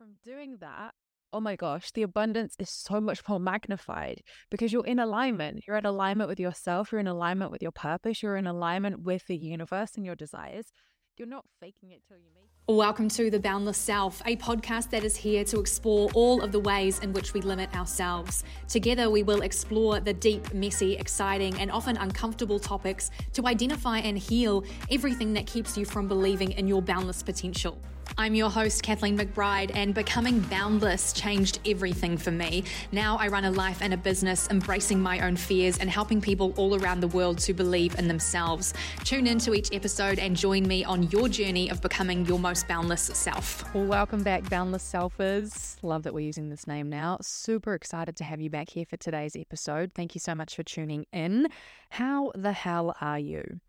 from 0.00 0.14
doing 0.24 0.56
that, 0.62 0.94
oh 1.30 1.40
my 1.40 1.56
gosh, 1.56 1.92
the 1.92 2.00
abundance 2.00 2.56
is 2.58 2.70
so 2.70 3.02
much 3.02 3.20
more 3.28 3.38
magnified 3.38 4.22
because 4.50 4.72
you're 4.72 4.86
in 4.86 4.98
alignment. 4.98 5.62
You're 5.66 5.76
in 5.76 5.84
alignment 5.84 6.30
with 6.30 6.40
yourself, 6.40 6.90
you're 6.90 7.02
in 7.02 7.06
alignment 7.06 7.50
with 7.50 7.60
your 7.60 7.70
purpose, 7.70 8.22
you're 8.22 8.38
in 8.38 8.46
alignment 8.46 9.02
with 9.02 9.26
the 9.26 9.36
universe 9.36 9.90
and 9.96 10.06
your 10.06 10.14
desires. 10.14 10.72
You're 11.18 11.28
not 11.28 11.44
faking 11.60 11.90
it 11.90 12.00
till 12.08 12.16
you 12.16 12.30
make 12.34 12.44
it. 12.44 12.72
Welcome 12.72 13.10
to 13.10 13.30
The 13.30 13.40
Boundless 13.40 13.76
Self, 13.76 14.22
a 14.24 14.36
podcast 14.36 14.88
that 14.88 15.04
is 15.04 15.16
here 15.16 15.44
to 15.44 15.60
explore 15.60 16.08
all 16.14 16.40
of 16.40 16.50
the 16.50 16.60
ways 16.60 17.00
in 17.00 17.12
which 17.12 17.34
we 17.34 17.42
limit 17.42 17.76
ourselves. 17.76 18.42
Together, 18.68 19.10
we 19.10 19.22
will 19.22 19.42
explore 19.42 20.00
the 20.00 20.14
deep, 20.14 20.54
messy, 20.54 20.96
exciting, 20.96 21.60
and 21.60 21.70
often 21.70 21.98
uncomfortable 21.98 22.58
topics 22.58 23.10
to 23.34 23.46
identify 23.46 23.98
and 23.98 24.16
heal 24.16 24.64
everything 24.90 25.34
that 25.34 25.46
keeps 25.46 25.76
you 25.76 25.84
from 25.84 26.08
believing 26.08 26.52
in 26.52 26.66
your 26.66 26.80
boundless 26.80 27.22
potential. 27.22 27.78
I'm 28.18 28.34
your 28.34 28.50
host, 28.50 28.82
Kathleen 28.82 29.16
McBride, 29.16 29.70
and 29.74 29.94
becoming 29.94 30.40
boundless 30.40 31.12
changed 31.12 31.60
everything 31.66 32.16
for 32.16 32.30
me. 32.30 32.64
Now 32.92 33.16
I 33.18 33.28
run 33.28 33.44
a 33.44 33.50
life 33.50 33.78
and 33.80 33.94
a 33.94 33.96
business 33.96 34.48
embracing 34.50 35.00
my 35.00 35.20
own 35.20 35.36
fears 35.36 35.78
and 35.78 35.88
helping 35.88 36.20
people 36.20 36.52
all 36.56 36.74
around 36.74 37.00
the 37.00 37.08
world 37.08 37.38
to 37.38 37.54
believe 37.54 37.98
in 37.98 38.08
themselves. 38.08 38.74
Tune 39.04 39.26
into 39.26 39.54
each 39.54 39.72
episode 39.72 40.18
and 40.18 40.36
join 40.36 40.66
me 40.66 40.84
on 40.84 41.04
your 41.04 41.28
journey 41.28 41.70
of 41.70 41.80
becoming 41.80 42.26
your 42.26 42.38
most 42.38 42.68
boundless 42.68 43.02
self. 43.02 43.64
Well, 43.74 43.86
welcome 43.86 44.22
back, 44.22 44.48
Boundless 44.50 44.90
Selfers. 44.90 45.76
Love 45.82 46.02
that 46.02 46.12
we're 46.12 46.20
using 46.20 46.50
this 46.50 46.66
name 46.66 46.88
now. 46.90 47.18
Super 47.22 47.74
excited 47.74 48.16
to 48.16 48.24
have 48.24 48.40
you 48.40 48.50
back 48.50 48.70
here 48.70 48.84
for 48.84 48.96
today's 48.96 49.36
episode. 49.36 49.92
Thank 49.94 50.14
you 50.14 50.20
so 50.20 50.34
much 50.34 50.56
for 50.56 50.62
tuning 50.62 51.06
in. 51.12 51.48
How 51.90 52.32
the 52.34 52.52
hell 52.52 52.94
are 53.00 53.18
you? 53.18 53.60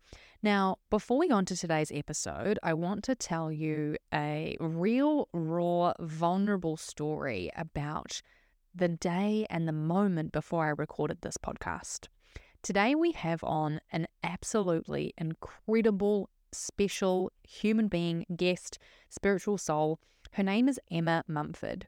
Now, 0.44 0.78
before 0.90 1.18
we 1.18 1.28
go 1.28 1.36
on 1.36 1.44
to 1.44 1.56
today's 1.56 1.92
episode, 1.94 2.58
I 2.64 2.74
want 2.74 3.04
to 3.04 3.14
tell 3.14 3.52
you 3.52 3.96
a 4.12 4.56
real, 4.58 5.28
raw, 5.32 5.92
vulnerable 6.00 6.76
story 6.76 7.48
about 7.54 8.22
the 8.74 8.88
day 8.88 9.46
and 9.48 9.68
the 9.68 9.72
moment 9.72 10.32
before 10.32 10.66
I 10.66 10.70
recorded 10.70 11.20
this 11.20 11.36
podcast. 11.36 12.08
Today, 12.60 12.96
we 12.96 13.12
have 13.12 13.44
on 13.44 13.80
an 13.92 14.08
absolutely 14.24 15.14
incredible, 15.16 16.28
special 16.50 17.30
human 17.44 17.86
being, 17.86 18.26
guest, 18.34 18.80
spiritual 19.10 19.58
soul. 19.58 20.00
Her 20.32 20.42
name 20.42 20.68
is 20.68 20.80
Emma 20.90 21.22
Mumford. 21.28 21.86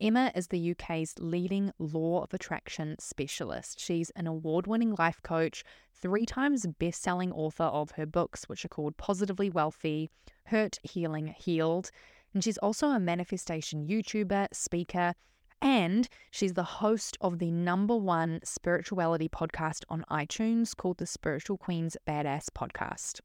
Emma 0.00 0.32
is 0.34 0.48
the 0.48 0.70
UK's 0.70 1.14
leading 1.18 1.72
law 1.78 2.22
of 2.22 2.32
attraction 2.32 2.96
specialist. 2.98 3.78
She's 3.78 4.08
an 4.16 4.26
award 4.26 4.66
winning 4.66 4.94
life 4.98 5.22
coach, 5.22 5.62
three 5.92 6.24
times 6.24 6.66
best 6.78 7.02
selling 7.02 7.30
author 7.32 7.64
of 7.64 7.90
her 7.92 8.06
books, 8.06 8.44
which 8.44 8.64
are 8.64 8.68
called 8.68 8.96
Positively 8.96 9.50
Wealthy, 9.50 10.08
Hurt, 10.44 10.78
Healing, 10.82 11.26
Healed. 11.26 11.90
And 12.32 12.42
she's 12.42 12.56
also 12.58 12.88
a 12.88 12.98
manifestation 12.98 13.86
YouTuber, 13.86 14.48
speaker, 14.54 15.14
and 15.60 16.08
she's 16.30 16.54
the 16.54 16.62
host 16.62 17.18
of 17.20 17.38
the 17.38 17.50
number 17.50 17.94
one 17.94 18.40
spirituality 18.42 19.28
podcast 19.28 19.84
on 19.90 20.06
iTunes 20.10 20.74
called 20.74 20.96
the 20.96 21.06
Spiritual 21.06 21.58
Queens 21.58 21.98
Badass 22.08 22.46
Podcast. 22.56 23.20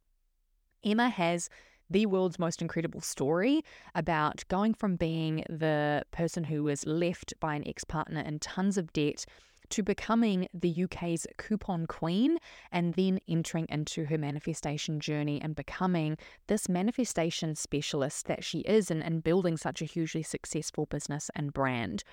Emma 0.84 1.08
has 1.08 1.50
the 1.90 2.06
world's 2.06 2.40
most 2.40 2.62
incredible 2.62 3.02
story 3.02 3.64
about 3.94 4.44
going 4.48 4.74
from 4.74 4.96
being 4.96 5.44
the 5.50 6.04
person 6.12 6.44
who 6.46 6.64
was 6.64 6.86
left 6.86 7.34
by 7.40 7.56
an 7.56 7.68
ex 7.68 7.84
partner 7.84 8.22
in 8.22 8.40
tons 8.40 8.78
of 8.78 8.92
debt 8.94 9.26
to 9.70 9.84
becoming 9.84 10.48
the 10.54 10.84
UK's 10.84 11.26
coupon 11.38 11.86
queen 11.88 12.38
and 12.72 12.94
then 12.94 13.20
entering 13.28 13.66
into 13.70 14.06
her 14.06 14.18
manifestation 14.18 15.00
journey 15.00 15.42
and 15.42 15.56
becoming 15.56 16.18
this 16.48 16.70
manifestation 16.70 17.56
specialist 17.56 18.28
that 18.28 18.44
she 18.44 18.60
is 18.60 18.92
and, 18.92 19.04
and 19.04 19.24
building 19.24 19.58
such 19.58 19.82
a 19.82 19.86
hugely 19.86 20.24
successful 20.24 20.86
business 20.86 21.30
and 21.36 21.54
brand. 21.54 22.04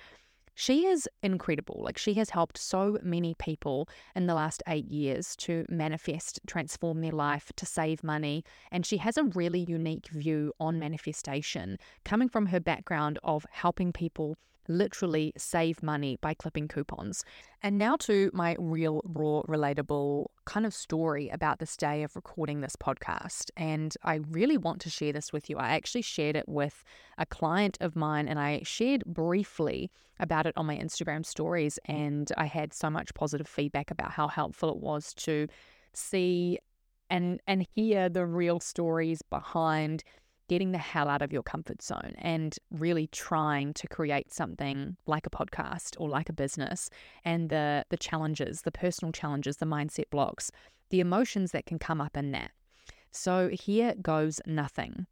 She 0.55 0.85
is 0.85 1.09
incredible. 1.21 1.81
Like, 1.83 1.97
she 1.97 2.13
has 2.15 2.29
helped 2.29 2.57
so 2.57 2.97
many 3.01 3.33
people 3.39 3.87
in 4.15 4.27
the 4.27 4.35
last 4.35 4.61
eight 4.67 4.89
years 4.89 5.35
to 5.37 5.65
manifest, 5.67 6.39
transform 6.47 7.01
their 7.01 7.11
life, 7.11 7.51
to 7.55 7.65
save 7.65 8.03
money. 8.03 8.43
And 8.71 8.85
she 8.85 8.97
has 8.97 9.17
a 9.17 9.23
really 9.23 9.65
unique 9.67 10.07
view 10.09 10.53
on 10.59 10.79
manifestation 10.79 11.77
coming 12.05 12.29
from 12.29 12.47
her 12.47 12.59
background 12.59 13.19
of 13.23 13.45
helping 13.51 13.91
people 13.91 14.35
literally 14.67 15.33
save 15.37 15.83
money 15.83 16.17
by 16.21 16.33
clipping 16.33 16.67
coupons. 16.67 17.23
And 17.61 17.77
now 17.77 17.95
to 17.97 18.29
my 18.33 18.55
real, 18.59 19.01
raw, 19.05 19.41
relatable 19.43 20.27
kind 20.45 20.65
of 20.65 20.73
story 20.73 21.29
about 21.29 21.59
this 21.59 21.77
day 21.77 22.03
of 22.03 22.15
recording 22.15 22.61
this 22.61 22.75
podcast. 22.75 23.51
And 23.55 23.95
I 24.03 24.21
really 24.29 24.57
want 24.57 24.81
to 24.81 24.89
share 24.89 25.13
this 25.13 25.31
with 25.31 25.49
you. 25.49 25.57
I 25.57 25.69
actually 25.69 26.01
shared 26.01 26.35
it 26.35 26.47
with 26.47 26.83
a 27.17 27.25
client 27.25 27.77
of 27.81 27.95
mine 27.95 28.27
and 28.27 28.39
I 28.39 28.61
shared 28.63 29.03
briefly 29.05 29.91
about 30.19 30.45
it 30.45 30.53
on 30.57 30.65
my 30.65 30.77
Instagram 30.77 31.25
stories. 31.25 31.79
And 31.85 32.31
I 32.37 32.45
had 32.45 32.73
so 32.73 32.89
much 32.89 33.13
positive 33.13 33.47
feedback 33.47 33.91
about 33.91 34.11
how 34.11 34.27
helpful 34.27 34.69
it 34.69 34.77
was 34.77 35.13
to 35.15 35.47
see 35.93 36.59
and 37.09 37.39
and 37.47 37.67
hear 37.75 38.09
the 38.09 38.25
real 38.25 38.59
stories 38.59 39.21
behind 39.21 40.03
getting 40.53 40.71
the 40.71 40.77
hell 40.77 41.09
out 41.09 41.23
of 41.23 41.33
your 41.33 41.41
comfort 41.41 41.81
zone 41.81 42.13
and 42.19 42.59
really 42.69 43.07
trying 43.07 43.73
to 43.73 43.87
create 43.87 44.31
something 44.31 44.95
like 45.07 45.25
a 45.25 45.31
podcast 45.31 45.95
or 45.97 46.07
like 46.07 46.29
a 46.29 46.39
business 46.43 46.91
and 47.25 47.49
the 47.49 47.83
the 47.89 47.97
challenges, 47.97 48.61
the 48.61 48.71
personal 48.71 49.11
challenges, 49.11 49.57
the 49.57 49.65
mindset 49.65 50.07
blocks, 50.11 50.51
the 50.91 50.99
emotions 50.99 51.53
that 51.53 51.65
can 51.65 51.79
come 51.79 51.99
up 51.99 52.15
in 52.15 52.29
that. 52.33 52.51
So 53.09 53.49
here 53.49 53.95
goes 53.99 54.39
nothing. 54.45 55.07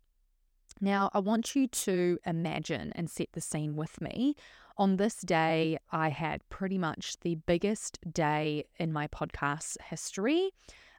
Now, 0.79 1.09
I 1.11 1.17
want 1.17 1.55
you 1.55 1.65
to 1.67 2.19
imagine 2.23 2.91
and 2.93 3.09
set 3.09 3.29
the 3.33 3.41
scene 3.41 3.75
with 3.75 3.99
me. 3.99 4.35
On 4.77 4.97
this 4.97 5.15
day, 5.21 5.79
I 5.91 6.09
had 6.09 6.47
pretty 6.49 6.77
much 6.77 7.19
the 7.21 7.33
biggest 7.33 7.97
day 8.13 8.65
in 8.77 8.93
my 8.93 9.07
podcast 9.07 9.77
history 9.89 10.51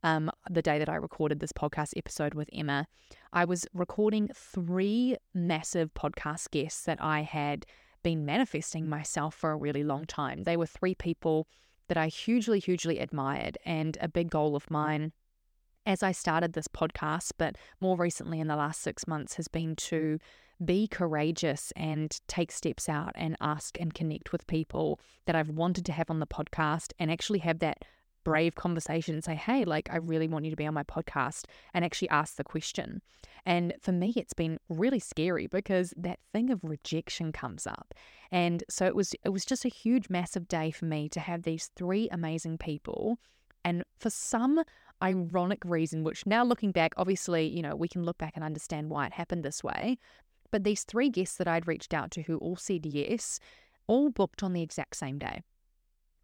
um, 0.02 0.30
the 0.50 0.62
day 0.62 0.78
that 0.78 0.88
I 0.88 0.96
recorded 0.96 1.40
this 1.40 1.52
podcast 1.52 1.92
episode 1.96 2.34
with 2.34 2.48
Emma, 2.52 2.86
I 3.32 3.44
was 3.44 3.66
recording 3.72 4.30
three 4.34 5.16
massive 5.34 5.94
podcast 5.94 6.50
guests 6.50 6.84
that 6.84 7.02
I 7.02 7.22
had 7.22 7.66
been 8.02 8.24
manifesting 8.24 8.88
myself 8.88 9.34
for 9.34 9.52
a 9.52 9.56
really 9.56 9.84
long 9.84 10.04
time. 10.06 10.42
They 10.42 10.56
were 10.56 10.66
three 10.66 10.94
people 10.94 11.46
that 11.88 11.96
I 11.96 12.08
hugely, 12.08 12.58
hugely 12.58 12.98
admired, 12.98 13.58
and 13.64 13.96
a 14.00 14.08
big 14.08 14.30
goal 14.30 14.56
of 14.56 14.70
mine 14.70 15.12
as 15.84 16.02
I 16.02 16.12
started 16.12 16.52
this 16.52 16.68
podcast, 16.68 17.32
but 17.38 17.56
more 17.80 17.96
recently 17.96 18.40
in 18.40 18.46
the 18.46 18.56
last 18.56 18.80
six 18.82 19.06
months, 19.06 19.34
has 19.34 19.48
been 19.48 19.74
to 19.76 20.18
be 20.64 20.86
courageous 20.86 21.72
and 21.74 22.20
take 22.28 22.52
steps 22.52 22.88
out 22.88 23.12
and 23.16 23.36
ask 23.40 23.80
and 23.80 23.92
connect 23.92 24.30
with 24.30 24.46
people 24.46 25.00
that 25.26 25.34
I've 25.34 25.50
wanted 25.50 25.84
to 25.86 25.92
have 25.92 26.08
on 26.08 26.20
the 26.20 26.26
podcast 26.26 26.92
and 26.98 27.10
actually 27.10 27.40
have 27.40 27.58
that 27.60 27.84
brave 28.24 28.54
conversation 28.54 29.14
and 29.14 29.24
say, 29.24 29.34
hey, 29.34 29.64
like, 29.64 29.88
I 29.90 29.96
really 29.96 30.28
want 30.28 30.44
you 30.44 30.50
to 30.50 30.56
be 30.56 30.66
on 30.66 30.74
my 30.74 30.82
podcast 30.82 31.44
and 31.74 31.84
actually 31.84 32.08
ask 32.10 32.36
the 32.36 32.44
question. 32.44 33.02
And 33.44 33.74
for 33.80 33.92
me, 33.92 34.12
it's 34.16 34.34
been 34.34 34.58
really 34.68 35.00
scary 35.00 35.46
because 35.46 35.92
that 35.96 36.20
thing 36.32 36.50
of 36.50 36.62
rejection 36.62 37.32
comes 37.32 37.66
up. 37.66 37.94
And 38.30 38.62
so 38.68 38.86
it 38.86 38.94
was, 38.94 39.14
it 39.24 39.30
was 39.30 39.44
just 39.44 39.64
a 39.64 39.68
huge, 39.68 40.08
massive 40.08 40.48
day 40.48 40.70
for 40.70 40.84
me 40.84 41.08
to 41.10 41.20
have 41.20 41.42
these 41.42 41.70
three 41.76 42.08
amazing 42.10 42.58
people. 42.58 43.18
And 43.64 43.84
for 43.98 44.10
some 44.10 44.62
ironic 45.02 45.62
reason, 45.64 46.04
which 46.04 46.26
now 46.26 46.44
looking 46.44 46.72
back, 46.72 46.94
obviously, 46.96 47.46
you 47.46 47.62
know, 47.62 47.74
we 47.74 47.88
can 47.88 48.04
look 48.04 48.18
back 48.18 48.32
and 48.36 48.44
understand 48.44 48.90
why 48.90 49.06
it 49.06 49.12
happened 49.12 49.44
this 49.44 49.62
way. 49.64 49.98
But 50.50 50.64
these 50.64 50.84
three 50.84 51.08
guests 51.08 51.36
that 51.36 51.48
I'd 51.48 51.66
reached 51.66 51.94
out 51.94 52.10
to 52.12 52.22
who 52.22 52.38
all 52.38 52.56
said 52.56 52.86
yes, 52.86 53.40
all 53.86 54.10
booked 54.10 54.42
on 54.42 54.52
the 54.52 54.62
exact 54.62 54.96
same 54.96 55.18
day. 55.18 55.42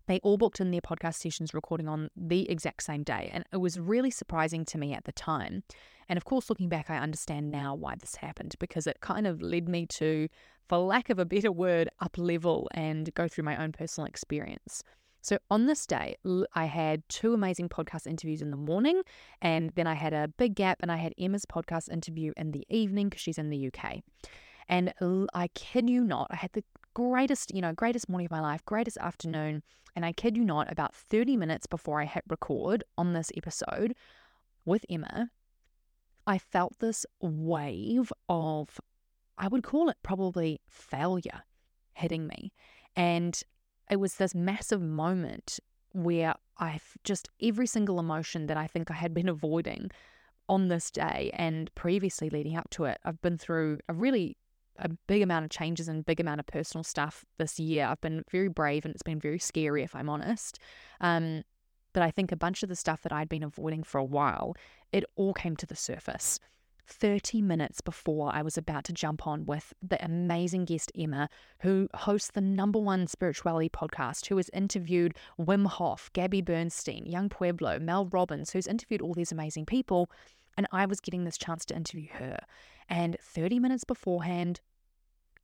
They 0.08 0.20
all 0.20 0.38
booked 0.38 0.58
in 0.58 0.70
their 0.70 0.80
podcast 0.80 1.16
sessions 1.16 1.52
recording 1.52 1.86
on 1.86 2.08
the 2.16 2.50
exact 2.50 2.82
same 2.82 3.02
day. 3.02 3.30
And 3.32 3.44
it 3.52 3.58
was 3.58 3.78
really 3.78 4.10
surprising 4.10 4.64
to 4.64 4.78
me 4.78 4.94
at 4.94 5.04
the 5.04 5.12
time. 5.12 5.62
And 6.08 6.16
of 6.16 6.24
course, 6.24 6.48
looking 6.48 6.70
back, 6.70 6.88
I 6.88 6.96
understand 6.96 7.50
now 7.50 7.74
why 7.74 7.94
this 7.94 8.16
happened 8.16 8.54
because 8.58 8.86
it 8.86 9.02
kind 9.02 9.26
of 9.26 9.42
led 9.42 9.68
me 9.68 9.84
to, 9.86 10.28
for 10.66 10.78
lack 10.78 11.10
of 11.10 11.18
a 11.18 11.26
better 11.26 11.52
word, 11.52 11.90
up 12.00 12.16
level 12.16 12.68
and 12.72 13.12
go 13.14 13.28
through 13.28 13.44
my 13.44 13.62
own 13.62 13.70
personal 13.72 14.06
experience. 14.06 14.82
So 15.20 15.36
on 15.50 15.66
this 15.66 15.84
day, 15.84 16.16
I 16.54 16.64
had 16.64 17.02
two 17.10 17.34
amazing 17.34 17.68
podcast 17.68 18.06
interviews 18.06 18.40
in 18.40 18.50
the 18.50 18.56
morning, 18.56 19.02
and 19.42 19.72
then 19.74 19.86
I 19.86 19.92
had 19.92 20.14
a 20.14 20.28
big 20.38 20.54
gap, 20.54 20.78
and 20.80 20.90
I 20.90 20.96
had 20.96 21.12
Emma's 21.18 21.44
podcast 21.44 21.90
interview 21.90 22.32
in 22.36 22.52
the 22.52 22.64
evening 22.70 23.10
because 23.10 23.20
she's 23.20 23.36
in 23.36 23.50
the 23.50 23.70
UK. 23.70 23.98
And 24.68 24.94
I 25.34 25.48
kid 25.48 25.90
you 25.90 26.02
not, 26.04 26.28
I 26.30 26.36
had 26.36 26.52
the 26.52 26.64
greatest, 26.98 27.54
you 27.54 27.60
know, 27.60 27.72
greatest 27.72 28.08
morning 28.08 28.24
of 28.24 28.32
my 28.32 28.40
life, 28.40 28.64
greatest 28.64 28.98
afternoon. 28.98 29.62
And 29.94 30.04
I 30.04 30.10
kid 30.10 30.36
you 30.36 30.44
not, 30.44 30.70
about 30.70 30.92
30 30.96 31.36
minutes 31.36 31.64
before 31.64 32.00
I 32.00 32.06
hit 32.06 32.24
record 32.28 32.82
on 32.96 33.12
this 33.12 33.30
episode 33.36 33.94
with 34.64 34.84
Emma, 34.90 35.30
I 36.26 36.38
felt 36.38 36.80
this 36.80 37.06
wave 37.20 38.12
of, 38.28 38.80
I 39.38 39.46
would 39.46 39.62
call 39.62 39.88
it 39.88 39.96
probably 40.02 40.60
failure 40.68 41.44
hitting 41.92 42.26
me. 42.26 42.52
And 42.96 43.40
it 43.88 44.00
was 44.00 44.16
this 44.16 44.34
massive 44.34 44.82
moment 44.82 45.60
where 45.92 46.34
I've 46.58 46.96
just 47.04 47.28
every 47.40 47.68
single 47.68 48.00
emotion 48.00 48.48
that 48.48 48.56
I 48.56 48.66
think 48.66 48.90
I 48.90 48.94
had 48.94 49.14
been 49.14 49.28
avoiding 49.28 49.92
on 50.48 50.66
this 50.66 50.90
day 50.90 51.30
and 51.34 51.72
previously 51.76 52.28
leading 52.28 52.56
up 52.56 52.70
to 52.70 52.86
it, 52.86 52.98
I've 53.04 53.22
been 53.22 53.38
through 53.38 53.78
a 53.88 53.94
really 53.94 54.36
a 54.78 54.88
big 55.06 55.22
amount 55.22 55.44
of 55.44 55.50
changes 55.50 55.88
and 55.88 56.06
big 56.06 56.20
amount 56.20 56.40
of 56.40 56.46
personal 56.46 56.84
stuff 56.84 57.24
this 57.38 57.58
year. 57.58 57.86
I've 57.86 58.00
been 58.00 58.24
very 58.30 58.48
brave 58.48 58.84
and 58.84 58.94
it's 58.94 59.02
been 59.02 59.20
very 59.20 59.38
scary, 59.38 59.82
if 59.82 59.94
I'm 59.94 60.08
honest. 60.08 60.58
Um, 61.00 61.42
but 61.92 62.02
I 62.02 62.10
think 62.10 62.32
a 62.32 62.36
bunch 62.36 62.62
of 62.62 62.68
the 62.68 62.76
stuff 62.76 63.02
that 63.02 63.12
I'd 63.12 63.28
been 63.28 63.42
avoiding 63.42 63.82
for 63.82 63.98
a 63.98 64.04
while, 64.04 64.54
it 64.92 65.04
all 65.16 65.34
came 65.34 65.56
to 65.56 65.66
the 65.66 65.76
surface. 65.76 66.38
30 66.88 67.42
minutes 67.42 67.80
before 67.80 68.34
I 68.34 68.42
was 68.42 68.56
about 68.56 68.84
to 68.84 68.92
jump 68.92 69.26
on 69.26 69.44
with 69.44 69.74
the 69.82 70.02
amazing 70.02 70.64
guest 70.64 70.90
Emma, 70.98 71.28
who 71.60 71.88
hosts 71.94 72.30
the 72.30 72.40
number 72.40 72.78
one 72.78 73.06
spirituality 73.06 73.68
podcast, 73.68 74.26
who 74.26 74.36
has 74.38 74.50
interviewed 74.54 75.14
Wim 75.38 75.66
Hof, 75.66 76.10
Gabby 76.14 76.40
Bernstein, 76.40 77.04
Young 77.04 77.28
Pueblo, 77.28 77.78
Mel 77.78 78.06
Robbins, 78.06 78.50
who's 78.50 78.66
interviewed 78.66 79.02
all 79.02 79.14
these 79.14 79.32
amazing 79.32 79.66
people. 79.66 80.10
And 80.56 80.66
I 80.72 80.86
was 80.86 81.00
getting 81.00 81.24
this 81.24 81.38
chance 81.38 81.64
to 81.66 81.76
interview 81.76 82.08
her. 82.14 82.38
And 82.88 83.16
30 83.20 83.58
minutes 83.58 83.84
beforehand, 83.84 84.60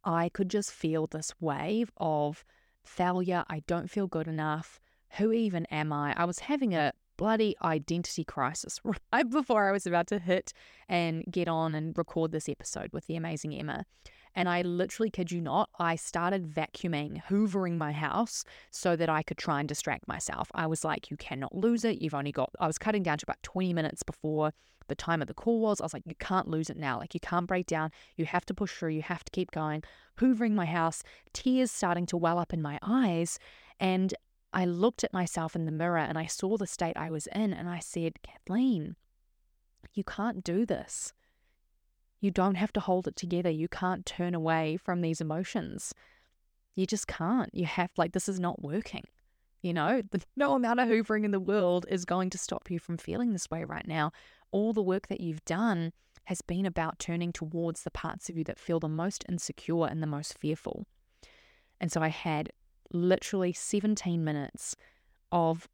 I 0.04 0.28
could 0.28 0.48
just 0.50 0.70
feel 0.70 1.06
this 1.06 1.32
wave 1.40 1.90
of 1.96 2.44
failure. 2.84 3.44
I 3.48 3.62
don't 3.66 3.90
feel 3.90 4.06
good 4.06 4.28
enough. 4.28 4.80
Who 5.16 5.32
even 5.32 5.66
am 5.66 5.92
I? 5.92 6.14
I 6.16 6.24
was 6.24 6.40
having 6.40 6.74
a 6.74 6.92
bloody 7.16 7.56
identity 7.62 8.24
crisis 8.24 8.80
right 9.12 9.28
before 9.28 9.68
I 9.68 9.72
was 9.72 9.86
about 9.86 10.08
to 10.08 10.18
hit 10.18 10.52
and 10.88 11.24
get 11.30 11.48
on 11.48 11.74
and 11.74 11.96
record 11.96 12.32
this 12.32 12.48
episode 12.48 12.90
with 12.92 13.06
the 13.06 13.16
amazing 13.16 13.54
Emma. 13.54 13.86
And 14.34 14.48
I 14.48 14.62
literally 14.62 15.10
kid 15.10 15.30
you 15.30 15.40
not, 15.40 15.70
I 15.78 15.96
started 15.96 16.46
vacuuming, 16.46 17.22
hoovering 17.28 17.76
my 17.76 17.92
house 17.92 18.44
so 18.70 18.96
that 18.96 19.08
I 19.08 19.22
could 19.22 19.38
try 19.38 19.60
and 19.60 19.68
distract 19.68 20.08
myself. 20.08 20.50
I 20.54 20.66
was 20.66 20.84
like, 20.84 21.10
you 21.10 21.16
cannot 21.16 21.54
lose 21.54 21.84
it. 21.84 22.02
You've 22.02 22.14
only 22.14 22.32
got, 22.32 22.50
I 22.58 22.66
was 22.66 22.78
cutting 22.78 23.02
down 23.02 23.18
to 23.18 23.26
about 23.26 23.42
20 23.42 23.72
minutes 23.72 24.02
before 24.02 24.52
the 24.88 24.94
time 24.94 25.22
of 25.22 25.28
the 25.28 25.34
call 25.34 25.60
was. 25.60 25.80
I 25.80 25.84
was 25.84 25.94
like, 25.94 26.02
you 26.06 26.16
can't 26.18 26.48
lose 26.48 26.68
it 26.68 26.76
now. 26.76 26.98
Like, 26.98 27.14
you 27.14 27.20
can't 27.20 27.46
break 27.46 27.66
down. 27.66 27.90
You 28.16 28.26
have 28.26 28.44
to 28.46 28.54
push 28.54 28.72
through. 28.72 28.90
You 28.90 29.02
have 29.02 29.24
to 29.24 29.30
keep 29.30 29.50
going. 29.50 29.82
Hoovering 30.18 30.52
my 30.52 30.66
house, 30.66 31.02
tears 31.32 31.70
starting 31.70 32.06
to 32.06 32.16
well 32.16 32.38
up 32.38 32.52
in 32.52 32.60
my 32.60 32.78
eyes. 32.82 33.38
And 33.80 34.14
I 34.52 34.64
looked 34.64 35.04
at 35.04 35.12
myself 35.12 35.56
in 35.56 35.64
the 35.64 35.72
mirror 35.72 35.98
and 35.98 36.16
I 36.18 36.26
saw 36.26 36.56
the 36.56 36.66
state 36.66 36.96
I 36.96 37.10
was 37.10 37.26
in 37.28 37.52
and 37.52 37.68
I 37.68 37.80
said, 37.80 38.22
Kathleen, 38.22 38.96
you 39.94 40.04
can't 40.04 40.44
do 40.44 40.64
this. 40.64 41.12
You 42.24 42.30
don't 42.30 42.54
have 42.54 42.72
to 42.72 42.80
hold 42.80 43.06
it 43.06 43.16
together. 43.16 43.50
You 43.50 43.68
can't 43.68 44.06
turn 44.06 44.34
away 44.34 44.78
from 44.78 45.02
these 45.02 45.20
emotions. 45.20 45.92
You 46.74 46.86
just 46.86 47.06
can't. 47.06 47.50
You 47.54 47.66
have, 47.66 47.90
like, 47.98 48.12
this 48.12 48.30
is 48.30 48.40
not 48.40 48.62
working. 48.62 49.04
You 49.60 49.74
know, 49.74 50.00
the, 50.10 50.22
no 50.34 50.54
amount 50.54 50.80
of 50.80 50.88
hoovering 50.88 51.26
in 51.26 51.32
the 51.32 51.38
world 51.38 51.84
is 51.90 52.06
going 52.06 52.30
to 52.30 52.38
stop 52.38 52.70
you 52.70 52.78
from 52.78 52.96
feeling 52.96 53.34
this 53.34 53.50
way 53.50 53.64
right 53.64 53.86
now. 53.86 54.10
All 54.52 54.72
the 54.72 54.80
work 54.80 55.08
that 55.08 55.20
you've 55.20 55.44
done 55.44 55.92
has 56.24 56.40
been 56.40 56.64
about 56.64 56.98
turning 56.98 57.30
towards 57.30 57.82
the 57.82 57.90
parts 57.90 58.30
of 58.30 58.38
you 58.38 58.44
that 58.44 58.58
feel 58.58 58.80
the 58.80 58.88
most 58.88 59.26
insecure 59.28 59.86
and 59.86 60.02
the 60.02 60.06
most 60.06 60.38
fearful. 60.38 60.86
And 61.78 61.92
so 61.92 62.00
I 62.00 62.08
had 62.08 62.48
literally 62.90 63.52
17 63.52 64.24
minutes 64.24 64.76
of 65.30 65.68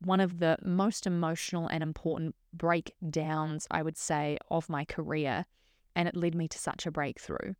one 0.00 0.18
of 0.18 0.40
the 0.40 0.56
most 0.64 1.06
emotional 1.06 1.68
and 1.68 1.80
important 1.80 2.34
breakdowns, 2.52 3.68
I 3.70 3.82
would 3.82 3.96
say, 3.96 4.38
of 4.50 4.68
my 4.68 4.84
career. 4.84 5.46
And 5.94 6.08
it 6.08 6.16
led 6.16 6.34
me 6.34 6.48
to 6.48 6.58
such 6.58 6.86
a 6.86 6.90
breakthrough. 6.90 7.54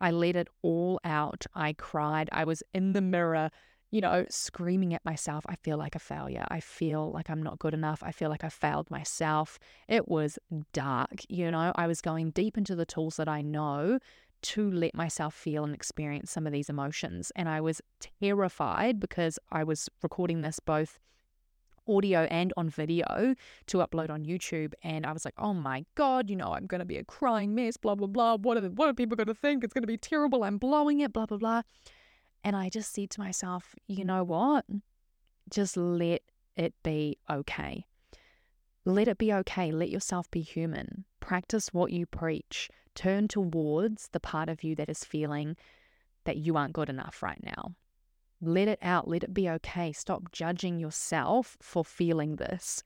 I 0.00 0.10
let 0.10 0.36
it 0.36 0.48
all 0.62 1.00
out. 1.04 1.46
I 1.54 1.72
cried. 1.72 2.28
I 2.32 2.44
was 2.44 2.62
in 2.72 2.92
the 2.92 3.00
mirror, 3.00 3.50
you 3.90 4.00
know, 4.00 4.26
screaming 4.28 4.92
at 4.92 5.04
myself. 5.04 5.44
I 5.48 5.56
feel 5.56 5.78
like 5.78 5.94
a 5.94 6.00
failure. 6.00 6.44
I 6.48 6.60
feel 6.60 7.12
like 7.12 7.30
I'm 7.30 7.42
not 7.42 7.58
good 7.58 7.74
enough. 7.74 8.02
I 8.02 8.10
feel 8.10 8.28
like 8.28 8.44
I 8.44 8.48
failed 8.48 8.90
myself. 8.90 9.58
It 9.88 10.08
was 10.08 10.38
dark, 10.72 11.22
you 11.28 11.50
know. 11.50 11.72
I 11.76 11.86
was 11.86 12.00
going 12.00 12.30
deep 12.30 12.58
into 12.58 12.74
the 12.74 12.86
tools 12.86 13.16
that 13.16 13.28
I 13.28 13.40
know 13.40 13.98
to 14.42 14.70
let 14.70 14.94
myself 14.94 15.34
feel 15.34 15.64
and 15.64 15.74
experience 15.74 16.30
some 16.30 16.46
of 16.46 16.52
these 16.52 16.68
emotions. 16.68 17.32
And 17.34 17.48
I 17.48 17.60
was 17.60 17.80
terrified 18.20 19.00
because 19.00 19.38
I 19.50 19.64
was 19.64 19.88
recording 20.02 20.42
this 20.42 20.60
both 20.60 20.98
audio 21.88 22.20
and 22.24 22.52
on 22.56 22.68
video 22.68 23.34
to 23.66 23.78
upload 23.78 24.10
on 24.10 24.24
YouTube. 24.24 24.72
And 24.82 25.06
I 25.06 25.12
was 25.12 25.24
like, 25.24 25.34
oh 25.38 25.54
my 25.54 25.84
God, 25.94 26.30
you 26.30 26.36
know, 26.36 26.52
I'm 26.54 26.66
going 26.66 26.80
to 26.80 26.84
be 26.84 26.96
a 26.96 27.04
crying 27.04 27.54
mess, 27.54 27.76
blah, 27.76 27.94
blah, 27.94 28.06
blah. 28.06 28.36
What 28.36 28.56
are, 28.56 28.60
the, 28.60 28.70
what 28.70 28.88
are 28.88 28.94
people 28.94 29.16
going 29.16 29.26
to 29.26 29.34
think? 29.34 29.64
It's 29.64 29.72
going 29.72 29.82
to 29.82 29.88
be 29.88 29.98
terrible. 29.98 30.44
I'm 30.44 30.58
blowing 30.58 31.00
it, 31.00 31.12
blah, 31.12 31.26
blah, 31.26 31.38
blah. 31.38 31.62
And 32.42 32.54
I 32.56 32.68
just 32.68 32.92
said 32.92 33.10
to 33.10 33.20
myself, 33.20 33.74
you 33.86 34.04
know 34.04 34.22
what? 34.22 34.64
Just 35.50 35.76
let 35.76 36.22
it 36.56 36.74
be 36.82 37.18
okay. 37.30 37.86
Let 38.84 39.08
it 39.08 39.18
be 39.18 39.32
okay. 39.32 39.72
Let 39.72 39.90
yourself 39.90 40.30
be 40.30 40.42
human. 40.42 41.04
Practice 41.20 41.72
what 41.72 41.90
you 41.90 42.04
preach 42.06 42.68
turn 42.94 43.28
towards 43.28 44.08
the 44.12 44.20
part 44.20 44.48
of 44.48 44.62
you 44.62 44.74
that 44.76 44.88
is 44.88 45.04
feeling 45.04 45.56
that 46.24 46.36
you 46.36 46.56
aren't 46.56 46.72
good 46.72 46.88
enough 46.88 47.22
right 47.22 47.42
now. 47.42 47.74
Let 48.40 48.68
it 48.68 48.78
out. 48.82 49.08
Let 49.08 49.24
it 49.24 49.34
be 49.34 49.48
okay. 49.48 49.92
Stop 49.92 50.32
judging 50.32 50.78
yourself 50.78 51.56
for 51.60 51.84
feeling 51.84 52.36
this. 52.36 52.82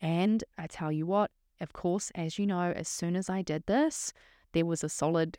And 0.00 0.42
I 0.58 0.66
tell 0.66 0.90
you 0.90 1.06
what, 1.06 1.30
of 1.60 1.72
course, 1.72 2.10
as 2.14 2.38
you 2.38 2.46
know, 2.46 2.72
as 2.74 2.88
soon 2.88 3.16
as 3.16 3.28
I 3.28 3.42
did 3.42 3.66
this, 3.66 4.12
there 4.52 4.66
was 4.66 4.82
a 4.82 4.88
solid 4.88 5.38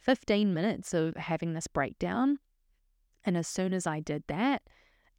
15 0.00 0.52
minutes 0.52 0.94
of 0.94 1.16
having 1.16 1.52
this 1.52 1.66
breakdown. 1.66 2.38
And 3.24 3.36
as 3.36 3.46
soon 3.46 3.72
as 3.74 3.86
I 3.86 4.00
did 4.00 4.24
that, 4.28 4.62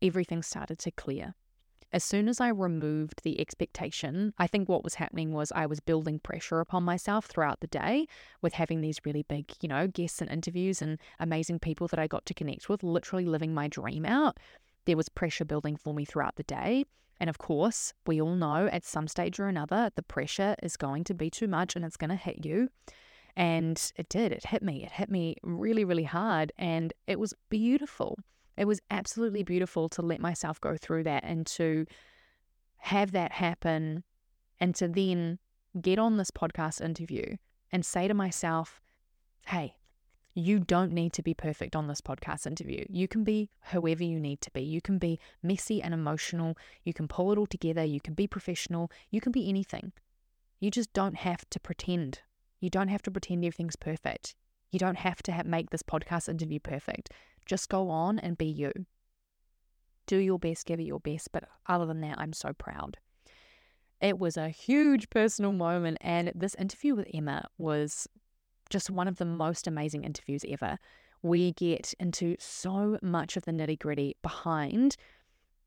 everything 0.01 0.41
started 0.41 0.79
to 0.79 0.91
clear 0.91 1.35
as 1.91 2.03
soon 2.03 2.27
as 2.27 2.39
I 2.39 2.49
removed 2.49 3.21
the 3.23 3.39
expectation, 3.39 4.33
I 4.37 4.45
think 4.45 4.69
what 4.69 4.83
was 4.83 4.95
happening 4.95 5.33
was 5.33 5.51
I 5.51 5.65
was 5.65 5.79
building 5.79 6.19
pressure 6.19 6.59
upon 6.59 6.83
myself 6.83 7.25
throughout 7.25 7.61
the 7.61 7.67
day 7.67 8.05
with 8.41 8.53
having 8.53 8.81
these 8.81 8.99
really 9.05 9.23
big, 9.23 9.51
you 9.61 9.69
know, 9.69 9.87
guests 9.87 10.21
and 10.21 10.29
interviews 10.29 10.81
and 10.81 10.99
amazing 11.19 11.59
people 11.59 11.87
that 11.87 11.99
I 11.99 12.05
got 12.07 12.25
to 12.27 12.33
connect 12.33 12.69
with, 12.69 12.83
literally 12.83 13.25
living 13.25 13.53
my 13.53 13.67
dream 13.67 14.05
out. 14.05 14.37
There 14.85 14.97
was 14.97 15.09
pressure 15.09 15.45
building 15.45 15.75
for 15.75 15.93
me 15.93 16.05
throughout 16.05 16.35
the 16.35 16.43
day. 16.43 16.85
And 17.19 17.29
of 17.29 17.37
course, 17.39 17.93
we 18.05 18.21
all 18.21 18.35
know 18.35 18.67
at 18.67 18.85
some 18.85 19.07
stage 19.07 19.39
or 19.39 19.47
another, 19.47 19.91
the 19.95 20.03
pressure 20.03 20.55
is 20.61 20.77
going 20.77 21.03
to 21.05 21.13
be 21.13 21.29
too 21.29 21.47
much 21.47 21.75
and 21.75 21.83
it's 21.83 21.97
going 21.97 22.11
to 22.11 22.15
hit 22.15 22.45
you. 22.45 22.69
And 23.35 23.91
it 23.95 24.09
did. 24.09 24.31
It 24.31 24.45
hit 24.45 24.61
me. 24.61 24.83
It 24.83 24.91
hit 24.91 25.09
me 25.09 25.37
really, 25.43 25.85
really 25.85 26.03
hard. 26.03 26.51
And 26.57 26.93
it 27.07 27.19
was 27.19 27.33
beautiful. 27.49 28.17
It 28.59 28.67
was 28.67 28.81
absolutely 28.91 29.43
beautiful 29.43 29.87
to 29.87 30.01
let 30.01 30.19
myself 30.19 30.59
go 30.59 30.75
through 30.75 31.05
that 31.05 31.23
and 31.23 31.47
to 31.47 31.85
have 32.79 33.13
that 33.13 33.31
happen 33.31 34.03
and 34.59 34.75
to 34.75 34.89
then 34.89 35.39
get 35.79 35.97
on 35.97 36.17
this 36.17 36.29
podcast 36.29 36.81
interview 36.81 37.37
and 37.71 37.85
say 37.85 38.09
to 38.09 38.13
myself, 38.13 38.81
hey, 39.45 39.75
you 40.33 40.59
don't 40.59 40.91
need 40.91 41.13
to 41.13 41.23
be 41.23 41.33
perfect 41.33 41.73
on 41.73 41.87
this 41.87 42.01
podcast 42.01 42.45
interview. 42.45 42.83
You 42.89 43.07
can 43.07 43.23
be 43.23 43.49
whoever 43.71 44.03
you 44.03 44.19
need 44.19 44.41
to 44.41 44.51
be. 44.51 44.61
You 44.61 44.81
can 44.81 44.97
be 44.97 45.19
messy 45.41 45.81
and 45.81 45.93
emotional. 45.93 46.57
You 46.83 46.93
can 46.93 47.07
pull 47.07 47.31
it 47.31 47.37
all 47.37 47.47
together. 47.47 47.85
You 47.85 48.01
can 48.01 48.13
be 48.13 48.27
professional. 48.27 48.91
You 49.09 49.21
can 49.21 49.31
be 49.31 49.47
anything. 49.47 49.93
You 50.59 50.69
just 50.69 50.91
don't 50.91 51.15
have 51.15 51.49
to 51.49 51.61
pretend. 51.61 52.19
You 52.59 52.69
don't 52.69 52.89
have 52.89 53.03
to 53.03 53.11
pretend 53.11 53.45
everything's 53.45 53.77
perfect. 53.77 54.35
You 54.69 54.79
don't 54.79 54.97
have 54.97 55.23
to 55.23 55.31
have, 55.31 55.45
make 55.45 55.69
this 55.69 55.81
podcast 55.81 56.27
interview 56.27 56.59
perfect. 56.59 57.09
Just 57.49 57.67
go 57.67 57.89
on 57.89 58.19
and 58.19 58.37
be 58.37 58.45
you. 58.45 58.71
Do 60.05 60.17
your 60.17 60.37
best, 60.37 60.67
give 60.67 60.79
it 60.79 60.83
your 60.83 60.99
best. 60.99 61.31
But 61.31 61.45
other 61.65 61.87
than 61.87 61.99
that, 62.01 62.19
I'm 62.19 62.31
so 62.31 62.53
proud. 62.53 62.97
It 63.99 64.19
was 64.19 64.37
a 64.37 64.49
huge 64.49 65.09
personal 65.09 65.51
moment. 65.51 65.97
And 65.99 66.31
this 66.35 66.53
interview 66.55 66.93
with 66.93 67.07
Emma 67.11 67.47
was 67.57 68.07
just 68.69 68.91
one 68.91 69.07
of 69.07 69.17
the 69.17 69.25
most 69.25 69.65
amazing 69.65 70.03
interviews 70.03 70.45
ever. 70.47 70.77
We 71.23 71.53
get 71.53 71.95
into 71.99 72.35
so 72.37 72.99
much 73.01 73.35
of 73.35 73.45
the 73.45 73.51
nitty 73.51 73.79
gritty 73.79 74.15
behind 74.21 74.95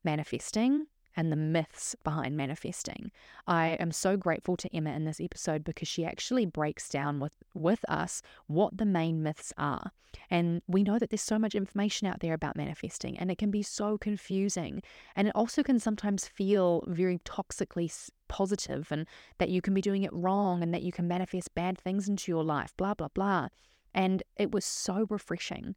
manifesting, 0.04 0.86
and 1.16 1.31
the 1.31 1.37
myths 1.37 1.95
behind 2.04 2.37
manifesting. 2.37 3.11
I 3.47 3.71
am 3.81 3.92
so 3.92 4.16
grateful 4.16 4.57
to 4.57 4.75
Emma 4.75 4.90
in 4.92 5.04
this 5.04 5.21
episode 5.21 5.64
because 5.64 5.88
she 5.88 6.04
actually 6.04 6.47
breaks 6.47 6.88
down 6.88 7.21
with, 7.21 7.33
with 7.54 7.85
us 7.88 8.23
what 8.47 8.76
the 8.76 8.87
main 8.87 9.23
myths 9.23 9.52
are. 9.57 9.92
And 10.31 10.62
we 10.66 10.83
know 10.83 10.99
that 10.99 11.11
there's 11.11 11.23
so 11.23 11.38
much 11.38 11.54
information 11.54 12.07
out 12.07 12.21
there 12.21 12.35
about 12.35 12.57
manifesting, 12.57 13.19
and 13.19 13.31
it 13.31 13.38
can 13.38 13.50
be 13.50 13.62
so 13.62 13.97
confusing. 13.97 14.83
And 15.16 15.28
it 15.28 15.35
also 15.35 15.62
can 15.62 15.78
sometimes 15.78 16.26
feel 16.26 16.85
very 16.87 17.19
toxically 17.21 18.11
positive, 18.28 18.88
and 18.90 19.07
that 19.38 19.49
you 19.49 19.62
can 19.62 19.75
be 19.75 19.81
doing 19.81 20.02
it 20.02 20.12
wrong, 20.12 20.62
and 20.62 20.73
that 20.75 20.83
you 20.83 20.92
can 20.92 21.09
manifest 21.09 21.54
bad 21.54 21.78
things 21.78 22.09
into 22.09 22.31
your 22.31 22.45
life, 22.45 22.75
blah, 22.76 22.95
blah, 22.95 23.09
blah. 23.09 23.49
And 23.95 24.23
it 24.37 24.52
was 24.52 24.64
so 24.64 25.07
refreshing 25.09 25.76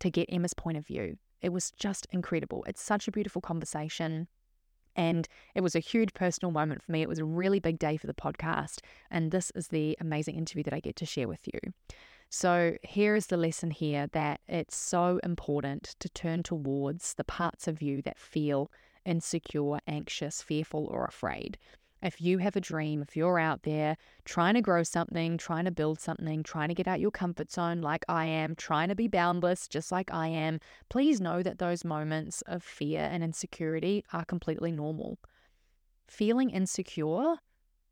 to 0.00 0.10
get 0.10 0.32
Emma's 0.32 0.54
point 0.54 0.76
of 0.76 0.86
view. 0.86 1.18
It 1.42 1.52
was 1.52 1.70
just 1.72 2.06
incredible. 2.10 2.64
It's 2.66 2.82
such 2.82 3.06
a 3.06 3.12
beautiful 3.12 3.42
conversation. 3.42 4.28
And 4.96 5.28
it 5.54 5.60
was 5.60 5.74
a 5.74 5.80
huge 5.80 6.14
personal 6.14 6.52
moment 6.52 6.82
for 6.82 6.92
me. 6.92 7.02
It 7.02 7.08
was 7.08 7.18
a 7.18 7.24
really 7.24 7.60
big 7.60 7.78
day 7.78 7.96
for 7.96 8.06
the 8.06 8.14
podcast. 8.14 8.80
And 9.10 9.30
this 9.30 9.50
is 9.54 9.68
the 9.68 9.96
amazing 10.00 10.36
interview 10.36 10.62
that 10.64 10.74
I 10.74 10.80
get 10.80 10.96
to 10.96 11.06
share 11.06 11.28
with 11.28 11.46
you. 11.46 11.72
So, 12.30 12.76
here 12.82 13.14
is 13.14 13.28
the 13.28 13.36
lesson 13.36 13.70
here 13.70 14.08
that 14.08 14.40
it's 14.48 14.76
so 14.76 15.20
important 15.22 15.94
to 16.00 16.08
turn 16.08 16.42
towards 16.42 17.14
the 17.14 17.22
parts 17.22 17.68
of 17.68 17.80
you 17.80 18.02
that 18.02 18.18
feel 18.18 18.72
insecure, 19.04 19.78
anxious, 19.86 20.42
fearful, 20.42 20.86
or 20.86 21.04
afraid. 21.04 21.58
If 22.04 22.20
you 22.20 22.36
have 22.36 22.54
a 22.54 22.60
dream, 22.60 23.00
if 23.00 23.16
you're 23.16 23.38
out 23.38 23.62
there 23.62 23.96
trying 24.26 24.54
to 24.54 24.60
grow 24.60 24.82
something, 24.82 25.38
trying 25.38 25.64
to 25.64 25.70
build 25.70 25.98
something, 25.98 26.42
trying 26.42 26.68
to 26.68 26.74
get 26.74 26.86
out 26.86 27.00
your 27.00 27.10
comfort 27.10 27.50
zone 27.50 27.80
like 27.80 28.04
I 28.10 28.26
am, 28.26 28.54
trying 28.56 28.90
to 28.90 28.94
be 28.94 29.08
boundless 29.08 29.66
just 29.66 29.90
like 29.90 30.12
I 30.12 30.28
am, 30.28 30.60
please 30.90 31.18
know 31.18 31.42
that 31.42 31.58
those 31.58 31.82
moments 31.82 32.42
of 32.42 32.62
fear 32.62 33.00
and 33.00 33.24
insecurity 33.24 34.04
are 34.12 34.26
completely 34.26 34.70
normal. 34.70 35.18
Feeling 36.06 36.50
insecure, 36.50 37.36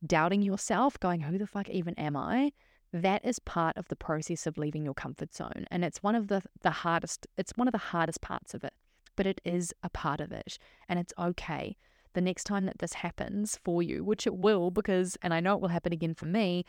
doubting 0.07 0.43
yourself, 0.43 1.01
going, 1.01 1.23
who 1.23 1.39
the 1.39 1.47
fuck 1.47 1.71
even 1.71 1.95
am 1.95 2.15
I? 2.15 2.53
That 2.93 3.25
is 3.25 3.39
part 3.39 3.79
of 3.79 3.89
the 3.89 3.97
process 3.97 4.47
of 4.47 4.59
leaving 4.59 4.85
your 4.85 4.93
comfort 4.93 5.35
zone. 5.35 5.65
And 5.71 5.87
it's 5.87 6.03
one 6.03 6.17
of 6.17 6.29
the, 6.29 6.43
the 6.61 6.71
hardest, 6.71 7.27
it's 7.39 7.53
one 7.57 7.67
of 7.67 7.73
the 7.73 7.79
hardest 7.79 8.21
parts 8.21 8.53
of 8.53 8.63
it, 8.63 8.75
but 9.17 9.27
it 9.27 9.41
is 9.43 9.73
a 9.83 9.89
part 9.89 10.21
of 10.21 10.33
it. 10.33 10.59
And 10.87 10.99
it's 10.99 11.15
okay 11.19 11.79
the 12.15 12.21
next 12.21 12.45
time 12.45 12.67
that 12.67 12.79
this 12.79 12.95
happens 12.95 13.59
for 13.65 13.83
you, 13.83 14.05
which 14.05 14.27
it 14.27 14.37
will, 14.37 14.71
because, 14.71 15.17
and 15.23 15.33
I 15.33 15.41
know 15.41 15.55
it 15.55 15.61
will 15.61 15.69
happen 15.69 15.93
again 15.93 16.15
for 16.15 16.27
me, 16.27 16.65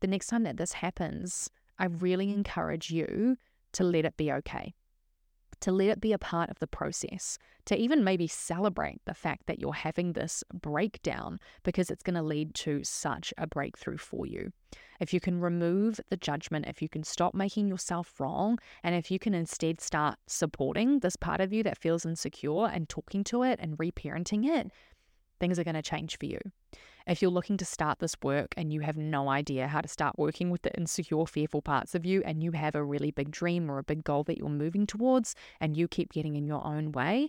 the 0.00 0.06
next 0.06 0.26
time 0.28 0.42
that 0.44 0.56
this 0.56 0.74
happens, 0.74 1.50
I 1.78 1.86
really 1.86 2.32
encourage 2.32 2.90
you 2.90 3.36
to 3.72 3.84
let 3.84 4.04
it 4.04 4.16
be 4.16 4.32
okay. 4.32 4.74
To 5.60 5.72
let 5.72 5.88
it 5.88 6.00
be 6.00 6.12
a 6.12 6.18
part 6.18 6.50
of 6.50 6.58
the 6.58 6.66
process, 6.66 7.38
to 7.64 7.76
even 7.76 8.04
maybe 8.04 8.26
celebrate 8.26 9.00
the 9.06 9.14
fact 9.14 9.46
that 9.46 9.58
you're 9.58 9.72
having 9.72 10.12
this 10.12 10.44
breakdown 10.52 11.38
because 11.64 11.90
it's 11.90 12.02
going 12.02 12.14
to 12.14 12.22
lead 12.22 12.54
to 12.54 12.84
such 12.84 13.32
a 13.38 13.46
breakthrough 13.46 13.96
for 13.96 14.26
you. 14.26 14.52
If 15.00 15.12
you 15.12 15.20
can 15.20 15.40
remove 15.40 16.00
the 16.08 16.16
judgment, 16.16 16.66
if 16.66 16.80
you 16.80 16.88
can 16.88 17.02
stop 17.02 17.34
making 17.34 17.68
yourself 17.68 18.20
wrong, 18.20 18.58
and 18.82 18.94
if 18.94 19.10
you 19.10 19.18
can 19.18 19.34
instead 19.34 19.80
start 19.80 20.18
supporting 20.26 21.00
this 21.00 21.16
part 21.16 21.40
of 21.40 21.52
you 21.52 21.62
that 21.64 21.78
feels 21.78 22.06
insecure 22.06 22.66
and 22.66 22.88
talking 22.88 23.24
to 23.24 23.42
it 23.42 23.58
and 23.60 23.78
reparenting 23.78 24.46
it, 24.46 24.70
things 25.40 25.58
are 25.58 25.64
going 25.64 25.74
to 25.74 25.82
change 25.82 26.18
for 26.18 26.26
you. 26.26 26.38
If 27.06 27.22
you're 27.22 27.30
looking 27.30 27.56
to 27.58 27.64
start 27.64 28.00
this 28.00 28.16
work 28.20 28.52
and 28.56 28.72
you 28.72 28.80
have 28.80 28.96
no 28.96 29.28
idea 29.28 29.68
how 29.68 29.80
to 29.80 29.86
start 29.86 30.18
working 30.18 30.50
with 30.50 30.62
the 30.62 30.76
insecure, 30.76 31.24
fearful 31.24 31.62
parts 31.62 31.94
of 31.94 32.04
you, 32.04 32.20
and 32.24 32.42
you 32.42 32.50
have 32.50 32.74
a 32.74 32.82
really 32.82 33.12
big 33.12 33.30
dream 33.30 33.70
or 33.70 33.78
a 33.78 33.84
big 33.84 34.02
goal 34.02 34.24
that 34.24 34.38
you're 34.38 34.48
moving 34.48 34.88
towards, 34.88 35.36
and 35.60 35.76
you 35.76 35.86
keep 35.86 36.12
getting 36.12 36.34
in 36.34 36.48
your 36.48 36.66
own 36.66 36.90
way, 36.90 37.28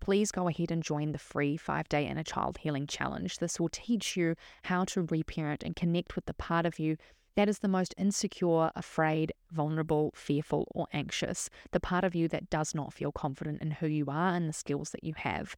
please 0.00 0.32
go 0.32 0.48
ahead 0.48 0.70
and 0.70 0.82
join 0.82 1.12
the 1.12 1.18
free 1.18 1.58
five 1.58 1.90
day 1.90 2.06
inner 2.06 2.22
child 2.22 2.56
healing 2.56 2.86
challenge. 2.86 3.36
This 3.36 3.60
will 3.60 3.68
teach 3.68 4.16
you 4.16 4.34
how 4.62 4.84
to 4.86 5.02
reparent 5.02 5.62
and 5.62 5.76
connect 5.76 6.16
with 6.16 6.24
the 6.24 6.32
part 6.32 6.64
of 6.64 6.78
you 6.78 6.96
that 7.36 7.50
is 7.50 7.58
the 7.58 7.68
most 7.68 7.94
insecure, 7.98 8.70
afraid, 8.74 9.32
vulnerable, 9.52 10.12
fearful, 10.16 10.66
or 10.74 10.88
anxious, 10.92 11.50
the 11.70 11.78
part 11.78 12.02
of 12.02 12.14
you 12.14 12.28
that 12.28 12.50
does 12.50 12.74
not 12.74 12.92
feel 12.92 13.12
confident 13.12 13.60
in 13.60 13.70
who 13.70 13.86
you 13.86 14.06
are 14.08 14.34
and 14.34 14.48
the 14.48 14.52
skills 14.52 14.90
that 14.90 15.04
you 15.04 15.12
have. 15.16 15.54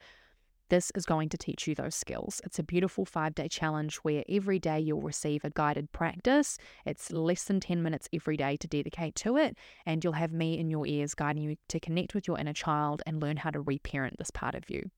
This 0.71 0.93
is 0.95 1.05
going 1.05 1.29
to 1.31 1.37
teach 1.37 1.67
you 1.67 1.75
those 1.75 1.97
skills. 1.97 2.41
It's 2.45 2.61
a 2.61 2.63
beautiful 2.63 3.05
five 3.05 3.35
day 3.35 3.49
challenge 3.49 3.97
where 3.97 4.23
every 4.29 4.61
day 4.61 4.79
you'll 4.79 5.03
receive 5.03 5.45
a 5.45 5.51
guided 5.51 5.91
practice. 5.91 6.59
It's 6.87 7.11
less 7.11 7.43
than 7.43 7.59
10 7.59 7.83
minutes 7.83 8.09
every 8.13 8.37
day 8.37 8.57
to 8.57 8.69
dedicate 8.69 9.17
to 9.17 9.37
it, 9.37 9.57
and 9.85 10.05
you'll 10.05 10.13
have 10.13 10.33
me 10.33 10.57
in 10.61 10.71
your 10.71 10.87
ears 10.87 11.15
guiding 11.15 11.43
you 11.43 11.57
to 11.71 11.81
connect 11.81 12.15
with 12.15 12.29
your 12.29 12.39
inner 12.39 12.53
child 12.53 13.03
and 13.05 13.21
learn 13.21 13.39
how 13.39 13.51
to 13.51 13.61
reparent 13.61 14.19
this 14.19 14.31
part 14.31 14.55
of 14.55 14.71
you. 14.71 14.91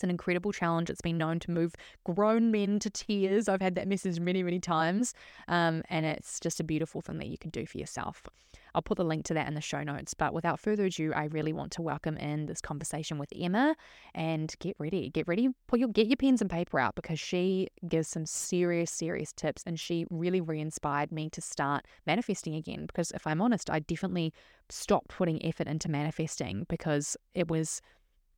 It's 0.00 0.04
an 0.04 0.08
incredible 0.08 0.50
challenge. 0.50 0.88
It's 0.88 1.02
been 1.02 1.18
known 1.18 1.40
to 1.40 1.50
move 1.50 1.74
grown 2.04 2.50
men 2.50 2.78
to 2.78 2.88
tears. 2.88 3.50
I've 3.50 3.60
had 3.60 3.74
that 3.74 3.86
message 3.86 4.18
many, 4.18 4.42
many 4.42 4.58
times. 4.58 5.12
Um, 5.46 5.82
and 5.90 6.06
it's 6.06 6.40
just 6.40 6.58
a 6.58 6.64
beautiful 6.64 7.02
thing 7.02 7.18
that 7.18 7.26
you 7.26 7.36
can 7.36 7.50
do 7.50 7.66
for 7.66 7.76
yourself. 7.76 8.26
I'll 8.74 8.80
put 8.80 8.96
the 8.96 9.04
link 9.04 9.26
to 9.26 9.34
that 9.34 9.46
in 9.46 9.52
the 9.52 9.60
show 9.60 9.82
notes. 9.82 10.14
But 10.14 10.32
without 10.32 10.58
further 10.58 10.86
ado, 10.86 11.12
I 11.14 11.24
really 11.24 11.52
want 11.52 11.70
to 11.72 11.82
welcome 11.82 12.16
in 12.16 12.46
this 12.46 12.62
conversation 12.62 13.18
with 13.18 13.30
Emma 13.38 13.76
and 14.14 14.54
get 14.58 14.74
ready. 14.78 15.10
Get 15.10 15.28
ready, 15.28 15.50
put 15.66 15.78
your 15.78 15.90
get 15.90 16.06
your 16.06 16.16
pens 16.16 16.40
and 16.40 16.48
paper 16.48 16.80
out 16.80 16.94
because 16.94 17.20
she 17.20 17.68
gives 17.86 18.08
some 18.08 18.24
serious, 18.24 18.90
serious 18.90 19.34
tips 19.34 19.62
and 19.66 19.78
she 19.78 20.06
really 20.08 20.40
re-inspired 20.40 21.12
me 21.12 21.28
to 21.28 21.42
start 21.42 21.84
manifesting 22.06 22.54
again. 22.54 22.86
Because 22.86 23.10
if 23.10 23.26
I'm 23.26 23.42
honest, 23.42 23.68
I 23.68 23.80
definitely 23.80 24.32
stopped 24.70 25.08
putting 25.08 25.44
effort 25.44 25.66
into 25.66 25.90
manifesting 25.90 26.64
because 26.70 27.18
it 27.34 27.48
was 27.48 27.82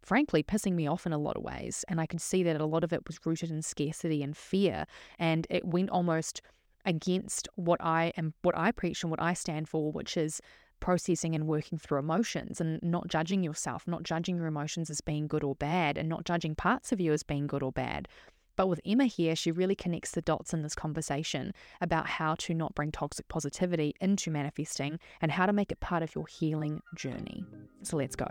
frankly 0.03 0.43
pissing 0.43 0.75
me 0.75 0.87
off 0.87 1.07
in 1.07 1.13
a 1.13 1.19
lot 1.19 1.37
of 1.37 1.43
ways. 1.43 1.85
And 1.89 2.01
I 2.01 2.07
could 2.07 2.21
see 2.21 2.43
that 2.43 2.61
a 2.61 2.67
lot 2.67 2.85
of 2.85 2.93
it 2.93 3.07
was 3.07 3.25
rooted 3.25 3.51
in 3.51 3.63
scarcity 3.63 4.23
and 4.23 4.37
fear. 4.37 4.87
And 5.19 5.47
it 5.51 5.65
went 5.65 5.91
almost 5.91 6.43
against 6.85 7.49
what 7.55 7.81
I 7.83 8.13
am, 8.17 8.35
what 8.43 8.57
I 8.59 8.73
preach 8.73 9.03
and 9.03 9.11
what 9.11 9.23
I 9.23 9.35
stand 9.35 9.69
for, 9.69 9.93
which 9.93 10.17
is 10.17 10.41
processing 10.81 11.35
and 11.35 11.47
working 11.47 11.79
through 11.79 12.01
emotions 12.01 12.61
and 12.61 12.83
not 12.83 13.07
judging 13.07 13.45
yourself, 13.45 13.87
not 13.87 14.03
judging 14.03 14.37
your 14.37 14.47
emotions 14.47 14.91
as 14.91 15.01
being 15.01 15.29
good 15.29 15.45
or 15.45 15.55
bad, 15.55 15.97
and 15.97 16.09
not 16.09 16.25
judging 16.25 16.57
parts 16.57 16.91
of 16.91 17.01
you 17.01 17.13
as 17.13 17.23
being 17.23 17.47
good 17.47 17.63
or 17.63 17.71
bad. 17.71 18.09
But 18.57 18.67
with 18.67 18.81
Emma 18.85 19.07
here, 19.07 19.35
she 19.35 19.51
really 19.51 19.75
connects 19.75 20.11
the 20.11 20.21
dots 20.21 20.53
in 20.53 20.63
this 20.63 20.75
conversation 20.75 21.55
about 21.81 22.07
how 22.07 22.35
to 22.41 22.53
not 22.53 22.75
bring 22.75 22.93
toxic 22.93 23.29
positivity 23.29 23.95
into 24.01 24.31
manifesting 24.31 24.99
and 25.21 25.31
how 25.31 25.47
to 25.47 25.53
make 25.53 25.73
it 25.73 25.81
part 25.81 26.03
of 26.03 26.15
your 26.15 26.27
healing 26.27 26.83
journey. 26.95 27.45
So 27.83 27.97
let's 27.97 28.17
go. 28.17 28.27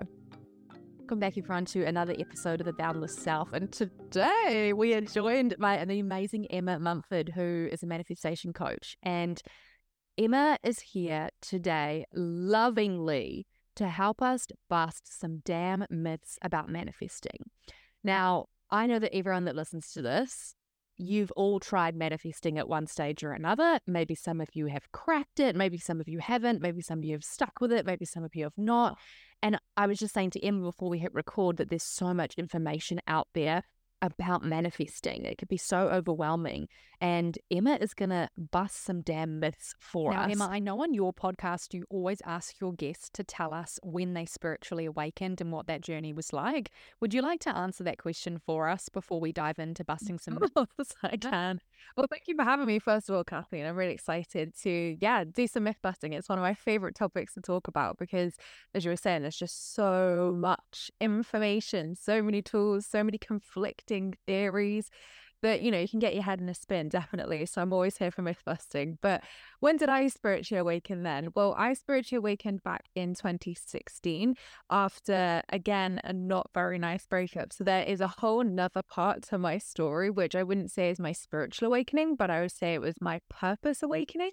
Welcome 1.11 1.19
back, 1.19 1.37
everyone, 1.37 1.65
to 1.65 1.83
another 1.83 2.15
episode 2.17 2.61
of 2.61 2.65
The 2.65 2.71
Boundless 2.71 3.17
Self. 3.17 3.51
And 3.51 3.69
today 3.69 4.71
we 4.73 4.93
are 4.93 5.01
joined 5.01 5.57
by 5.59 5.83
the 5.83 5.99
amazing 5.99 6.45
Emma 6.45 6.79
Mumford, 6.79 7.33
who 7.35 7.67
is 7.69 7.83
a 7.83 7.85
manifestation 7.85 8.53
coach. 8.53 8.95
And 9.03 9.41
Emma 10.17 10.57
is 10.63 10.79
here 10.79 11.27
today 11.41 12.05
lovingly 12.13 13.45
to 13.75 13.89
help 13.89 14.21
us 14.21 14.47
bust 14.69 15.19
some 15.19 15.41
damn 15.43 15.85
myths 15.89 16.39
about 16.41 16.69
manifesting. 16.69 17.49
Now, 18.05 18.45
I 18.69 18.87
know 18.87 18.99
that 18.99 19.13
everyone 19.13 19.43
that 19.45 19.55
listens 19.57 19.91
to 19.91 20.01
this 20.01 20.55
you've 21.01 21.31
all 21.31 21.59
tried 21.59 21.95
manifesting 21.95 22.57
at 22.57 22.69
one 22.69 22.87
stage 22.87 23.23
or 23.23 23.31
another. 23.31 23.79
Maybe 23.87 24.15
some 24.15 24.39
of 24.39 24.49
you 24.53 24.67
have 24.67 24.91
cracked 24.91 25.39
it, 25.39 25.55
maybe 25.55 25.77
some 25.77 25.99
of 25.99 26.07
you 26.07 26.19
haven't, 26.19 26.61
maybe 26.61 26.81
some 26.81 26.99
of 26.99 27.05
you 27.05 27.13
have 27.13 27.23
stuck 27.23 27.59
with 27.59 27.71
it, 27.71 27.85
maybe 27.85 28.05
some 28.05 28.23
of 28.23 28.35
you 28.35 28.43
have 28.43 28.57
not. 28.57 28.97
And 29.41 29.59
I 29.75 29.87
was 29.87 29.99
just 29.99 30.13
saying 30.13 30.31
to 30.31 30.45
Emma 30.45 30.61
before 30.61 30.89
we 30.89 30.99
hit 30.99 31.13
record 31.13 31.57
that 31.57 31.69
there's 31.69 31.83
so 31.83 32.13
much 32.13 32.35
information 32.37 32.99
out 33.07 33.27
there 33.33 33.63
about 34.01 34.43
manifesting. 34.43 35.25
It 35.25 35.37
could 35.37 35.47
be 35.47 35.57
so 35.57 35.89
overwhelming. 35.89 36.67
And 36.99 37.37
Emma 37.49 37.77
is 37.81 37.93
going 37.93 38.09
to 38.09 38.29
bust 38.37 38.83
some 38.83 39.01
damn 39.01 39.39
myths 39.39 39.75
for 39.79 40.11
now, 40.11 40.21
us. 40.21 40.31
Emma, 40.31 40.47
I 40.51 40.59
know 40.59 40.81
on 40.81 40.93
your 40.93 41.13
podcast, 41.13 41.73
you 41.73 41.85
always 41.89 42.21
ask 42.25 42.59
your 42.59 42.73
guests 42.73 43.09
to 43.13 43.23
tell 43.23 43.53
us 43.53 43.79
when 43.83 44.13
they 44.13 44.25
spiritually 44.25 44.85
awakened 44.85 45.41
and 45.41 45.51
what 45.51 45.67
that 45.67 45.81
journey 45.81 46.13
was 46.13 46.31
like. 46.31 46.71
Would 46.99 47.13
you 47.13 47.21
like 47.21 47.39
to 47.41 47.55
answer 47.55 47.83
that 47.83 47.97
question 47.97 48.39
for 48.45 48.69
us 48.69 48.89
before 48.89 49.19
we 49.19 49.31
dive 49.31 49.57
into 49.57 49.83
busting 49.83 50.19
some 50.19 50.39
myths? 50.55 50.95
I 51.01 51.17
can. 51.17 51.61
Well, 51.97 52.07
thank 52.09 52.23
you 52.27 52.35
for 52.35 52.43
having 52.43 52.65
me, 52.65 52.79
first 52.79 53.09
of 53.09 53.15
all, 53.15 53.23
Kathleen. 53.23 53.65
I'm 53.65 53.75
really 53.75 53.93
excited 53.93 54.53
to, 54.63 54.97
yeah, 55.01 55.23
do 55.23 55.47
some 55.47 55.63
myth 55.63 55.77
busting. 55.81 56.13
It's 56.13 56.29
one 56.29 56.37
of 56.37 56.43
my 56.43 56.53
favorite 56.53 56.95
topics 56.95 57.33
to 57.33 57.41
talk 57.41 57.67
about 57.67 57.97
because, 57.97 58.35
as 58.73 58.85
you 58.85 58.91
were 58.91 58.95
saying, 58.97 59.21
there's 59.23 59.35
just 59.37 59.73
so 59.73 60.33
much 60.37 60.89
information, 61.01 61.95
so 61.95 62.21
many 62.21 62.41
tools, 62.41 62.85
so 62.85 63.03
many 63.03 63.17
conflicting 63.17 64.15
theories 64.25 64.89
that 65.41 65.61
you 65.61 65.71
know 65.71 65.79
you 65.79 65.87
can 65.87 65.99
get 65.99 66.13
your 66.13 66.23
head 66.23 66.39
in 66.39 66.49
a 66.49 66.53
spin 66.53 66.89
definitely 66.89 67.45
so 67.45 67.61
i'm 67.61 67.73
always 67.73 67.97
here 67.97 68.11
for 68.11 68.21
myth 68.21 68.41
busting 68.45 68.97
but 69.01 69.21
when 69.59 69.77
did 69.77 69.89
i 69.89 70.07
spiritually 70.07 70.59
awaken 70.59 71.03
then? 71.03 71.29
Well 71.35 71.55
i 71.57 71.73
spiritually 71.73 72.17
awakened 72.17 72.63
back 72.63 72.85
in 72.95 73.13
2016 73.13 74.35
after 74.69 75.41
again 75.49 75.99
a 76.03 76.13
not 76.13 76.49
very 76.53 76.79
nice 76.79 77.05
breakup 77.05 77.53
so 77.53 77.63
there 77.63 77.83
is 77.83 78.01
a 78.01 78.07
whole 78.07 78.43
nother 78.43 78.81
part 78.83 79.23
to 79.23 79.37
my 79.37 79.57
story 79.57 80.09
which 80.09 80.35
i 80.35 80.43
wouldn't 80.43 80.71
say 80.71 80.89
is 80.89 80.99
my 80.99 81.11
spiritual 81.11 81.67
awakening 81.67 82.15
but 82.15 82.29
i 82.29 82.41
would 82.41 82.51
say 82.51 82.73
it 82.73 82.81
was 82.81 82.95
my 83.01 83.19
purpose 83.29 83.83
awakening 83.83 84.31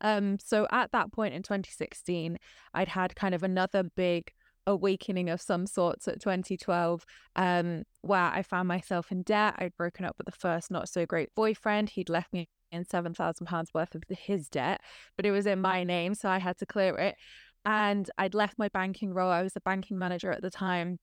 um 0.00 0.38
so 0.38 0.66
at 0.70 0.92
that 0.92 1.12
point 1.12 1.34
in 1.34 1.42
2016 1.42 2.38
i'd 2.74 2.88
had 2.88 3.14
kind 3.16 3.34
of 3.34 3.42
another 3.42 3.82
big 3.82 4.32
awakening 4.68 5.30
of 5.30 5.40
some 5.40 5.66
sorts 5.66 6.06
at 6.06 6.20
2012 6.20 7.04
um, 7.36 7.82
where 8.02 8.20
I 8.20 8.42
found 8.42 8.68
myself 8.68 9.10
in 9.10 9.22
debt. 9.22 9.54
I'd 9.58 9.76
broken 9.76 10.04
up 10.04 10.14
with 10.18 10.26
the 10.26 10.32
first 10.32 10.70
not 10.70 10.88
so 10.88 11.06
great 11.06 11.34
boyfriend. 11.34 11.90
He'd 11.90 12.10
left 12.10 12.32
me 12.32 12.48
in 12.70 12.84
£7,000 12.84 13.66
worth 13.74 13.94
of 13.94 14.02
his 14.10 14.48
debt, 14.48 14.82
but 15.16 15.24
it 15.24 15.30
was 15.30 15.46
in 15.46 15.60
my 15.60 15.84
name, 15.84 16.14
so 16.14 16.28
I 16.28 16.38
had 16.38 16.58
to 16.58 16.66
clear 16.66 16.96
it. 16.96 17.16
And 17.64 18.08
I'd 18.18 18.34
left 18.34 18.58
my 18.58 18.68
banking 18.68 19.14
role. 19.14 19.30
I 19.30 19.42
was 19.42 19.56
a 19.56 19.60
banking 19.60 19.98
manager 19.98 20.30
at 20.30 20.42
the 20.42 20.50
time 20.50 20.98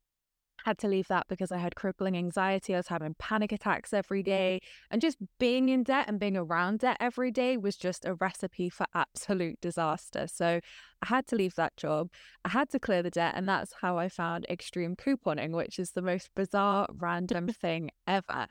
had 0.66 0.80
to 0.80 0.88
leave 0.88 1.08
that 1.10 1.28
because 1.30 1.52
I 1.52 1.58
had 1.58 1.76
crippling 1.76 2.18
anxiety. 2.18 2.74
I 2.74 2.78
was 2.78 2.88
having 2.88 3.16
panic 3.20 3.52
attacks 3.52 3.94
every 3.94 4.22
mm-hmm. 4.22 4.32
day. 4.32 4.62
And 4.90 5.00
just 5.00 5.18
being 5.40 5.70
in 5.70 5.84
debt 5.84 6.06
and 6.08 6.20
being 6.20 6.36
around 6.36 6.80
debt 6.80 6.98
every 7.00 7.30
day 7.32 7.56
was 7.56 7.76
just 7.76 8.04
a 8.04 8.16
recipe 8.16 8.70
for 8.70 8.88
absolute 8.96 9.62
disaster. 9.62 10.28
So 10.28 10.60
I 11.04 11.08
had 11.08 11.28
to 11.28 11.36
leave 11.36 11.54
that 11.56 11.78
job. 11.78 12.10
I 12.44 12.50
had 12.50 12.70
to 12.72 12.80
clear 12.80 13.04
the 13.04 13.12
debt. 13.12 13.36
And 13.38 13.48
that's 13.48 13.74
how 13.82 14.00
I 14.00 14.10
found 14.10 14.48
extreme 14.50 14.96
couponing, 14.96 15.52
which 15.52 15.78
is 15.78 15.92
the 15.92 16.02
most 16.02 16.30
bizarre, 16.36 16.88
random 16.92 17.48
thing 17.62 17.92
ever. 18.08 18.48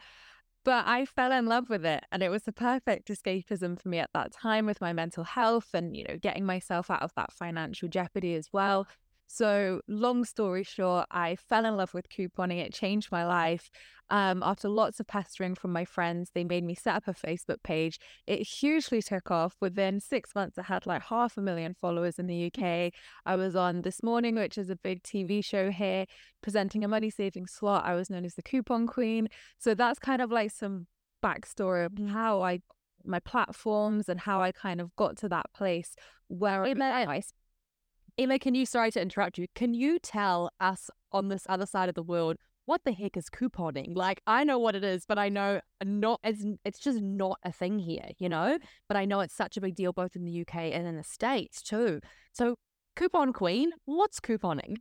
But 0.65 0.87
I 0.87 1.05
fell 1.05 1.33
in 1.33 1.47
love 1.47 1.69
with 1.69 1.85
it. 1.85 2.05
And 2.13 2.23
it 2.23 2.31
was 2.31 2.45
the 2.45 2.53
perfect 2.53 3.09
escapism 3.09 3.79
for 3.79 3.89
me 3.89 3.99
at 3.99 4.11
that 4.15 4.33
time 4.33 4.67
with 4.67 4.81
my 4.81 4.93
mental 4.93 5.25
health 5.25 5.71
and, 5.75 5.97
you 5.97 6.05
know, 6.09 6.17
getting 6.17 6.47
myself 6.47 6.93
out 6.93 7.03
of 7.03 7.13
that 7.17 7.33
financial 7.33 7.89
jeopardy 7.89 8.35
as 8.37 8.51
well. 8.53 8.87
So, 9.27 9.81
long 9.89 10.25
story 10.25 10.63
short, 10.63 11.07
I 11.11 11.37
fell 11.37 11.65
in 11.65 11.77
love 11.77 11.95
with 11.95 12.09
couponing. 12.09 12.59
It 12.65 12.73
changed 12.73 13.11
my 13.11 13.27
life. 13.27 13.71
Um, 14.11 14.43
after 14.43 14.69
lots 14.69 15.01
of 15.01 15.07
pestering 15.07 15.55
from 15.55 15.73
my 15.73 15.85
friends, 15.85 16.31
they 16.35 16.45
made 16.45 16.63
me 16.63 16.75
set 16.75 16.95
up 16.95 17.09
a 17.09 17.15
Facebook 17.15 17.63
page. 17.63 17.99
It 18.27 18.43
hugely 18.43 19.01
took 19.01 19.31
off. 19.31 19.57
Within 19.61 19.99
six 19.99 20.35
months, 20.35 20.59
I 20.59 20.63
had 20.63 20.87
like 20.87 21.03
half 21.05 21.37
a 21.37 21.41
million 21.41 21.75
followers 21.81 22.19
in 22.19 22.27
the 22.27 22.53
UK. 22.53 22.93
I 23.25 23.37
was 23.37 23.57
on 23.57 23.83
This 23.83 24.03
Morning, 24.03 24.35
which 24.35 24.59
is 24.59 24.69
a 24.69 24.77
big 24.77 25.03
TV 25.03 25.43
show 25.43 25.71
here, 25.71 26.05
presenting 26.43 26.85
a 26.85 26.89
money 26.89 27.11
saving 27.11 27.47
slot. 27.47 27.85
I 27.87 27.95
was 27.95 28.11
known 28.11 28.25
as 28.25 28.35
the 28.35 28.43
coupon 28.43 28.87
queen. 28.87 29.29
So 29.59 29.75
that's 29.75 29.99
kind 29.99 30.21
of 30.21 30.31
like 30.31 30.51
some 30.51 30.87
backstory 31.23 31.87
of 31.87 31.93
mm. 31.93 32.11
how 32.11 32.43
I 32.43 32.61
my 33.07 33.21
platforms 33.21 34.09
and 34.09 34.21
how 34.21 34.41
I 34.41 34.51
kind 34.53 34.81
of 34.81 34.95
got 34.97 35.17
to 35.19 35.29
that 35.29 35.47
place 35.55 35.95
where 36.29 36.65
I 36.65 37.23
Emma, 38.17 38.39
can 38.39 38.55
you 38.55 38.65
sorry 38.65 38.93
to 38.93 39.01
interrupt 39.03 39.39
you? 39.39 39.47
Can 39.57 39.75
you 39.75 39.99
tell 39.99 40.51
us 40.61 40.89
on 41.11 41.29
this 41.29 41.47
other 41.49 41.67
side 41.67 41.89
of 41.89 41.97
the 41.97 42.03
world 42.03 42.37
what 42.67 42.83
the 42.85 42.93
heck 42.93 43.17
is 43.17 43.29
couponing? 43.29 43.97
Like, 43.97 44.23
I 44.27 44.45
know 44.45 44.59
what 44.59 44.75
it 44.75 44.85
is, 44.85 45.05
but 45.05 45.19
I 45.19 45.29
know 45.29 45.61
not 45.85 46.21
as 46.25 46.47
it's 46.65 46.79
just 46.79 47.01
not 47.01 47.39
a 47.45 47.53
thing 47.53 47.79
here, 47.79 48.09
you 48.19 48.29
know. 48.29 48.59
But 48.89 48.97
I 48.97 49.05
know 49.05 49.21
it's 49.21 49.35
such 49.35 49.57
a 49.57 49.61
big 49.61 49.75
deal 49.75 49.93
both 49.93 50.17
in 50.17 50.25
the 50.25 50.41
UK 50.43 50.55
and 50.73 50.87
in 50.87 50.97
the 50.97 51.03
States 51.03 51.61
too. 51.61 52.01
So, 52.33 52.55
coupon 52.97 53.33
queen, 53.33 53.73
what's 53.85 54.21
couponing? 54.21 54.77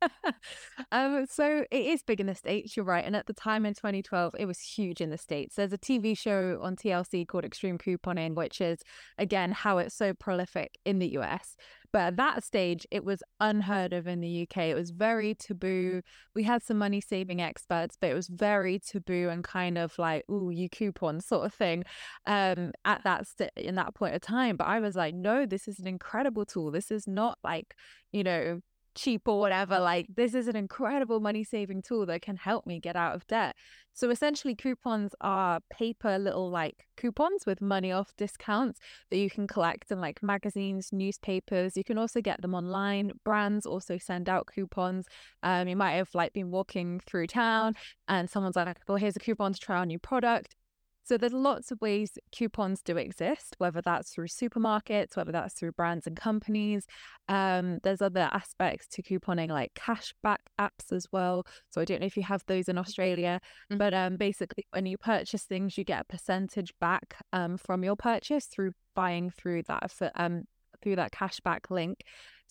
um, 0.92 1.26
so 1.28 1.64
it 1.70 1.86
is 1.86 2.02
big 2.02 2.20
in 2.20 2.26
the 2.26 2.34
States, 2.34 2.76
you're 2.76 2.84
right. 2.84 3.04
And 3.04 3.16
at 3.16 3.26
the 3.26 3.32
time 3.32 3.64
in 3.66 3.74
2012, 3.74 4.34
it 4.38 4.46
was 4.46 4.60
huge 4.60 5.00
in 5.00 5.10
the 5.10 5.18
States. 5.18 5.56
There's 5.56 5.72
a 5.72 5.78
TV 5.78 6.14
show 6.14 6.58
on 6.62 6.76
TLC 6.76 7.24
called 7.24 7.44
Extreme 7.44 7.78
Couponing, 7.78 8.34
which 8.34 8.60
is, 8.60 8.80
again, 9.18 9.52
how 9.52 9.78
it's 9.78 9.94
so 9.94 10.12
prolific 10.14 10.78
in 10.84 10.98
the 10.98 11.08
US. 11.12 11.56
But 11.92 12.00
at 12.00 12.16
that 12.16 12.42
stage, 12.42 12.86
it 12.90 13.04
was 13.04 13.22
unheard 13.38 13.92
of 13.92 14.06
in 14.06 14.20
the 14.20 14.28
UK. 14.28 14.70
It 14.70 14.74
was 14.74 14.90
very 14.90 15.34
taboo. 15.34 16.00
We 16.34 16.42
had 16.44 16.62
some 16.62 16.78
money 16.78 17.02
saving 17.02 17.42
experts, 17.42 17.96
but 18.00 18.10
it 18.10 18.14
was 18.14 18.28
very 18.28 18.78
taboo 18.78 19.28
and 19.30 19.44
kind 19.44 19.76
of 19.76 19.98
like, 19.98 20.24
"ooh, 20.30 20.50
you 20.50 20.70
coupon" 20.70 21.20
sort 21.20 21.44
of 21.44 21.52
thing. 21.54 21.84
Um, 22.26 22.72
at 22.84 23.04
that 23.04 23.26
st- 23.26 23.50
in 23.56 23.74
that 23.76 23.94
point 23.94 24.14
of 24.14 24.22
time, 24.22 24.56
but 24.56 24.66
I 24.68 24.80
was 24.80 24.96
like, 24.96 25.14
no, 25.14 25.44
this 25.46 25.68
is 25.68 25.78
an 25.78 25.86
incredible 25.86 26.46
tool. 26.46 26.70
This 26.70 26.90
is 26.90 27.06
not 27.06 27.38
like 27.44 27.74
you 28.12 28.24
know 28.24 28.60
cheap 28.94 29.26
or 29.26 29.40
whatever. 29.40 29.78
Like, 29.78 30.06
this 30.14 30.34
is 30.34 30.48
an 30.48 30.56
incredible 30.56 31.20
money 31.20 31.44
saving 31.44 31.82
tool 31.82 32.06
that 32.06 32.22
can 32.22 32.36
help 32.36 32.66
me 32.66 32.80
get 32.80 32.96
out 32.96 33.14
of 33.14 33.26
debt. 33.26 33.56
So, 33.94 34.10
essentially, 34.10 34.54
coupons 34.54 35.14
are 35.20 35.60
paper 35.70 36.18
little 36.18 36.50
like 36.50 36.86
coupons 36.96 37.44
with 37.46 37.60
money 37.60 37.92
off 37.92 38.12
discounts 38.16 38.80
that 39.10 39.18
you 39.18 39.28
can 39.28 39.46
collect 39.46 39.90
in 39.90 40.00
like 40.00 40.22
magazines, 40.22 40.90
newspapers. 40.92 41.76
You 41.76 41.84
can 41.84 41.98
also 41.98 42.20
get 42.20 42.40
them 42.42 42.54
online. 42.54 43.12
Brands 43.24 43.66
also 43.66 43.98
send 43.98 44.28
out 44.28 44.46
coupons. 44.46 45.06
Um, 45.42 45.68
you 45.68 45.76
might 45.76 45.92
have 45.92 46.10
like 46.14 46.32
been 46.32 46.50
walking 46.50 47.00
through 47.00 47.26
town 47.26 47.74
and 48.08 48.30
someone's 48.30 48.56
like, 48.56 48.78
well, 48.88 48.98
here's 48.98 49.16
a 49.16 49.20
coupon 49.20 49.52
to 49.52 49.60
try 49.60 49.78
our 49.78 49.86
new 49.86 49.98
product. 49.98 50.54
So 51.04 51.16
there's 51.16 51.32
lots 51.32 51.70
of 51.70 51.80
ways 51.80 52.16
coupons 52.30 52.82
do 52.82 52.96
exist, 52.96 53.56
whether 53.58 53.82
that's 53.82 54.10
through 54.10 54.28
supermarkets, 54.28 55.16
whether 55.16 55.32
that's 55.32 55.54
through 55.54 55.72
brands 55.72 56.06
and 56.06 56.16
companies. 56.16 56.86
Um, 57.28 57.78
there's 57.82 58.02
other 58.02 58.28
aspects 58.32 58.86
to 58.88 59.02
couponing 59.02 59.48
like 59.48 59.74
cashback 59.74 60.38
apps 60.60 60.92
as 60.92 61.06
well. 61.12 61.44
So 61.70 61.80
I 61.80 61.84
don't 61.84 62.00
know 62.00 62.06
if 62.06 62.16
you 62.16 62.22
have 62.22 62.44
those 62.46 62.68
in 62.68 62.78
Australia, 62.78 63.40
mm-hmm. 63.70 63.78
but 63.78 63.94
um, 63.94 64.16
basically 64.16 64.66
when 64.70 64.86
you 64.86 64.96
purchase 64.96 65.42
things, 65.44 65.76
you 65.76 65.84
get 65.84 66.02
a 66.02 66.04
percentage 66.04 66.72
back 66.80 67.16
um, 67.32 67.56
from 67.56 67.82
your 67.82 67.96
purchase 67.96 68.46
through 68.46 68.72
buying 68.94 69.30
through 69.30 69.62
that 69.64 69.90
um, 70.16 70.44
through 70.82 70.96
that 70.96 71.12
cashback 71.12 71.70
link. 71.70 72.02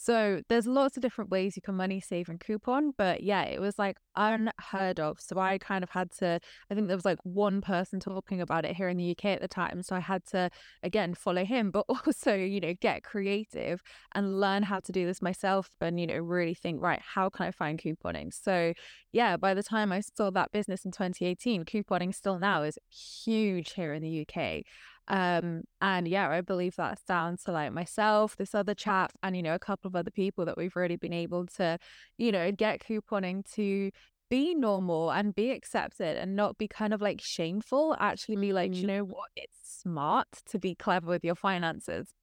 So 0.03 0.41
there's 0.49 0.65
lots 0.65 0.97
of 0.97 1.03
different 1.03 1.29
ways 1.29 1.55
you 1.55 1.61
can 1.61 1.75
money 1.75 2.01
save 2.01 2.27
and 2.27 2.39
coupon, 2.39 2.91
but 2.97 3.21
yeah, 3.21 3.43
it 3.43 3.61
was 3.61 3.77
like 3.77 3.97
unheard 4.15 4.99
of. 4.99 5.19
So 5.21 5.37
I 5.37 5.59
kind 5.59 5.83
of 5.83 5.91
had 5.91 6.09
to, 6.13 6.39
I 6.71 6.73
think 6.73 6.87
there 6.87 6.97
was 6.97 7.05
like 7.05 7.19
one 7.21 7.61
person 7.61 7.99
talking 7.99 8.41
about 8.41 8.65
it 8.65 8.75
here 8.75 8.89
in 8.89 8.97
the 8.97 9.11
UK 9.11 9.25
at 9.25 9.41
the 9.41 9.47
time. 9.47 9.83
So 9.83 9.95
I 9.95 9.99
had 9.99 10.25
to, 10.31 10.49
again, 10.81 11.13
follow 11.13 11.45
him, 11.45 11.69
but 11.69 11.85
also, 12.07 12.33
you 12.33 12.59
know, 12.59 12.73
get 12.81 13.03
creative 13.03 13.83
and 14.15 14.39
learn 14.39 14.63
how 14.63 14.79
to 14.79 14.91
do 14.91 15.05
this 15.05 15.21
myself 15.21 15.69
and, 15.79 15.99
you 15.99 16.07
know, 16.07 16.17
really 16.17 16.55
think, 16.55 16.81
right, 16.81 17.01
how 17.13 17.29
can 17.29 17.45
I 17.45 17.51
find 17.51 17.79
couponing? 17.79 18.33
So 18.33 18.73
yeah, 19.11 19.37
by 19.37 19.53
the 19.53 19.61
time 19.61 19.91
I 19.91 20.01
saw 20.01 20.31
that 20.31 20.51
business 20.51 20.83
in 20.83 20.89
2018, 20.91 21.63
couponing 21.65 22.15
still 22.15 22.39
now 22.39 22.63
is 22.63 22.79
huge 22.89 23.73
here 23.73 23.93
in 23.93 24.01
the 24.01 24.25
UK. 24.27 24.63
Um, 25.07 25.63
and 25.81 26.07
yeah, 26.07 26.29
I 26.29 26.41
believe 26.41 26.75
that's 26.75 27.03
down 27.03 27.37
to 27.45 27.51
like 27.51 27.73
myself, 27.73 28.35
this 28.37 28.55
other 28.55 28.73
chap, 28.73 29.11
and 29.23 29.35
you 29.35 29.43
know, 29.43 29.55
a 29.55 29.59
couple 29.59 29.89
of 29.89 29.95
other 29.95 30.11
people 30.11 30.45
that 30.45 30.57
we've 30.57 30.75
really 30.75 30.95
been 30.95 31.13
able 31.13 31.45
to, 31.57 31.77
you 32.17 32.31
know, 32.31 32.51
get 32.51 32.81
couponing 32.81 33.43
to 33.53 33.91
be 34.29 34.55
normal 34.55 35.11
and 35.11 35.35
be 35.35 35.51
accepted 35.51 36.17
and 36.17 36.35
not 36.35 36.57
be 36.57 36.67
kind 36.67 36.93
of 36.93 37.01
like 37.01 37.21
shameful. 37.21 37.95
Actually, 37.99 38.37
be 38.37 38.53
like, 38.53 38.73
you 38.73 38.79
mm-hmm. 38.79 38.87
know 38.87 39.03
what? 39.03 39.29
It's 39.35 39.81
smart 39.81 40.27
to 40.49 40.59
be 40.59 40.75
clever 40.75 41.07
with 41.07 41.23
your 41.23 41.35
finances. 41.35 42.13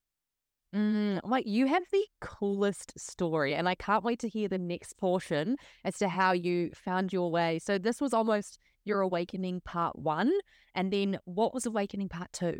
Mm, 0.74 1.20
like 1.24 1.46
you 1.46 1.66
have 1.66 1.84
the 1.92 2.04
coolest 2.20 2.98
story, 2.98 3.54
and 3.54 3.68
I 3.68 3.74
can't 3.74 4.04
wait 4.04 4.20
to 4.20 4.28
hear 4.28 4.48
the 4.48 4.58
next 4.58 4.98
portion 4.98 5.56
as 5.84 5.96
to 5.98 6.08
how 6.08 6.32
you 6.32 6.70
found 6.74 7.12
your 7.12 7.30
way. 7.30 7.58
So 7.58 7.78
this 7.78 8.00
was 8.00 8.12
almost 8.12 8.58
your 8.88 9.00
awakening 9.00 9.60
part 9.60 9.98
one, 9.98 10.32
and 10.74 10.92
then 10.92 11.18
what 11.24 11.54
was 11.54 11.66
awakening 11.66 12.08
part 12.08 12.32
two? 12.32 12.58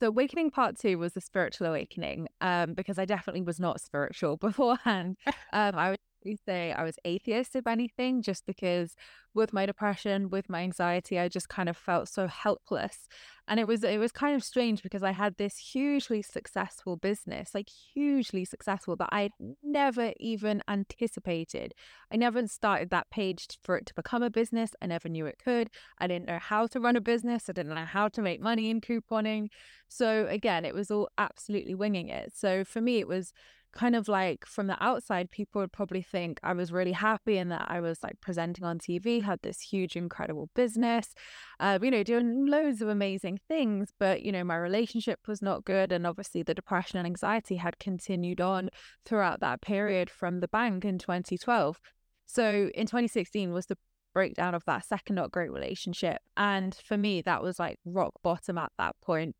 So 0.00 0.08
awakening 0.08 0.50
part 0.50 0.78
two 0.78 0.98
was 0.98 1.12
the 1.12 1.20
spiritual 1.20 1.66
awakening, 1.66 2.28
um, 2.40 2.74
because 2.74 2.98
I 2.98 3.04
definitely 3.04 3.42
was 3.42 3.60
not 3.60 3.80
spiritual 3.80 4.36
beforehand. 4.38 5.16
um, 5.52 5.74
I 5.74 5.90
would 5.90 5.98
say 6.46 6.72
I 6.72 6.82
was 6.82 6.96
atheist, 7.04 7.54
if 7.54 7.66
anything, 7.66 8.22
just 8.22 8.46
because 8.46 8.94
with 9.34 9.52
my 9.52 9.66
depression, 9.66 10.30
with 10.30 10.48
my 10.48 10.60
anxiety, 10.62 11.18
I 11.18 11.28
just 11.28 11.48
kind 11.48 11.68
of 11.68 11.76
felt 11.76 12.08
so 12.08 12.26
helpless. 12.26 13.08
And 13.46 13.60
it 13.60 13.66
was 13.66 13.84
it 13.84 13.98
was 13.98 14.12
kind 14.12 14.34
of 14.34 14.42
strange 14.42 14.82
because 14.82 15.02
I 15.02 15.10
had 15.10 15.36
this 15.36 15.58
hugely 15.58 16.22
successful 16.22 16.96
business, 16.96 17.50
like 17.54 17.68
hugely 17.68 18.44
successful, 18.44 18.96
that 18.96 19.10
I'd 19.12 19.32
never 19.62 20.12
even 20.18 20.62
anticipated. 20.68 21.74
I 22.10 22.16
never 22.16 22.46
started 22.46 22.90
that 22.90 23.10
page 23.10 23.46
for 23.62 23.76
it 23.76 23.86
to 23.86 23.94
become 23.94 24.22
a 24.22 24.30
business. 24.30 24.70
I 24.80 24.86
never 24.86 25.08
knew 25.08 25.26
it 25.26 25.38
could. 25.42 25.68
I 25.98 26.06
didn't 26.06 26.26
know 26.26 26.38
how 26.38 26.66
to 26.68 26.80
run 26.80 26.96
a 26.96 27.00
business. 27.00 27.48
I 27.48 27.52
didn't 27.52 27.74
know 27.74 27.84
how 27.84 28.08
to 28.08 28.22
make 28.22 28.40
money 28.40 28.70
in 28.70 28.80
couponing. 28.80 29.48
So 29.88 30.26
again, 30.28 30.64
it 30.64 30.74
was 30.74 30.90
all 30.90 31.08
absolutely 31.18 31.74
winging 31.74 32.08
it. 32.08 32.32
So 32.34 32.64
for 32.64 32.80
me, 32.80 32.98
it 32.98 33.08
was 33.08 33.32
kind 33.74 33.96
of 33.96 34.08
like 34.08 34.46
from 34.46 34.66
the 34.66 34.82
outside, 34.82 35.30
people 35.30 35.60
would 35.60 35.72
probably 35.72 36.02
think 36.02 36.40
I 36.42 36.52
was 36.52 36.72
really 36.72 36.92
happy 36.92 37.38
and 37.38 37.50
that 37.50 37.66
I 37.68 37.80
was 37.80 38.02
like 38.02 38.20
presenting 38.20 38.64
on 38.64 38.78
TV, 38.78 39.22
had 39.22 39.40
this 39.42 39.60
huge, 39.60 39.96
incredible 39.96 40.48
business, 40.54 41.14
uh, 41.60 41.78
you 41.82 41.90
know, 41.90 42.02
doing 42.02 42.46
loads 42.46 42.80
of 42.80 42.88
amazing 42.88 43.40
things. 43.48 43.90
But, 43.98 44.22
you 44.22 44.32
know, 44.32 44.44
my 44.44 44.56
relationship 44.56 45.20
was 45.26 45.42
not 45.42 45.64
good. 45.64 45.92
And 45.92 46.06
obviously, 46.06 46.42
the 46.42 46.54
depression 46.54 46.98
and 46.98 47.06
anxiety 47.06 47.56
had 47.56 47.78
continued 47.78 48.40
on 48.40 48.70
throughout 49.04 49.40
that 49.40 49.60
period 49.60 50.08
from 50.08 50.40
the 50.40 50.48
bank 50.48 50.84
in 50.84 50.98
2012. 50.98 51.80
So 52.26 52.70
in 52.74 52.86
2016 52.86 53.52
was 53.52 53.66
the 53.66 53.78
breakdown 54.14 54.54
of 54.54 54.64
that 54.64 54.86
second 54.86 55.16
not 55.16 55.32
great 55.32 55.50
relationship. 55.50 56.22
And 56.36 56.74
for 56.74 56.96
me, 56.96 57.20
that 57.22 57.42
was 57.42 57.58
like 57.58 57.78
rock 57.84 58.14
bottom 58.22 58.56
at 58.56 58.72
that 58.78 58.96
point. 59.02 59.34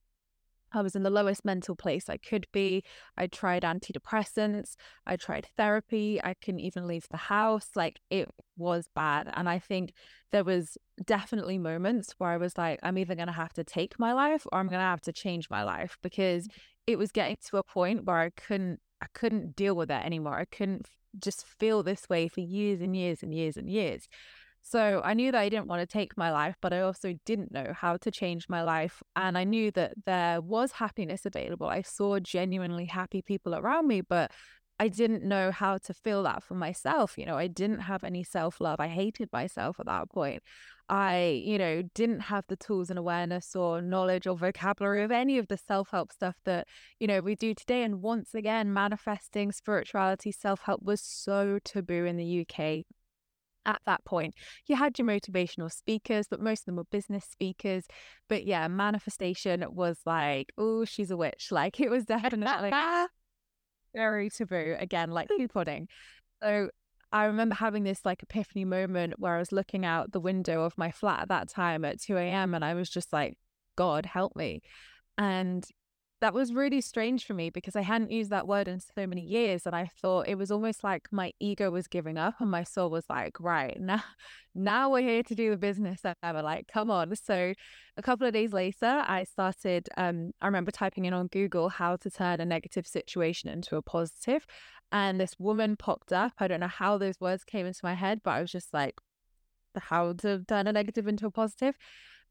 I 0.74 0.82
was 0.82 0.96
in 0.96 1.02
the 1.02 1.10
lowest 1.10 1.44
mental 1.44 1.76
place 1.76 2.08
I 2.08 2.16
could 2.16 2.46
be. 2.52 2.82
I 3.16 3.26
tried 3.26 3.62
antidepressants. 3.62 4.76
I 5.06 5.16
tried 5.16 5.46
therapy. 5.56 6.20
I 6.22 6.34
couldn't 6.34 6.60
even 6.60 6.86
leave 6.86 7.06
the 7.10 7.16
house. 7.16 7.70
Like 7.74 8.00
it 8.10 8.28
was 8.56 8.88
bad. 8.94 9.30
And 9.34 9.48
I 9.48 9.58
think 9.58 9.92
there 10.32 10.44
was 10.44 10.76
definitely 11.04 11.58
moments 11.58 12.14
where 12.18 12.30
I 12.30 12.36
was 12.36 12.56
like, 12.58 12.80
I'm 12.82 12.98
either 12.98 13.14
going 13.14 13.28
to 13.28 13.32
have 13.32 13.52
to 13.54 13.64
take 13.64 13.98
my 13.98 14.12
life 14.12 14.46
or 14.52 14.58
I'm 14.58 14.68
going 14.68 14.80
to 14.80 14.84
have 14.84 15.02
to 15.02 15.12
change 15.12 15.48
my 15.50 15.62
life 15.62 15.96
because 16.02 16.48
mm. 16.48 16.52
it 16.86 16.98
was 16.98 17.12
getting 17.12 17.36
to 17.46 17.58
a 17.58 17.62
point 17.62 18.04
where 18.04 18.18
I 18.18 18.30
couldn't, 18.30 18.80
I 19.00 19.06
couldn't 19.14 19.56
deal 19.56 19.74
with 19.76 19.90
it 19.90 20.04
anymore. 20.04 20.38
I 20.38 20.44
couldn't 20.44 20.86
just 21.18 21.46
feel 21.46 21.82
this 21.82 22.08
way 22.08 22.28
for 22.28 22.40
years 22.40 22.80
and 22.80 22.96
years 22.96 23.22
and 23.22 23.34
years 23.34 23.56
and 23.56 23.70
years. 23.70 24.08
So 24.66 25.02
I 25.04 25.12
knew 25.12 25.30
that 25.30 25.40
I 25.40 25.50
didn't 25.50 25.66
want 25.66 25.82
to 25.82 25.86
take 25.86 26.16
my 26.16 26.32
life, 26.32 26.56
but 26.62 26.72
I 26.72 26.80
also 26.80 27.12
didn't 27.26 27.52
know 27.52 27.74
how 27.76 27.98
to 27.98 28.10
change 28.10 28.48
my 28.48 28.62
life. 28.62 29.02
And 29.14 29.36
I 29.36 29.44
knew 29.44 29.70
that 29.72 29.92
there 30.06 30.40
was 30.40 30.72
happiness 30.72 31.26
available. 31.26 31.66
I 31.66 31.82
saw 31.82 32.18
genuinely 32.18 32.86
happy 32.86 33.20
people 33.20 33.54
around 33.54 33.86
me, 33.88 34.00
but 34.00 34.32
I 34.80 34.88
didn't 34.88 35.22
know 35.22 35.50
how 35.50 35.76
to 35.76 35.92
feel 35.92 36.22
that 36.22 36.42
for 36.42 36.54
myself. 36.54 37.18
You 37.18 37.26
know, 37.26 37.36
I 37.36 37.46
didn't 37.46 37.80
have 37.80 38.04
any 38.04 38.24
self 38.24 38.58
love. 38.58 38.80
I 38.80 38.88
hated 38.88 39.28
myself 39.34 39.78
at 39.78 39.86
that 39.86 40.10
point. 40.10 40.42
I, 40.88 41.42
you 41.44 41.58
know, 41.58 41.82
didn't 41.94 42.20
have 42.20 42.44
the 42.48 42.56
tools 42.56 42.88
and 42.88 42.98
awareness 42.98 43.54
or 43.54 43.82
knowledge 43.82 44.26
or 44.26 44.36
vocabulary 44.36 45.04
of 45.04 45.12
any 45.12 45.36
of 45.36 45.48
the 45.48 45.58
self 45.58 45.90
help 45.90 46.10
stuff 46.10 46.36
that, 46.46 46.66
you 46.98 47.06
know, 47.06 47.20
we 47.20 47.34
do 47.34 47.52
today. 47.54 47.82
And 47.82 48.00
once 48.00 48.34
again, 48.34 48.72
manifesting 48.72 49.52
spirituality, 49.52 50.32
self 50.32 50.60
help 50.62 50.82
was 50.82 51.02
so 51.02 51.58
taboo 51.62 52.06
in 52.06 52.16
the 52.16 52.46
UK 52.48 52.86
at 53.66 53.80
that 53.86 54.04
point. 54.04 54.34
You 54.66 54.76
had 54.76 54.98
your 54.98 55.06
motivational 55.06 55.72
speakers, 55.72 56.26
but 56.28 56.40
most 56.40 56.60
of 56.60 56.66
them 56.66 56.76
were 56.76 56.84
business 56.84 57.24
speakers. 57.24 57.84
But 58.28 58.44
yeah, 58.44 58.68
manifestation 58.68 59.64
was 59.70 59.98
like, 60.04 60.52
oh, 60.58 60.84
she's 60.84 61.10
a 61.10 61.16
witch. 61.16 61.48
Like 61.50 61.80
it 61.80 61.90
was 61.90 62.04
definitely. 62.04 62.72
very 63.94 64.28
taboo 64.28 64.76
again, 64.78 65.10
like 65.10 65.28
pudding. 65.52 65.88
So 66.42 66.70
I 67.12 67.24
remember 67.24 67.54
having 67.54 67.84
this 67.84 68.04
like 68.04 68.22
epiphany 68.22 68.64
moment 68.64 69.14
where 69.18 69.36
I 69.36 69.38
was 69.38 69.52
looking 69.52 69.86
out 69.86 70.12
the 70.12 70.20
window 70.20 70.64
of 70.64 70.76
my 70.76 70.90
flat 70.90 71.22
at 71.22 71.28
that 71.28 71.48
time 71.48 71.84
at 71.84 72.00
2 72.00 72.16
a.m. 72.16 72.54
and 72.54 72.64
I 72.64 72.74
was 72.74 72.90
just 72.90 73.12
like, 73.12 73.38
God 73.76 74.04
help 74.04 74.34
me. 74.36 74.62
And 75.16 75.64
that 76.24 76.32
was 76.32 76.54
really 76.54 76.80
strange 76.80 77.26
for 77.26 77.34
me 77.34 77.50
because 77.50 77.76
I 77.76 77.82
hadn't 77.82 78.10
used 78.10 78.30
that 78.30 78.48
word 78.48 78.66
in 78.66 78.80
so 78.80 79.06
many 79.06 79.20
years. 79.20 79.66
And 79.66 79.76
I 79.76 79.90
thought 80.00 80.26
it 80.26 80.36
was 80.36 80.50
almost 80.50 80.82
like 80.82 81.06
my 81.12 81.34
ego 81.38 81.70
was 81.70 81.86
giving 81.86 82.16
up 82.16 82.36
and 82.40 82.50
my 82.50 82.64
soul 82.64 82.88
was 82.88 83.04
like, 83.10 83.38
right, 83.40 83.78
now, 83.78 84.02
now 84.54 84.88
we're 84.88 85.02
here 85.02 85.22
to 85.22 85.34
do 85.34 85.50
the 85.50 85.58
business 85.58 86.00
ever. 86.22 86.40
Like, 86.40 86.66
come 86.66 86.90
on. 86.90 87.14
So 87.14 87.52
a 87.98 88.02
couple 88.02 88.26
of 88.26 88.32
days 88.32 88.54
later, 88.54 89.04
I 89.06 89.24
started, 89.24 89.90
um, 89.98 90.30
I 90.40 90.46
remember 90.46 90.70
typing 90.70 91.04
in 91.04 91.12
on 91.12 91.26
Google 91.26 91.68
how 91.68 91.96
to 91.96 92.10
turn 92.10 92.40
a 92.40 92.46
negative 92.46 92.86
situation 92.86 93.50
into 93.50 93.76
a 93.76 93.82
positive, 93.82 94.46
And 94.92 95.20
this 95.20 95.38
woman 95.38 95.76
popped 95.76 96.10
up. 96.10 96.32
I 96.38 96.48
don't 96.48 96.60
know 96.60 96.68
how 96.68 96.96
those 96.96 97.20
words 97.20 97.44
came 97.44 97.66
into 97.66 97.80
my 97.82 97.92
head, 97.92 98.22
but 98.24 98.30
I 98.30 98.40
was 98.40 98.50
just 98.50 98.72
like, 98.72 98.94
how 99.78 100.14
to 100.14 100.42
turn 100.48 100.68
a 100.68 100.72
negative 100.72 101.06
into 101.06 101.26
a 101.26 101.30
positive. 101.30 101.74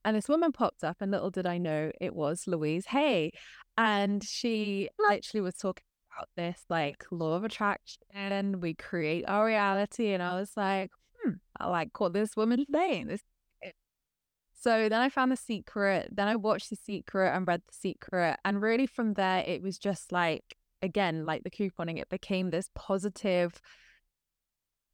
And 0.06 0.16
this 0.16 0.28
woman 0.28 0.52
popped 0.52 0.84
up, 0.84 0.98
and 1.00 1.12
little 1.12 1.30
did 1.30 1.46
I 1.46 1.58
know 1.58 1.92
it 2.02 2.14
was 2.14 2.46
Louise 2.48 2.88
Hay. 2.88 3.32
And 3.78 4.24
she 4.24 4.90
literally 5.00 5.42
was 5.42 5.56
talking 5.56 5.84
about 6.16 6.30
this 6.36 6.64
like 6.70 7.06
law 7.12 7.36
of 7.36 7.44
attraction. 7.44 8.60
We 8.60 8.74
create 8.74 9.26
our 9.28 9.46
reality. 9.46 10.14
And 10.14 10.22
I 10.22 10.40
was 10.40 10.52
like, 10.56 10.92
hmm, 11.24 11.34
I 11.60 11.68
like 11.68 11.94
caught 11.94 12.14
this 12.14 12.36
woman's 12.36 12.68
name. 12.70 13.08
This 13.08 13.22
so 14.64 14.88
then 14.88 15.02
I 15.02 15.10
found 15.10 15.30
The 15.30 15.36
Secret. 15.36 16.08
Then 16.10 16.30
I 16.30 16.38
watched 16.38 16.70
The 16.70 16.78
Secret 16.78 17.36
and 17.36 17.46
read 17.46 17.64
The 17.68 17.74
Secret. 17.74 18.38
And 18.46 18.62
really 18.62 18.88
from 18.88 19.14
there, 19.14 19.44
it 19.46 19.62
was 19.62 19.78
just 19.78 20.14
like, 20.14 20.56
again, 20.82 21.26
like 21.26 21.44
the 21.44 21.50
couponing, 21.50 22.00
it 22.00 22.08
became 22.08 22.50
this 22.50 22.70
positive, 22.74 23.60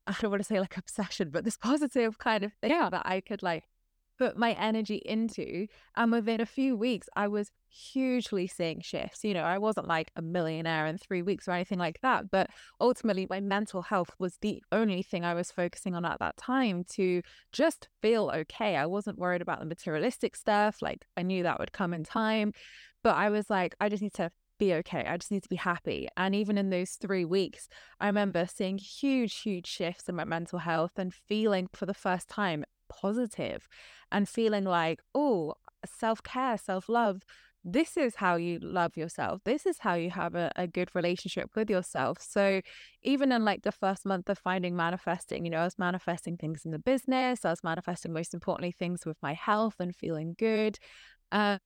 I 0.07 0.15
don't 0.19 0.31
want 0.31 0.41
to 0.41 0.47
say 0.47 0.59
like 0.59 0.75
obsession, 0.75 1.29
but 1.29 1.43
this 1.43 1.57
positive 1.61 2.17
kind 2.17 2.43
of 2.43 2.51
thing 2.61 2.71
yeah. 2.71 2.89
that 2.89 3.03
I 3.05 3.21
could 3.21 3.43
like 3.43 3.63
put 4.19 4.37
my 4.37 4.51
energy 4.51 5.01
into. 5.05 5.67
And 5.95 6.11
within 6.11 6.41
a 6.41 6.45
few 6.45 6.75
weeks, 6.75 7.07
I 7.15 7.27
was 7.27 7.51
hugely 7.69 8.47
seeing 8.47 8.81
shifts. 8.81 9.23
You 9.23 9.33
know, 9.33 9.43
I 9.43 9.57
wasn't 9.57 9.87
like 9.87 10.11
a 10.15 10.21
millionaire 10.21 10.85
in 10.85 10.97
three 10.97 11.21
weeks 11.21 11.47
or 11.47 11.51
anything 11.51 11.79
like 11.79 12.01
that. 12.01 12.29
But 12.29 12.49
ultimately, 12.81 13.25
my 13.29 13.39
mental 13.39 13.81
health 13.81 14.11
was 14.19 14.37
the 14.41 14.61
only 14.71 15.01
thing 15.01 15.23
I 15.23 15.33
was 15.33 15.51
focusing 15.51 15.95
on 15.95 16.05
at 16.05 16.19
that 16.19 16.37
time 16.37 16.83
to 16.95 17.21
just 17.53 17.87
feel 18.01 18.31
okay. 18.35 18.75
I 18.75 18.85
wasn't 18.85 19.17
worried 19.17 19.41
about 19.41 19.59
the 19.59 19.65
materialistic 19.65 20.35
stuff. 20.35 20.81
Like, 20.81 21.05
I 21.15 21.23
knew 21.23 21.43
that 21.43 21.59
would 21.59 21.71
come 21.71 21.93
in 21.93 22.03
time. 22.03 22.51
But 23.01 23.15
I 23.15 23.29
was 23.29 23.49
like, 23.49 23.75
I 23.79 23.87
just 23.87 24.03
need 24.03 24.13
to 24.15 24.31
be 24.57 24.73
okay. 24.73 25.05
I 25.05 25.15
just 25.15 25.31
need 25.31 25.43
to 25.43 25.49
be 25.49 25.55
happy. 25.55 26.09
And 26.17 26.35
even 26.35 26.57
in 26.57 26.69
those 26.69 26.91
three 26.91 27.23
weeks, 27.23 27.69
I 28.01 28.07
remember 28.07 28.45
seeing 28.45 28.77
huge, 28.77 29.39
huge 29.39 29.67
shifts 29.67 30.09
in 30.09 30.15
my 30.15 30.25
mental 30.25 30.59
health 30.59 30.91
and 30.97 31.13
feeling 31.13 31.69
for 31.73 31.85
the 31.85 31.93
first 31.93 32.27
time 32.27 32.65
positive 32.89 33.67
and 34.11 34.27
feeling 34.27 34.63
like, 34.65 35.01
oh, 35.15 35.55
self 35.85 36.23
care, 36.23 36.57
self 36.57 36.89
love. 36.89 37.21
This 37.65 37.97
is 37.97 38.15
how 38.15 38.37
you 38.37 38.57
love 38.61 38.95
yourself. 38.95 39.41
This 39.43 39.65
is 39.65 39.79
how 39.79 39.95
you 39.95 40.09
have 40.11 40.33
a, 40.33 40.49
a 40.55 40.65
good 40.65 40.89
relationship 40.95 41.49
with 41.55 41.69
yourself. 41.69 42.17
So, 42.21 42.61
even 43.03 43.31
in 43.31 43.43
like 43.43 43.63
the 43.63 43.71
first 43.71 44.05
month 44.05 44.29
of 44.29 44.39
finding 44.39 44.75
manifesting, 44.75 45.45
you 45.45 45.51
know, 45.51 45.59
I 45.59 45.65
was 45.65 45.77
manifesting 45.77 46.37
things 46.37 46.63
in 46.65 46.71
the 46.71 46.79
business. 46.79 47.43
I 47.43 47.49
was 47.49 47.63
manifesting, 47.63 48.13
most 48.13 48.33
importantly, 48.33 48.71
things 48.71 49.05
with 49.05 49.17
my 49.21 49.33
health 49.33 49.75
and 49.79 49.95
feeling 49.95 50.35
good. 50.37 50.79
Um, 51.31 51.59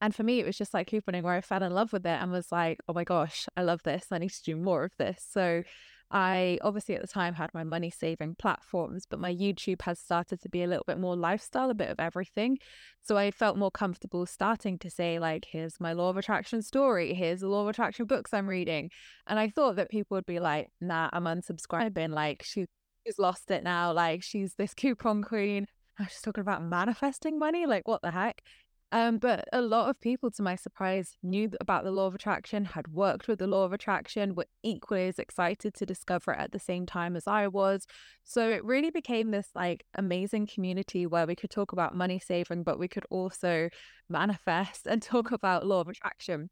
and 0.00 0.14
for 0.14 0.22
me, 0.22 0.40
it 0.40 0.46
was 0.46 0.56
just 0.56 0.74
like 0.74 0.90
couponing 0.90 1.22
where 1.22 1.34
I 1.34 1.40
fell 1.40 1.62
in 1.62 1.72
love 1.72 1.92
with 1.92 2.06
it 2.06 2.20
and 2.20 2.30
was 2.30 2.52
like, 2.52 2.78
oh 2.88 2.92
my 2.92 3.04
gosh, 3.04 3.46
I 3.56 3.62
love 3.62 3.82
this. 3.82 4.06
I 4.10 4.18
need 4.18 4.30
to 4.30 4.42
do 4.42 4.56
more 4.56 4.84
of 4.84 4.92
this. 4.98 5.24
So, 5.28 5.62
I 6.10 6.58
obviously 6.62 6.94
at 6.94 7.02
the 7.02 7.08
time 7.08 7.34
had 7.34 7.52
my 7.52 7.64
money 7.64 7.90
saving 7.90 8.36
platforms, 8.36 9.04
but 9.08 9.20
my 9.20 9.34
YouTube 9.34 9.82
has 9.82 9.98
started 9.98 10.40
to 10.40 10.48
be 10.48 10.62
a 10.62 10.66
little 10.66 10.84
bit 10.86 10.98
more 10.98 11.16
lifestyle, 11.16 11.68
a 11.68 11.74
bit 11.74 11.90
of 11.90 12.00
everything. 12.00 12.58
So 13.02 13.16
I 13.16 13.30
felt 13.30 13.58
more 13.58 13.70
comfortable 13.70 14.24
starting 14.24 14.78
to 14.78 14.90
say, 14.90 15.18
like, 15.18 15.46
here's 15.50 15.80
my 15.80 15.92
law 15.92 16.08
of 16.08 16.16
attraction 16.16 16.62
story, 16.62 17.12
here's 17.12 17.40
the 17.40 17.48
law 17.48 17.62
of 17.62 17.68
attraction 17.68 18.06
books 18.06 18.32
I'm 18.32 18.48
reading. 18.48 18.90
And 19.26 19.38
I 19.38 19.48
thought 19.48 19.76
that 19.76 19.90
people 19.90 20.16
would 20.16 20.26
be 20.26 20.40
like, 20.40 20.70
nah, 20.80 21.10
I'm 21.12 21.24
unsubscribing. 21.24 22.14
Like, 22.14 22.42
she, 22.42 22.66
she's 23.06 23.18
lost 23.18 23.50
it 23.50 23.62
now. 23.62 23.92
Like, 23.92 24.22
she's 24.22 24.54
this 24.54 24.74
coupon 24.74 25.22
queen. 25.22 25.66
I 25.98 26.04
was 26.04 26.12
just 26.12 26.24
talking 26.24 26.42
about 26.42 26.62
manifesting 26.62 27.38
money. 27.38 27.66
Like, 27.66 27.86
what 27.86 28.00
the 28.02 28.12
heck? 28.12 28.42
Um, 28.90 29.18
but 29.18 29.46
a 29.52 29.60
lot 29.60 29.90
of 29.90 30.00
people, 30.00 30.30
to 30.30 30.42
my 30.42 30.56
surprise, 30.56 31.18
knew 31.22 31.50
about 31.60 31.84
the 31.84 31.90
law 31.90 32.06
of 32.06 32.14
attraction, 32.14 32.64
had 32.64 32.88
worked 32.88 33.28
with 33.28 33.38
the 33.38 33.46
law 33.46 33.64
of 33.64 33.72
attraction, 33.74 34.34
were 34.34 34.46
equally 34.62 35.08
as 35.08 35.18
excited 35.18 35.74
to 35.74 35.84
discover 35.84 36.32
it 36.32 36.38
at 36.38 36.52
the 36.52 36.58
same 36.58 36.86
time 36.86 37.14
as 37.14 37.26
I 37.26 37.48
was. 37.48 37.86
So 38.24 38.48
it 38.48 38.64
really 38.64 38.90
became 38.90 39.30
this 39.30 39.50
like 39.54 39.84
amazing 39.94 40.46
community 40.46 41.06
where 41.06 41.26
we 41.26 41.36
could 41.36 41.50
talk 41.50 41.72
about 41.72 41.94
money 41.94 42.18
saving, 42.18 42.62
but 42.62 42.78
we 42.78 42.88
could 42.88 43.04
also 43.10 43.68
manifest 44.08 44.86
and 44.86 45.02
talk 45.02 45.32
about 45.32 45.66
law 45.66 45.80
of 45.80 45.88
attraction. 45.88 46.48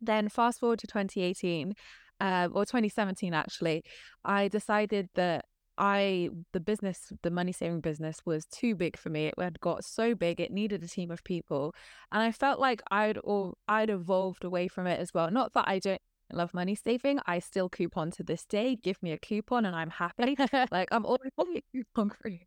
Then 0.00 0.30
fast 0.30 0.60
forward 0.60 0.78
to 0.78 0.86
2018, 0.86 1.74
uh, 2.20 2.48
or 2.52 2.64
2017 2.64 3.34
actually, 3.34 3.84
I 4.24 4.48
decided 4.48 5.10
that 5.14 5.44
I 5.78 6.30
the 6.52 6.60
business, 6.60 7.12
the 7.22 7.30
money 7.30 7.52
saving 7.52 7.80
business 7.80 8.20
was 8.24 8.46
too 8.46 8.74
big 8.74 8.96
for 8.96 9.10
me. 9.10 9.26
It 9.26 9.34
had 9.38 9.60
got 9.60 9.84
so 9.84 10.14
big, 10.14 10.40
it 10.40 10.50
needed 10.50 10.82
a 10.82 10.88
team 10.88 11.10
of 11.10 11.24
people. 11.24 11.74
And 12.12 12.22
I 12.22 12.32
felt 12.32 12.58
like 12.58 12.82
I'd 12.90 13.18
all 13.18 13.58
I'd 13.68 13.90
evolved 13.90 14.44
away 14.44 14.68
from 14.68 14.86
it 14.86 15.00
as 15.00 15.12
well. 15.12 15.30
Not 15.30 15.52
that 15.54 15.68
I 15.68 15.78
don't 15.78 16.00
love 16.32 16.54
money 16.54 16.74
saving. 16.74 17.20
I 17.26 17.38
still 17.38 17.68
coupon 17.68 18.10
to 18.12 18.22
this 18.22 18.44
day. 18.44 18.76
Give 18.76 19.02
me 19.02 19.12
a 19.12 19.18
coupon 19.18 19.64
and 19.64 19.76
I'm 19.76 19.90
happy. 19.90 20.36
like 20.70 20.88
I'm 20.92 21.06
always 21.06 21.32
coupon 21.72 22.10
free. 22.10 22.46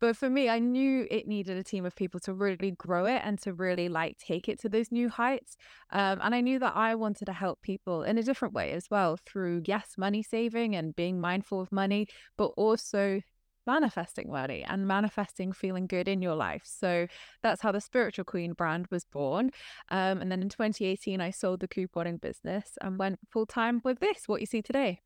But 0.00 0.16
for 0.16 0.30
me, 0.30 0.48
I 0.48 0.58
knew 0.58 1.06
it 1.10 1.28
needed 1.28 1.58
a 1.58 1.62
team 1.62 1.84
of 1.84 1.94
people 1.94 2.20
to 2.20 2.32
really 2.32 2.70
grow 2.72 3.04
it 3.04 3.20
and 3.22 3.38
to 3.42 3.52
really 3.52 3.88
like 3.88 4.16
take 4.16 4.48
it 4.48 4.58
to 4.60 4.68
those 4.68 4.90
new 4.90 5.10
heights. 5.10 5.56
Um, 5.90 6.18
and 6.22 6.34
I 6.34 6.40
knew 6.40 6.58
that 6.58 6.74
I 6.74 6.94
wanted 6.94 7.26
to 7.26 7.32
help 7.32 7.60
people 7.60 8.02
in 8.02 8.16
a 8.16 8.22
different 8.22 8.54
way 8.54 8.72
as 8.72 8.90
well 8.90 9.18
through, 9.26 9.62
yes, 9.66 9.94
money 9.98 10.22
saving 10.22 10.74
and 10.74 10.96
being 10.96 11.20
mindful 11.20 11.60
of 11.60 11.70
money, 11.70 12.06
but 12.38 12.52
also 12.56 13.20
manifesting 13.66 14.30
money 14.30 14.64
and 14.66 14.88
manifesting 14.88 15.52
feeling 15.52 15.86
good 15.86 16.08
in 16.08 16.22
your 16.22 16.34
life. 16.34 16.62
So 16.64 17.06
that's 17.42 17.60
how 17.60 17.70
the 17.70 17.80
Spiritual 17.80 18.24
Queen 18.24 18.54
brand 18.54 18.86
was 18.90 19.04
born. 19.04 19.50
Um, 19.90 20.20
and 20.20 20.32
then 20.32 20.42
in 20.42 20.48
2018, 20.48 21.20
I 21.20 21.30
sold 21.30 21.60
the 21.60 21.68
couponing 21.68 22.20
business 22.20 22.78
and 22.80 22.98
went 22.98 23.18
full 23.28 23.46
time 23.46 23.80
with 23.84 24.00
this, 24.00 24.22
what 24.26 24.40
you 24.40 24.46
see 24.46 24.62
today. 24.62 25.00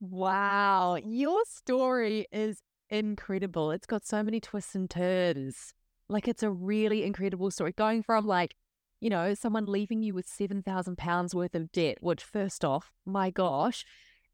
Wow, 0.00 0.96
your 1.04 1.42
story 1.44 2.26
is 2.32 2.60
incredible. 2.92 3.72
It's 3.72 3.86
got 3.86 4.06
so 4.06 4.22
many 4.22 4.38
twists 4.38 4.74
and 4.74 4.88
turns. 4.88 5.74
Like 6.08 6.28
it's 6.28 6.42
a 6.42 6.50
really 6.50 7.04
incredible 7.04 7.50
story. 7.50 7.72
Going 7.72 8.02
from 8.02 8.26
like, 8.26 8.54
you 9.00 9.10
know, 9.10 9.34
someone 9.34 9.64
leaving 9.64 10.02
you 10.02 10.14
with 10.14 10.28
seven 10.28 10.62
thousand 10.62 10.98
pounds 10.98 11.34
worth 11.34 11.54
of 11.54 11.72
debt, 11.72 11.98
which 12.00 12.22
first 12.22 12.64
off, 12.64 12.92
my 13.04 13.30
gosh, 13.30 13.84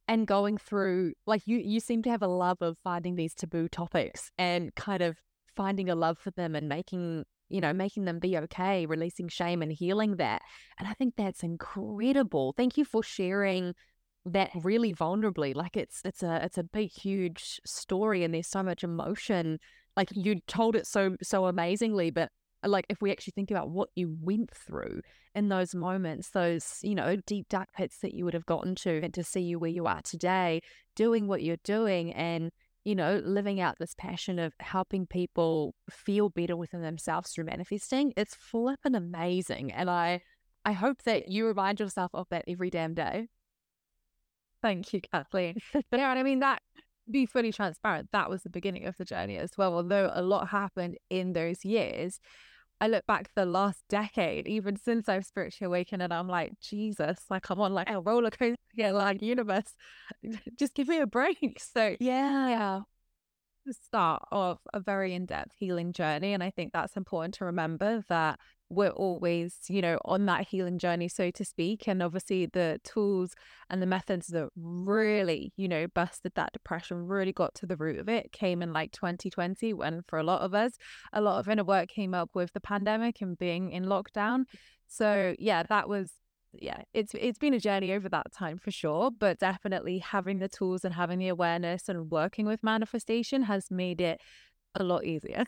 and 0.09 0.27
going 0.27 0.59
through 0.59 1.13
like 1.27 1.47
you 1.47 1.59
you 1.59 1.79
seem 1.79 2.03
to 2.03 2.11
have 2.11 2.23
a 2.23 2.27
love 2.27 2.59
of 2.61 2.77
finding 2.83 3.15
these 3.15 3.35
taboo 3.35 3.69
topics 3.69 4.31
and 4.37 4.75
kind 4.75 5.03
of 5.03 5.19
finding 5.55 5.89
a 5.89 5.95
love 5.95 6.19
for 6.19 6.31
them 6.33 6.57
and 6.57 6.69
making 6.69 7.25
you 7.49 7.61
know 7.61 7.73
making 7.73 8.05
them 8.07 8.19
be 8.19 8.37
okay 8.37 8.87
releasing 8.87 9.29
shame 9.29 9.63
and 9.63 9.73
healing 9.73 10.17
that 10.17 10.43
and 10.79 10.89
i 10.89 10.93
think 10.93 11.15
that's 11.17 11.43
incredible 11.43 12.53
thank 12.57 12.77
you 12.77 12.85
for 12.85 13.03
sharing 13.03 13.75
that 14.33 14.51
really 14.63 14.95
vulnerably 14.95 15.55
like 15.55 15.77
it's 15.77 16.01
it's 16.05 16.23
a 16.23 16.45
it's 16.45 16.59
a 16.59 16.65
big 16.65 16.91
huge 16.91 17.61
story 17.65 18.25
and 18.25 18.35
there's 18.35 18.49
so 18.49 18.63
much 18.63 18.85
emotion 18.85 19.59
like 19.97 20.09
you 20.13 20.41
told 20.47 20.77
it 20.77 20.87
so 20.87 21.17
so 21.23 21.47
amazingly 21.47 22.11
but 22.11 22.31
like 22.67 22.87
if 22.89 23.01
we 23.01 23.11
actually 23.11 23.33
think 23.33 23.51
about 23.51 23.71
what 23.71 23.89
you 23.95 24.17
went 24.21 24.51
through 24.51 25.01
in 25.35 25.49
those 25.49 25.75
moments 25.75 26.31
those 26.31 26.79
you 26.83 26.95
know 26.95 27.17
deep 27.27 27.49
dark 27.49 27.69
pits 27.77 27.99
that 28.03 28.15
you 28.15 28.25
would 28.25 28.35
have 28.35 28.47
gotten 28.47 28.75
to 28.75 29.01
and 29.03 29.15
to 29.15 29.23
see 29.23 29.41
you 29.41 29.59
where 29.59 29.71
you 29.71 29.87
are 29.87 30.01
today 30.03 30.61
doing 30.97 31.29
what 31.29 31.43
you're 31.43 31.57
doing 31.63 32.13
and 32.15 32.51
you 32.85 32.95
know 32.95 33.21
living 33.25 33.61
out 33.61 33.77
this 33.79 33.95
passion 33.97 34.39
of 34.39 34.55
helping 34.61 35.07
people 35.07 35.75
feel 35.91 36.29
better 36.29 36.57
within 36.57 36.83
themselves 36.83 37.31
through 37.31 37.45
manifesting 37.45 38.13
it's 38.17 38.35
flippin' 38.35 38.95
amazing 38.95 39.73
and 39.73 39.89
i 39.89 40.21
i 40.65 40.73
hope 40.73 41.03
that 41.03 41.29
you 41.29 41.47
remind 41.47 41.79
yourself 41.79 42.11
of 42.15 42.27
that 42.31 42.45
every 42.49 42.71
damn 42.71 42.95
day 42.95 43.29
Thank 44.63 44.93
you, 44.93 45.01
Kathleen. 45.01 45.57
yeah, 45.75 46.11
and 46.11 46.19
I 46.19 46.23
mean 46.23 46.41
that 46.41 46.63
be 47.11 47.27
fully 47.27 47.53
transparent, 47.53 48.09
that 48.13 48.29
was 48.31 48.43
the 48.43 48.51
beginning 48.51 48.85
of 48.87 48.97
the 48.97 49.05
journey 49.05 49.39
as 49.39 49.53
well. 49.57 49.75
Although 49.75 50.11
a 50.13 50.23
lot 50.23 50.49
happened 50.49 50.97
in 51.11 51.33
those 51.33 51.65
years, 51.65 52.21
I 52.81 52.89
look 52.89 53.07
back 53.07 53.31
the 53.35 53.47
last 53.47 53.83
decade, 53.89 54.47
even 54.47 54.77
since 54.77 55.09
I've 55.09 55.25
spiritually 55.27 55.67
awakened, 55.67 56.03
and 56.03 56.13
I'm 56.13 56.29
like, 56.29 56.53
Jesus, 56.61 57.19
like 57.31 57.49
I'm 57.51 57.61
on 57.61 57.75
like 57.75 57.91
a 57.91 58.01
roller 58.01 58.31
coaster, 58.31 58.57
yeah, 58.75 58.93
like 58.93 59.23
universe, 59.23 59.75
just 60.59 60.75
give 60.75 60.89
me 60.89 60.99
a 61.01 61.07
break. 61.07 61.61
So 61.61 61.97
yeah, 61.99 62.81
the 63.69 63.75
start 63.75 64.23
of 64.33 64.59
a 64.73 64.81
very 64.81 65.15
in-depth 65.15 65.53
healing 65.59 65.93
journey 65.93 66.33
and 66.33 66.43
i 66.43 66.51
think 66.51 66.73
that's 66.73 66.97
important 66.97 67.35
to 67.35 67.45
remember 67.45 68.03
that 68.09 68.39
we're 68.71 68.91
always 68.91 69.57
you 69.69 69.81
know 69.81 69.99
on 70.05 70.27
that 70.27 70.47
healing 70.49 70.79
journey 70.79 71.09
so 71.09 71.31
to 71.31 71.45
speak 71.45 71.89
and 71.89 72.03
obviously 72.03 72.47
the 72.47 72.81
tools 72.85 73.35
and 73.71 73.81
the 73.81 73.87
methods 73.87 74.29
that 74.29 74.49
really 74.57 75.53
you 75.57 75.69
know 75.69 75.87
busted 75.95 76.33
that 76.35 76.53
depression 76.53 77.07
really 77.07 77.33
got 77.33 77.55
to 77.55 77.67
the 77.67 77.77
root 77.77 77.99
of 77.99 78.09
it. 78.09 78.33
Came 78.33 78.63
in 78.63 78.73
like 78.73 78.93
2020 78.93 79.73
when 79.73 80.03
for 80.07 80.19
a 80.19 80.23
lot 80.23 80.43
of 80.43 80.55
us 80.55 80.73
a 81.13 81.21
lot 81.21 81.39
of 81.39 81.49
inner 81.49 81.65
work 81.65 81.89
came 81.89 82.15
up 82.15 82.31
with 82.35 82.53
the 82.53 82.61
pandemic 82.61 83.21
and 83.21 83.39
being 83.39 83.71
in 83.71 83.85
lockdown. 83.85 84.45
So 84.87 85.35
yeah 85.39 85.63
that 85.65 85.89
was 85.89 86.13
yeah, 86.63 86.83
it's 86.93 87.15
it's 87.15 87.39
been 87.39 87.55
a 87.55 87.61
journey 87.61 87.93
over 87.93 88.09
that 88.09 88.33
time 88.33 88.59
for 88.59 88.71
sure, 88.71 89.11
but 89.11 89.39
definitely 89.39 89.99
having 89.99 90.39
the 90.39 90.49
tools 90.49 90.85
and 90.85 90.95
having 90.95 91.19
the 91.19 91.29
awareness 91.29 91.89
and 91.89 92.11
working 92.11 92.47
with 92.47 92.63
manifestation 92.63 93.43
has 93.45 93.71
made 93.71 94.01
it 94.01 94.21
a 94.75 94.85
lot 94.85 95.05
easier. 95.05 95.45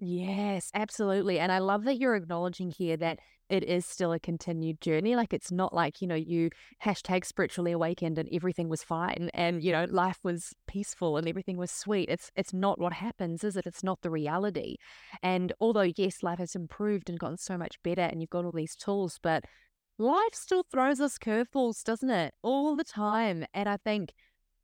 Yes, 0.00 0.70
absolutely. 0.74 1.38
And 1.38 1.52
I 1.52 1.58
love 1.58 1.84
that 1.84 1.98
you're 1.98 2.16
acknowledging 2.16 2.70
here 2.72 2.96
that 2.96 3.20
it 3.48 3.62
is 3.62 3.86
still 3.86 4.12
a 4.12 4.18
continued 4.18 4.80
journey. 4.80 5.14
Like 5.14 5.32
it's 5.32 5.52
not 5.52 5.72
like, 5.72 6.02
you 6.02 6.08
know, 6.08 6.14
you 6.16 6.50
hashtag 6.84 7.24
spiritually 7.24 7.72
awakened 7.72 8.18
and 8.18 8.28
everything 8.32 8.68
was 8.68 8.82
fine 8.82 9.30
and, 9.34 9.62
you 9.62 9.70
know, 9.70 9.86
life 9.88 10.18
was 10.22 10.52
peaceful 10.66 11.16
and 11.16 11.28
everything 11.28 11.56
was 11.56 11.70
sweet. 11.70 12.08
It's 12.10 12.30
it's 12.34 12.52
not 12.52 12.80
what 12.80 12.94
happens, 12.94 13.44
is 13.44 13.56
it? 13.56 13.66
It's 13.66 13.84
not 13.84 14.00
the 14.02 14.10
reality. 14.10 14.76
And 15.22 15.52
although 15.60 15.92
yes, 15.96 16.22
life 16.22 16.38
has 16.40 16.56
improved 16.56 17.08
and 17.08 17.18
gotten 17.18 17.38
so 17.38 17.56
much 17.56 17.80
better 17.82 18.02
and 18.02 18.20
you've 18.20 18.30
got 18.30 18.44
all 18.44 18.52
these 18.52 18.74
tools, 18.76 19.18
but 19.22 19.44
life 19.98 20.34
still 20.34 20.64
throws 20.70 21.00
us 21.00 21.18
curveballs, 21.18 21.82
doesn't 21.84 22.10
it? 22.10 22.34
All 22.42 22.76
the 22.76 22.84
time. 22.84 23.44
And 23.54 23.68
I 23.68 23.76
think 23.76 24.12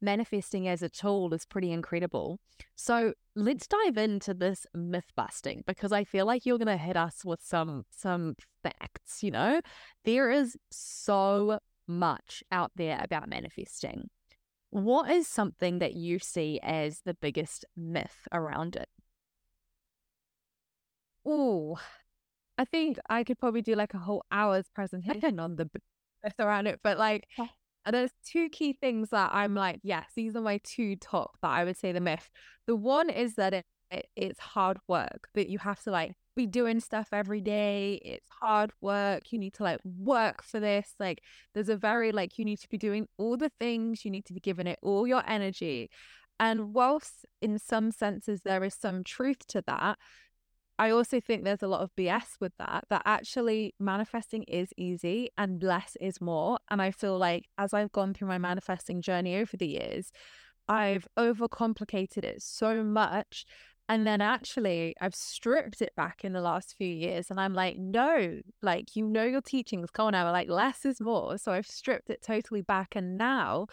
manifesting 0.01 0.67
as 0.67 0.83
a 0.83 0.89
tool 0.89 1.33
is 1.35 1.45
pretty 1.45 1.71
incredible. 1.73 2.39
So 2.75 3.15
let's 3.37 3.67
dive 3.67 3.97
into 3.97 4.35
this 4.35 4.67
myth 4.75 5.13
busting 5.17 5.65
because 5.67 5.93
I 5.93 6.05
feel 6.05 6.27
like 6.27 6.47
you're 6.47 6.59
going 6.59 6.67
to 6.67 6.77
hit 6.77 6.97
us 6.97 7.25
with 7.25 7.41
some 7.43 7.85
some 7.91 8.35
facts, 8.63 9.23
you 9.23 9.31
know? 9.31 9.61
There 10.05 10.31
is 10.31 10.57
so 10.71 11.59
much 11.87 12.43
out 12.51 12.73
there 12.77 13.01
about 13.03 13.29
manifesting. 13.29 14.09
What 14.71 15.11
is 15.11 15.27
something 15.27 15.81
that 15.81 15.95
you 15.95 16.19
see 16.19 16.61
as 16.63 17.01
the 17.05 17.15
biggest 17.15 17.65
myth 17.77 18.29
around 18.33 18.77
it? 18.77 18.89
Oh, 21.25 21.79
I 22.61 22.67
think 22.67 22.99
I 23.09 23.25
could 23.25 23.39
probably 23.39 23.63
do 23.63 23.75
like 23.75 23.95
a 23.95 23.99
whole 23.99 24.23
hour's 24.31 24.67
presentation 24.75 25.41
on 25.41 25.57
the 25.57 25.71
myth 26.23 26.35
around 26.39 26.67
it, 26.67 26.81
but 26.85 26.99
like 26.99 27.27
and 27.87 27.95
there's 27.95 28.11
two 28.23 28.51
key 28.51 28.75
things 28.75 29.09
that 29.09 29.31
I'm 29.33 29.55
like, 29.55 29.81
yes, 29.83 30.11
these 30.15 30.37
are 30.37 30.43
my 30.43 30.61
two 30.63 30.97
top 30.97 31.39
that 31.41 31.49
I 31.49 31.65
would 31.65 31.79
say 31.79 31.93
the 31.93 32.03
myth. 32.03 32.29
The 32.67 32.77
one 32.77 33.09
is 33.09 33.37
that 33.37 33.55
it, 33.55 33.65
it 33.91 34.09
it's 34.15 34.39
hard 34.39 34.77
work, 34.87 35.29
that 35.35 35.49
you 35.49 35.59
have 35.61 35.83
to 35.85 35.91
like 35.91 36.13
be 36.37 36.45
doing 36.47 36.81
stuff 36.81 37.09
every 37.13 37.41
day. 37.41 37.99
It's 38.05 38.27
hard 38.29 38.73
work. 38.83 39.33
You 39.33 39.39
need 39.39 39.55
to 39.55 39.63
like 39.63 39.81
work 39.83 40.43
for 40.43 40.61
this. 40.61 40.93
Like 41.01 41.23
there's 41.55 41.71
a 41.71 41.77
very 41.79 42.13
like 42.13 42.37
you 42.37 42.45
need 42.45 42.59
to 42.59 42.69
be 42.69 42.77
doing 42.77 43.09
all 43.17 43.39
the 43.39 43.53
things, 43.59 44.05
you 44.05 44.11
need 44.11 44.27
to 44.27 44.35
be 44.35 44.41
giving 44.41 44.67
it 44.67 44.79
all 44.83 45.07
your 45.07 45.23
energy. 45.27 45.89
And 46.39 46.75
whilst 46.75 47.25
in 47.41 47.59
some 47.59 47.91
senses 47.91 48.43
there 48.45 48.63
is 48.65 48.75
some 48.75 49.03
truth 49.03 49.47
to 49.49 49.63
that, 49.67 49.97
I 50.81 50.93
also 50.93 51.21
think 51.21 51.45
there's 51.45 51.63
a 51.63 51.69
lot 51.69 51.83
of 51.83 51.95
BS 51.95 52.41
with 52.41 52.53
that, 52.59 52.87
that 52.89 53.03
actually 53.05 53.75
manifesting 53.79 54.45
is 54.45 54.71
easy 54.79 55.29
and 55.37 55.63
less 55.63 55.95
is 56.01 56.23
more. 56.23 56.59
And 56.71 56.81
I 56.81 56.91
feel 56.91 57.19
like 57.19 57.51
as 57.59 57.75
I've 57.75 57.93
gone 57.93 58.15
through 58.15 58.29
my 58.29 58.39
manifesting 58.39 59.03
journey 59.03 59.37
over 59.37 59.59
the 59.59 59.67
years, 59.67 60.11
I've 60.69 61.07
overcomplicated 61.19 62.25
it 62.25 62.41
so 62.41 62.83
much. 62.83 63.45
And 63.91 64.07
then 64.07 64.23
actually, 64.23 64.95
I've 65.03 65.15
stripped 65.15 65.83
it 65.83 65.95
back 65.97 66.25
in 66.25 66.33
the 66.33 66.41
last 66.41 66.75
few 66.79 66.89
years. 66.89 67.31
And 67.31 67.39
I'm 67.39 67.53
like, 67.53 67.77
no, 67.77 68.41
like, 68.63 68.97
you 68.97 69.07
know, 69.07 69.25
your 69.25 69.43
teachings, 69.43 69.91
come 69.91 70.07
on 70.07 70.13
now, 70.13 70.33
like, 70.33 70.49
less 70.49 70.87
is 70.87 70.99
more. 70.99 71.37
So 71.37 71.53
I've 71.53 71.67
stripped 71.67 72.09
it 72.09 72.23
totally 72.27 72.63
back. 72.63 72.97
And 72.97 73.19
now 73.19 73.67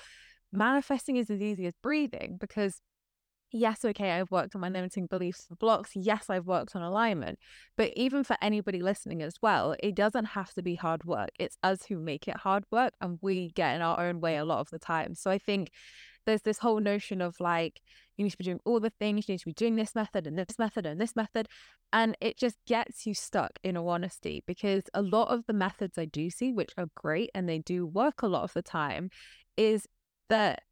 manifesting 0.51 1.15
is 1.15 1.29
as 1.29 1.39
easy 1.39 1.67
as 1.67 1.73
breathing 1.81 2.35
because 2.37 2.81
yes, 3.51 3.85
okay, 3.85 4.11
I've 4.11 4.31
worked 4.31 4.55
on 4.55 4.61
my 4.61 4.69
limiting 4.69 5.07
beliefs 5.07 5.47
blocks. 5.59 5.91
Yes, 5.95 6.29
I've 6.29 6.47
worked 6.47 6.75
on 6.75 6.81
alignment. 6.81 7.39
But 7.75 7.93
even 7.95 8.23
for 8.23 8.37
anybody 8.41 8.81
listening 8.81 9.21
as 9.21 9.35
well, 9.41 9.75
it 9.81 9.95
doesn't 9.95 10.25
have 10.25 10.53
to 10.53 10.61
be 10.61 10.75
hard 10.75 11.05
work. 11.05 11.29
It's 11.39 11.57
us 11.63 11.85
who 11.85 11.97
make 11.97 12.27
it 12.27 12.37
hard 12.37 12.65
work 12.71 12.93
and 13.01 13.19
we 13.21 13.49
get 13.51 13.75
in 13.75 13.81
our 13.81 13.99
own 13.99 14.19
way 14.19 14.37
a 14.37 14.45
lot 14.45 14.59
of 14.59 14.69
the 14.69 14.79
time. 14.79 15.15
So 15.15 15.31
I 15.31 15.37
think 15.37 15.71
there's 16.25 16.41
this 16.41 16.59
whole 16.59 16.79
notion 16.79 17.21
of 17.21 17.39
like, 17.39 17.81
you 18.17 18.23
need 18.23 18.31
to 18.31 18.37
be 18.37 18.43
doing 18.43 18.59
all 18.65 18.79
the 18.79 18.91
things, 18.99 19.27
you 19.27 19.33
need 19.33 19.39
to 19.39 19.45
be 19.45 19.53
doing 19.53 19.75
this 19.75 19.95
method 19.95 20.27
and 20.27 20.37
this 20.37 20.59
method 20.59 20.85
and 20.85 20.99
this 20.99 21.15
method. 21.15 21.47
And 21.93 22.17
it 22.19 22.37
just 22.37 22.57
gets 22.67 23.05
you 23.05 23.13
stuck 23.13 23.51
in 23.63 23.77
all 23.77 23.89
honesty 23.89 24.43
because 24.45 24.83
a 24.93 25.01
lot 25.01 25.29
of 25.29 25.45
the 25.47 25.53
methods 25.53 25.97
I 25.97 26.05
do 26.05 26.29
see, 26.29 26.51
which 26.51 26.71
are 26.77 26.89
great 26.95 27.31
and 27.33 27.47
they 27.47 27.59
do 27.59 27.85
work 27.85 28.21
a 28.21 28.27
lot 28.27 28.43
of 28.43 28.53
the 28.53 28.61
time, 28.61 29.09
is 29.55 29.87
that 30.29 30.63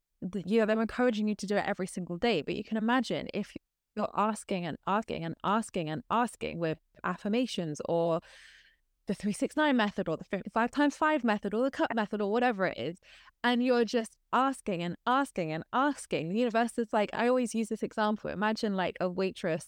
you 0.46 0.60
know, 0.60 0.66
they're 0.66 0.82
encouraging 0.82 1.28
you 1.28 1.36
to 1.36 1.48
do 1.48 1.56
it 1.56 1.66
every 1.66 1.88
single 1.88 2.18
day. 2.18 2.42
But 2.42 2.56
you 2.56 2.64
can 2.64 2.78
imagine 2.78 3.28
if 3.34 3.54
you're 3.96 4.10
asking 4.16 4.66
and 4.66 4.78
asking 4.88 5.24
and 5.24 5.36
asking 5.44 5.90
and 5.90 6.04
asking 6.10 6.60
with 6.60 6.78
affirmations 7.04 7.82
or 7.86 8.22
the 9.08 9.14
369 9.14 9.78
method 9.78 10.10
or 10.10 10.18
the 10.18 10.42
five 10.54 10.72
times 10.72 10.96
5 10.96 11.24
method 11.24 11.54
or 11.54 11.64
the 11.64 11.72
cut 11.72 11.94
method 11.96 12.22
or 12.22 12.32
whatever 12.32 12.66
it 12.66 12.78
is 12.78 12.98
and 13.44 13.64
you're 13.64 13.86
just 13.86 14.18
asking 14.34 14.82
and 14.82 14.96
asking 15.06 15.52
and 15.52 15.64
asking 15.72 16.30
the 16.30 16.40
universe 16.40 16.78
is 16.78 16.88
like 16.92 17.12
i 17.14 17.28
always 17.28 17.54
use 17.54 17.68
this 17.68 17.84
example 17.84 18.32
imagine 18.32 18.76
like 18.76 18.98
a 19.00 19.08
waitress 19.08 19.68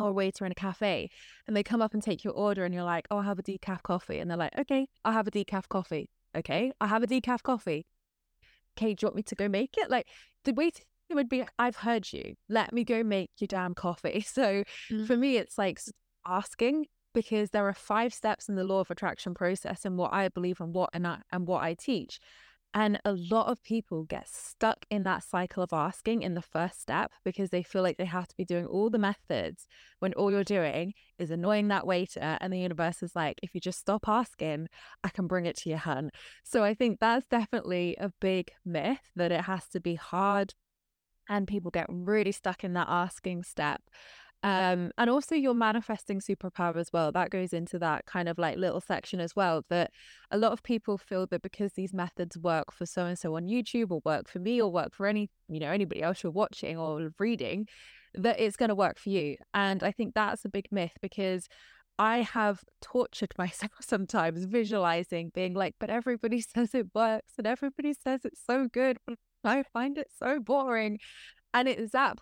or 0.00 0.08
a 0.08 0.12
waiter 0.12 0.46
in 0.46 0.52
a 0.52 0.54
cafe 0.54 1.10
and 1.46 1.54
they 1.54 1.62
come 1.62 1.82
up 1.82 1.92
and 1.92 2.02
take 2.02 2.24
your 2.24 2.32
order 2.32 2.64
and 2.64 2.74
you're 2.74 2.82
like 2.82 3.06
oh 3.10 3.18
i 3.18 3.24
have 3.24 3.38
a 3.38 3.42
decaf 3.42 3.82
coffee 3.82 4.18
and 4.18 4.30
they're 4.30 4.38
like 4.38 4.56
okay 4.58 4.86
i 5.04 5.12
have 5.12 5.26
a 5.26 5.30
decaf 5.30 5.68
coffee 5.68 6.08
okay 6.34 6.72
i 6.80 6.86
have 6.86 7.02
a 7.02 7.06
decaf 7.06 7.42
coffee 7.42 7.84
okay, 8.76 8.94
do 8.94 9.04
you 9.04 9.06
want 9.06 9.16
me 9.16 9.22
to 9.22 9.34
go 9.34 9.48
make 9.48 9.76
it? 9.76 9.90
Like 9.90 10.06
the 10.44 10.52
way 10.52 10.70
it 11.08 11.14
would 11.14 11.28
be, 11.28 11.44
I've 11.58 11.76
heard 11.76 12.12
you. 12.12 12.34
Let 12.48 12.72
me 12.72 12.84
go 12.84 13.02
make 13.02 13.30
your 13.38 13.48
damn 13.48 13.74
coffee. 13.74 14.24
So 14.36 14.64
mm. 14.90 15.06
for 15.06 15.16
me, 15.16 15.36
it's 15.36 15.58
like 15.58 15.80
asking 16.26 16.86
because 17.14 17.50
there 17.50 17.66
are 17.66 17.72
five 17.72 18.12
steps 18.12 18.48
in 18.48 18.56
the 18.56 18.64
law 18.64 18.80
of 18.80 18.90
attraction 18.90 19.32
process 19.34 19.84
and 19.84 19.96
what 19.96 20.12
I 20.12 20.28
believe 20.28 20.60
and 20.60 20.74
what 20.74 20.90
and 20.92 21.06
I, 21.06 21.18
and 21.32 21.46
what 21.46 21.62
I 21.62 21.74
teach. 21.74 22.20
And 22.74 23.00
a 23.06 23.12
lot 23.12 23.46
of 23.46 23.62
people 23.62 24.04
get 24.04 24.28
stuck 24.28 24.84
in 24.90 25.02
that 25.04 25.24
cycle 25.24 25.62
of 25.62 25.72
asking 25.72 26.20
in 26.22 26.34
the 26.34 26.42
first 26.42 26.78
step 26.80 27.10
because 27.24 27.48
they 27.48 27.62
feel 27.62 27.82
like 27.82 27.96
they 27.96 28.04
have 28.04 28.28
to 28.28 28.36
be 28.36 28.44
doing 28.44 28.66
all 28.66 28.90
the 28.90 28.98
methods 28.98 29.66
when 29.98 30.12
all 30.12 30.30
you're 30.30 30.44
doing 30.44 30.92
is 31.18 31.30
annoying 31.30 31.68
that 31.68 31.86
waiter. 31.86 32.36
And 32.38 32.52
the 32.52 32.58
universe 32.58 33.02
is 33.02 33.16
like, 33.16 33.38
if 33.42 33.54
you 33.54 33.62
just 33.62 33.78
stop 33.78 34.06
asking, 34.06 34.68
I 35.02 35.08
can 35.08 35.26
bring 35.26 35.46
it 35.46 35.56
to 35.58 35.70
your 35.70 35.78
hand. 35.78 36.10
So 36.44 36.64
I 36.64 36.74
think 36.74 37.00
that's 37.00 37.26
definitely 37.30 37.96
a 37.98 38.12
big 38.20 38.50
myth 38.64 39.10
that 39.16 39.32
it 39.32 39.42
has 39.42 39.66
to 39.68 39.80
be 39.80 39.94
hard. 39.94 40.52
And 41.28 41.48
people 41.48 41.70
get 41.70 41.86
really 41.88 42.32
stuck 42.32 42.62
in 42.62 42.74
that 42.74 42.88
asking 42.90 43.44
step. 43.44 43.80
Um, 44.42 44.92
and 44.96 45.10
also 45.10 45.34
your 45.34 45.54
manifesting 45.54 46.20
superpower 46.20 46.76
as 46.76 46.92
well. 46.92 47.10
That 47.10 47.30
goes 47.30 47.52
into 47.52 47.78
that 47.80 48.06
kind 48.06 48.28
of 48.28 48.38
like 48.38 48.56
little 48.58 48.80
section 48.80 49.18
as 49.18 49.34
well. 49.34 49.64
That 49.70 49.90
a 50.30 50.38
lot 50.38 50.52
of 50.52 50.62
people 50.62 50.98
feel 50.98 51.26
that 51.28 51.42
because 51.42 51.72
these 51.72 51.92
methods 51.92 52.38
work 52.38 52.72
for 52.72 52.86
so 52.86 53.06
and 53.06 53.18
so 53.18 53.36
on 53.36 53.46
YouTube 53.46 53.90
or 53.90 54.00
work 54.04 54.28
for 54.28 54.38
me 54.38 54.60
or 54.62 54.70
work 54.70 54.94
for 54.94 55.06
any, 55.06 55.30
you 55.48 55.58
know, 55.58 55.70
anybody 55.70 56.02
else 56.02 56.22
you're 56.22 56.30
watching 56.32 56.76
or 56.78 57.10
reading, 57.18 57.66
that 58.14 58.38
it's 58.38 58.56
going 58.56 58.68
to 58.68 58.74
work 58.74 58.98
for 58.98 59.10
you. 59.10 59.36
And 59.52 59.82
I 59.82 59.90
think 59.90 60.14
that's 60.14 60.44
a 60.44 60.48
big 60.48 60.68
myth 60.70 60.92
because 61.02 61.48
I 61.98 62.18
have 62.18 62.62
tortured 62.82 63.32
myself 63.38 63.72
sometimes 63.80 64.44
visualizing 64.44 65.30
being 65.34 65.54
like, 65.54 65.74
but 65.80 65.90
everybody 65.90 66.40
says 66.54 66.74
it 66.74 66.86
works 66.94 67.32
and 67.38 67.46
everybody 67.46 67.94
says 67.94 68.20
it's 68.24 68.40
so 68.44 68.68
good. 68.72 68.98
I 69.44 69.62
find 69.72 69.96
it 69.98 70.08
so 70.18 70.40
boring. 70.40 70.98
And 71.54 71.68
it's 71.68 71.92
that 71.92 72.18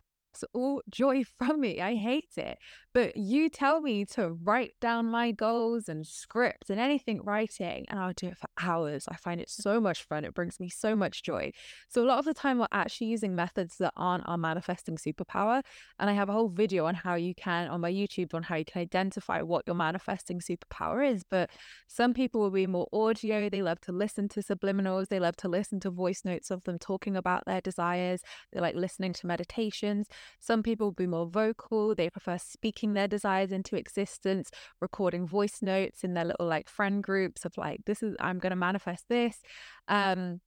all 0.52 0.82
joy 0.90 1.24
from 1.38 1.60
me. 1.60 1.80
I 1.80 1.94
hate 1.94 2.32
it. 2.36 2.58
But 2.92 3.16
you 3.16 3.48
tell 3.48 3.80
me 3.80 4.04
to 4.06 4.30
write 4.30 4.74
down 4.80 5.06
my 5.06 5.32
goals 5.32 5.88
and 5.88 6.06
scripts 6.06 6.70
and 6.70 6.78
anything 6.78 7.22
writing, 7.24 7.84
and 7.88 7.98
I'll 7.98 8.12
do 8.12 8.28
it 8.28 8.38
for 8.38 8.46
hours. 8.60 9.06
I 9.08 9.16
find 9.16 9.40
it 9.40 9.50
so 9.50 9.80
much 9.80 10.04
fun. 10.04 10.24
It 10.24 10.32
brings 10.32 10.60
me 10.60 10.68
so 10.68 10.94
much 10.94 11.24
joy. 11.24 11.50
So, 11.88 12.04
a 12.04 12.06
lot 12.06 12.20
of 12.20 12.24
the 12.24 12.34
time, 12.34 12.58
we're 12.58 12.68
actually 12.70 13.08
using 13.08 13.34
methods 13.34 13.78
that 13.78 13.92
aren't 13.96 14.28
our 14.28 14.38
manifesting 14.38 14.96
superpower. 14.96 15.62
And 15.98 16.08
I 16.08 16.12
have 16.12 16.28
a 16.28 16.32
whole 16.32 16.48
video 16.48 16.86
on 16.86 16.94
how 16.94 17.16
you 17.16 17.34
can, 17.34 17.66
on 17.66 17.80
my 17.80 17.90
YouTube, 17.90 18.32
on 18.32 18.44
how 18.44 18.54
you 18.54 18.64
can 18.64 18.80
identify 18.80 19.42
what 19.42 19.64
your 19.66 19.74
manifesting 19.74 20.38
superpower 20.38 21.04
is. 21.08 21.24
But 21.28 21.50
some 21.88 22.14
people 22.14 22.40
will 22.40 22.50
be 22.50 22.68
more 22.68 22.88
audio. 22.92 23.48
They 23.48 23.62
love 23.62 23.80
to 23.82 23.92
listen 23.92 24.28
to 24.30 24.40
subliminals, 24.40 25.08
they 25.08 25.18
love 25.18 25.36
to 25.38 25.48
listen 25.48 25.80
to 25.80 25.90
voice 25.90 26.24
notes 26.24 26.52
of 26.52 26.62
them 26.62 26.78
talking 26.78 27.16
about 27.16 27.44
their 27.44 27.60
desires. 27.60 28.22
They 28.52 28.60
like 28.60 28.76
listening 28.76 29.14
to 29.14 29.26
meditations. 29.26 30.06
Some 30.40 30.62
people 30.62 30.88
will 30.88 30.92
be 30.92 31.06
more 31.06 31.26
vocal. 31.26 31.94
They 31.94 32.10
prefer 32.10 32.38
speaking 32.38 32.94
their 32.94 33.08
desires 33.08 33.52
into 33.52 33.76
existence, 33.76 34.50
recording 34.80 35.26
voice 35.26 35.62
notes 35.62 36.04
in 36.04 36.14
their 36.14 36.24
little 36.24 36.46
like 36.46 36.68
friend 36.68 37.02
groups 37.02 37.44
of 37.44 37.56
like, 37.56 37.80
this 37.86 38.02
is, 38.02 38.16
I'm 38.20 38.38
going 38.38 38.50
to 38.50 38.56
manifest 38.56 39.04
this. 39.08 39.40
Um, 39.88 40.40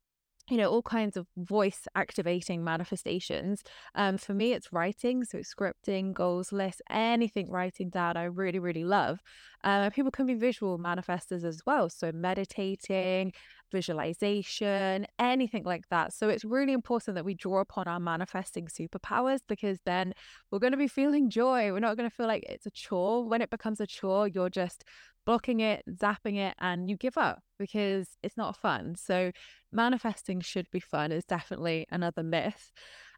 you 0.49 0.55
know, 0.55 0.69
all 0.69 0.81
kinds 0.81 1.17
of 1.17 1.27
voice 1.35 1.87
activating 1.93 2.63
manifestations. 2.63 3.63
Um, 3.95 4.17
for 4.17 4.33
me, 4.33 4.53
it's 4.53 4.71
writing, 4.71 5.25
so 5.25 5.39
scripting, 5.39 6.13
goals 6.13 6.53
lists, 6.53 6.81
anything 6.89 7.51
writing 7.51 7.89
down. 7.89 8.15
I 8.15 8.23
really, 8.25 8.59
really 8.59 8.85
love. 8.85 9.19
Uh, 9.63 9.89
people 9.89 10.11
can 10.11 10.25
be 10.25 10.35
visual 10.35 10.79
manifestors 10.79 11.43
as 11.43 11.61
well, 11.65 11.89
so 11.89 12.11
meditating, 12.13 13.33
visualization, 13.71 15.07
anything 15.19 15.63
like 15.63 15.87
that. 15.89 16.13
So 16.13 16.29
it's 16.29 16.45
really 16.45 16.73
important 16.73 17.15
that 17.15 17.25
we 17.25 17.33
draw 17.33 17.59
upon 17.59 17.87
our 17.87 17.99
manifesting 17.99 18.67
superpowers 18.67 19.39
because 19.47 19.79
then 19.85 20.13
we're 20.51 20.59
going 20.59 20.71
to 20.71 20.77
be 20.77 20.87
feeling 20.87 21.29
joy. 21.29 21.71
We're 21.71 21.79
not 21.79 21.97
going 21.97 22.09
to 22.09 22.15
feel 22.15 22.27
like 22.27 22.43
it's 22.43 22.65
a 22.65 22.71
chore. 22.71 23.27
When 23.27 23.41
it 23.41 23.49
becomes 23.49 23.79
a 23.79 23.87
chore, 23.87 24.27
you're 24.27 24.49
just 24.49 24.83
blocking 25.25 25.59
it, 25.59 25.83
zapping 25.91 26.37
it, 26.37 26.55
and 26.59 26.89
you 26.89 26.95
give 26.95 27.17
up 27.17 27.41
because 27.59 28.07
it's 28.23 28.37
not 28.37 28.55
fun. 28.55 28.95
So 28.95 29.31
manifesting 29.71 30.39
should 30.39 30.69
be 30.71 30.79
fun 30.79 31.11
is 31.11 31.25
definitely 31.25 31.85
another 31.91 32.23
myth. 32.23 32.71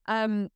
Um, 0.07 0.49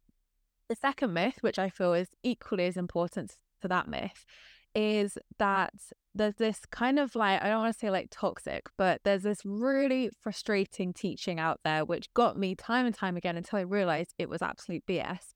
the 0.70 0.76
second 0.76 1.14
myth, 1.14 1.38
which 1.42 1.60
I 1.60 1.70
feel 1.70 1.94
is 1.94 2.10
equally 2.24 2.66
as 2.66 2.78
important 2.78 3.38
to 3.62 3.68
that 3.68 3.88
myth, 3.88 4.26
is 4.74 5.18
that 5.38 5.74
there's 6.16 6.36
this 6.36 6.60
kind 6.72 7.00
of 7.00 7.16
like, 7.16 7.42
I 7.42 7.50
don't 7.50 7.62
want 7.62 7.74
to 7.74 7.80
say 7.80 7.90
like 7.90 8.08
toxic, 8.12 8.68
but 8.78 9.02
there's 9.04 9.24
this 9.24 9.40
really 9.46 10.10
frustrating 10.22 10.94
teaching 10.94 11.40
out 11.40 11.60
there, 11.64 11.86
which 11.86 12.14
got 12.14 12.38
me 12.38 12.56
time 12.56 12.86
and 12.86 12.94
time 12.94 13.18
again 13.18 13.38
until 13.38 13.60
I 13.60 13.64
realized 13.64 14.14
it 14.18 14.30
was 14.30 14.42
absolute 14.42 14.84
BS. 14.88 15.34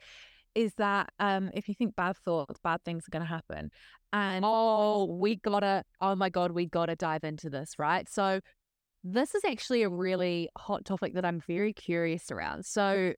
Is 0.54 0.74
that 0.76 1.10
um, 1.20 1.52
if 1.54 1.68
you 1.68 1.76
think 1.76 1.96
bad 1.96 2.18
thoughts, 2.18 2.60
bad 2.64 2.84
things 2.84 3.04
are 3.08 3.12
going 3.12 3.26
to 3.26 3.30
happen. 3.30 3.70
And 4.14 4.44
oh, 4.48 5.06
we 5.06 5.36
gotta, 5.36 5.84
oh 6.02 6.16
my 6.16 6.30
God, 6.30 6.52
we 6.52 6.66
gotta 6.66 6.96
dive 6.96 7.24
into 7.24 7.50
this, 7.50 7.74
right? 7.78 8.08
So, 8.10 8.40
this 9.04 9.36
is 9.36 9.46
actually 9.46 9.84
a 9.84 9.90
really 9.90 10.50
hot 10.58 10.84
topic 10.86 11.14
that 11.14 11.26
I'm 11.26 11.42
very 11.42 11.74
curious 11.74 12.32
around. 12.32 12.66
So, 12.66 13.14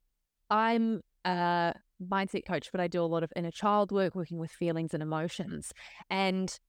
I'm 0.50 1.02
a 1.24 1.74
mindset 2.02 2.46
coach, 2.46 2.70
but 2.72 2.82
I 2.82 2.88
do 2.88 3.02
a 3.02 3.06
lot 3.06 3.24
of 3.24 3.32
inner 3.36 3.52
child 3.52 3.92
work, 3.92 4.16
working 4.16 4.40
with 4.40 4.52
feelings 4.52 4.94
and 4.94 5.04
emotions. 5.04 5.72
And 6.10 6.60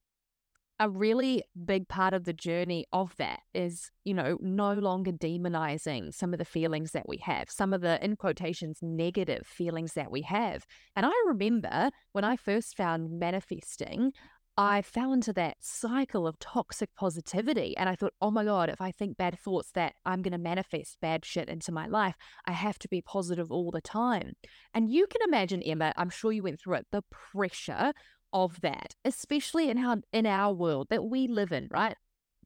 a 0.81 0.89
really 0.89 1.43
big 1.63 1.87
part 1.87 2.11
of 2.11 2.23
the 2.23 2.33
journey 2.33 2.87
of 2.91 3.15
that 3.17 3.41
is, 3.53 3.91
you 4.03 4.15
know, 4.15 4.39
no 4.41 4.73
longer 4.73 5.11
demonizing 5.11 6.11
some 6.11 6.33
of 6.33 6.39
the 6.39 6.45
feelings 6.45 6.91
that 6.93 7.07
we 7.07 7.17
have, 7.17 7.51
some 7.51 7.71
of 7.71 7.81
the, 7.81 8.03
in 8.03 8.15
quotations, 8.15 8.79
negative 8.81 9.45
feelings 9.45 9.93
that 9.93 10.09
we 10.09 10.23
have. 10.23 10.65
And 10.95 11.05
I 11.05 11.11
remember 11.27 11.91
when 12.13 12.23
I 12.23 12.35
first 12.35 12.75
found 12.75 13.19
manifesting, 13.19 14.11
I 14.57 14.81
fell 14.81 15.13
into 15.13 15.31
that 15.33 15.57
cycle 15.59 16.25
of 16.25 16.39
toxic 16.39 16.89
positivity. 16.95 17.77
And 17.77 17.87
I 17.87 17.95
thought, 17.95 18.13
oh 18.19 18.31
my 18.31 18.43
God, 18.43 18.69
if 18.69 18.81
I 18.81 18.91
think 18.91 19.17
bad 19.17 19.39
thoughts 19.39 19.69
that 19.75 19.93
I'm 20.03 20.23
going 20.23 20.31
to 20.31 20.39
manifest 20.39 20.97
bad 20.99 21.23
shit 21.25 21.47
into 21.47 21.71
my 21.71 21.85
life, 21.85 22.15
I 22.47 22.53
have 22.53 22.79
to 22.79 22.87
be 22.87 23.03
positive 23.03 23.51
all 23.51 23.69
the 23.69 23.81
time. 23.81 24.33
And 24.73 24.89
you 24.89 25.05
can 25.05 25.21
imagine, 25.27 25.61
Emma, 25.61 25.93
I'm 25.95 26.09
sure 26.09 26.31
you 26.31 26.41
went 26.41 26.59
through 26.59 26.77
it, 26.77 26.87
the 26.91 27.03
pressure 27.11 27.93
of 28.33 28.61
that, 28.61 28.95
especially 29.05 29.69
in 29.69 29.77
our 29.77 29.97
in 30.11 30.25
our 30.25 30.53
world 30.53 30.87
that 30.89 31.05
we 31.05 31.27
live 31.27 31.51
in, 31.51 31.67
right? 31.71 31.95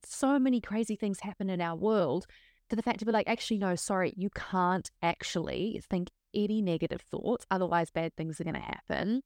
So 0.03 0.39
many 0.39 0.61
crazy 0.61 0.95
things 0.95 1.19
happen 1.21 1.49
in 1.49 1.61
our 1.61 1.75
world 1.75 2.25
to 2.69 2.75
the 2.75 2.81
fact 2.81 2.99
to 2.99 3.05
be 3.05 3.11
like, 3.11 3.27
actually, 3.27 3.57
no, 3.57 3.75
sorry, 3.75 4.13
you 4.17 4.29
can't 4.29 4.89
actually 5.01 5.81
think 5.89 6.09
any 6.33 6.61
negative 6.61 7.01
thoughts, 7.01 7.45
otherwise 7.49 7.91
bad 7.91 8.15
things 8.15 8.39
are 8.39 8.43
gonna 8.43 8.59
happen. 8.59 9.21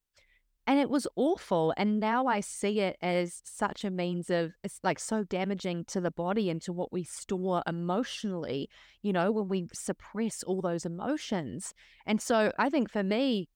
And 0.68 0.80
it 0.80 0.92
was 0.92 1.08
awful. 1.16 1.74
And 1.78 2.00
now 2.00 2.28
I 2.28 2.42
see 2.42 2.80
it 2.80 2.96
as 3.02 3.42
such 3.44 3.84
a 3.84 3.90
means 3.90 4.30
of 4.30 4.52
it's 4.64 4.80
like 4.84 5.00
so 5.00 5.24
damaging 5.24 5.86
to 5.86 6.00
the 6.00 6.12
body 6.12 6.48
and 6.48 6.62
to 6.62 6.72
what 6.72 6.94
we 6.94 7.04
store 7.04 7.64
emotionally, 7.66 8.70
you 9.02 9.12
know, 9.12 9.32
when 9.32 9.48
we 9.48 9.68
suppress 9.74 10.44
all 10.44 10.62
those 10.62 10.86
emotions. 10.86 11.74
And 12.06 12.22
so 12.22 12.52
I 12.60 12.70
think 12.70 12.92
for 12.92 13.02
me, 13.02 13.50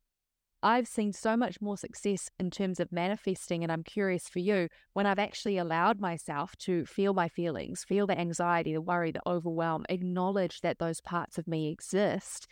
I've 0.63 0.88
seen 0.88 1.12
so 1.12 1.36
much 1.36 1.60
more 1.60 1.78
success 1.78 2.30
in 2.39 2.49
terms 2.49 2.80
of 2.80 2.89
manifesting, 2.89 3.63
and 3.63 3.71
I'm 3.71 3.84
curious 3.84 4.30
for 4.30 4.39
you 4.39 4.69
when 4.93 5.06
I've 5.06 5.19
actually 5.19 5.58
allowed 5.58 5.99
myself 5.99 6.56
to 6.60 6.86
feel 6.86 7.13
my 7.13 7.28
feelings, 7.28 7.84
feel 7.84 8.08
the 8.08 8.17
anxiety, 8.17 8.73
the 8.73 8.82
worry, 8.82 9.12
the 9.12 9.21
overwhelm, 9.28 9.86
acknowledge 9.89 10.62
that 10.62 10.80
those 10.80 11.02
parts 11.02 11.38
of 11.38 11.47
me 11.49 11.69
exist, 11.69 12.47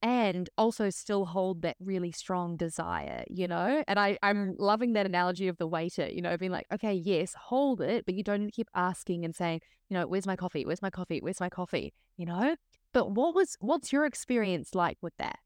and 0.00 0.48
also 0.56 0.90
still 0.90 1.26
hold 1.26 1.62
that 1.62 1.76
really 1.80 2.12
strong 2.12 2.56
desire, 2.56 3.24
you 3.28 3.48
know? 3.48 3.82
And 3.88 3.98
I, 3.98 4.16
I'm 4.22 4.54
loving 4.56 4.92
that 4.92 5.04
analogy 5.04 5.48
of 5.48 5.58
the 5.58 5.66
waiter, 5.66 6.08
you 6.08 6.22
know, 6.22 6.36
being 6.38 6.52
like, 6.52 6.66
okay, 6.72 6.94
yes, 6.94 7.34
hold 7.34 7.80
it, 7.80 8.06
but 8.06 8.14
you 8.14 8.22
don't 8.22 8.52
keep 8.52 8.68
asking 8.76 9.24
and 9.24 9.34
saying, 9.34 9.60
you 9.88 9.98
know, 9.98 10.06
where's 10.06 10.26
my 10.26 10.36
coffee? 10.36 10.64
Where's 10.64 10.82
my 10.82 10.90
coffee? 10.90 11.18
Where's 11.20 11.40
my 11.40 11.48
coffee? 11.48 11.92
You 12.16 12.26
know? 12.26 12.56
But 12.92 13.10
what 13.10 13.34
was 13.34 13.56
what's 13.60 13.92
your 13.92 14.06
experience 14.06 14.74
like 14.74 14.98
with 15.02 15.16
that? 15.18 15.40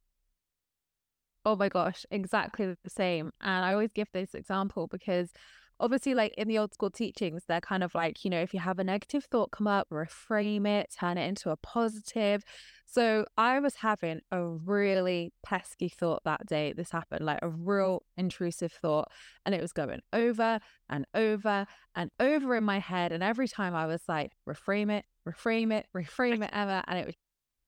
Oh 1.44 1.56
my 1.56 1.68
gosh, 1.68 2.06
exactly 2.10 2.74
the 2.82 2.90
same. 2.90 3.30
And 3.40 3.64
I 3.64 3.72
always 3.72 3.92
give 3.92 4.08
this 4.12 4.34
example 4.34 4.86
because 4.86 5.30
obviously, 5.78 6.14
like 6.14 6.32
in 6.38 6.48
the 6.48 6.58
old 6.58 6.72
school 6.72 6.90
teachings, 6.90 7.42
they're 7.46 7.60
kind 7.60 7.82
of 7.84 7.94
like, 7.94 8.24
you 8.24 8.30
know, 8.30 8.40
if 8.40 8.54
you 8.54 8.60
have 8.60 8.78
a 8.78 8.84
negative 8.84 9.24
thought 9.24 9.50
come 9.50 9.66
up, 9.66 9.88
reframe 9.90 10.66
it, 10.66 10.94
turn 10.98 11.18
it 11.18 11.28
into 11.28 11.50
a 11.50 11.56
positive. 11.58 12.42
So 12.86 13.26
I 13.36 13.60
was 13.60 13.76
having 13.76 14.20
a 14.30 14.42
really 14.42 15.32
pesky 15.44 15.90
thought 15.90 16.22
that 16.24 16.46
day. 16.46 16.72
This 16.72 16.90
happened, 16.90 17.26
like 17.26 17.40
a 17.42 17.48
real 17.50 18.04
intrusive 18.16 18.72
thought. 18.72 19.08
And 19.44 19.54
it 19.54 19.60
was 19.60 19.72
going 19.72 20.00
over 20.14 20.60
and 20.88 21.04
over 21.14 21.66
and 21.94 22.10
over 22.20 22.56
in 22.56 22.64
my 22.64 22.78
head. 22.78 23.12
And 23.12 23.22
every 23.22 23.48
time 23.48 23.74
I 23.74 23.84
was 23.84 24.02
like, 24.08 24.32
reframe 24.48 24.90
it, 24.90 25.04
reframe 25.28 25.72
it, 25.74 25.86
reframe 25.94 26.42
it, 26.42 26.50
Emma. 26.54 26.82
And 26.86 26.98
it 26.98 27.06
was 27.06 27.16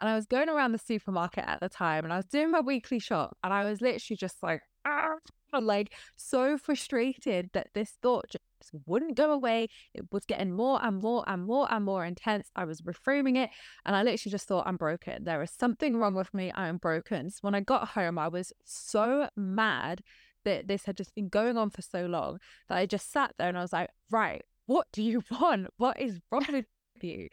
and 0.01 0.11
I 0.11 0.15
was 0.15 0.27
going 0.27 0.49
around 0.49 0.73
the 0.73 0.79
supermarket 0.79 1.45
at 1.47 1.61
the 1.61 1.69
time 1.69 2.05
and 2.05 2.13
I 2.13 2.17
was 2.17 2.27
doing 2.27 2.51
my 2.51 2.61
weekly 2.61 2.99
shop 2.99 3.37
and 3.43 3.53
I 3.53 3.65
was 3.65 3.81
literally 3.81 4.17
just 4.17 4.43
like, 4.43 4.61
ah, 4.85 5.15
like 5.61 5.93
so 6.17 6.59
frustrated 6.59 7.51
that 7.55 7.69
this 7.75 7.93
thought 8.03 8.27
just 8.31 8.45
wouldn't 8.87 9.17
go 9.17 9.33
away. 9.33 9.69
It 9.95 10.05
was 10.13 10.25
getting 10.25 10.53
more 10.53 10.81
and 10.83 11.01
more 11.03 11.25
and 11.27 11.45
more 11.45 11.73
and 11.73 11.85
more 11.85 12.05
intense. 12.05 12.51
I 12.55 12.65
was 12.65 12.83
reframing 12.83 13.37
it 13.37 13.51
and 13.85 13.97
I 13.97 14.03
literally 14.03 14.31
just 14.31 14.49
thought, 14.49 14.67
I'm 14.67 14.77
broken. 14.77 15.25
There 15.25 15.43
is 15.43 15.51
something 15.51 15.97
wrong 15.97 16.15
with 16.15 16.33
me. 16.35 16.51
I 16.53 16.69
am 16.69 16.77
broken. 16.77 17.31
So 17.31 17.39
when 17.43 17.55
I 17.55 17.61
got 17.61 17.89
home, 17.89 18.19
I 18.19 18.29
was 18.29 18.53
so 18.65 19.29
mad 19.37 20.03
that 20.45 20.69
this 20.69 20.85
had 20.85 20.97
just 20.97 21.15
been 21.15 21.29
going 21.29 21.57
on 21.57 21.71
for 21.71 21.83
so 21.83 22.07
long 22.07 22.39
that 22.69 22.79
I 22.79 22.87
just 22.87 23.11
sat 23.11 23.35
there 23.39 23.49
and 23.49 23.59
I 23.59 23.63
was 23.63 23.73
like, 23.73 23.91
right, 24.11 24.43
what 24.67 24.87
do 24.93 25.03
you 25.03 25.23
want? 25.41 25.69
What 25.79 26.01
is 26.01 26.21
wrong 26.31 26.47
with 26.51 26.67
you? 27.03 27.29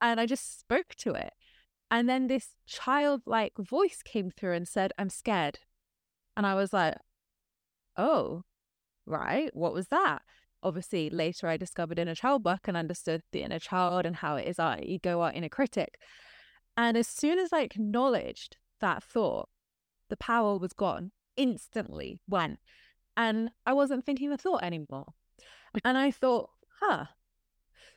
And 0.00 0.20
I 0.20 0.26
just 0.26 0.60
spoke 0.60 0.94
to 0.98 1.14
it. 1.14 1.32
And 1.90 2.08
then 2.08 2.26
this 2.26 2.54
childlike 2.66 3.54
voice 3.58 4.02
came 4.04 4.30
through 4.30 4.54
and 4.54 4.68
said, 4.68 4.92
I'm 4.98 5.08
scared. 5.08 5.60
And 6.36 6.46
I 6.46 6.54
was 6.54 6.72
like, 6.72 6.96
oh, 7.96 8.42
right. 9.06 9.54
What 9.54 9.72
was 9.72 9.88
that? 9.88 10.22
Obviously, 10.62 11.08
later 11.08 11.48
I 11.48 11.56
discovered 11.56 11.98
inner 11.98 12.14
child 12.14 12.44
work 12.44 12.68
and 12.68 12.76
understood 12.76 13.22
the 13.32 13.42
inner 13.42 13.58
child 13.58 14.04
and 14.04 14.16
how 14.16 14.36
it 14.36 14.46
is 14.46 14.58
our 14.58 14.78
ego, 14.80 15.20
our 15.20 15.32
inner 15.32 15.48
critic. 15.48 15.98
And 16.76 16.96
as 16.96 17.08
soon 17.08 17.38
as 17.38 17.52
I 17.52 17.62
acknowledged 17.62 18.56
that 18.80 19.02
thought, 19.02 19.48
the 20.10 20.16
power 20.16 20.58
was 20.58 20.72
gone 20.72 21.12
instantly, 21.36 22.20
went. 22.28 22.58
And 23.16 23.50
I 23.64 23.72
wasn't 23.72 24.04
thinking 24.04 24.30
the 24.30 24.38
thought 24.38 24.62
anymore. 24.62 25.06
And 25.84 25.98
I 25.98 26.10
thought, 26.10 26.48
huh, 26.80 27.06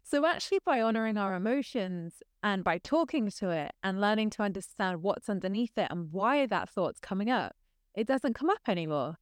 so, 0.04 0.26
actually, 0.26 0.60
by 0.66 0.82
honoring 0.82 1.18
our 1.18 1.36
emotions 1.36 2.22
and 2.44 2.64
by 2.64 2.78
talking 2.80 3.30
to 3.30 3.50
it 3.50 3.72
and 3.84 4.02
learning 4.02 4.32
to 4.32 4.44
understand 4.44 5.02
what's 5.02 5.30
underneath 5.30 5.78
it 5.78 5.88
and 5.90 6.12
why 6.12 6.46
that 6.48 6.70
thought's 6.70 7.00
coming 7.00 7.30
up, 7.30 7.56
it 7.96 8.08
doesn't 8.08 8.34
come 8.34 8.50
up 8.50 8.62
anymore. 8.68 9.18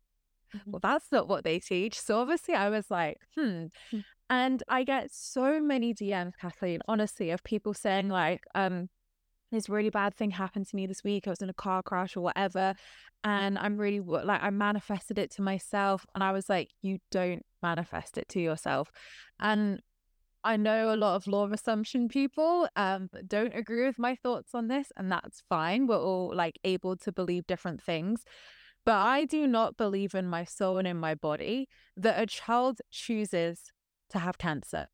Mm-hmm. 0.56 0.72
Well, 0.72 0.80
that's 0.82 1.12
not 1.12 1.28
what 1.28 1.44
they 1.44 1.60
teach. 1.60 2.00
So, 2.00 2.20
obviously, 2.20 2.56
I 2.56 2.70
was 2.70 2.90
like, 2.90 3.18
hmm. 3.38 3.66
hmm. 3.92 4.00
And 4.32 4.64
I 4.68 4.84
get 4.84 5.12
so 5.12 5.60
many 5.60 5.94
DMs, 5.94 6.34
Kathleen, 6.40 6.82
honestly, 6.88 7.32
of 7.32 7.44
people 7.44 7.74
saying, 7.74 8.10
like, 8.10 8.44
um, 8.54 8.90
this 9.52 9.70
really 9.70 9.90
bad 9.90 10.16
thing 10.16 10.32
happened 10.32 10.68
to 10.68 10.76
me 10.76 10.86
this 10.86 11.04
week. 11.04 11.26
I 11.26 11.32
was 11.32 11.42
in 11.42 11.50
a 11.50 11.54
car 11.54 11.82
crash 11.82 12.16
or 12.16 12.22
whatever. 12.22 12.76
And 13.24 13.58
I'm 13.58 13.78
really 13.78 14.00
like, 14.00 14.42
I 14.42 14.50
manifested 14.52 15.18
it 15.18 15.32
to 15.32 15.42
myself. 15.42 16.06
And 16.14 16.24
I 16.24 16.32
was 16.32 16.48
like, 16.48 16.70
you 16.82 17.00
don't 17.12 17.44
manifest 17.62 18.18
it 18.18 18.30
to 18.30 18.40
yourself. 18.40 18.92
And 19.40 19.82
I 20.44 20.58
know 20.58 20.94
a 20.94 20.96
lot 20.96 21.16
of 21.16 21.28
law 21.28 21.44
of 21.44 21.52
assumption 21.52 22.08
people 22.08 22.68
um, 22.76 23.10
don't 23.28 23.56
agree 23.56 23.86
with 23.86 24.00
my 24.00 24.16
thoughts 24.16 24.56
on 24.56 24.68
this, 24.68 24.92
and 24.96 25.12
that's 25.12 25.44
fine. 25.50 25.88
We're 25.88 26.00
all 26.00 26.34
like 26.34 26.60
able 26.64 26.96
to 26.98 27.12
believe 27.12 27.48
different 27.48 27.82
things. 27.82 28.24
But 28.86 28.96
I 28.96 29.26
do 29.26 29.46
not 29.46 29.78
believe 29.78 30.16
in 30.16 30.28
my 30.28 30.46
soul 30.46 30.78
and 30.78 30.88
in 30.88 30.98
my 30.98 31.14
body 31.14 31.68
that 31.98 32.22
a 32.22 32.26
child 32.26 32.80
chooses 32.90 33.72
to 34.10 34.20
have 34.20 34.38
cancer. 34.38 34.88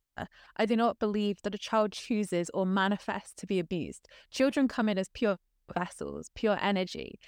I 0.57 0.65
do 0.65 0.75
not 0.75 0.99
believe 0.99 1.37
that 1.43 1.55
a 1.55 1.59
child 1.59 1.91
chooses 1.91 2.49
or 2.53 2.65
manifests 2.65 3.33
to 3.37 3.47
be 3.47 3.59
abused. 3.59 4.07
Children 4.31 4.67
come 4.67 4.89
in 4.89 4.97
as 4.97 5.09
pure 5.09 5.37
vessels, 5.73 6.29
pure 6.35 6.57
energy, 6.61 7.19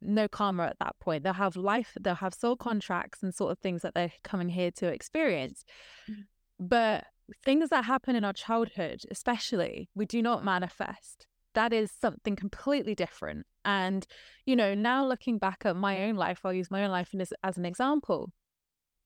no 0.00 0.28
karma 0.28 0.64
at 0.64 0.78
that 0.80 0.98
point. 1.00 1.22
They'll 1.22 1.34
have 1.34 1.56
life, 1.56 1.96
they'll 2.00 2.16
have 2.16 2.34
soul 2.34 2.56
contracts 2.56 3.22
and 3.22 3.34
sort 3.34 3.52
of 3.52 3.58
things 3.58 3.82
that 3.82 3.94
they're 3.94 4.12
coming 4.24 4.48
here 4.48 4.70
to 4.72 4.88
experience. 4.88 5.64
Mm. 6.10 6.24
But 6.58 7.04
things 7.44 7.70
that 7.70 7.84
happen 7.84 8.16
in 8.16 8.24
our 8.24 8.32
childhood, 8.32 9.02
especially, 9.10 9.88
we 9.94 10.06
do 10.06 10.22
not 10.22 10.44
manifest. 10.44 11.26
that 11.54 11.72
is 11.72 11.90
something 11.90 12.36
completely 12.36 12.94
different. 12.94 13.46
And, 13.64 14.06
you 14.46 14.56
know, 14.56 14.74
now 14.74 15.06
looking 15.06 15.38
back 15.38 15.62
at 15.64 15.76
my 15.76 16.04
own 16.04 16.16
life, 16.16 16.40
I'll 16.44 16.52
use 16.52 16.70
my 16.70 16.84
own 16.84 16.90
life 16.90 17.14
as, 17.18 17.32
as 17.42 17.56
an 17.56 17.64
example. 17.64 18.32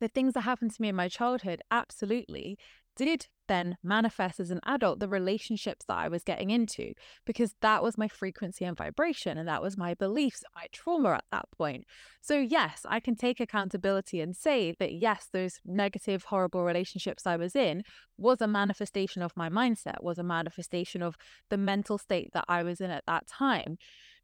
The 0.00 0.08
things 0.08 0.34
that 0.34 0.42
happened 0.42 0.72
to 0.74 0.82
me 0.82 0.88
in 0.88 0.96
my 0.96 1.08
childhood 1.08 1.62
absolutely 1.70 2.58
did 2.96 3.28
then 3.48 3.76
manifest 3.82 4.40
as 4.40 4.50
an 4.50 4.60
adult 4.64 5.00
the 5.00 5.08
relationships 5.08 5.84
that 5.86 5.96
I 5.96 6.08
was 6.08 6.22
getting 6.22 6.50
into 6.50 6.92
because 7.24 7.54
that 7.60 7.82
was 7.82 7.98
my 7.98 8.08
frequency 8.08 8.64
and 8.64 8.76
vibration 8.76 9.38
and 9.38 9.48
that 9.48 9.62
was 9.62 9.76
my 9.76 9.94
beliefs, 9.94 10.42
my 10.54 10.66
trauma 10.72 11.12
at 11.12 11.24
that 11.32 11.50
point. 11.56 11.84
So, 12.20 12.38
yes, 12.38 12.82
I 12.88 13.00
can 13.00 13.16
take 13.16 13.40
accountability 13.40 14.20
and 14.20 14.34
say 14.34 14.74
that, 14.78 14.92
yes, 14.92 15.28
those 15.32 15.60
negative, 15.64 16.24
horrible 16.24 16.64
relationships 16.64 17.26
I 17.26 17.36
was 17.36 17.54
in 17.54 17.82
was 18.18 18.40
a 18.40 18.46
manifestation 18.46 19.22
of 19.22 19.36
my 19.36 19.48
mindset, 19.48 20.02
was 20.02 20.18
a 20.18 20.22
manifestation 20.22 21.02
of 21.02 21.16
the 21.50 21.56
mental 21.56 21.98
state 21.98 22.30
that 22.34 22.44
I 22.48 22.62
was 22.62 22.80
in 22.80 22.90
at 22.90 23.04
that 23.06 23.26
time. 23.26 23.78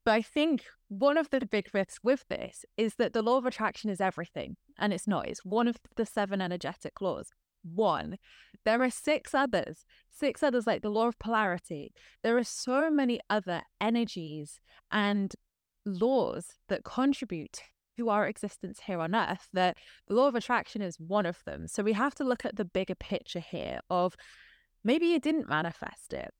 But 0.05 0.13
I 0.13 0.23
think 0.23 0.65
one 0.89 1.17
of 1.17 1.31
the 1.31 1.47
big 1.47 1.69
myths 1.73 2.01
with 2.03 2.25
this 2.29 2.65
is 2.77 2.97
that 2.97 3.13
the 3.13 3.23
law 3.23 3.39
of 3.39 3.47
attraction 3.47 3.89
is 3.89 4.01
everything, 4.01 4.57
and 4.79 4.93
it's 4.93 5.07
not. 5.07 5.29
It's 5.29 5.45
one 5.45 5.69
of 5.69 5.77
the 5.97 6.07
seven 6.07 6.41
energetic 6.41 7.01
laws 7.01 7.31
one. 7.63 8.19
There 8.65 8.83
are 8.83 8.91
six 8.91 9.35
others, 9.35 9.85
six 10.11 10.43
others 10.43 10.67
like 10.67 10.83
the 10.83 10.91
law 10.91 11.09
of 11.09 11.19
polarity. 11.19 11.93
There 12.23 12.37
are 12.39 12.45
so 12.45 12.91
many 12.91 13.21
other 13.29 13.63
energies 13.81 14.61
and 14.91 15.35
laws 15.85 16.47
that 16.69 16.85
contribute 16.85 17.61
to 17.97 18.09
our 18.09 18.27
existence 18.27 18.81
here 18.87 19.01
on 19.01 19.15
earth 19.15 19.49
that 19.53 19.77
the 20.09 20.15
law 20.15 20.29
of 20.29 20.35
attraction 20.35 20.81
is 20.81 20.99
one 20.99 21.27
of 21.27 21.43
them. 21.45 21.69
So 21.69 21.83
we 21.83 21.93
have 21.93 22.15
to 22.17 22.25
look 22.25 22.45
at 22.45 22.57
the 22.57 22.65
bigger 22.65 22.95
picture 22.95 23.41
here 23.41 23.81
of 23.91 24.17
maybe 24.85 25.07
you 25.07 25.21
didn't 25.21 25.49
manifest 25.49 26.13
it. 26.13 26.31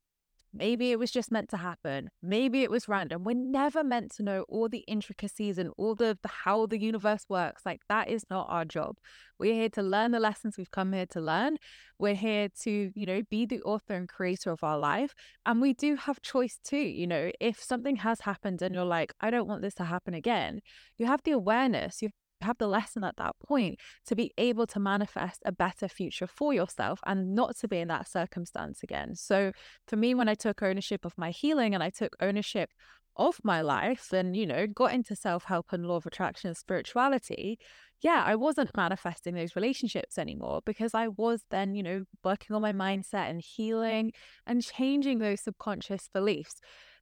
Maybe 0.55 0.91
it 0.91 0.99
was 0.99 1.09
just 1.09 1.31
meant 1.31 1.49
to 1.49 1.57
happen. 1.57 2.09
Maybe 2.21 2.61
it 2.61 2.69
was 2.69 2.87
random. 2.87 3.23
We're 3.23 3.35
never 3.35 3.83
meant 3.83 4.13
to 4.15 4.23
know 4.23 4.45
all 4.47 4.69
the 4.69 4.83
intricacies 4.87 5.57
and 5.57 5.71
all 5.77 5.95
the, 5.95 6.17
the 6.21 6.27
how 6.27 6.67
the 6.67 6.79
universe 6.79 7.25
works. 7.27 7.65
Like 7.65 7.81
that 7.89 8.07
is 8.09 8.23
not 8.29 8.47
our 8.49 8.63
job. 8.63 8.97
We're 9.39 9.55
here 9.55 9.69
to 9.69 9.81
learn 9.81 10.11
the 10.11 10.19
lessons 10.19 10.57
we've 10.57 10.69
come 10.69 10.93
here 10.93 11.07
to 11.07 11.19
learn. 11.19 11.57
We're 11.97 12.15
here 12.15 12.49
to, 12.61 12.91
you 12.93 13.05
know, 13.05 13.23
be 13.29 13.45
the 13.47 13.61
author 13.63 13.95
and 13.95 14.07
creator 14.07 14.51
of 14.51 14.63
our 14.63 14.77
life. 14.77 15.15
And 15.45 15.59
we 15.59 15.73
do 15.73 15.95
have 15.95 16.21
choice 16.21 16.59
too. 16.63 16.77
You 16.77 17.07
know, 17.07 17.31
if 17.39 17.61
something 17.61 17.95
has 17.97 18.21
happened 18.21 18.61
and 18.61 18.75
you're 18.75 18.85
like, 18.85 19.11
I 19.19 19.31
don't 19.31 19.47
want 19.47 19.63
this 19.63 19.73
to 19.75 19.85
happen 19.85 20.13
again, 20.13 20.61
you 20.97 21.07
have 21.07 21.21
the 21.23 21.31
awareness, 21.31 22.01
you 22.01 22.09
have 22.43 22.57
the 22.57 22.67
lesson 22.67 23.03
at 23.03 23.17
that 23.17 23.35
point 23.45 23.79
to 24.05 24.15
be 24.15 24.31
able 24.37 24.67
to 24.67 24.79
manifest 24.79 25.41
a 25.45 25.51
better 25.51 25.87
future 25.87 26.27
for 26.27 26.53
yourself 26.53 26.99
and 27.05 27.35
not 27.35 27.57
to 27.57 27.67
be 27.67 27.79
in 27.79 27.87
that 27.89 28.07
circumstance 28.07 28.83
again. 28.83 29.15
So 29.15 29.51
for 29.87 29.95
me, 29.95 30.13
when 30.13 30.29
I 30.29 30.35
took 30.35 30.61
ownership 30.61 31.05
of 31.05 31.17
my 31.17 31.31
healing 31.31 31.73
and 31.73 31.83
I 31.83 31.89
took 31.89 32.15
ownership 32.19 32.69
of 33.15 33.39
my 33.43 33.61
life 33.61 34.11
and, 34.11 34.35
you 34.35 34.45
know, 34.45 34.67
got 34.67 34.93
into 34.93 35.15
self 35.15 35.43
help 35.45 35.71
and 35.71 35.85
law 35.85 35.97
of 35.97 36.05
attraction 36.05 36.47
and 36.47 36.57
spirituality, 36.57 37.59
yeah, 38.01 38.23
I 38.25 38.35
wasn't 38.35 38.75
manifesting 38.75 39.35
those 39.35 39.55
relationships 39.55 40.17
anymore 40.17 40.61
because 40.65 40.93
I 40.93 41.07
was 41.07 41.43
then, 41.49 41.75
you 41.75 41.83
know, 41.83 42.03
working 42.23 42.55
on 42.55 42.61
my 42.61 42.73
mindset 42.73 43.29
and 43.29 43.41
healing 43.41 44.11
and 44.45 44.63
changing 44.63 45.19
those 45.19 45.41
subconscious 45.41 46.09
beliefs. 46.13 46.55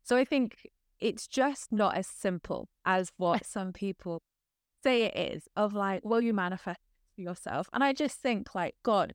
So 0.04 0.16
I 0.16 0.26
think 0.26 0.68
it's 1.00 1.28
just 1.28 1.72
not 1.72 1.98
as 1.98 2.08
simple 2.08 2.70
as 2.86 3.12
what 3.18 3.46
some 3.48 3.74
people 3.74 4.22
say 4.84 5.04
it 5.04 5.18
is 5.18 5.44
of 5.56 5.74
like, 5.74 6.04
will 6.04 6.22
you 6.22 6.34
manifest 6.34 6.80
yourself? 7.16 7.68
And 7.74 7.84
I 7.84 7.94
just 7.94 8.20
think 8.20 8.54
like, 8.56 8.76
God, 8.84 9.14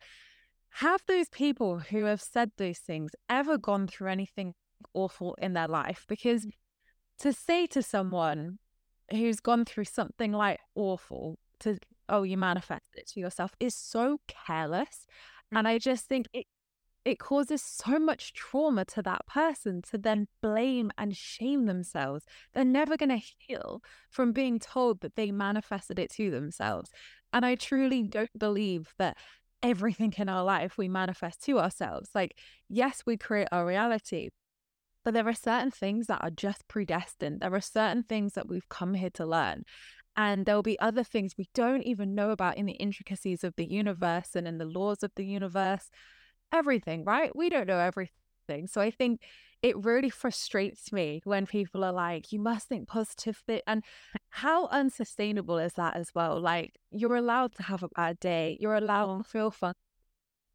have 0.70 1.02
those 1.06 1.28
people 1.28 1.78
who 1.78 2.04
have 2.04 2.20
said 2.20 2.50
those 2.56 2.78
things 2.78 3.12
ever 3.28 3.56
gone 3.56 3.86
through 3.86 4.08
anything 4.08 4.54
awful 4.94 5.34
in 5.40 5.54
their 5.54 5.68
life? 5.68 6.04
Because 6.08 6.46
mm. 6.46 6.52
to 7.20 7.32
say 7.32 7.66
to 7.68 7.82
someone 7.82 8.58
who's 9.10 9.40
gone 9.40 9.64
through 9.64 9.84
something 9.84 10.32
like 10.32 10.60
awful 10.74 11.38
to, 11.60 11.78
oh, 12.08 12.24
you 12.24 12.36
manifest 12.36 12.88
it 12.94 13.06
to 13.08 13.20
yourself 13.20 13.52
is 13.60 13.74
so 13.74 14.18
careless. 14.28 15.06
And 15.52 15.66
mm. 15.66 15.70
I 15.70 15.78
just 15.78 16.06
think 16.06 16.26
it 16.32 16.46
it 17.06 17.20
causes 17.20 17.62
so 17.62 18.00
much 18.00 18.32
trauma 18.34 18.84
to 18.84 19.00
that 19.00 19.24
person 19.28 19.80
to 19.80 19.96
then 19.96 20.26
blame 20.42 20.90
and 20.98 21.16
shame 21.16 21.66
themselves. 21.66 22.24
They're 22.52 22.64
never 22.64 22.96
going 22.96 23.10
to 23.10 23.24
heal 23.38 23.80
from 24.10 24.32
being 24.32 24.58
told 24.58 25.02
that 25.02 25.14
they 25.14 25.30
manifested 25.30 26.00
it 26.00 26.10
to 26.14 26.32
themselves. 26.32 26.90
And 27.32 27.46
I 27.46 27.54
truly 27.54 28.02
don't 28.02 28.36
believe 28.36 28.92
that 28.98 29.16
everything 29.62 30.14
in 30.18 30.28
our 30.28 30.42
life 30.42 30.76
we 30.76 30.88
manifest 30.88 31.44
to 31.44 31.60
ourselves. 31.60 32.10
Like, 32.12 32.36
yes, 32.68 33.04
we 33.06 33.16
create 33.16 33.48
our 33.52 33.64
reality, 33.64 34.30
but 35.04 35.14
there 35.14 35.28
are 35.28 35.34
certain 35.34 35.70
things 35.70 36.08
that 36.08 36.24
are 36.24 36.30
just 36.30 36.66
predestined. 36.66 37.40
There 37.40 37.54
are 37.54 37.60
certain 37.60 38.02
things 38.02 38.32
that 38.32 38.48
we've 38.48 38.68
come 38.68 38.94
here 38.94 39.10
to 39.10 39.24
learn. 39.24 39.62
And 40.16 40.44
there 40.44 40.56
will 40.56 40.62
be 40.64 40.80
other 40.80 41.04
things 41.04 41.34
we 41.38 41.46
don't 41.54 41.82
even 41.82 42.16
know 42.16 42.30
about 42.30 42.56
in 42.56 42.66
the 42.66 42.72
intricacies 42.72 43.44
of 43.44 43.54
the 43.56 43.70
universe 43.70 44.30
and 44.34 44.48
in 44.48 44.58
the 44.58 44.64
laws 44.64 45.04
of 45.04 45.12
the 45.14 45.24
universe 45.24 45.88
everything, 46.52 47.04
right? 47.04 47.34
We 47.34 47.48
don't 47.48 47.66
know 47.66 47.78
everything. 47.78 48.66
So 48.66 48.80
I 48.80 48.90
think 48.90 49.20
it 49.62 49.76
really 49.84 50.10
frustrates 50.10 50.92
me 50.92 51.20
when 51.24 51.46
people 51.46 51.82
are 51.82 51.92
like, 51.92 52.32
you 52.32 52.38
must 52.38 52.68
think 52.68 52.88
positively. 52.88 53.62
And 53.66 53.82
how 54.28 54.66
unsustainable 54.68 55.58
is 55.58 55.74
that 55.74 55.96
as 55.96 56.10
well? 56.14 56.40
Like, 56.40 56.78
you're 56.90 57.16
allowed 57.16 57.54
to 57.56 57.62
have 57.64 57.82
a 57.82 57.88
bad 57.88 58.20
day, 58.20 58.56
you're 58.60 58.76
allowed 58.76 59.10
oh. 59.10 59.18
to 59.18 59.24
feel 59.24 59.50
fun. 59.50 59.74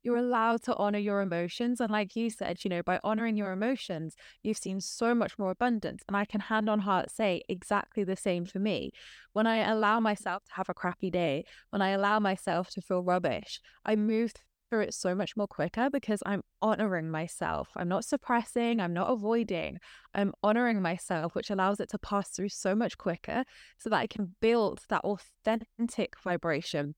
You're 0.04 0.18
allowed 0.18 0.64
to 0.64 0.76
honor 0.78 0.98
your 0.98 1.22
emotions. 1.22 1.80
And 1.80 1.92
like 1.92 2.16
you 2.16 2.32
said, 2.32 2.64
you 2.64 2.70
know, 2.70 2.82
by 2.82 3.00
honoring 3.04 3.38
your 3.38 3.52
emotions, 3.52 4.16
you've 4.42 4.58
seen 4.58 4.82
so 4.82 5.14
much 5.14 5.38
more 5.38 5.52
abundance. 5.52 6.02
And 6.08 6.18
I 6.18 6.26
can 6.26 6.42
hand 6.42 6.70
on 6.70 6.80
heart 6.80 7.12
say 7.12 7.44
exactly 7.48 8.04
the 8.04 8.16
same 8.16 8.46
for 8.46 8.58
me. 8.58 8.94
When 9.34 9.46
I 9.46 9.58
allow 9.58 10.00
myself 10.00 10.44
to 10.46 10.54
have 10.54 10.70
a 10.70 10.74
crappy 10.74 11.12
day, 11.12 11.46
when 11.70 11.84
I 11.84 11.90
allow 11.90 12.18
myself 12.18 12.72
to 12.72 12.82
feel 12.82 13.04
rubbish, 13.04 13.62
I 13.86 13.96
move 13.96 14.34
through 14.72 14.82
it 14.82 14.94
so 14.94 15.14
much 15.14 15.36
more 15.36 15.48
quicker 15.48 15.90
because 15.90 16.24
I'm 16.26 16.42
honoring 16.62 17.12
myself. 17.12 17.70
I'm 17.76 17.90
not 17.90 18.06
suppressing, 18.06 18.80
I'm 18.80 18.94
not 18.94 19.12
avoiding, 19.12 19.80
I'm 20.16 20.34
honoring 20.42 20.82
myself, 20.82 21.36
which 21.36 21.50
allows 21.50 21.82
it 21.82 21.90
to 21.90 22.00
pass 22.00 22.30
through 22.30 22.50
so 22.50 22.74
much 22.74 22.98
quicker 22.98 23.44
so 23.78 23.90
that 23.90 23.98
I 23.98 24.08
can 24.08 24.36
build 24.40 24.80
that 24.88 25.04
authentic 25.04 26.18
vibration. 26.24 26.96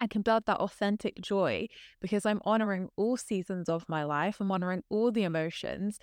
I 0.00 0.06
can 0.06 0.22
build 0.22 0.46
that 0.46 0.60
authentic 0.60 1.20
joy 1.20 1.68
because 2.00 2.24
I'm 2.24 2.40
honoring 2.46 2.88
all 2.96 3.18
seasons 3.18 3.68
of 3.68 3.84
my 3.86 4.02
life. 4.02 4.38
I'm 4.40 4.50
honoring 4.50 4.82
all 4.88 5.12
the 5.12 5.24
emotions. 5.24 5.98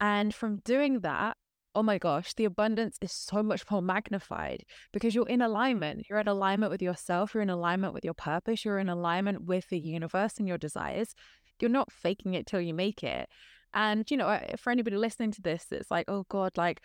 And 0.00 0.34
from 0.34 0.58
doing 0.64 1.00
that, 1.00 1.36
oh 1.76 1.82
my 1.82 1.98
gosh, 1.98 2.32
the 2.34 2.46
abundance 2.46 2.96
is 3.02 3.12
so 3.12 3.42
much 3.42 3.70
more 3.70 3.82
magnified 3.82 4.64
because 4.92 5.14
you're 5.14 5.28
in 5.28 5.42
alignment. 5.42 6.06
You're 6.08 6.18
in 6.18 6.26
alignment 6.26 6.72
with 6.72 6.80
yourself, 6.80 7.34
you're 7.34 7.42
in 7.42 7.50
alignment 7.50 7.92
with 7.92 8.02
your 8.02 8.14
purpose, 8.14 8.64
you're 8.64 8.78
in 8.78 8.88
alignment 8.88 9.44
with 9.44 9.68
the 9.68 9.78
universe 9.78 10.38
and 10.38 10.48
your 10.48 10.56
desires. 10.56 11.14
You're 11.60 11.70
not 11.70 11.92
faking 11.92 12.32
it 12.32 12.46
till 12.46 12.62
you 12.62 12.72
make 12.72 13.04
it. 13.04 13.28
And, 13.74 14.10
you 14.10 14.16
know, 14.16 14.40
for 14.56 14.70
anybody 14.70 14.96
listening 14.96 15.32
to 15.32 15.42
this, 15.42 15.66
it's 15.70 15.90
like, 15.90 16.06
oh 16.08 16.24
God, 16.30 16.52
like 16.56 16.80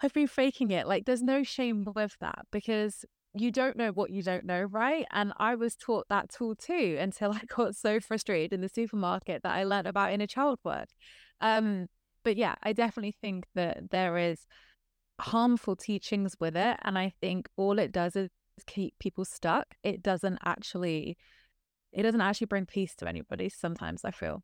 I've 0.00 0.14
been 0.14 0.26
faking 0.26 0.70
it. 0.70 0.88
Like 0.88 1.04
there's 1.04 1.22
no 1.22 1.42
shame 1.42 1.86
with 1.94 2.16
that 2.20 2.46
because 2.50 3.04
you 3.34 3.50
don't 3.50 3.76
know 3.76 3.90
what 3.90 4.10
you 4.10 4.22
don't 4.22 4.46
know, 4.46 4.62
right? 4.62 5.04
And 5.10 5.34
I 5.36 5.56
was 5.56 5.76
taught 5.76 6.08
that 6.08 6.30
tool 6.30 6.54
too 6.54 6.96
until 6.98 7.32
I 7.34 7.42
got 7.54 7.76
so 7.76 8.00
frustrated 8.00 8.54
in 8.54 8.62
the 8.62 8.70
supermarket 8.70 9.42
that 9.42 9.54
I 9.54 9.64
learned 9.64 9.88
about 9.88 10.12
inner 10.12 10.26
child 10.26 10.58
work. 10.64 10.88
Um, 11.42 11.88
but 12.24 12.36
yeah, 12.36 12.54
I 12.62 12.72
definitely 12.72 13.16
think 13.20 13.46
that 13.54 13.90
there 13.90 14.16
is 14.18 14.46
harmful 15.20 15.76
teachings 15.76 16.36
with 16.40 16.56
it. 16.56 16.76
And 16.82 16.98
I 16.98 17.12
think 17.20 17.48
all 17.56 17.78
it 17.78 17.92
does 17.92 18.16
is 18.16 18.30
keep 18.66 18.98
people 18.98 19.24
stuck. 19.24 19.74
It 19.82 20.02
doesn't 20.02 20.38
actually, 20.44 21.16
it 21.92 22.02
doesn't 22.02 22.20
actually 22.20 22.46
bring 22.46 22.66
peace 22.66 22.94
to 22.96 23.08
anybody. 23.08 23.48
Sometimes 23.48 24.04
I 24.04 24.10
feel. 24.10 24.42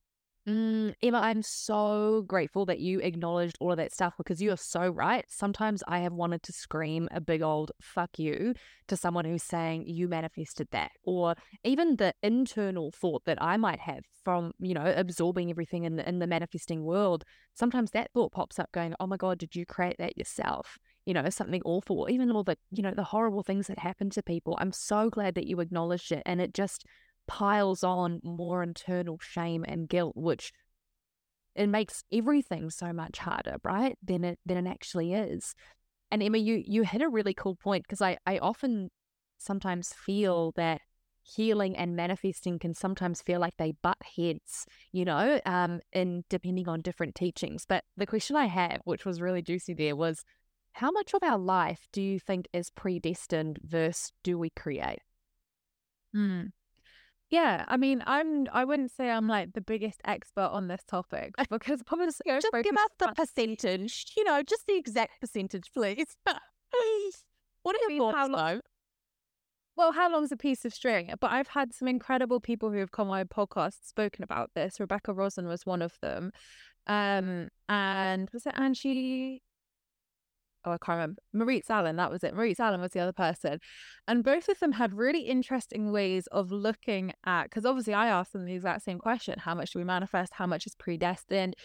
Mm, 0.49 0.95
Emma, 1.03 1.19
I'm 1.19 1.43
so 1.43 2.25
grateful 2.27 2.65
that 2.67 2.79
you 2.79 3.01
acknowledged 3.01 3.59
all 3.61 3.71
of 3.71 3.77
that 3.77 3.93
stuff 3.93 4.15
because 4.17 4.41
you 4.41 4.51
are 4.51 4.57
so 4.57 4.89
right. 4.89 5.27
Sometimes 5.29 5.83
I 5.87 5.99
have 5.99 6.15
wanted 6.15 6.43
to 6.45 6.53
scream 6.55 7.07
a 7.11 7.21
big 7.21 7.43
old 7.43 7.71
fuck 7.83 8.19
you 8.19 8.55
to 8.87 8.97
someone 8.97 9.27
who's 9.27 9.43
saying 9.43 9.85
you 9.87 10.09
manifested 10.09 10.69
that, 10.71 10.93
or 11.05 11.35
even 11.65 11.97
the 11.97 12.15
internal 12.23 12.91
thought 12.91 13.27
that 13.27 13.43
I 13.43 13.59
might 13.59 13.81
have 13.81 14.05
from, 14.25 14.53
you 14.59 14.73
know, 14.73 14.91
absorbing 14.97 15.51
everything 15.51 15.85
in 15.85 15.97
the, 15.97 16.09
in 16.09 16.19
the 16.19 16.27
manifesting 16.27 16.83
world. 16.83 17.25
Sometimes 17.55 17.91
that 17.91 18.11
thought 18.15 18.33
pops 18.33 18.59
up 18.59 18.73
going, 18.73 18.95
oh 18.99 19.07
my 19.07 19.19
God, 19.19 19.37
did 19.37 19.55
you 19.55 19.67
create 19.67 19.97
that 19.99 20.17
yourself? 20.17 20.79
You 21.05 21.13
know, 21.13 21.29
something 21.29 21.63
awful, 21.67 22.07
even 22.11 22.31
all 22.31 22.45
the, 22.45 22.57
you 22.71 22.83
know, 22.83 22.95
the 22.95 23.05
horrible 23.05 23.43
things 23.43 23.67
that 23.67 23.81
happen 23.81 24.09
to 24.11 24.23
people. 24.23 24.57
I'm 24.59 24.73
so 24.73 25.11
glad 25.11 25.35
that 25.35 25.47
you 25.47 25.61
acknowledged 25.61 26.11
it. 26.11 26.23
And 26.25 26.41
it 26.41 26.55
just, 26.55 26.87
piles 27.29 27.85
on 27.85 28.21
more 28.25 28.63
internal 28.65 29.19
shame 29.21 29.65
and 29.69 29.89
guilt, 29.89 30.17
which 30.17 30.53
it 31.55 31.69
makes 31.69 32.03
everything 32.13 32.71
so 32.71 32.93
much 32.93 33.19
harder, 33.19 33.57
right? 33.63 33.97
Than 34.03 34.25
it 34.25 34.41
than 34.45 34.67
it 34.67 34.71
actually 34.71 35.13
is. 35.13 35.55
And 36.11 36.23
Emma, 36.23 36.39
you 36.39 36.63
you 36.67 36.83
hit 36.83 37.03
a 37.03 37.09
really 37.09 37.35
cool 37.35 37.55
point 37.55 37.85
because 37.85 38.03
I 38.03 38.19
I 38.27 38.39
often 38.39 38.91
sometimes 39.39 39.93
feel 39.93 40.53
that 40.57 40.81
healing 41.23 41.77
and 41.77 41.95
manifesting 41.95 42.59
can 42.59 42.75
sometimes 42.75 43.21
feel 43.21 43.39
like 43.39 43.57
they 43.59 43.73
butt 43.83 43.99
heads, 44.17 44.67
you 44.93 45.05
know, 45.05 45.41
um, 45.45 45.81
in 45.93 46.25
depending 46.31 46.69
on 46.69 46.81
different 46.81 47.15
teachings. 47.15 47.65
But 47.69 47.85
the 47.97 48.07
question 48.07 48.35
I 48.35 48.47
have, 48.47 48.81
which 48.85 49.05
was 49.05 49.21
really 49.21 49.43
juicy 49.43 49.75
there, 49.75 49.95
was 49.95 50.25
how 50.73 50.91
much 50.91 51.13
of 51.13 51.23
our 51.23 51.39
life 51.39 51.87
do 51.93 52.01
you 52.01 52.19
think 52.19 52.49
is 52.53 52.71
predestined 52.71 53.59
versus 53.63 54.13
do 54.23 54.39
we 54.39 54.51
create? 54.51 55.01
Hmm. 56.15 56.47
Yeah, 57.31 57.67
I 57.69 57.77
mean, 57.77 58.03
I'm. 58.07 58.47
I 58.53 58.65
wouldn't 58.65 58.91
say 58.91 59.11
I'm 59.11 59.29
like 59.29 59.53
the 59.53 59.61
biggest 59.61 60.01
expert 60.05 60.49
on 60.51 60.69
this 60.69 60.83
topic 60.85 61.35
because 61.51 61.83
obviously, 61.93 62.25
you 62.27 62.33
know, 62.33 62.41
just 62.41 62.53
give 62.65 62.77
us 62.77 62.91
the 62.99 63.13
percentage. 63.15 64.07
You 64.17 64.25
know, 64.25 64.43
just 64.43 64.67
the 64.67 64.77
exact 64.77 65.21
percentage, 65.21 65.71
please. 65.75 66.17
what 67.63 67.77
are 67.77 67.91
your 67.91 68.13
thoughts, 68.13 68.31
though? 68.35 68.61
Well, 69.77 69.93
how 69.93 70.11
long's 70.11 70.33
a 70.33 70.37
piece 70.37 70.65
of 70.65 70.75
string? 70.75 71.13
But 71.21 71.31
I've 71.31 71.49
had 71.49 71.73
some 71.73 71.87
incredible 71.87 72.41
people 72.41 72.71
who 72.73 72.79
have 72.79 72.91
come 72.91 73.09
on 73.11 73.19
my 73.19 73.25
podcast 73.25 73.87
spoken 73.87 74.25
about 74.25 74.51
this. 74.55 74.81
Rebecca 74.81 75.13
Rosen 75.13 75.47
was 75.47 75.65
one 75.65 75.83
of 75.83 75.93
them. 76.03 76.33
Um, 76.89 77.49
and 77.69 78.29
was 78.33 78.47
it 78.47 78.55
Angie? 78.57 79.43
Oh, 80.69 80.73
I 80.73 80.79
can't 80.79 80.97
remember. 80.97 81.23
Maurice 81.33 81.71
Allen, 81.71 81.97
that 81.97 82.11
was 82.11 82.23
it. 82.23 82.35
Maurice 82.35 82.61
Allen 82.61 82.81
was 82.81 82.93
the 82.93 83.01
other 83.01 83.13
person. 83.13 83.59
And 84.07 84.23
both 84.23 84.49
of 84.49 84.59
them 84.59 84.73
had 84.73 84.93
really 84.93 85.23
interesting 85.23 85.93
ways 85.93 86.27
of 86.27 86.53
looking 86.53 87.13
at, 87.25 87.45
because 87.45 87.65
obviously 87.65 87.95
I 87.95 88.09
asked 88.09 88.35
them 88.35 88.45
the 88.45 88.55
exact 88.55 88.83
same 88.83 88.99
question 88.99 89.39
how 89.39 89.55
much 89.55 89.73
do 89.73 89.79
we 89.79 89.85
manifest? 89.85 90.35
How 90.35 90.47
much 90.47 90.67
is 90.67 90.75
predestined? 90.75 91.57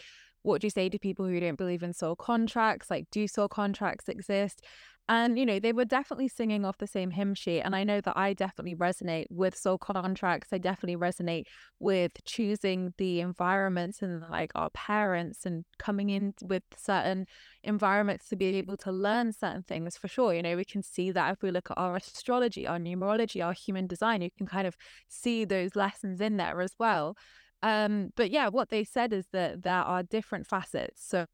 What 0.42 0.60
do 0.60 0.66
you 0.66 0.70
say 0.70 0.88
to 0.88 0.98
people 0.98 1.26
who 1.26 1.38
don't 1.40 1.58
believe 1.58 1.82
in 1.82 1.92
soul 1.92 2.16
contracts? 2.16 2.90
Like, 2.90 3.06
do 3.10 3.28
soul 3.28 3.48
contracts 3.48 4.08
exist? 4.08 4.62
And, 5.06 5.38
you 5.38 5.44
know, 5.44 5.58
they 5.58 5.74
were 5.74 5.84
definitely 5.84 6.28
singing 6.28 6.64
off 6.64 6.78
the 6.78 6.86
same 6.86 7.10
hymn 7.10 7.34
sheet. 7.34 7.60
And 7.60 7.76
I 7.76 7.84
know 7.84 8.00
that 8.00 8.16
I 8.16 8.32
definitely 8.32 8.74
resonate 8.74 9.26
with 9.28 9.54
soul 9.54 9.76
contracts. 9.76 10.48
I 10.50 10.56
definitely 10.56 10.96
resonate 10.96 11.44
with 11.78 12.12
choosing 12.24 12.94
the 12.96 13.20
environments 13.20 14.00
and 14.00 14.22
like 14.30 14.50
our 14.54 14.70
parents 14.70 15.44
and 15.44 15.66
coming 15.78 16.08
in 16.08 16.32
with 16.42 16.62
certain 16.74 17.26
environments 17.62 18.28
to 18.28 18.36
be 18.36 18.46
able 18.56 18.78
to 18.78 18.92
learn 18.92 19.32
certain 19.32 19.62
things 19.62 19.98
for 19.98 20.08
sure. 20.08 20.32
You 20.32 20.42
know, 20.42 20.56
we 20.56 20.64
can 20.64 20.82
see 20.82 21.10
that 21.10 21.32
if 21.32 21.42
we 21.42 21.50
look 21.50 21.70
at 21.70 21.76
our 21.76 21.96
astrology, 21.96 22.66
our 22.66 22.78
numerology, 22.78 23.44
our 23.44 23.52
human 23.52 23.86
design, 23.86 24.22
you 24.22 24.30
can 24.38 24.46
kind 24.46 24.66
of 24.66 24.74
see 25.06 25.44
those 25.44 25.76
lessons 25.76 26.22
in 26.22 26.38
there 26.38 26.62
as 26.62 26.72
well. 26.78 27.14
Um, 27.62 28.10
but 28.16 28.30
yeah, 28.30 28.48
what 28.48 28.70
they 28.70 28.84
said 28.84 29.12
is 29.12 29.26
that 29.32 29.64
there 29.64 29.74
are 29.74 30.02
different 30.02 30.46
facets. 30.46 31.06
So 31.06 31.26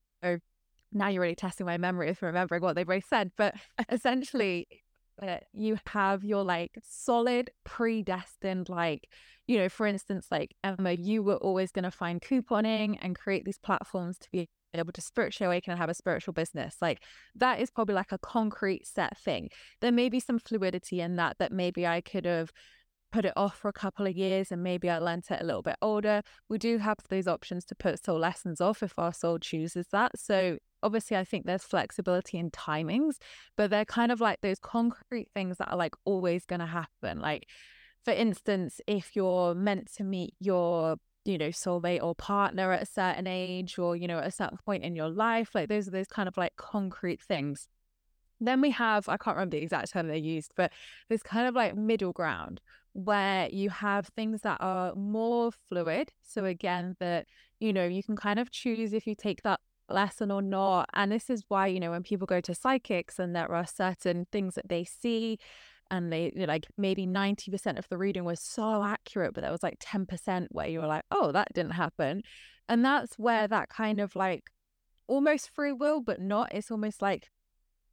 now 0.92 1.08
you're 1.08 1.22
really 1.22 1.34
testing 1.34 1.66
my 1.66 1.78
memory 1.78 2.14
for 2.14 2.26
remembering 2.26 2.62
what 2.62 2.74
they 2.74 2.84
both 2.84 3.04
said. 3.08 3.32
But 3.36 3.54
essentially, 3.90 4.66
uh, 5.22 5.38
you 5.52 5.78
have 5.86 6.24
your 6.24 6.44
like 6.44 6.78
solid 6.82 7.50
predestined, 7.64 8.68
like, 8.68 9.08
you 9.46 9.58
know, 9.58 9.68
for 9.68 9.86
instance, 9.86 10.28
like 10.30 10.54
Emma, 10.64 10.92
you 10.92 11.22
were 11.22 11.36
always 11.36 11.72
going 11.72 11.84
to 11.84 11.90
find 11.90 12.20
couponing 12.20 12.98
and 13.02 13.18
create 13.18 13.44
these 13.44 13.58
platforms 13.58 14.18
to 14.18 14.28
be 14.30 14.48
able 14.72 14.92
to 14.92 15.00
spiritually 15.00 15.46
awaken 15.46 15.72
and 15.72 15.80
have 15.80 15.90
a 15.90 15.94
spiritual 15.94 16.32
business. 16.32 16.76
Like 16.80 17.02
that 17.34 17.60
is 17.60 17.70
probably 17.70 17.94
like 17.94 18.12
a 18.12 18.18
concrete 18.18 18.86
set 18.86 19.18
thing. 19.18 19.50
There 19.80 19.92
may 19.92 20.08
be 20.08 20.20
some 20.20 20.38
fluidity 20.38 21.00
in 21.00 21.16
that, 21.16 21.36
that 21.38 21.52
maybe 21.52 21.86
I 21.86 22.00
could 22.00 22.24
have 22.24 22.52
put 23.12 23.24
it 23.24 23.32
off 23.36 23.56
for 23.56 23.68
a 23.68 23.72
couple 23.72 24.06
of 24.06 24.16
years 24.16 24.52
and 24.52 24.62
maybe 24.62 24.88
I 24.88 24.98
learnt 24.98 25.30
it 25.30 25.40
a 25.40 25.44
little 25.44 25.62
bit 25.62 25.76
older. 25.82 26.22
We 26.48 26.58
do 26.58 26.78
have 26.78 26.98
those 27.08 27.26
options 27.26 27.64
to 27.66 27.74
put 27.74 28.02
soul 28.02 28.18
lessons 28.18 28.60
off 28.60 28.82
if 28.82 28.98
our 28.98 29.12
soul 29.12 29.38
chooses 29.38 29.88
that. 29.92 30.12
So 30.18 30.58
obviously 30.82 31.16
I 31.16 31.24
think 31.24 31.46
there's 31.46 31.62
flexibility 31.62 32.38
in 32.38 32.50
timings, 32.50 33.16
but 33.56 33.70
they're 33.70 33.84
kind 33.84 34.12
of 34.12 34.20
like 34.20 34.40
those 34.40 34.58
concrete 34.58 35.28
things 35.34 35.58
that 35.58 35.70
are 35.70 35.76
like 35.76 35.94
always 36.04 36.46
going 36.46 36.60
to 36.60 36.66
happen. 36.66 37.20
Like, 37.20 37.46
for 38.04 38.12
instance, 38.12 38.80
if 38.86 39.14
you're 39.14 39.54
meant 39.54 39.92
to 39.94 40.04
meet 40.04 40.34
your 40.40 40.96
you 41.24 41.36
know 41.36 41.48
soulmate 41.48 42.02
or 42.02 42.14
partner 42.14 42.72
at 42.72 42.82
a 42.82 42.86
certain 42.86 43.26
age 43.26 43.78
or 43.78 43.94
you 43.94 44.08
know 44.08 44.18
at 44.18 44.26
a 44.26 44.30
certain 44.30 44.58
point 44.64 44.82
in 44.82 44.96
your 44.96 45.10
life 45.10 45.50
like 45.54 45.68
those 45.68 45.86
are 45.86 45.90
those 45.90 46.06
kind 46.06 46.28
of 46.28 46.36
like 46.38 46.56
concrete 46.56 47.20
things 47.20 47.68
then 48.40 48.60
we 48.62 48.70
have 48.70 49.06
i 49.08 49.18
can't 49.18 49.36
remember 49.36 49.56
the 49.56 49.62
exact 49.62 49.92
term 49.92 50.08
they 50.08 50.16
used 50.16 50.52
but 50.56 50.72
this 51.10 51.22
kind 51.22 51.46
of 51.46 51.54
like 51.54 51.76
middle 51.76 52.12
ground 52.12 52.60
where 52.92 53.48
you 53.50 53.70
have 53.70 54.06
things 54.08 54.40
that 54.40 54.56
are 54.60 54.94
more 54.94 55.50
fluid 55.68 56.10
so 56.22 56.44
again 56.44 56.96
that 57.00 57.26
you 57.60 57.72
know 57.72 57.86
you 57.86 58.02
can 58.02 58.16
kind 58.16 58.38
of 58.38 58.50
choose 58.50 58.92
if 58.92 59.06
you 59.06 59.14
take 59.14 59.42
that 59.42 59.60
lesson 59.92 60.30
or 60.30 60.42
not. 60.42 60.88
And 60.94 61.10
this 61.12 61.30
is 61.30 61.44
why, 61.48 61.66
you 61.66 61.80
know, 61.80 61.90
when 61.90 62.02
people 62.02 62.26
go 62.26 62.40
to 62.40 62.54
psychics 62.54 63.18
and 63.18 63.34
there 63.34 63.52
are 63.52 63.66
certain 63.66 64.26
things 64.32 64.54
that 64.54 64.68
they 64.68 64.84
see 64.84 65.38
and 65.90 66.12
they 66.12 66.32
like 66.36 66.66
maybe 66.78 67.06
90% 67.06 67.78
of 67.78 67.88
the 67.88 67.98
reading 67.98 68.24
was 68.24 68.40
so 68.40 68.82
accurate, 68.84 69.34
but 69.34 69.42
there 69.42 69.50
was 69.50 69.62
like 69.62 69.78
10% 69.80 70.46
where 70.50 70.68
you 70.68 70.80
were 70.80 70.86
like, 70.86 71.04
oh, 71.10 71.32
that 71.32 71.48
didn't 71.52 71.72
happen. 71.72 72.22
And 72.68 72.84
that's 72.84 73.18
where 73.18 73.48
that 73.48 73.68
kind 73.68 74.00
of 74.00 74.14
like 74.14 74.44
almost 75.08 75.50
free 75.50 75.72
will, 75.72 76.00
but 76.00 76.20
not. 76.20 76.54
It's 76.54 76.70
almost 76.70 77.02
like 77.02 77.28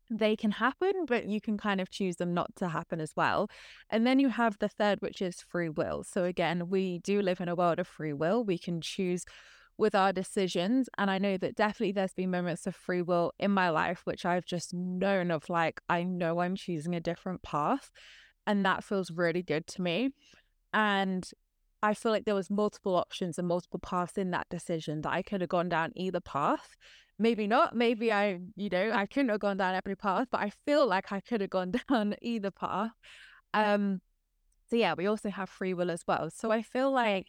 they 0.10 0.36
can 0.36 0.52
happen, 0.52 1.06
but 1.08 1.26
you 1.26 1.42
can 1.42 1.58
kind 1.58 1.82
of 1.82 1.90
choose 1.90 2.18
them 2.18 2.34
not 2.34 2.56
to 2.58 2.70
happen 2.70 3.02
as 3.02 3.14
well. 3.16 3.50
And 3.90 4.06
then 4.06 4.20
you 4.20 4.30
have 4.30 4.58
the 4.60 4.70
third, 4.70 5.02
which 5.02 5.22
is 5.22 5.42
free 5.42 5.70
will. 5.70 6.04
So 6.04 6.24
again, 6.24 6.70
we 6.70 7.00
do 7.00 7.22
live 7.22 7.42
in 7.42 7.50
a 7.50 7.56
world 7.56 7.80
of 7.80 7.88
free 7.88 8.14
will. 8.14 8.44
We 8.44 8.58
can 8.58 8.80
choose 8.80 9.26
with 9.78 9.96
our 9.96 10.12
decisions. 10.12 10.90
And 10.98 11.10
I 11.10 11.18
know 11.18 11.38
that 11.38 11.56
definitely 11.56 11.92
there's 11.92 12.14
been 12.14 12.32
moments 12.32 12.68
of 12.68 12.76
free 12.76 13.02
will 13.02 13.34
in 13.40 13.52
my 13.52 13.70
life, 13.70 14.02
which 14.06 14.26
I've 14.26 14.46
just 14.46 14.74
known 14.74 15.32
of 15.32 15.50
like, 15.50 15.82
I 15.88 16.04
know 16.04 16.40
I'm 16.40 16.56
choosing 16.56 16.96
a 16.96 17.00
different 17.00 17.44
path. 17.44 17.92
And 18.46 18.66
that 18.66 18.84
feels 18.84 19.12
really 19.12 19.44
good 19.44 19.68
to 19.68 19.82
me. 19.82 20.12
And 20.74 21.30
I 21.84 21.94
feel 21.94 22.12
like 22.12 22.26
there 22.26 22.36
was 22.36 22.50
multiple 22.50 22.96
options 22.96 23.38
and 23.38 23.48
multiple 23.48 23.80
paths 23.80 24.18
in 24.18 24.32
that 24.32 24.50
decision 24.50 25.02
that 25.02 25.14
I 25.14 25.22
could 25.22 25.42
have 25.42 25.50
gone 25.50 25.70
down 25.70 25.92
either 25.96 26.20
path. 26.20 26.76
Maybe 27.20 27.48
not. 27.48 27.76
Maybe 27.76 28.12
I, 28.12 28.40
you 28.56 28.70
know, 28.70 28.92
I 28.94 29.06
couldn't 29.06 29.30
have 29.30 29.40
gone 29.40 29.58
down 29.58 29.76
every 29.76 29.96
path, 29.96 30.28
but 30.32 30.42
I 30.42 30.52
feel 30.66 30.88
like 30.88 31.12
I 31.12 31.20
could 31.20 31.42
have 31.42 31.50
gone 31.50 31.72
down 31.90 32.16
either 32.22 32.52
path. 32.52 32.92
Um, 33.54 34.02
so 34.70 34.76
yeah, 34.76 34.96
we 34.98 35.08
also 35.08 35.30
have 35.30 35.50
free 35.50 35.74
will 35.74 35.92
as 35.92 36.04
well. 36.08 36.30
So 36.30 36.52
I 36.52 36.62
feel 36.62 36.92
like 36.92 37.28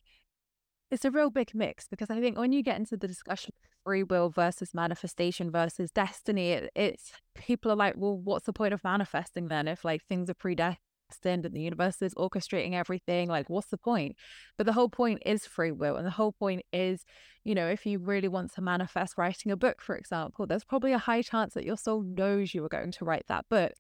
it's 0.91 1.05
a 1.05 1.11
real 1.11 1.31
big 1.31 1.55
mix 1.55 1.87
because 1.89 2.11
I 2.11 2.21
think 2.21 2.39
when 2.39 2.53
you 2.53 2.63
get 2.63 2.79
into 2.79 2.97
the 2.97 3.09
discussion 3.09 3.53
free 3.85 4.03
will 4.03 4.31
versus 4.31 4.75
manifestation 4.75 5.51
versus 5.51 5.91
destiny, 5.91 6.51
it, 6.51 6.71
it's 6.75 7.13
people 7.35 7.71
are 7.73 7.77
like, 7.77 7.95
well, 7.97 8.17
what's 8.17 8.47
the 8.47 8.53
point 8.53 8.75
of 8.75 8.83
manifesting 8.85 9.49
then 9.49 9.69
if 9.69 9.85
like 9.85 10.05
things 10.05 10.31
are 10.31 10.35
predestined 10.35 10.79
and 11.25 11.55
the 11.55 11.61
universe 11.61 12.01
is 12.01 12.15
orchestrating 12.15 12.75
everything? 12.75 13.29
Like, 13.29 13.51
what's 13.51 13.69
the 13.69 13.79
point? 13.79 14.17
But 14.57 14.67
the 14.67 14.73
whole 14.73 14.89
point 14.89 15.23
is 15.27 15.47
free 15.47 15.73
will. 15.73 15.97
And 15.97 16.07
the 16.07 16.11
whole 16.11 16.33
point 16.33 16.63
is, 16.73 17.05
you 17.45 17.55
know, 17.55 17.67
if 17.67 17.85
you 17.85 17.99
really 17.99 18.29
want 18.29 18.55
to 18.55 18.63
manifest 18.63 19.19
writing 19.19 19.53
a 19.53 19.57
book, 19.57 19.83
for 19.83 19.97
example, 19.97 20.47
there's 20.47 20.65
probably 20.65 20.93
a 20.93 20.99
high 20.99 21.23
chance 21.23 21.55
that 21.55 21.65
your 21.65 21.77
soul 21.77 22.03
knows 22.03 22.55
you 22.55 22.65
are 22.65 22.71
going 22.71 22.93
to 22.93 23.05
write 23.05 23.25
that 23.29 23.49
book 23.49 23.73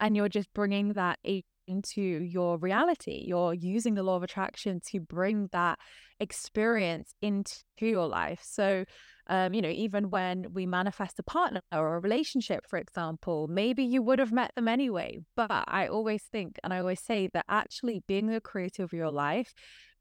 and 0.00 0.16
you're 0.16 0.28
just 0.28 0.52
bringing 0.52 0.94
that 0.94 1.18
into 1.66 2.00
your 2.00 2.58
reality. 2.58 3.24
You're 3.26 3.54
using 3.54 3.94
the 3.94 4.02
law 4.02 4.16
of 4.16 4.22
attraction 4.22 4.80
to 4.90 5.00
bring 5.00 5.48
that 5.52 5.78
experience 6.20 7.14
into 7.20 7.54
your 7.80 8.06
life. 8.06 8.40
So, 8.42 8.84
um, 9.28 9.54
you 9.54 9.62
know, 9.62 9.70
even 9.70 10.10
when 10.10 10.52
we 10.52 10.66
manifest 10.66 11.18
a 11.18 11.22
partner 11.22 11.60
or 11.72 11.96
a 11.96 12.00
relationship, 12.00 12.60
for 12.68 12.78
example, 12.78 13.48
maybe 13.48 13.84
you 13.84 14.02
would 14.02 14.18
have 14.18 14.32
met 14.32 14.52
them 14.54 14.68
anyway. 14.68 15.18
But 15.34 15.50
I 15.50 15.88
always 15.88 16.22
think, 16.30 16.58
and 16.62 16.72
I 16.72 16.78
always 16.78 17.02
say 17.02 17.28
that 17.34 17.44
actually 17.48 18.02
being 18.06 18.26
the 18.26 18.40
creator 18.40 18.84
of 18.84 18.92
your 18.92 19.10
life 19.10 19.52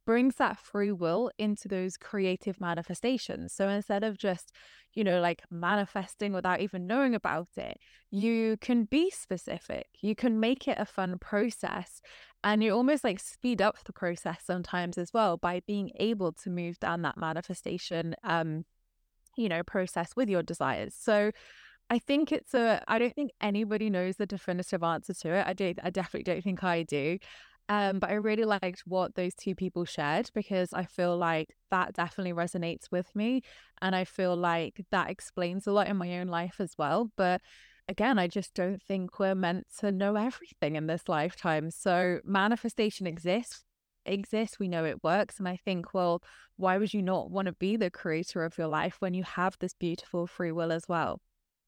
brings 0.06 0.36
that 0.36 0.60
free 0.60 0.92
will 0.92 1.32
into 1.38 1.68
those 1.68 1.98
creative 1.98 2.62
manifestations. 2.62 3.54
So 3.54 3.68
instead 3.68 4.04
of 4.04 4.18
just, 4.18 4.52
you 4.94 5.04
know, 5.04 5.20
like 5.20 5.44
manifesting 5.50 6.34
without 6.34 6.62
even 6.62 6.88
knowing 6.88 7.16
about 7.16 7.50
it, 7.58 7.78
you 8.12 8.58
can 8.62 8.86
be 8.86 9.10
specific. 9.10 9.88
You 10.02 10.16
can 10.16 10.40
make 10.40 10.68
it 10.68 10.78
a 10.80 10.86
fun 10.86 11.18
process. 11.20 12.02
And 12.44 12.64
you 12.64 12.74
almost 12.74 13.04
like 13.04 13.20
speed 13.20 13.62
up 13.62 13.84
the 13.84 13.94
process 13.94 14.44
sometimes 14.46 14.98
as 14.98 15.12
well 15.14 15.38
by 15.38 15.62
being 15.66 15.92
able 16.00 16.32
to 16.34 16.50
move 16.50 16.80
down 16.80 17.02
that 17.02 17.18
manifestation 17.18 18.16
um, 18.24 18.66
you 19.38 19.50
know, 19.50 19.64
process 19.64 20.16
with 20.16 20.30
your 20.30 20.44
desires. 20.44 20.96
So 20.98 21.32
I 21.90 22.00
think 22.00 22.32
it's 22.32 22.54
a 22.54 22.84
I 22.88 22.98
don't 22.98 23.14
think 23.14 23.32
anybody 23.42 23.90
knows 23.90 24.16
the 24.18 24.26
definitive 24.26 24.84
answer 24.84 25.14
to 25.14 25.30
it. 25.34 25.46
I 25.48 25.54
do 25.54 25.74
I 25.84 25.90
definitely 25.90 26.24
don't 26.24 26.44
think 26.44 26.64
I 26.64 26.84
do. 26.84 27.20
Um, 27.68 28.00
but 28.00 28.12
I 28.12 28.14
really 28.14 28.46
liked 28.46 28.84
what 28.86 29.16
those 29.16 29.34
two 29.34 29.56
people 29.56 29.86
shared 29.86 30.30
because 30.36 30.72
I 30.72 30.86
feel 30.86 31.18
like 31.18 31.56
that 31.72 31.94
definitely 31.94 32.34
resonates 32.34 32.92
with 32.92 33.16
me. 33.16 33.42
And 33.82 33.96
I 33.96 34.06
feel 34.06 34.36
like 34.36 34.86
that 34.92 35.10
explains 35.10 35.66
a 35.66 35.72
lot 35.72 35.88
in 35.88 35.98
my 35.98 36.20
own 36.20 36.28
life 36.28 36.58
as 36.60 36.74
well. 36.78 37.12
But 37.16 37.42
again, 37.88 38.20
I 38.20 38.28
just 38.28 38.54
don't 38.54 38.82
think 38.84 39.20
we're 39.20 39.36
meant 39.36 39.66
to 39.80 39.92
know 39.92 40.16
everything 40.16 40.76
in 40.76 40.88
this 40.88 41.08
lifetime. 41.08 41.72
So 41.72 42.20
manifestation 42.24 43.08
exists 43.08 43.64
exists 44.08 44.60
we 44.60 44.68
know 44.68 44.86
it 44.86 45.04
works 45.04 45.40
and 45.40 45.48
i 45.48 45.56
think 45.66 45.92
well 45.92 46.22
why 46.58 46.78
would 46.78 46.94
you 46.94 47.02
not 47.02 47.32
want 47.32 47.48
to 47.48 47.52
be 47.54 47.76
the 47.76 47.90
creator 47.90 48.44
of 48.44 48.56
your 48.56 48.68
life 48.68 48.98
when 49.00 49.16
you 49.16 49.24
have 49.24 49.58
this 49.60 49.74
beautiful 49.74 50.28
free 50.28 50.52
will 50.52 50.72
as 50.72 50.84
well 50.88 51.20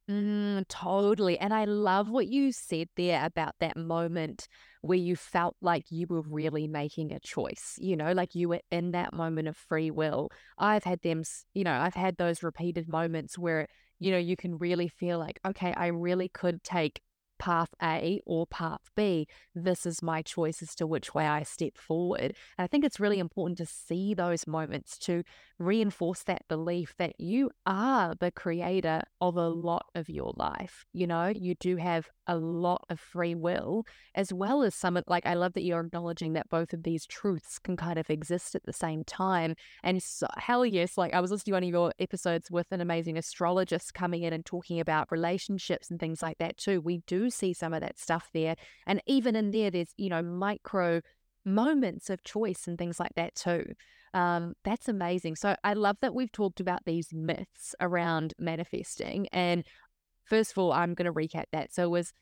Mm, 0.10 0.66
totally. 0.70 1.38
And 1.38 1.54
I 1.54 1.66
love 1.66 2.10
what 2.10 2.28
you 2.28 2.54
said 2.54 2.88
there 2.96 3.26
about 3.26 3.56
that 3.60 3.76
moment 3.76 4.48
where 4.82 4.98
you 4.98 5.18
felt 5.18 5.58
like 5.62 5.92
you 5.92 6.08
were 6.08 6.22
really 6.22 6.66
making 6.68 7.12
a 7.12 7.20
choice, 7.20 7.78
you 7.82 7.98
know, 7.98 8.14
like 8.14 8.34
you 8.34 8.48
were 8.48 8.62
in 8.72 8.92
that 8.92 9.14
moment 9.14 9.50
of 9.50 9.58
free 9.58 9.92
will. 9.92 10.30
I've 10.58 10.86
had 10.86 11.02
them, 11.02 11.24
you 11.54 11.66
know, 11.66 11.74
I've 11.74 11.96
had 11.96 12.16
those 12.18 12.42
repeated 12.42 12.88
moments 12.88 13.38
where, 13.38 13.68
you 14.00 14.12
know, 14.12 14.18
you 14.18 14.38
can 14.38 14.58
really 14.58 14.88
feel 14.88 15.20
like, 15.20 15.40
okay, 15.46 15.74
I 15.76 15.88
really 15.88 16.30
could 16.30 16.64
take 16.64 17.02
path 17.38 17.70
A 17.82 18.22
or 18.26 18.46
path 18.48 18.90
B. 18.96 19.28
This 19.54 19.86
is 19.86 20.02
my 20.02 20.22
choice 20.22 20.62
as 20.62 20.76
to 20.76 20.88
which 20.88 21.14
way 21.14 21.28
I 21.28 21.44
step 21.44 21.78
forward. 21.78 22.36
And 22.58 22.64
I 22.64 22.68
think 22.68 22.84
it's 22.84 23.00
really 23.00 23.20
important 23.20 23.58
to 23.60 23.66
see 23.66 24.14
those 24.14 24.48
moments 24.48 24.98
to 25.00 25.24
reinforce 25.60 26.24
that 26.24 26.48
belief 26.48 26.94
that 26.98 27.20
you 27.20 27.50
are 27.66 28.14
the 28.20 28.32
creator 28.32 29.02
of 29.20 29.38
a 29.38 29.50
mm. 29.50 29.64
lot 29.64 29.88
of 29.96 30.10
your 30.10 30.34
life. 30.36 30.86
You 30.94 31.08
know, 31.08 31.28
you 31.28 31.56
do 31.56 31.78
have 31.78 32.10
a 32.28 32.38
lot 32.38 32.86
of 32.90 33.00
free 33.00 33.34
will, 33.34 33.86
as 34.14 34.34
well 34.34 34.62
as 34.62 34.76
some, 34.76 35.00
like, 35.08 35.26
I 35.26 35.34
love 35.34 35.54
that 35.54 35.64
you're 35.64 35.80
acknowledging 35.80 36.34
that 36.34 36.50
both 36.50 36.74
of 36.74 36.84
these 36.84 37.06
truths 37.06 37.58
can 37.58 37.78
kind 37.78 37.98
of 37.98 38.10
exist 38.10 38.54
at 38.54 38.66
the 38.66 38.74
same 38.74 39.04
time. 39.04 39.56
And 39.82 40.04
so, 40.04 40.28
hell 40.38 40.66
yes, 40.66 40.98
like, 40.98 41.14
I 41.14 41.22
was 41.22 41.32
listening 41.32 41.54
to 41.54 41.56
one 41.56 41.64
of 41.64 41.70
your 41.70 41.94
episodes 42.00 42.52
with 42.52 42.68
an 42.72 42.82
amazing 42.82 43.18
astrologist 43.18 43.94
coming 43.94 44.24
in 44.24 44.34
and 44.34 44.46
talking 44.46 44.80
about 44.80 45.12
relationships 45.12 45.90
and 45.90 46.00
things 46.00 46.22
like 46.22 46.38
that 46.40 46.58
too. 46.58 46.82
We 46.82 47.00
do 47.08 47.27
see 47.30 47.54
some 47.54 47.74
of 47.74 47.82
that 47.82 48.00
stuff 48.00 48.30
there. 48.34 48.56
And 48.86 49.02
even 49.06 49.36
in 49.36 49.52
there, 49.52 49.72
there's, 49.72 49.94
you 49.98 50.10
know, 50.10 50.22
micro 50.22 51.02
moments 51.46 52.10
of 52.10 52.24
choice 52.24 52.68
and 52.68 52.78
things 52.78 53.00
like 53.00 53.14
that 53.16 53.36
too. 53.36 53.66
Um, 54.14 54.54
that's 54.64 54.88
amazing. 54.88 55.36
So 55.36 55.56
I 55.64 55.74
love 55.74 55.98
that 56.02 56.16
we've 56.16 56.32
talked 56.32 56.60
about 56.60 56.86
these 56.86 57.10
myths 57.14 57.76
around 57.80 58.34
manifesting. 58.40 59.28
And 59.32 59.64
first 60.26 60.52
of 60.52 60.58
all, 60.58 60.72
I'm 60.72 60.94
going 60.94 61.06
to 61.06 61.14
recap 61.14 61.46
that. 61.52 61.74
So 61.74 61.84
it 61.84 61.92
was 61.92 62.14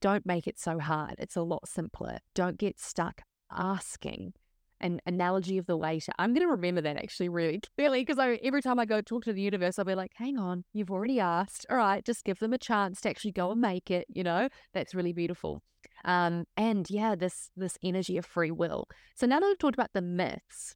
don't 0.00 0.26
make 0.26 0.46
it 0.46 0.58
so 0.58 0.78
hard. 0.78 1.14
It's 1.18 1.36
a 1.36 1.42
lot 1.42 1.68
simpler. 1.68 2.18
Don't 2.34 2.58
get 2.58 2.78
stuck 2.80 3.22
asking. 3.50 4.34
An 4.82 5.00
analogy 5.06 5.58
of 5.58 5.66
the 5.66 5.76
waiter. 5.76 6.12
I'm 6.18 6.34
going 6.34 6.46
to 6.46 6.50
remember 6.50 6.80
that 6.80 6.96
actually 6.96 7.28
really 7.28 7.60
clearly 7.76 8.04
because 8.04 8.18
every 8.18 8.62
time 8.62 8.78
I 8.78 8.84
go 8.84 9.00
talk 9.00 9.24
to 9.24 9.32
the 9.32 9.40
universe, 9.40 9.78
I'll 9.78 9.84
be 9.84 9.94
like, 9.94 10.12
hang 10.16 10.38
on, 10.38 10.64
you've 10.72 10.90
already 10.90 11.20
asked. 11.20 11.66
All 11.70 11.76
right, 11.76 12.04
just 12.04 12.24
give 12.24 12.40
them 12.40 12.52
a 12.52 12.58
chance 12.58 13.00
to 13.02 13.08
actually 13.08 13.32
go 13.32 13.52
and 13.52 13.60
make 13.60 13.90
it. 13.90 14.06
You 14.08 14.24
know, 14.24 14.48
that's 14.74 14.94
really 14.94 15.12
beautiful. 15.12 15.62
Um, 16.04 16.44
and 16.56 16.88
yeah, 16.90 17.14
this 17.14 17.50
this 17.56 17.78
energy 17.82 18.16
of 18.18 18.26
free 18.26 18.50
will. 18.50 18.88
So 19.14 19.26
now 19.26 19.40
that 19.40 19.46
we've 19.46 19.58
talked 19.58 19.76
about 19.76 19.92
the 19.94 20.02
myths, 20.02 20.74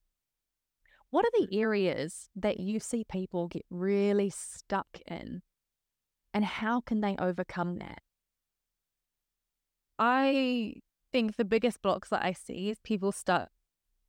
what 1.11 1.25
are 1.25 1.41
the 1.41 1.59
areas 1.59 2.29
that 2.37 2.61
you 2.61 2.79
see 2.81 3.05
people 3.05 3.49
get 3.49 3.65
really 3.71 4.31
stuck 4.31 4.99
in? 5.07 5.43
And 6.35 6.45
how 6.45 6.81
can 6.81 7.01
they 7.01 7.17
overcome 7.19 7.79
that? 7.79 8.03
I 9.99 10.75
think 11.13 11.37
the 11.37 11.45
biggest 11.45 11.81
blocks 11.81 12.11
that 12.11 12.23
I 12.23 12.33
see 12.33 12.69
is 12.69 12.79
people 12.85 13.13
stuck 13.13 13.49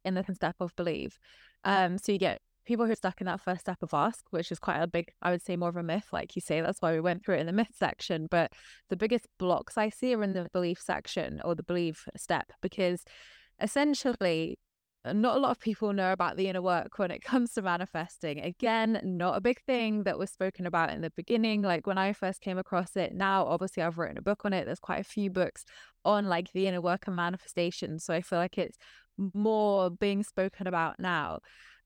in 0.08 0.16
the 0.16 0.26
step 0.34 0.56
of 0.60 0.76
believe. 0.76 1.20
Um, 1.64 1.98
so 1.98 2.12
you 2.12 2.18
get 2.18 2.42
people 2.66 2.86
who 2.86 2.92
are 2.92 2.96
stuck 2.96 3.22
in 3.22 3.26
that 3.26 3.42
first 3.42 3.62
step 3.62 3.78
of 3.82 3.94
ask, 3.94 4.26
which 4.32 4.52
is 4.52 4.60
quite 4.60 4.80
a 4.80 4.88
big, 4.88 5.12
I 5.22 5.32
would 5.32 5.42
say, 5.42 5.56
more 5.56 5.70
of 5.70 5.78
a 5.78 5.84
myth, 5.84 6.08
like 6.12 6.36
you 6.36 6.42
say. 6.42 6.62
That's 6.62 6.82
why 6.82 6.94
we 6.94 7.00
went 7.00 7.24
through 7.24 7.36
it 7.36 7.40
in 7.42 7.48
the 7.48 7.54
myth 7.54 7.74
section. 7.78 8.28
But 8.30 8.52
the 8.90 8.98
biggest 8.98 9.28
blocks 9.40 9.78
I 9.78 9.90
see 9.90 10.14
are 10.14 10.24
in 10.24 10.34
the 10.34 10.50
belief 10.52 10.80
section 10.82 11.42
or 11.46 11.56
the 11.56 11.64
belief 11.64 12.08
step, 12.16 12.52
because 12.62 13.04
essentially 13.60 14.60
not 15.14 15.38
a 15.38 15.40
lot 15.40 15.52
of 15.52 15.60
people 15.60 15.94
know 15.94 16.12
about 16.12 16.38
the 16.38 16.48
inner 16.48 16.62
work 16.62 17.00
when 17.00 17.12
it 17.12 17.22
comes 17.24 17.54
to 17.54 17.62
manifesting. 17.62 18.42
Again, 18.42 19.00
not 19.04 19.38
a 19.38 19.42
big 19.42 19.62
thing 19.64 20.04
that 20.04 20.20
was 20.20 20.30
spoken 20.30 20.66
about 20.66 20.92
in 20.92 21.02
the 21.02 21.12
beginning. 21.12 21.62
Like 21.62 21.88
when 21.88 21.98
I 21.98 22.14
first 22.14 22.42
came 22.42 22.58
across 22.58 22.96
it, 22.96 23.14
now 23.14 23.46
obviously 23.46 23.84
I've 23.84 23.98
written 23.98 24.18
a 24.18 24.22
book 24.22 24.44
on 24.46 24.54
it. 24.54 24.66
There's 24.66 24.80
quite 24.80 25.02
a 25.02 25.06
few 25.06 25.30
books 25.30 25.66
on 26.04 26.28
like 26.28 26.52
the 26.52 26.68
inner 26.68 26.82
work 26.82 27.08
and 27.08 27.16
manifestation. 27.16 28.00
So 28.00 28.14
I 28.14 28.22
feel 28.22 28.40
like 28.40 28.58
it's 28.58 28.78
more 29.34 29.90
being 29.90 30.24
spoken 30.24 30.68
about 30.68 31.00
now, 31.00 31.40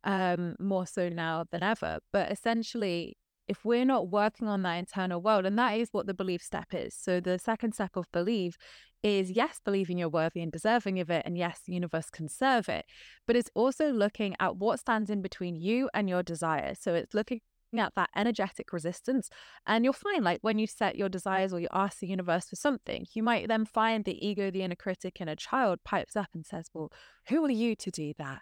um, 0.03 0.55
more 0.59 0.85
so 0.85 1.09
now 1.09 1.45
than 1.51 1.63
ever. 1.63 1.99
But 2.11 2.31
essentially, 2.31 3.17
if 3.47 3.65
we're 3.65 3.85
not 3.85 4.09
working 4.09 4.47
on 4.47 4.61
that 4.63 4.75
internal 4.75 5.21
world, 5.21 5.45
and 5.45 5.57
that 5.59 5.77
is 5.77 5.89
what 5.91 6.07
the 6.07 6.13
belief 6.13 6.41
step 6.41 6.67
is. 6.73 6.95
So 6.95 7.19
the 7.19 7.37
second 7.39 7.73
step 7.73 7.95
of 7.95 8.05
belief 8.11 8.55
is 9.03 9.31
yes, 9.31 9.59
believing 9.63 9.97
you're 9.97 10.09
worthy 10.09 10.41
and 10.41 10.51
deserving 10.51 10.99
of 10.99 11.09
it, 11.09 11.23
and 11.25 11.37
yes, 11.37 11.59
the 11.65 11.73
universe 11.73 12.09
can 12.09 12.29
serve 12.29 12.69
it, 12.69 12.85
but 13.25 13.35
it's 13.35 13.49
also 13.55 13.91
looking 13.91 14.35
at 14.39 14.57
what 14.57 14.79
stands 14.79 15.09
in 15.09 15.21
between 15.21 15.55
you 15.55 15.89
and 15.93 16.07
your 16.07 16.23
desire. 16.23 16.75
So 16.79 16.93
it's 16.93 17.13
looking 17.13 17.41
at 17.79 17.95
that 17.95 18.09
energetic 18.15 18.73
resistance. 18.73 19.29
And 19.65 19.83
you'll 19.83 19.93
find, 19.93 20.23
like, 20.23 20.39
when 20.41 20.59
you 20.59 20.67
set 20.67 20.95
your 20.95 21.09
desires 21.09 21.53
or 21.53 21.59
you 21.59 21.67
ask 21.71 21.99
the 21.99 22.07
universe 22.07 22.49
for 22.49 22.55
something, 22.55 23.05
you 23.13 23.23
might 23.23 23.47
then 23.47 23.65
find 23.65 24.05
the 24.05 24.25
ego, 24.25 24.51
the 24.51 24.63
inner 24.63 24.75
critic, 24.75 25.17
and 25.19 25.29
a 25.29 25.35
child 25.35 25.79
pipes 25.83 26.15
up 26.15 26.29
and 26.33 26.45
says, 26.45 26.69
Well, 26.73 26.91
who 27.29 27.43
are 27.45 27.51
you 27.51 27.75
to 27.75 27.91
do 27.91 28.13
that? 28.17 28.41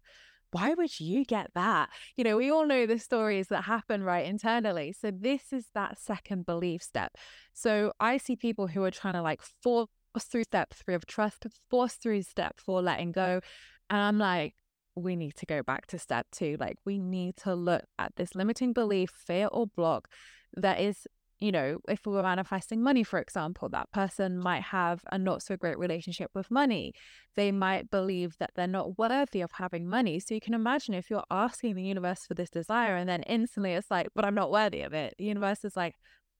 Why 0.52 0.74
would 0.74 1.00
you 1.00 1.26
get 1.26 1.52
that? 1.54 1.90
You 2.16 2.24
know, 2.24 2.38
we 2.38 2.52
all 2.52 2.66
know 2.66 2.88
the 2.88 2.98
stories 2.98 3.50
that 3.50 3.66
happen 3.66 4.04
right 4.04 4.26
internally. 4.26 4.94
So, 4.94 5.12
this 5.12 5.54
is 5.54 5.68
that 5.76 6.00
second 6.00 6.46
belief 6.46 6.82
step. 6.82 7.16
So, 7.54 7.94
I 8.00 8.18
see 8.18 8.36
people 8.36 8.68
who 8.68 8.84
are 8.84 8.92
trying 8.92 9.14
to 9.14 9.22
like 9.22 9.42
force 9.62 9.88
through 10.20 10.44
step 10.44 10.74
three 10.74 10.96
of 10.96 11.06
trust, 11.06 11.46
force 11.70 11.94
through 11.94 12.24
step 12.24 12.60
four, 12.60 12.82
letting 12.82 13.12
go. 13.12 13.42
And 13.90 14.02
I'm 14.02 14.18
like, 14.18 14.56
we 15.00 15.16
need 15.16 15.36
to 15.36 15.46
go 15.46 15.64
back 15.64 15.88
to 15.88 16.00
step 16.00 16.28
two. 16.32 16.58
Like, 16.60 16.78
we 16.86 17.00
need 17.00 17.38
to 17.38 17.56
look 17.56 17.84
at 17.98 18.16
this 18.16 18.36
limiting 18.36 18.74
belief, 18.74 19.10
fear, 19.12 19.48
or 19.52 19.68
block 19.68 20.08
that 20.56 20.80
is, 20.80 21.08
you 21.40 21.52
know, 21.52 21.80
if 21.88 22.06
we 22.06 22.14
were 22.14 22.24
manifesting 22.24 22.84
money, 22.84 23.04
for 23.04 23.20
example, 23.20 23.70
that 23.70 23.92
person 23.92 24.38
might 24.38 24.64
have 24.64 25.02
a 25.12 25.18
not 25.18 25.42
so 25.42 25.56
great 25.56 25.78
relationship 25.78 26.32
with 26.34 26.52
money. 26.52 26.94
They 27.36 27.52
might 27.52 27.90
believe 27.90 28.36
that 28.40 28.52
they're 28.56 28.68
not 28.68 28.98
worthy 28.98 29.42
of 29.42 29.52
having 29.54 29.88
money. 29.88 30.20
So 30.20 30.34
you 30.34 30.42
can 30.42 30.54
imagine 30.54 30.94
if 30.94 31.10
you're 31.10 31.24
asking 31.32 31.76
the 31.76 31.84
universe 31.84 32.26
for 32.28 32.34
this 32.34 32.50
desire 32.50 32.96
and 32.96 33.08
then 33.08 33.24
instantly 33.24 33.74
it's 33.74 33.90
like, 33.90 34.08
but 34.16 34.26
I'm 34.26 34.36
not 34.36 34.52
worthy 34.52 34.82
of 34.82 34.94
it. 34.94 35.16
The 35.18 35.26
universe 35.26 35.64
is 35.64 35.78
like, 35.78 35.96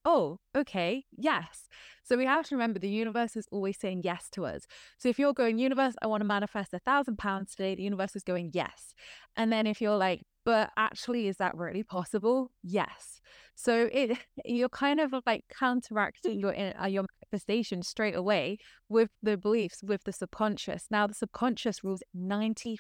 oh, 0.06 0.40
okay, 0.60 1.06
yes. 1.16 1.68
So 2.04 2.18
we 2.18 2.26
have 2.26 2.46
to 2.48 2.56
remember 2.56 2.80
the 2.80 2.90
universe 2.90 3.36
is 3.36 3.48
always 3.52 3.78
saying 3.78 4.02
yes 4.04 4.30
to 4.32 4.46
us. 4.46 4.66
So 4.98 5.10
if 5.10 5.20
you're 5.20 5.34
going, 5.34 5.60
universe, 5.60 5.96
I 6.02 6.08
want 6.08 6.22
to 6.22 6.28
manifest 6.28 6.74
a 6.74 6.80
thousand 6.80 7.18
pounds 7.18 7.52
today, 7.52 7.76
the 7.76 7.84
universe 7.84 8.16
is 8.16 8.24
going 8.24 8.52
yes. 8.54 8.94
And 9.36 9.52
then 9.52 9.68
if 9.68 9.80
you're 9.80 9.98
like, 9.98 10.24
but 10.46 10.72
actually, 10.78 11.28
is 11.28 11.38
that 11.38 11.56
really 11.56 11.84
possible? 11.84 12.52
Yes. 12.64 13.22
So 13.56 13.90
it 13.92 14.18
you're 14.46 14.70
kind 14.70 15.00
of 15.00 15.14
like 15.26 15.44
counteracting 15.50 16.40
your 16.40 16.56
uh, 16.58 16.88
your 16.88 17.06
manifestation 17.22 17.84
straight 17.84 18.16
away 18.16 18.58
with 18.88 19.10
the 19.22 19.38
beliefs, 19.38 19.84
with 19.84 20.04
the 20.06 20.12
subconscious. 20.12 20.86
Now, 20.90 21.08
the 21.08 21.14
subconscious 21.14 21.84
rules 21.84 22.02
95% 22.18 22.80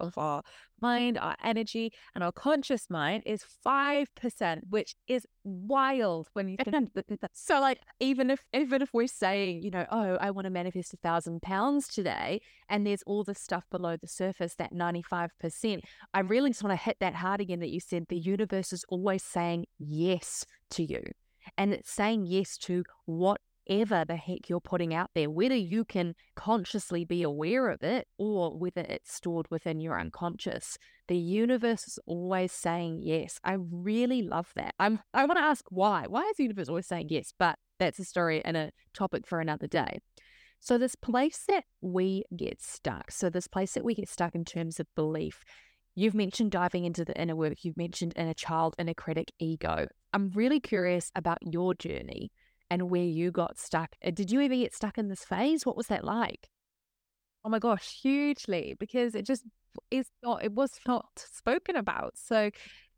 of 0.00 0.18
our 0.18 0.42
mind, 0.80 1.16
our 1.16 1.36
energy, 1.42 1.92
and 2.14 2.22
our 2.22 2.32
conscious 2.32 2.90
mind 2.90 3.22
is 3.24 3.44
5%, 3.66 4.60
which 4.68 4.94
is 5.06 5.26
wild 5.44 6.28
when 6.34 6.48
you. 6.48 6.56
So, 7.32 7.60
like, 7.60 7.80
even 8.00 8.30
if 8.30 8.40
even 8.52 8.82
if 8.82 8.92
we're 8.92 9.06
saying, 9.06 9.62
you 9.62 9.70
know, 9.70 9.86
oh, 9.90 10.16
I 10.20 10.30
want 10.30 10.46
to 10.46 10.50
manifest 10.50 10.94
a 10.94 10.96
thousand 10.98 11.42
pounds 11.42 11.88
today, 11.88 12.40
and 12.68 12.86
there's 12.86 13.02
all 13.04 13.24
the 13.24 13.34
stuff 13.34 13.64
below 13.70 13.96
the 13.96 14.08
surface, 14.08 14.54
that 14.56 14.72
95%, 14.72 15.80
I 16.14 16.20
really 16.20 16.50
just 16.50 16.62
want 16.62 16.78
to 16.78 16.84
hit 16.84 16.98
that 17.00 17.14
hard 17.14 17.40
again 17.40 17.60
that 17.60 17.70
you 17.70 17.80
said 17.80 18.06
the 18.08 18.18
universe 18.18 18.72
is 18.72 18.84
always 18.88 19.22
saying 19.22 19.66
yes 19.78 20.44
to 20.70 20.82
you. 20.82 21.02
And 21.56 21.72
it's 21.72 21.90
saying 21.90 22.26
yes 22.26 22.58
to 22.58 22.84
what 23.06 23.40
whatever 23.68 24.04
the 24.06 24.16
heck 24.16 24.48
you're 24.48 24.60
putting 24.60 24.94
out 24.94 25.10
there, 25.14 25.30
whether 25.30 25.54
you 25.54 25.84
can 25.84 26.14
consciously 26.34 27.04
be 27.04 27.22
aware 27.22 27.68
of 27.68 27.82
it 27.82 28.06
or 28.18 28.56
whether 28.56 28.82
it's 28.82 29.12
stored 29.12 29.46
within 29.50 29.80
your 29.80 29.98
unconscious. 29.98 30.78
The 31.08 31.16
universe 31.16 31.86
is 31.86 31.98
always 32.06 32.52
saying 32.52 33.00
yes. 33.02 33.38
I 33.44 33.56
really 33.70 34.22
love 34.22 34.52
that. 34.56 34.74
I'm 34.78 35.00
I 35.14 35.24
want 35.24 35.38
to 35.38 35.44
ask 35.44 35.64
why. 35.70 36.04
Why 36.08 36.22
is 36.22 36.36
the 36.36 36.44
universe 36.44 36.68
always 36.68 36.86
saying 36.86 37.08
yes? 37.10 37.32
But 37.38 37.58
that's 37.78 37.98
a 37.98 38.04
story 38.04 38.44
and 38.44 38.56
a 38.56 38.70
topic 38.94 39.26
for 39.26 39.40
another 39.40 39.66
day. 39.66 39.98
So 40.60 40.76
this 40.76 40.96
place 40.96 41.44
that 41.48 41.64
we 41.80 42.24
get 42.36 42.60
stuck, 42.60 43.10
so 43.12 43.30
this 43.30 43.46
place 43.46 43.72
that 43.74 43.84
we 43.84 43.94
get 43.94 44.08
stuck 44.08 44.34
in 44.34 44.44
terms 44.44 44.80
of 44.80 44.86
belief, 44.94 45.44
You've 45.94 46.14
mentioned 46.14 46.52
diving 46.52 46.84
into 46.84 47.04
the 47.04 47.20
inner 47.20 47.34
work. 47.34 47.64
You've 47.64 47.76
mentioned 47.76 48.12
inner 48.14 48.32
child, 48.32 48.76
inner 48.78 48.94
critic, 48.94 49.32
ego. 49.40 49.88
I'm 50.12 50.30
really 50.30 50.60
curious 50.60 51.10
about 51.16 51.38
your 51.42 51.74
journey 51.74 52.30
and 52.70 52.90
where 52.90 53.02
you 53.02 53.30
got 53.30 53.58
stuck. 53.58 53.96
Uh, 54.04 54.10
did 54.10 54.30
you 54.30 54.40
ever 54.40 54.54
get 54.54 54.74
stuck 54.74 54.98
in 54.98 55.08
this 55.08 55.24
phase? 55.24 55.64
What 55.64 55.76
was 55.76 55.86
that 55.88 56.04
like? 56.04 56.48
Oh 57.44 57.48
my 57.48 57.58
gosh, 57.58 58.00
hugely, 58.02 58.74
because 58.78 59.14
it 59.14 59.24
just 59.24 59.44
is 59.90 60.08
not, 60.22 60.44
it 60.44 60.52
was 60.52 60.72
not 60.86 61.06
spoken 61.16 61.76
about. 61.76 62.12
So 62.16 62.50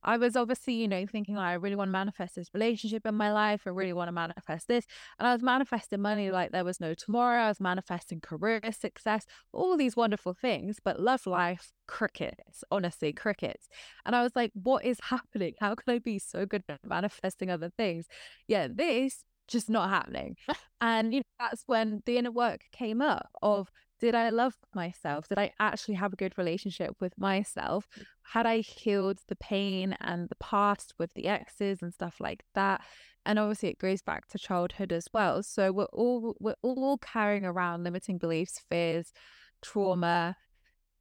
I 0.03 0.17
was 0.17 0.35
obviously, 0.35 0.75
you 0.75 0.89
know, 0.89 1.05
thinking 1.07 1.35
like, 1.35 1.51
I 1.51 1.53
really 1.55 1.77
want 1.77 1.89
to 1.89 1.93
manifest 1.93 2.35
this 2.35 2.49
relationship 2.55 3.07
in 3.07 3.15
my 3.15 3.33
life. 3.33 3.63
I 3.67 3.71
really 3.71 3.93
want 3.93 4.09
to 4.09 4.13
manifest 4.13 4.67
this. 4.67 4.87
And 5.19 5.29
I 5.29 5.33
was 5.33 5.43
manifesting 5.43 6.01
money 6.01 6.31
like 6.31 6.53
there 6.53 6.65
was 6.65 6.81
no 6.81 6.95
tomorrow. 6.95 7.43
I 7.43 7.49
was 7.49 7.61
manifesting 7.61 8.21
career 8.21 8.61
success, 8.73 9.27
all 9.53 9.77
these 9.77 9.97
wonderful 9.97 10.33
things, 10.33 10.79
but 10.83 11.01
love 11.01 11.27
life, 11.27 11.73
crickets, 11.87 12.65
honestly, 12.71 13.13
crickets. 13.13 13.69
And 14.07 14.17
I 14.17 14.23
was 14.23 14.33
like, 14.35 14.53
what 14.55 14.85
is 14.85 14.99
happening? 15.03 15.55
How 15.61 15.75
can 15.75 15.95
I 15.95 15.99
be 15.99 16.19
so 16.19 16.47
good 16.47 16.65
at 16.69 16.81
manifesting 16.83 17.51
other 17.51 17.71
things? 17.77 18.07
Yeah, 18.49 18.69
this 18.73 19.25
just 19.51 19.69
not 19.69 19.91
happening. 19.91 20.37
and 20.81 21.13
you 21.13 21.21
know, 21.21 21.47
that's 21.47 21.65
when 21.67 22.03
the 22.07 22.17
inner 22.17 22.31
work 22.31 22.63
came 22.73 23.03
up 23.03 23.29
of 23.43 23.71
did 24.01 24.15
I 24.15 24.31
love 24.31 24.57
myself? 24.75 25.29
Did 25.29 25.39
I 25.39 25.53
actually 25.61 25.95
have 25.95 26.15
a 26.15 26.17
good 26.17 26.39
relationship 26.39 26.97
with 27.01 27.19
myself? 27.19 27.87
Had 28.23 28.47
I 28.47 28.59
healed 28.61 29.19
the 29.29 29.37
pain 29.37 29.95
and 30.01 30.29
the 30.29 30.37
past 30.37 30.95
with 30.99 31.13
the 31.13 31.27
exes 31.27 31.83
and 31.83 31.93
stuff 31.93 32.17
like 32.19 32.45
that? 32.55 32.81
And 33.27 33.39
obviously 33.39 33.69
it 33.69 33.79
goes 33.79 34.01
back 34.01 34.27
to 34.29 34.39
childhood 34.39 34.93
as 34.93 35.07
well. 35.13 35.43
So 35.43 35.71
we're 35.71 35.85
all 35.85 36.35
we're 36.41 36.55
all 36.63 36.97
carrying 36.97 37.45
around 37.45 37.85
limiting 37.85 38.17
beliefs, 38.17 38.63
fears, 38.71 39.13
trauma, 39.61 40.37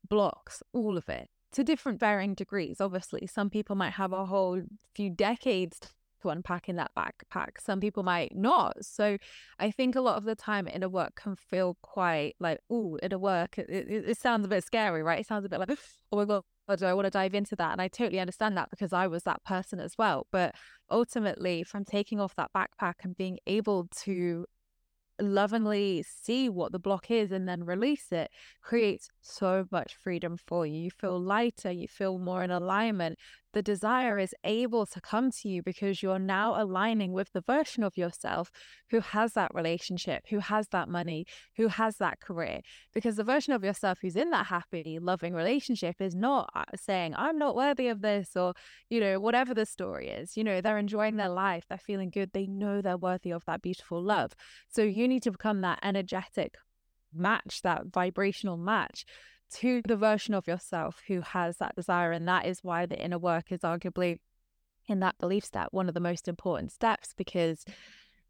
blocks, 0.09 0.61
all 0.73 0.97
of 0.97 1.07
it 1.07 1.29
to 1.53 1.63
different 1.63 1.99
varying 1.99 2.33
degrees. 2.33 2.81
Obviously, 2.81 3.27
some 3.27 3.49
people 3.49 3.75
might 3.75 3.93
have 3.93 4.13
a 4.13 4.25
whole 4.25 4.61
few 4.93 5.09
decades 5.09 5.79
to 6.21 6.29
unpack 6.29 6.69
in 6.69 6.75
that 6.77 6.91
backpack. 6.97 7.59
Some 7.59 7.79
people 7.79 8.03
might 8.03 8.35
not. 8.35 8.83
So 8.85 9.17
I 9.59 9.71
think 9.71 9.95
a 9.95 10.01
lot 10.01 10.17
of 10.17 10.23
the 10.23 10.35
time 10.35 10.67
inner 10.67 10.89
work 10.89 11.15
can 11.15 11.35
feel 11.35 11.77
quite 11.81 12.35
like, 12.39 12.59
oh, 12.69 12.97
inner 13.01 13.19
work. 13.19 13.57
It, 13.57 13.69
it, 13.69 14.09
it, 14.09 14.17
sounds 14.17 14.45
a 14.45 14.49
bit 14.49 14.63
scary, 14.63 15.03
right? 15.03 15.19
It 15.19 15.27
sounds 15.27 15.45
a 15.45 15.49
bit 15.49 15.59
like, 15.59 15.71
oh 16.11 16.17
my 16.17 16.25
God, 16.25 16.43
do 16.77 16.85
I 16.85 16.93
want 16.93 17.05
to 17.05 17.11
dive 17.11 17.33
into 17.33 17.55
that? 17.55 17.71
And 17.71 17.81
I 17.81 17.87
totally 17.87 18.19
understand 18.19 18.57
that 18.57 18.69
because 18.69 18.93
I 18.93 19.07
was 19.07 19.23
that 19.23 19.43
person 19.43 19.79
as 19.79 19.97
well. 19.97 20.27
But 20.31 20.55
ultimately, 20.91 21.63
from 21.63 21.85
taking 21.85 22.19
off 22.19 22.35
that 22.35 22.51
backpack 22.55 22.95
and 23.03 23.17
being 23.17 23.39
able 23.47 23.87
to 24.03 24.45
lovingly 25.21 26.03
see 26.03 26.49
what 26.49 26.71
the 26.71 26.79
block 26.79 27.11
is 27.11 27.31
and 27.31 27.47
then 27.47 27.63
release 27.63 28.11
it 28.11 28.31
creates 28.61 29.09
so 29.21 29.65
much 29.71 29.95
freedom 29.95 30.37
for 30.47 30.65
you. 30.65 30.79
You 30.79 30.91
feel 30.91 31.19
lighter, 31.19 31.71
you 31.71 31.87
feel 31.87 32.17
more 32.19 32.43
in 32.43 32.51
alignment, 32.51 33.19
the 33.53 33.61
desire 33.61 34.19
is 34.19 34.35
able 34.43 34.85
to 34.85 35.01
come 35.01 35.31
to 35.31 35.49
you 35.49 35.63
because 35.63 36.03
you're 36.03 36.19
now 36.19 36.61
aligning 36.61 37.13
with 37.13 37.31
the 37.33 37.41
version 37.41 37.83
of 37.83 37.97
yourself 37.97 38.51
who 38.91 38.99
has 38.99 39.33
that 39.33 39.53
relationship, 39.53 40.23
who 40.29 40.39
has 40.39 40.67
that 40.69 40.87
money, 40.87 41.25
who 41.57 41.67
has 41.67 41.97
that 41.97 42.19
career. 42.19 42.61
Because 42.93 43.15
the 43.15 43.23
version 43.23 43.53
of 43.53 43.63
yourself 43.63 43.99
who's 44.01 44.15
in 44.15 44.29
that 44.31 44.47
happy, 44.47 44.99
loving 45.01 45.33
relationship 45.33 45.95
is 45.99 46.15
not 46.15 46.49
uh, 46.55 46.63
saying, 46.75 47.15
I'm 47.15 47.37
not 47.37 47.55
worthy 47.55 47.87
of 47.87 48.01
this, 48.01 48.35
or, 48.35 48.53
you 48.89 48.99
know, 48.99 49.19
whatever 49.19 49.53
the 49.53 49.65
story 49.65 50.09
is. 50.09 50.37
You 50.37 50.43
know, 50.43 50.61
they're 50.61 50.77
enjoying 50.77 51.17
their 51.17 51.29
life, 51.29 51.65
they're 51.67 51.77
feeling 51.77 52.09
good, 52.09 52.31
they 52.33 52.47
know 52.47 52.81
they're 52.81 52.97
worthy 52.97 53.31
of 53.31 53.45
that 53.45 53.61
beautiful 53.61 54.01
love. 54.01 54.33
So 54.67 54.83
you 54.83 55.07
need 55.07 55.23
to 55.23 55.31
become 55.31 55.61
that 55.61 55.79
energetic 55.83 56.55
match, 57.13 57.61
that 57.63 57.87
vibrational 57.87 58.57
match 58.57 59.05
to 59.55 59.81
the 59.87 59.97
version 59.97 60.33
of 60.33 60.47
yourself 60.47 61.01
who 61.07 61.21
has 61.21 61.57
that 61.57 61.75
desire. 61.75 62.11
And 62.11 62.27
that 62.27 62.45
is 62.45 62.63
why 62.63 62.85
the 62.85 62.99
inner 62.99 63.17
work 63.17 63.51
is 63.51 63.61
arguably 63.61 64.19
in 64.87 64.99
that 65.01 65.17
belief 65.19 65.45
step 65.45 65.67
one 65.71 65.87
of 65.87 65.93
the 65.93 65.99
most 65.99 66.27
important 66.27 66.71
steps 66.71 67.13
because 67.15 67.63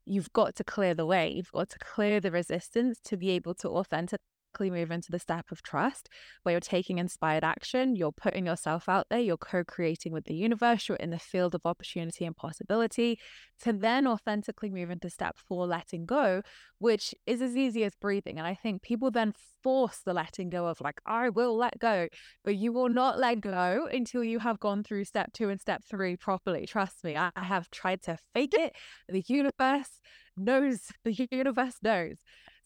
you've 0.05 0.31
got 0.33 0.55
to 0.55 0.63
clear 0.63 0.93
the 0.93 1.05
way, 1.05 1.31
you've 1.31 1.51
got 1.51 1.69
to 1.69 1.79
clear 1.79 2.19
the 2.19 2.31
resistance 2.31 2.99
to 3.05 3.15
be 3.15 3.29
able 3.29 3.53
to 3.53 3.69
authentically 3.69 4.25
move 4.59 4.91
into 4.91 5.11
the 5.11 5.19
step 5.19 5.51
of 5.51 5.61
trust 5.61 6.09
where 6.43 6.53
you're 6.53 6.59
taking 6.59 6.97
inspired 6.97 7.43
action, 7.43 7.95
you're 7.95 8.11
putting 8.11 8.45
yourself 8.45 8.89
out 8.89 9.07
there, 9.09 9.19
you're 9.19 9.37
co 9.37 9.63
creating 9.63 10.11
with 10.11 10.25
the 10.25 10.33
universe, 10.33 10.89
you're 10.89 10.97
in 10.97 11.11
the 11.11 11.19
field 11.19 11.55
of 11.55 11.61
opportunity 11.65 12.25
and 12.25 12.35
possibility, 12.35 13.19
to 13.61 13.73
then 13.73 14.07
authentically 14.07 14.69
move 14.69 14.89
into 14.89 15.09
step 15.09 15.37
four, 15.37 15.67
letting 15.67 16.05
go, 16.05 16.41
which 16.79 17.13
is 17.25 17.41
as 17.41 17.55
easy 17.55 17.83
as 17.83 17.93
breathing. 17.95 18.37
And 18.37 18.47
I 18.47 18.55
think 18.55 18.81
people 18.81 19.11
then 19.11 19.33
force 19.63 19.99
the 20.05 20.13
letting 20.13 20.49
go 20.49 20.67
of, 20.67 20.81
like, 20.81 20.99
I 21.05 21.29
will 21.29 21.55
let 21.55 21.79
go, 21.79 22.07
but 22.43 22.55
you 22.55 22.71
will 22.73 22.89
not 22.89 23.19
let 23.19 23.41
go 23.41 23.87
until 23.91 24.23
you 24.23 24.39
have 24.39 24.59
gone 24.59 24.83
through 24.83 25.05
step 25.05 25.33
two 25.33 25.49
and 25.49 25.59
step 25.59 25.83
three 25.89 26.15
properly. 26.17 26.65
Trust 26.65 27.03
me, 27.03 27.15
I 27.15 27.31
have 27.35 27.69
tried 27.69 28.01
to 28.03 28.17
fake 28.33 28.53
it. 28.53 28.73
The 29.07 29.23
universe 29.27 29.99
knows, 30.37 30.91
the 31.03 31.27
universe 31.31 31.75
knows. 31.81 32.17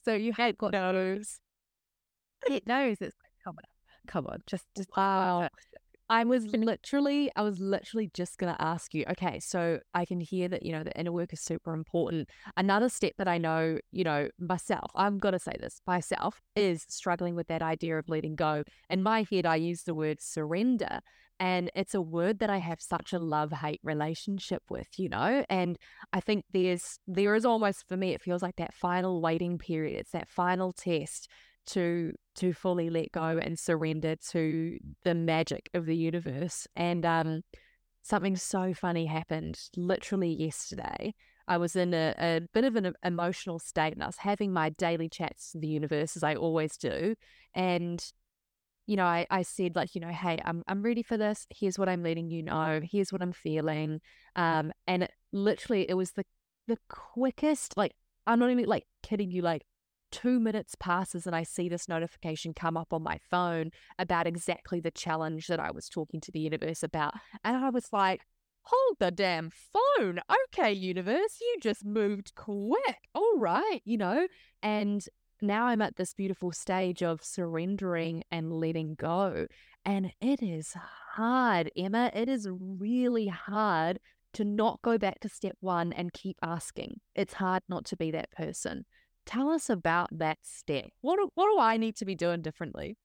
So 0.05 0.13
you 0.13 0.33
had 0.33 0.57
got 0.57 0.73
knows 0.73 1.39
it 2.49 2.67
knows 2.67 2.97
it's 3.01 3.15
like, 3.21 3.31
come 3.43 3.55
on, 3.57 3.63
come 4.07 4.27
on, 4.27 4.39
just, 4.47 4.65
just 4.75 4.89
wow. 4.95 5.49
I 6.09 6.25
was 6.25 6.45
literally, 6.45 7.31
I 7.35 7.41
was 7.41 7.59
literally 7.59 8.11
just 8.13 8.37
going 8.37 8.53
to 8.53 8.61
ask 8.61 8.93
you, 8.93 9.05
okay, 9.11 9.39
so 9.39 9.79
I 9.93 10.05
can 10.05 10.19
hear 10.19 10.49
that, 10.49 10.63
you 10.63 10.71
know, 10.73 10.83
the 10.83 10.95
inner 10.99 11.13
work 11.13 11.31
is 11.33 11.39
super 11.39 11.73
important. 11.73 12.29
Another 12.57 12.89
step 12.89 13.13
that 13.17 13.27
I 13.27 13.37
know, 13.37 13.79
you 13.91 14.03
know, 14.03 14.27
myself, 14.37 14.91
I'm 14.95 15.17
going 15.17 15.31
to 15.31 15.39
say 15.39 15.55
this 15.59 15.81
myself, 15.87 16.41
is 16.55 16.85
struggling 16.89 17.35
with 17.35 17.47
that 17.47 17.61
idea 17.61 17.97
of 17.97 18.09
letting 18.09 18.35
go. 18.35 18.63
In 18.89 19.01
my 19.01 19.25
head, 19.31 19.45
I 19.45 19.55
use 19.55 19.83
the 19.83 19.95
word 19.95 20.21
surrender. 20.21 20.99
And 21.39 21.71
it's 21.73 21.95
a 21.95 22.01
word 22.01 22.39
that 22.39 22.49
I 22.49 22.57
have 22.57 22.81
such 22.81 23.11
a 23.11 23.17
love 23.17 23.51
hate 23.51 23.81
relationship 23.81 24.61
with, 24.69 24.87
you 24.97 25.09
know? 25.09 25.45
And 25.49 25.79
I 26.11 26.19
think 26.19 26.45
there's, 26.51 26.99
there 27.07 27.33
is 27.33 27.45
almost 27.45 27.87
for 27.87 27.97
me, 27.97 28.13
it 28.13 28.21
feels 28.21 28.43
like 28.43 28.57
that 28.57 28.73
final 28.73 29.19
waiting 29.21 29.57
period. 29.57 30.01
It's 30.01 30.11
that 30.11 30.29
final 30.29 30.73
test 30.73 31.27
to 31.67 32.13
to 32.35 32.53
fully 32.53 32.89
let 32.89 33.11
go 33.11 33.39
and 33.41 33.57
surrender 33.57 34.15
to 34.31 34.77
the 35.03 35.15
magic 35.15 35.69
of 35.73 35.85
the 35.85 35.95
universe. 35.95 36.67
And 36.75 37.05
um, 37.05 37.43
something 38.01 38.35
so 38.35 38.73
funny 38.73 39.05
happened 39.05 39.59
literally 39.75 40.33
yesterday. 40.33 41.13
I 41.47 41.57
was 41.57 41.75
in 41.75 41.93
a, 41.93 42.15
a 42.17 42.41
bit 42.53 42.63
of 42.63 42.75
an 42.75 42.93
emotional 43.03 43.59
state 43.59 43.93
and 43.93 44.03
I 44.03 44.07
was 44.07 44.17
having 44.17 44.53
my 44.53 44.69
daily 44.69 45.09
chats 45.09 45.51
to 45.51 45.59
the 45.59 45.67
universe 45.67 46.15
as 46.15 46.23
I 46.23 46.35
always 46.35 46.77
do. 46.77 47.15
And, 47.53 48.03
you 48.87 48.95
know, 48.95 49.05
I, 49.05 49.27
I 49.29 49.41
said 49.41 49.75
like, 49.75 49.93
you 49.93 50.01
know, 50.01 50.07
hey, 50.09 50.39
I'm 50.45 50.63
I'm 50.67 50.81
ready 50.81 51.03
for 51.03 51.17
this. 51.17 51.45
Here's 51.49 51.77
what 51.77 51.89
I'm 51.89 52.03
letting 52.03 52.29
you 52.29 52.43
know. 52.43 52.79
Here's 52.83 53.11
what 53.11 53.21
I'm 53.21 53.33
feeling. 53.33 53.99
Um, 54.35 54.71
and 54.87 55.03
it, 55.03 55.11
literally 55.31 55.89
it 55.89 55.95
was 55.95 56.11
the 56.11 56.23
the 56.67 56.77
quickest, 56.87 57.75
like 57.75 57.93
I'm 58.25 58.39
not 58.39 58.49
even 58.49 58.65
like 58.65 58.85
kidding 59.01 59.31
you, 59.31 59.41
like 59.41 59.65
two 60.13 60.39
minutes 60.39 60.75
passes 60.79 61.25
and 61.25 61.35
I 61.35 61.41
see 61.41 61.67
this 61.67 61.89
notification 61.89 62.53
come 62.53 62.77
up 62.77 62.93
on 62.93 63.01
my 63.01 63.19
phone 63.31 63.71
about 63.97 64.27
exactly 64.27 64.79
the 64.79 64.91
challenge 64.91 65.47
that 65.47 65.59
I 65.59 65.71
was 65.71 65.89
talking 65.89 66.21
to 66.21 66.31
the 66.31 66.39
universe 66.39 66.83
about. 66.83 67.15
And 67.43 67.57
I 67.57 67.71
was 67.71 67.91
like, 67.91 68.21
hold 68.61 68.97
the 68.99 69.09
damn 69.09 69.49
phone. 69.49 70.19
Okay, 70.47 70.71
universe, 70.71 71.39
you 71.41 71.57
just 71.61 71.83
moved 71.83 72.35
quick. 72.35 72.99
All 73.15 73.37
right, 73.37 73.81
you 73.85 73.97
know? 73.97 74.27
And 74.61 75.03
now 75.41 75.65
I'm 75.65 75.81
at 75.81 75.95
this 75.95 76.13
beautiful 76.13 76.51
stage 76.51 77.01
of 77.01 77.23
surrendering 77.23 78.23
and 78.29 78.53
letting 78.53 78.93
go. 78.93 79.47
And 79.83 80.13
it 80.21 80.43
is 80.43 80.75
hard, 81.15 81.71
Emma. 81.75 82.11
It 82.13 82.29
is 82.29 82.47
really 82.51 83.27
hard 83.27 83.99
to 84.33 84.45
not 84.45 84.79
go 84.83 84.99
back 84.99 85.19
to 85.21 85.29
step 85.29 85.57
one 85.59 85.91
and 85.91 86.13
keep 86.13 86.37
asking. 86.43 86.99
It's 87.15 87.33
hard 87.33 87.63
not 87.67 87.85
to 87.85 87.97
be 87.97 88.11
that 88.11 88.31
person. 88.31 88.85
Tell 89.25 89.49
us 89.49 89.69
about 89.69 90.09
that 90.11 90.39
step. 90.43 90.91
What 91.01 91.17
do, 91.17 91.29
what 91.35 91.49
do 91.51 91.59
I 91.59 91.77
need 91.77 91.95
to 91.97 92.05
be 92.05 92.15
doing 92.15 92.41
differently? 92.41 92.97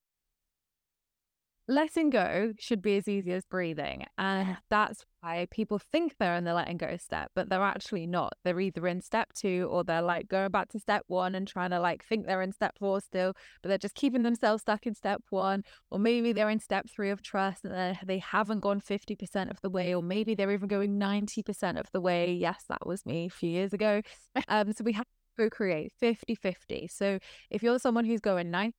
Letting 1.71 2.09
go 2.09 2.55
should 2.59 2.81
be 2.81 2.97
as 2.97 3.07
easy 3.09 3.31
as 3.33 3.45
breathing. 3.45 4.07
And 4.17 4.57
that's 4.71 5.05
why 5.21 5.47
people 5.51 5.79
think 5.79 6.15
they're 6.19 6.35
in 6.35 6.45
the 6.45 6.55
letting 6.55 6.79
go 6.79 6.97
step, 6.97 7.31
but 7.35 7.51
they're 7.51 7.63
actually 7.63 8.07
not. 8.07 8.33
They're 8.43 8.59
either 8.59 8.87
in 8.87 9.03
step 9.03 9.35
two 9.35 9.69
or 9.71 9.85
they're 9.85 10.01
like 10.01 10.29
going 10.29 10.51
back 10.51 10.71
to 10.71 10.79
step 10.79 11.03
one 11.09 11.35
and 11.35 11.47
trying 11.47 11.69
to 11.71 11.79
like 11.79 12.03
think 12.05 12.27
they're 12.27 12.41
in 12.41 12.53
step 12.53 12.79
four 12.79 13.03
still, 13.03 13.35
but 13.63 13.69
they're 13.69 13.77
just 13.77 13.95
keeping 13.95 14.23
themselves 14.23 14.63
stuck 14.63 14.87
in 14.87 14.95
step 14.95 15.23
one. 15.29 15.63
Or 15.91 15.99
maybe 15.99 16.33
they're 16.33 16.49
in 16.49 16.59
step 16.59 16.87
three 16.89 17.11
of 17.11 17.21
trust 17.23 17.67
and 17.67 17.99
they 18.07 18.19
haven't 18.19 18.61
gone 18.61 18.81
50% 18.81 19.51
of 19.51 19.61
the 19.61 19.71
way, 19.71 19.95
or 19.95 20.03
maybe 20.03 20.35
they're 20.35 20.53
even 20.53 20.69
going 20.69 20.99
90% 20.99 21.79
of 21.79 21.93
the 21.93 22.01
way. 22.01 22.33
Yes, 22.33 22.65
that 22.71 22.87
was 22.87 23.05
me 23.05 23.27
a 23.27 23.31
few 23.31 23.51
years 23.51 23.75
ago. 23.75 24.01
Um, 24.49 24.73
so 24.73 24.85
we 24.85 24.93
have 24.93 25.05
co-create 25.39 25.93
50-50. 26.03 26.91
So 26.91 27.19
if 27.51 27.63
you're 27.63 27.79
someone 27.79 28.05
who's 28.05 28.21
going 28.21 28.51
90 28.51 28.75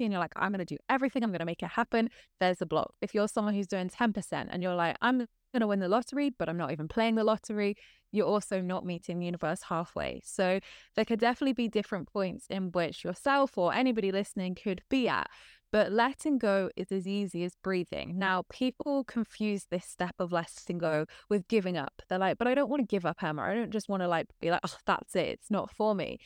and 0.00 0.12
you're 0.12 0.20
like, 0.20 0.32
I'm 0.36 0.52
going 0.52 0.64
to 0.64 0.64
do 0.64 0.78
everything, 0.88 1.22
I'm 1.22 1.30
going 1.30 1.40
to 1.40 1.44
make 1.44 1.62
it 1.62 1.68
happen, 1.68 2.08
there's 2.40 2.62
a 2.62 2.66
block. 2.66 2.94
If 3.02 3.14
you're 3.14 3.28
someone 3.28 3.54
who's 3.54 3.66
doing 3.66 3.90
10% 3.90 4.46
and 4.50 4.62
you're 4.62 4.74
like, 4.74 4.96
I'm 5.02 5.18
going 5.18 5.60
to 5.60 5.66
win 5.66 5.80
the 5.80 5.88
lottery, 5.88 6.30
but 6.38 6.48
I'm 6.48 6.56
not 6.56 6.72
even 6.72 6.88
playing 6.88 7.16
the 7.16 7.24
lottery, 7.24 7.76
you're 8.14 8.26
also 8.26 8.60
not 8.60 8.86
meeting 8.86 9.18
the 9.18 9.26
universe 9.26 9.62
halfway. 9.68 10.20
So 10.24 10.60
there 10.94 11.04
could 11.04 11.18
definitely 11.18 11.52
be 11.52 11.68
different 11.68 12.10
points 12.12 12.46
in 12.48 12.70
which 12.70 13.04
yourself 13.04 13.58
or 13.58 13.74
anybody 13.74 14.12
listening 14.12 14.54
could 14.54 14.82
be 14.88 15.08
at. 15.08 15.28
But 15.72 15.90
letting 15.90 16.38
go 16.38 16.70
is 16.76 16.92
as 16.92 17.08
easy 17.08 17.42
as 17.42 17.56
breathing. 17.60 18.16
Now, 18.16 18.44
people 18.48 19.02
confuse 19.02 19.64
this 19.68 19.84
step 19.84 20.14
of 20.20 20.30
letting 20.30 20.78
go 20.78 21.06
with 21.28 21.48
giving 21.48 21.76
up. 21.76 22.00
They're 22.08 22.20
like, 22.20 22.38
but 22.38 22.46
I 22.46 22.54
don't 22.54 22.70
want 22.70 22.82
to 22.82 22.86
give 22.86 23.04
up, 23.04 23.20
Emma. 23.20 23.42
I 23.42 23.54
don't 23.54 23.72
just 23.72 23.88
want 23.88 24.02
to 24.04 24.08
like 24.08 24.26
be 24.40 24.52
like, 24.52 24.60
oh, 24.62 24.76
that's 24.86 25.16
it. 25.16 25.30
It's 25.30 25.50
not 25.50 25.72
for 25.72 25.96
me. 25.96 26.18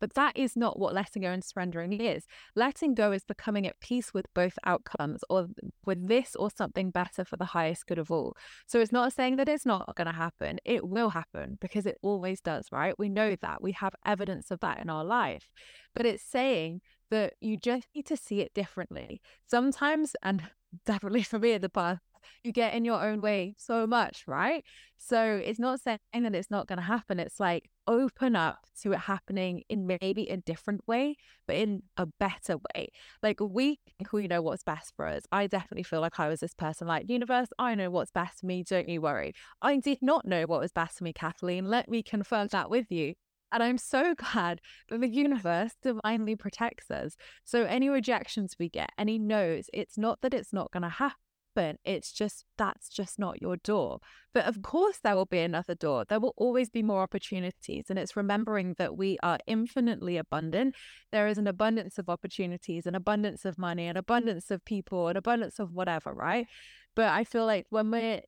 But 0.00 0.14
that 0.14 0.36
is 0.36 0.56
not 0.56 0.78
what 0.78 0.94
letting 0.94 1.22
go 1.22 1.30
and 1.30 1.44
surrendering 1.44 1.92
is. 1.92 2.26
Letting 2.54 2.94
go 2.94 3.12
is 3.12 3.24
becoming 3.24 3.66
at 3.66 3.80
peace 3.80 4.12
with 4.12 4.26
both 4.34 4.58
outcomes 4.64 5.22
or 5.30 5.48
with 5.84 6.08
this 6.08 6.36
or 6.36 6.50
something 6.50 6.90
better 6.90 7.24
for 7.24 7.36
the 7.36 7.46
highest 7.46 7.86
good 7.86 7.98
of 7.98 8.10
all. 8.10 8.36
So 8.66 8.80
it's 8.80 8.92
not 8.92 9.12
saying 9.12 9.36
that 9.36 9.48
it's 9.48 9.66
not 9.66 9.94
going 9.96 10.06
to 10.06 10.12
happen. 10.12 10.58
It 10.64 10.86
will 10.86 11.10
happen 11.10 11.58
because 11.60 11.86
it 11.86 11.98
always 12.02 12.40
does, 12.40 12.66
right? 12.70 12.98
We 12.98 13.08
know 13.08 13.36
that. 13.40 13.62
We 13.62 13.72
have 13.72 13.94
evidence 14.04 14.50
of 14.50 14.60
that 14.60 14.80
in 14.80 14.90
our 14.90 15.04
life. 15.04 15.48
But 15.94 16.06
it's 16.06 16.22
saying 16.22 16.82
that 17.10 17.34
you 17.40 17.56
just 17.56 17.86
need 17.94 18.06
to 18.06 18.16
see 18.16 18.40
it 18.40 18.52
differently. 18.54 19.20
Sometimes, 19.46 20.14
and 20.22 20.42
definitely 20.86 21.22
for 21.22 21.38
me 21.38 21.52
in 21.52 21.62
the 21.62 21.68
past, 21.68 22.00
you 22.42 22.52
get 22.52 22.74
in 22.74 22.84
your 22.84 23.02
own 23.02 23.20
way 23.20 23.54
so 23.58 23.86
much, 23.86 24.24
right? 24.26 24.64
So 24.98 25.40
it's 25.44 25.58
not 25.58 25.80
saying 25.80 25.98
that 26.12 26.34
it's 26.34 26.50
not 26.50 26.66
going 26.66 26.78
to 26.78 26.84
happen. 26.84 27.20
It's 27.20 27.38
like 27.40 27.70
open 27.86 28.34
up 28.34 28.58
to 28.82 28.92
it 28.92 28.98
happening 28.98 29.62
in 29.68 29.86
maybe 29.86 30.28
a 30.28 30.36
different 30.36 30.86
way, 30.86 31.16
but 31.46 31.56
in 31.56 31.82
a 31.96 32.06
better 32.06 32.56
way. 32.74 32.88
Like 33.22 33.40
we 33.40 33.78
we 34.12 34.26
know 34.26 34.42
what's 34.42 34.62
best 34.62 34.92
for 34.96 35.06
us. 35.06 35.22
I 35.30 35.46
definitely 35.46 35.84
feel 35.84 36.00
like 36.00 36.18
I 36.18 36.28
was 36.28 36.40
this 36.40 36.54
person 36.54 36.86
like, 36.86 37.08
universe, 37.08 37.48
I 37.58 37.74
know 37.74 37.90
what's 37.90 38.10
best 38.10 38.40
for 38.40 38.46
me. 38.46 38.62
Don't 38.62 38.88
you 38.88 39.00
worry. 39.00 39.34
I 39.62 39.76
did 39.78 39.98
not 40.02 40.26
know 40.26 40.44
what 40.44 40.60
was 40.60 40.72
best 40.72 40.98
for 40.98 41.04
me, 41.04 41.12
Kathleen. 41.12 41.66
Let 41.66 41.88
me 41.88 42.02
confirm 42.02 42.48
that 42.52 42.70
with 42.70 42.90
you. 42.90 43.14
And 43.52 43.62
I'm 43.62 43.78
so 43.78 44.14
glad 44.32 44.60
that 44.88 45.00
the 45.00 45.08
universe 45.08 45.72
divinely 45.82 46.36
protects 46.36 46.90
us. 46.90 47.16
So 47.44 47.64
any 47.64 47.88
rejections 47.88 48.56
we 48.58 48.68
get, 48.68 48.90
any 48.98 49.18
no's, 49.18 49.70
it's 49.72 49.96
not 49.98 50.20
that 50.22 50.34
it's 50.34 50.52
not 50.52 50.70
going 50.72 50.82
to 50.82 50.88
happen 50.88 51.16
open. 51.56 51.78
It's 51.84 52.12
just 52.12 52.44
that's 52.56 52.88
just 52.88 53.18
not 53.18 53.40
your 53.40 53.56
door. 53.56 54.00
But 54.32 54.46
of 54.46 54.62
course, 54.62 54.98
there 55.02 55.16
will 55.16 55.26
be 55.26 55.38
another 55.40 55.74
door. 55.74 56.04
There 56.04 56.20
will 56.20 56.34
always 56.36 56.68
be 56.70 56.82
more 56.82 57.02
opportunities. 57.02 57.86
And 57.88 57.98
it's 57.98 58.16
remembering 58.16 58.74
that 58.78 58.96
we 58.96 59.18
are 59.22 59.38
infinitely 59.46 60.16
abundant. 60.16 60.74
There 61.12 61.26
is 61.26 61.38
an 61.38 61.46
abundance 61.46 61.98
of 61.98 62.08
opportunities, 62.08 62.86
an 62.86 62.94
abundance 62.94 63.44
of 63.44 63.58
money, 63.58 63.86
an 63.86 63.96
abundance 63.96 64.50
of 64.50 64.64
people, 64.64 65.08
an 65.08 65.16
abundance 65.16 65.58
of 65.58 65.72
whatever, 65.72 66.12
right? 66.12 66.46
But 66.94 67.08
I 67.08 67.24
feel 67.24 67.46
like 67.46 67.66
when 67.70 67.90
we're 67.90 68.22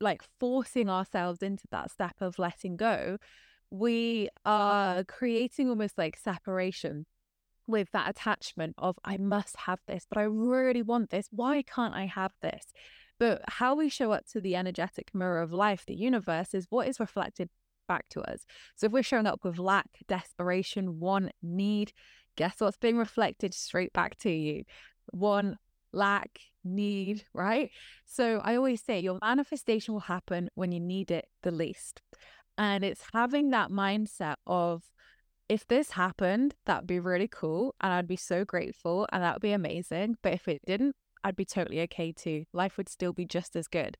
like 0.00 0.22
forcing 0.38 0.90
ourselves 0.90 1.42
into 1.42 1.64
that 1.70 1.90
step 1.90 2.16
of 2.20 2.38
letting 2.38 2.76
go, 2.76 3.18
we 3.70 4.28
are 4.44 5.04
creating 5.04 5.68
almost 5.68 5.98
like 5.98 6.16
separation 6.16 7.06
with 7.68 7.90
that 7.92 8.08
attachment 8.08 8.74
of 8.78 8.98
I 9.04 9.16
must 9.18 9.56
have 9.56 9.80
this, 9.86 10.06
but 10.08 10.18
I 10.18 10.22
really 10.22 10.82
want 10.82 11.10
this. 11.10 11.28
Why 11.30 11.62
can't 11.62 11.94
I 11.94 12.06
have 12.06 12.32
this? 12.42 12.72
But 13.18 13.42
how 13.48 13.74
we 13.74 13.88
show 13.88 14.12
up 14.12 14.26
to 14.32 14.40
the 14.40 14.56
energetic 14.56 15.14
mirror 15.14 15.42
of 15.42 15.52
life, 15.52 15.84
the 15.86 15.94
universe, 15.94 16.54
is 16.54 16.66
what 16.70 16.88
is 16.88 17.00
reflected 17.00 17.50
back 17.88 18.08
to 18.10 18.20
us. 18.22 18.44
So 18.76 18.86
if 18.86 18.92
we're 18.92 19.02
showing 19.02 19.26
up 19.26 19.44
with 19.44 19.58
lack, 19.58 19.86
desperation, 20.06 21.00
want, 21.00 21.32
need, 21.42 21.92
guess 22.36 22.54
what's 22.58 22.76
being 22.76 22.96
reflected 22.96 23.54
straight 23.54 23.92
back 23.92 24.16
to 24.18 24.30
you? 24.30 24.64
One, 25.10 25.58
lack, 25.92 26.38
need, 26.62 27.24
right? 27.32 27.70
So 28.06 28.40
I 28.44 28.56
always 28.56 28.82
say 28.82 29.00
your 29.00 29.18
manifestation 29.20 29.94
will 29.94 30.00
happen 30.00 30.48
when 30.54 30.70
you 30.70 30.80
need 30.80 31.10
it 31.10 31.26
the 31.42 31.50
least. 31.50 32.02
And 32.56 32.84
it's 32.84 33.04
having 33.12 33.50
that 33.50 33.70
mindset 33.70 34.36
of 34.46 34.82
if 35.48 35.66
this 35.66 35.92
happened, 35.92 36.54
that'd 36.66 36.86
be 36.86 37.00
really 37.00 37.28
cool. 37.28 37.74
And 37.80 37.92
I'd 37.92 38.08
be 38.08 38.16
so 38.16 38.44
grateful 38.44 39.06
and 39.12 39.22
that 39.22 39.34
would 39.34 39.42
be 39.42 39.52
amazing. 39.52 40.16
But 40.22 40.34
if 40.34 40.48
it 40.48 40.60
didn't, 40.66 40.94
I'd 41.24 41.36
be 41.36 41.44
totally 41.44 41.80
okay 41.82 42.12
too. 42.12 42.44
Life 42.52 42.76
would 42.76 42.88
still 42.88 43.12
be 43.12 43.24
just 43.24 43.56
as 43.56 43.66
good. 43.66 43.96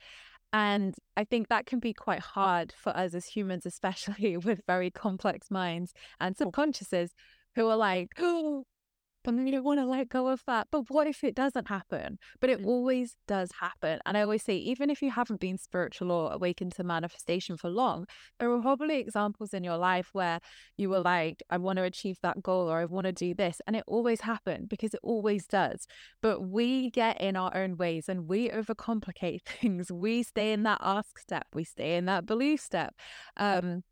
And 0.52 0.94
I 1.16 1.24
think 1.24 1.48
that 1.48 1.66
can 1.66 1.78
be 1.78 1.92
quite 1.92 2.20
hard 2.20 2.72
for 2.76 2.96
us 2.96 3.14
as 3.14 3.26
humans, 3.26 3.66
especially 3.66 4.36
with 4.36 4.60
very 4.66 4.90
complex 4.90 5.50
minds 5.50 5.92
and 6.20 6.36
subconsciouses 6.36 7.10
who 7.54 7.68
are 7.68 7.76
like, 7.76 8.12
oh, 8.18 8.64
but 9.36 9.44
you 9.44 9.52
don't 9.52 9.64
want 9.64 9.78
to 9.78 9.84
let 9.84 10.08
go 10.08 10.28
of 10.28 10.42
that. 10.46 10.68
But 10.70 10.88
what 10.88 11.06
if 11.06 11.22
it 11.22 11.34
doesn't 11.34 11.68
happen? 11.68 12.18
But 12.40 12.48
it 12.48 12.64
always 12.64 13.14
does 13.26 13.50
happen. 13.60 13.98
And 14.06 14.16
I 14.16 14.22
always 14.22 14.42
say, 14.42 14.56
even 14.56 14.88
if 14.88 15.02
you 15.02 15.10
haven't 15.10 15.38
been 15.40 15.58
spiritual 15.58 16.10
or 16.10 16.32
awakened 16.32 16.74
to 16.76 16.84
manifestation 16.84 17.58
for 17.58 17.68
long, 17.68 18.06
there 18.38 18.50
are 18.50 18.62
probably 18.62 18.98
examples 18.98 19.52
in 19.52 19.64
your 19.64 19.76
life 19.76 20.08
where 20.14 20.40
you 20.78 20.88
were 20.88 21.00
like, 21.00 21.42
I 21.50 21.58
want 21.58 21.76
to 21.76 21.82
achieve 21.82 22.16
that 22.22 22.42
goal 22.42 22.70
or 22.70 22.78
I 22.78 22.86
want 22.86 23.04
to 23.04 23.12
do 23.12 23.34
this. 23.34 23.60
And 23.66 23.76
it 23.76 23.84
always 23.86 24.22
happened 24.22 24.70
because 24.70 24.94
it 24.94 25.00
always 25.02 25.46
does. 25.46 25.86
But 26.22 26.48
we 26.48 26.90
get 26.90 27.20
in 27.20 27.36
our 27.36 27.54
own 27.54 27.76
ways 27.76 28.08
and 28.08 28.28
we 28.28 28.48
overcomplicate 28.48 29.42
things. 29.46 29.92
We 29.92 30.22
stay 30.22 30.52
in 30.52 30.62
that 30.62 30.80
ask 30.80 31.18
step, 31.18 31.48
we 31.52 31.64
stay 31.64 31.96
in 31.96 32.06
that 32.06 32.24
belief 32.24 32.62
step. 32.62 32.94
Um, 33.36 33.82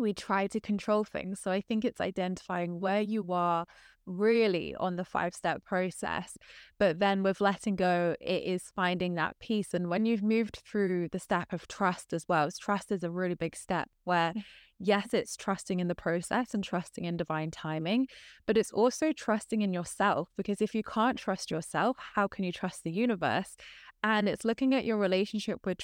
we 0.00 0.14
try 0.14 0.46
to 0.46 0.60
control 0.60 1.04
things. 1.04 1.40
So 1.40 1.50
I 1.50 1.60
think 1.60 1.84
it's 1.84 2.00
identifying 2.00 2.80
where 2.80 3.00
you 3.00 3.26
are 3.30 3.66
really 4.06 4.74
on 4.76 4.96
the 4.96 5.04
five 5.04 5.34
step 5.34 5.64
process. 5.64 6.36
But 6.78 6.98
then 6.98 7.22
with 7.22 7.40
letting 7.40 7.76
go, 7.76 8.16
it 8.20 8.42
is 8.44 8.64
finding 8.74 9.14
that 9.14 9.38
peace. 9.38 9.74
And 9.74 9.88
when 9.88 10.06
you've 10.06 10.22
moved 10.22 10.62
through 10.64 11.08
the 11.10 11.18
step 11.18 11.52
of 11.52 11.68
trust 11.68 12.12
as 12.12 12.24
well, 12.28 12.48
trust 12.58 12.92
is 12.92 13.04
a 13.04 13.10
really 13.10 13.34
big 13.34 13.56
step 13.56 13.88
where, 14.04 14.32
mm. 14.32 14.42
yes, 14.78 15.12
it's 15.12 15.36
trusting 15.36 15.80
in 15.80 15.88
the 15.88 15.94
process 15.94 16.54
and 16.54 16.64
trusting 16.64 17.04
in 17.04 17.16
divine 17.16 17.50
timing, 17.50 18.06
but 18.46 18.56
it's 18.56 18.72
also 18.72 19.12
trusting 19.12 19.62
in 19.62 19.72
yourself. 19.72 20.28
Because 20.36 20.60
if 20.60 20.74
you 20.74 20.82
can't 20.82 21.18
trust 21.18 21.50
yourself, 21.50 21.96
how 22.14 22.28
can 22.28 22.44
you 22.44 22.52
trust 22.52 22.84
the 22.84 22.92
universe? 22.92 23.56
And 24.02 24.28
it's 24.28 24.44
looking 24.44 24.74
at 24.74 24.86
your 24.86 24.96
relationship 24.96 25.66
with 25.66 25.80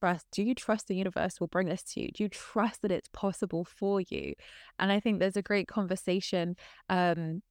trust? 0.00 0.26
Do 0.32 0.42
you 0.42 0.54
trust 0.54 0.88
the 0.88 0.96
universe 0.96 1.38
will 1.38 1.46
bring 1.46 1.68
this 1.68 1.82
to 1.92 2.00
you? 2.00 2.08
Do 2.12 2.24
you 2.24 2.28
trust 2.28 2.82
that 2.82 2.90
it's 2.90 3.08
possible 3.12 3.64
for 3.64 4.00
you? 4.00 4.34
And 4.78 4.90
I 4.90 5.00
think 5.00 5.18
there's 5.18 5.36
a 5.36 5.42
great 5.42 5.68
conversation 5.68 6.56
um, 6.88 7.42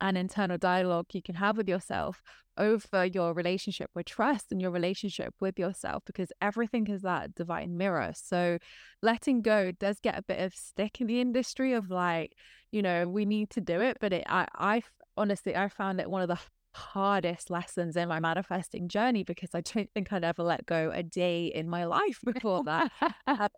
an 0.00 0.16
internal 0.16 0.58
dialogue 0.58 1.06
you 1.12 1.22
can 1.22 1.36
have 1.36 1.56
with 1.56 1.68
yourself 1.68 2.22
over 2.56 3.06
your 3.06 3.32
relationship 3.32 3.90
with 3.94 4.06
trust 4.06 4.46
and 4.50 4.60
your 4.60 4.70
relationship 4.70 5.32
with 5.40 5.58
yourself 5.58 6.02
because 6.04 6.32
everything 6.42 6.86
is 6.88 7.02
that 7.02 7.34
divine 7.34 7.76
mirror. 7.76 8.12
So 8.14 8.58
letting 9.02 9.42
go 9.42 9.70
does 9.70 10.00
get 10.00 10.18
a 10.18 10.22
bit 10.22 10.40
of 10.40 10.54
stick 10.54 11.00
in 11.00 11.06
the 11.06 11.20
industry 11.20 11.72
of 11.72 11.90
like, 11.90 12.34
you 12.72 12.82
know, 12.82 13.08
we 13.08 13.24
need 13.24 13.50
to 13.50 13.60
do 13.60 13.80
it. 13.80 13.98
But 14.00 14.12
it, 14.12 14.24
I, 14.28 14.46
I 14.54 14.82
honestly, 15.16 15.54
I 15.56 15.68
found 15.68 16.00
it 16.00 16.10
one 16.10 16.22
of 16.22 16.28
the 16.28 16.38
hardest 16.74 17.50
lessons 17.50 17.96
in 17.96 18.08
my 18.08 18.20
manifesting 18.20 18.88
journey 18.88 19.24
because 19.24 19.50
I 19.54 19.60
don't 19.60 19.90
think 19.94 20.12
I'd 20.12 20.24
ever 20.24 20.42
let 20.42 20.66
go 20.66 20.90
a 20.92 21.02
day 21.02 21.46
in 21.46 21.68
my 21.68 21.84
life 21.84 22.20
before 22.24 22.64
that. 22.64 22.90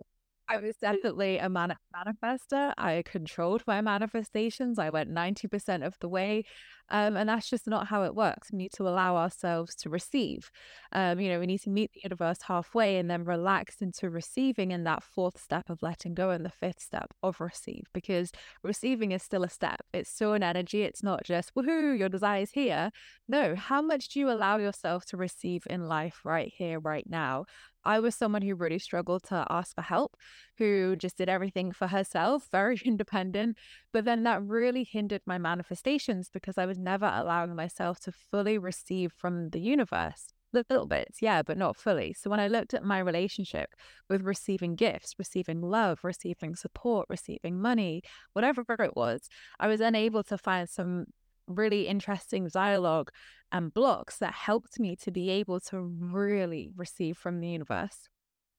I 0.52 0.56
was 0.56 0.76
definitely 0.78 1.38
a 1.38 1.48
man- 1.48 1.76
manifester. 1.94 2.72
I 2.76 3.04
controlled 3.06 3.62
my 3.68 3.80
manifestations. 3.80 4.80
I 4.80 4.90
went 4.90 5.08
90% 5.08 5.84
of 5.84 5.96
the 6.00 6.08
way. 6.08 6.44
Um, 6.92 7.16
and 7.16 7.28
that's 7.28 7.48
just 7.48 7.68
not 7.68 7.86
how 7.86 8.02
it 8.02 8.16
works. 8.16 8.50
We 8.50 8.58
need 8.58 8.72
to 8.72 8.88
allow 8.88 9.16
ourselves 9.16 9.76
to 9.76 9.88
receive. 9.88 10.50
Um, 10.90 11.20
you 11.20 11.28
know, 11.28 11.38
we 11.38 11.46
need 11.46 11.60
to 11.60 11.70
meet 11.70 11.92
the 11.92 12.00
universe 12.02 12.38
halfway 12.42 12.96
and 12.96 13.08
then 13.08 13.22
relax 13.22 13.80
into 13.80 14.10
receiving 14.10 14.72
in 14.72 14.82
that 14.84 15.04
fourth 15.04 15.40
step 15.40 15.70
of 15.70 15.82
letting 15.82 16.14
go 16.14 16.30
and 16.30 16.44
the 16.44 16.50
fifth 16.50 16.80
step 16.80 17.14
of 17.22 17.40
receive 17.40 17.84
because 17.94 18.32
receiving 18.64 19.12
is 19.12 19.22
still 19.22 19.44
a 19.44 19.48
step. 19.48 19.82
It's 19.92 20.10
still 20.10 20.32
an 20.32 20.42
energy. 20.42 20.82
It's 20.82 21.04
not 21.04 21.22
just, 21.22 21.54
woohoo, 21.54 21.96
your 21.96 22.08
desire 22.08 22.42
is 22.42 22.50
here. 22.50 22.90
No, 23.28 23.54
how 23.54 23.80
much 23.82 24.08
do 24.08 24.18
you 24.18 24.28
allow 24.28 24.56
yourself 24.58 25.04
to 25.06 25.16
receive 25.16 25.62
in 25.70 25.86
life 25.86 26.22
right 26.24 26.52
here, 26.56 26.80
right 26.80 27.08
now? 27.08 27.44
I 27.84 28.00
was 28.00 28.14
someone 28.14 28.42
who 28.42 28.54
really 28.54 28.78
struggled 28.78 29.22
to 29.24 29.46
ask 29.50 29.74
for 29.74 29.82
help, 29.82 30.16
who 30.58 30.96
just 30.96 31.16
did 31.16 31.28
everything 31.28 31.72
for 31.72 31.86
herself, 31.88 32.48
very 32.52 32.80
independent. 32.84 33.56
But 33.92 34.04
then 34.04 34.22
that 34.24 34.42
really 34.42 34.84
hindered 34.84 35.22
my 35.26 35.38
manifestations 35.38 36.28
because 36.32 36.58
I 36.58 36.66
was 36.66 36.78
never 36.78 37.10
allowing 37.12 37.54
myself 37.54 38.00
to 38.00 38.12
fully 38.12 38.58
receive 38.58 39.12
from 39.16 39.50
the 39.50 39.60
universe. 39.60 40.32
Little 40.52 40.86
bits, 40.86 41.22
yeah, 41.22 41.42
but 41.42 41.56
not 41.56 41.76
fully. 41.76 42.12
So 42.12 42.28
when 42.28 42.40
I 42.40 42.48
looked 42.48 42.74
at 42.74 42.82
my 42.82 42.98
relationship 42.98 43.70
with 44.08 44.22
receiving 44.22 44.74
gifts, 44.74 45.14
receiving 45.16 45.60
love, 45.60 46.00
receiving 46.02 46.56
support, 46.56 47.06
receiving 47.08 47.60
money, 47.60 48.02
whatever 48.32 48.64
it 48.80 48.96
was, 48.96 49.28
I 49.60 49.68
was 49.68 49.80
unable 49.80 50.24
to 50.24 50.36
find 50.36 50.68
some 50.68 51.06
really 51.54 51.86
interesting 51.86 52.48
dialogue 52.52 53.10
and 53.52 53.72
blocks 53.72 54.18
that 54.18 54.32
helped 54.32 54.78
me 54.78 54.96
to 54.96 55.10
be 55.10 55.30
able 55.30 55.60
to 55.60 55.80
really 55.80 56.70
receive 56.76 57.16
from 57.16 57.40
the 57.40 57.48
universe. 57.48 58.08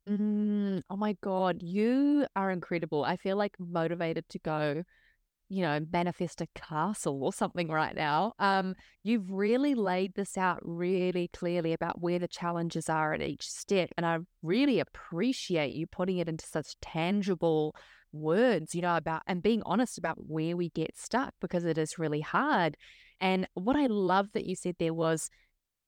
Mm, 0.09 0.81
oh 0.89 0.97
my 0.97 1.15
God, 1.21 1.61
you 1.61 2.25
are 2.35 2.51
incredible. 2.51 3.03
I 3.03 3.17
feel 3.17 3.37
like 3.37 3.55
motivated 3.59 4.27
to 4.29 4.39
go, 4.39 4.83
you 5.49 5.61
know, 5.61 5.79
manifest 5.91 6.41
a 6.41 6.47
castle 6.55 7.23
or 7.23 7.31
something 7.31 7.69
right 7.69 7.95
now. 7.95 8.33
Um, 8.39 8.75
you've 9.03 9.29
really 9.29 9.75
laid 9.75 10.15
this 10.15 10.37
out 10.37 10.59
really 10.63 11.29
clearly 11.33 11.73
about 11.73 12.01
where 12.01 12.19
the 12.19 12.27
challenges 12.27 12.89
are 12.89 13.13
at 13.13 13.21
each 13.21 13.47
step. 13.47 13.89
And 13.95 14.05
I 14.05 14.19
really 14.41 14.79
appreciate 14.79 15.73
you 15.73 15.87
putting 15.87 16.17
it 16.17 16.27
into 16.27 16.45
such 16.45 16.79
tangible 16.81 17.75
words, 18.13 18.75
you 18.75 18.81
know, 18.81 18.95
about 18.95 19.21
and 19.27 19.41
being 19.41 19.61
honest 19.65 19.97
about 19.97 20.17
where 20.27 20.55
we 20.57 20.69
get 20.69 20.97
stuck 20.97 21.33
because 21.41 21.65
it 21.65 21.77
is 21.77 21.99
really 21.99 22.21
hard. 22.21 22.77
And 23.19 23.47
what 23.53 23.75
I 23.75 23.85
love 23.87 24.29
that 24.33 24.45
you 24.45 24.55
said 24.55 24.75
there 24.79 24.93
was 24.93 25.29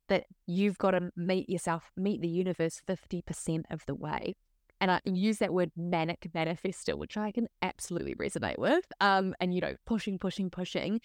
that 0.09 0.25
you've 0.45 0.77
got 0.77 0.91
to 0.91 1.09
meet 1.15 1.49
yourself, 1.49 1.91
meet 1.95 2.21
the 2.21 2.27
universe 2.27 2.81
50% 2.87 3.63
of 3.71 3.83
the 3.87 3.95
way. 3.95 4.35
and 4.81 4.91
I 4.91 4.99
use 5.05 5.37
that 5.37 5.53
word 5.53 5.71
manic 5.77 6.27
manifester, 6.35 6.97
which 6.97 7.15
I 7.15 7.31
can 7.31 7.47
absolutely 7.61 8.15
resonate 8.15 8.57
with. 8.57 8.85
Um, 8.99 9.33
and 9.39 9.53
you 9.53 9.61
know, 9.61 9.75
pushing, 9.85 10.19
pushing, 10.19 10.49
pushing. 10.49 10.99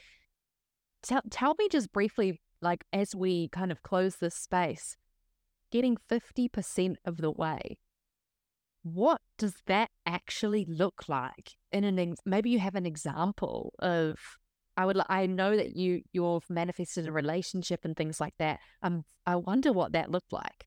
Tell 1.03 1.23
tell 1.31 1.55
me 1.59 1.69
just 1.71 1.93
briefly, 1.93 2.41
like 2.61 2.85
as 2.93 3.15
we 3.15 3.49
kind 3.51 3.71
of 3.71 3.85
close 3.85 4.17
this 4.17 4.35
space, 4.35 4.97
getting 5.71 5.97
fifty 6.09 6.49
percent 6.49 6.99
of 7.05 7.19
the 7.19 7.31
way. 7.31 7.79
What 8.93 9.21
does 9.37 9.55
that 9.67 9.91
actually 10.07 10.65
look 10.69 11.09
like? 11.09 11.53
In 11.73 11.85
an 11.85 12.15
maybe 12.25 12.51
you 12.51 12.59
have 12.59 12.75
an 12.75 12.87
example 12.87 13.75
of 13.79 14.17
I 14.77 14.87
would 14.87 15.01
I 15.09 15.27
know 15.27 15.57
that 15.57 15.75
you 15.77 16.03
you've 16.13 16.49
manifested 16.49 17.09
a 17.09 17.13
relationship 17.13 17.85
and 17.85 17.97
things 17.97 18.21
like 18.21 18.35
that. 18.39 18.61
Um, 18.83 19.05
I 19.27 19.37
wonder 19.37 19.73
what 19.73 19.93
that 19.93 20.11
looked 20.11 20.33
like. 20.33 20.67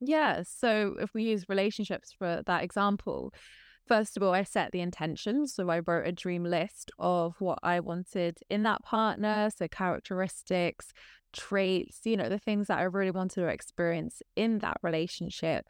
Yeah. 0.00 0.42
So 0.46 0.96
if 1.00 1.12
we 1.12 1.24
use 1.24 1.48
relationships 1.48 2.14
for 2.16 2.42
that 2.46 2.62
example, 2.62 3.32
first 3.86 4.16
of 4.16 4.22
all, 4.22 4.32
I 4.32 4.44
set 4.44 4.72
the 4.72 4.80
intention. 4.80 5.46
So 5.46 5.68
I 5.68 5.80
wrote 5.80 6.06
a 6.06 6.12
dream 6.12 6.44
list 6.44 6.90
of 6.98 7.34
what 7.40 7.58
I 7.62 7.80
wanted 7.80 8.38
in 8.48 8.62
that 8.62 8.82
partner. 8.82 9.50
So 9.54 9.66
characteristics, 9.68 10.92
traits, 11.32 12.00
you 12.04 12.16
know, 12.16 12.28
the 12.28 12.38
things 12.38 12.68
that 12.68 12.78
I 12.78 12.84
really 12.84 13.10
wanted 13.10 13.40
to 13.40 13.48
experience 13.48 14.22
in 14.36 14.58
that 14.58 14.78
relationship. 14.82 15.66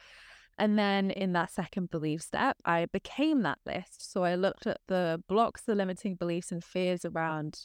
And 0.59 0.79
then 0.79 1.11
in 1.11 1.33
that 1.35 1.53
second 1.53 1.91
belief 1.91 2.23
step, 2.23 2.57
I 2.65 2.87
became 2.87 3.43
that 3.43 3.59
list. 3.65 4.11
So 4.11 4.25
I 4.25 4.35
looked 4.35 4.67
at 4.67 4.81
the 4.89 5.23
blocks, 5.29 5.63
the 5.63 5.75
limiting 5.75 6.17
beliefs 6.17 6.51
and 6.51 6.65
fears 6.65 7.05
around 7.05 7.61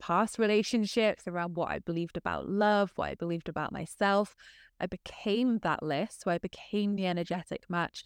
past 0.00 0.38
relationships, 0.38 1.24
around 1.26 1.56
what 1.56 1.70
I 1.70 1.80
believed 1.80 2.16
about 2.16 2.48
love, 2.48 2.92
what 2.94 3.10
I 3.10 3.14
believed 3.16 3.48
about 3.48 3.72
myself. 3.72 4.36
I 4.78 4.86
became 4.86 5.58
that 5.58 5.82
list. 5.82 6.22
So 6.22 6.30
I 6.30 6.38
became 6.38 6.94
the 6.94 7.06
energetic 7.06 7.64
match 7.68 8.04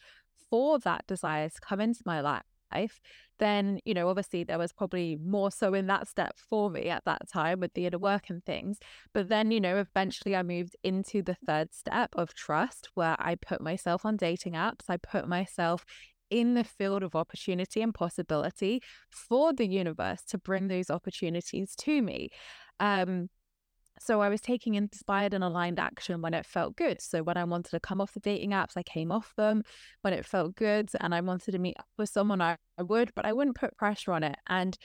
for 0.49 0.79
that 0.79 1.07
desire 1.07 1.51
to 1.51 1.61
come 1.61 1.81
into 1.81 2.01
my 2.07 2.21
life 2.21 2.52
life, 2.75 3.01
then, 3.39 3.81
you 3.85 3.95
know, 3.95 4.09
obviously 4.09 4.45
there 4.45 4.59
was 4.59 4.73
probably 4.73 5.17
more 5.17 5.51
so 5.51 5.75
in 5.75 5.87
that 5.89 6.09
step 6.09 6.39
for 6.39 6.71
me 6.71 6.89
at 6.89 7.05
that 7.05 7.29
time 7.29 7.61
with 7.61 7.75
the 7.75 7.87
inner 7.87 7.99
work 7.99 8.31
and 8.31 8.45
things. 8.45 8.79
But 9.13 9.29
then, 9.29 9.51
you 9.51 9.61
know, 9.61 9.79
eventually 9.79 10.37
I 10.37 10.43
moved 10.43 10.77
into 10.83 11.23
the 11.23 11.35
third 11.35 11.75
step 11.75 12.11
of 12.15 12.35
trust 12.35 12.89
where 12.95 13.17
I 13.19 13.35
put 13.35 13.61
myself 13.61 14.05
on 14.05 14.17
dating 14.17 14.53
apps, 14.53 14.85
I 14.89 14.97
put 14.97 15.27
myself 15.29 15.85
in 16.31 16.55
the 16.55 16.65
field 16.65 17.03
of 17.03 17.15
opportunity 17.15 17.83
and 17.83 17.93
possibility 17.93 18.83
for 19.11 19.53
the 19.53 19.67
universe 19.67 20.23
to 20.29 20.39
bring 20.39 20.69
those 20.69 20.89
opportunities 20.89 21.75
to 21.77 22.01
me. 22.01 22.31
Um, 22.81 23.29
so 24.03 24.21
I 24.21 24.29
was 24.29 24.41
taking 24.41 24.75
inspired 24.75 25.33
and 25.33 25.45
aligned 25.45 25.79
action 25.79 26.21
when 26.23 26.35
it 26.35 26.45
felt 26.45 26.77
good. 26.77 27.01
So 27.01 27.23
when 27.23 27.37
I 27.37 27.45
wanted 27.45 27.71
to 27.71 27.81
come 27.81 28.01
off 28.01 28.13
the 28.13 28.21
dating 28.21 28.51
apps, 28.51 28.77
I 28.77 28.83
came 28.83 29.13
off 29.13 29.33
them 29.37 29.63
when 30.03 30.13
it 30.13 30.27
felt 30.27 30.57
good 30.57 30.91
and 31.01 31.15
I 31.15 31.21
wanted 31.21 31.53
to 31.53 31.59
meet 31.59 31.77
up 31.79 31.87
with 31.97 32.11
someone, 32.11 32.41
I, 32.41 32.57
I 32.79 32.83
would, 32.83 33.13
but 33.15 33.25
I 33.25 33.33
wouldn't 33.33 33.57
put 33.57 33.77
pressure 33.77 34.13
on 34.13 34.25
it. 34.25 34.37
And 34.49 34.77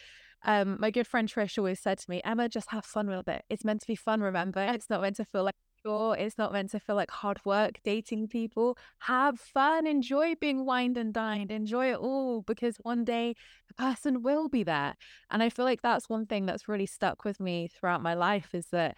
um, 0.46 0.78
my 0.80 0.92
good 0.92 1.08
friend 1.08 1.28
Trish 1.28 1.58
always 1.58 1.80
said 1.80 1.98
to 1.98 2.10
me, 2.10 2.22
Emma, 2.24 2.48
just 2.48 2.70
have 2.72 2.86
fun 2.86 3.08
with 3.08 3.28
it. 3.28 3.44
It's 3.50 3.66
meant 3.66 3.82
to 3.82 3.88
be 3.88 3.96
fun, 3.96 4.22
remember? 4.22 4.60
It's 4.74 4.90
not 4.90 5.02
meant 5.02 5.16
to 5.18 5.26
feel 5.26 5.44
like 5.44 5.56
chore. 5.84 6.18
It's 6.18 6.38
not 6.38 6.54
meant 6.54 6.72
to 6.72 6.80
feel 6.80 6.96
like 6.96 7.12
hard 7.12 7.40
work 7.46 7.80
dating 7.84 8.28
people. 8.28 8.78
Have 9.00 9.40
fun, 9.40 9.88
enjoy 9.88 10.36
being 10.36 10.66
wined 10.66 10.98
and 10.98 11.14
dined, 11.14 11.52
enjoy 11.52 11.92
it 11.92 11.98
all 11.98 12.42
because 12.42 12.78
one 12.78 13.04
day 13.04 13.36
the 13.68 13.74
person 13.74 14.24
will 14.24 14.50
be 14.50 14.64
there. 14.64 14.96
And 15.30 15.42
I 15.44 15.50
feel 15.50 15.66
like 15.66 15.82
that's 15.82 16.10
one 16.10 16.26
thing 16.26 16.46
that's 16.46 16.68
really 16.68 16.86
stuck 16.86 17.24
with 17.24 17.40
me 17.40 17.68
throughout 17.68 18.02
my 18.02 18.14
life 18.14 18.50
is 18.54 18.68
that 18.72 18.98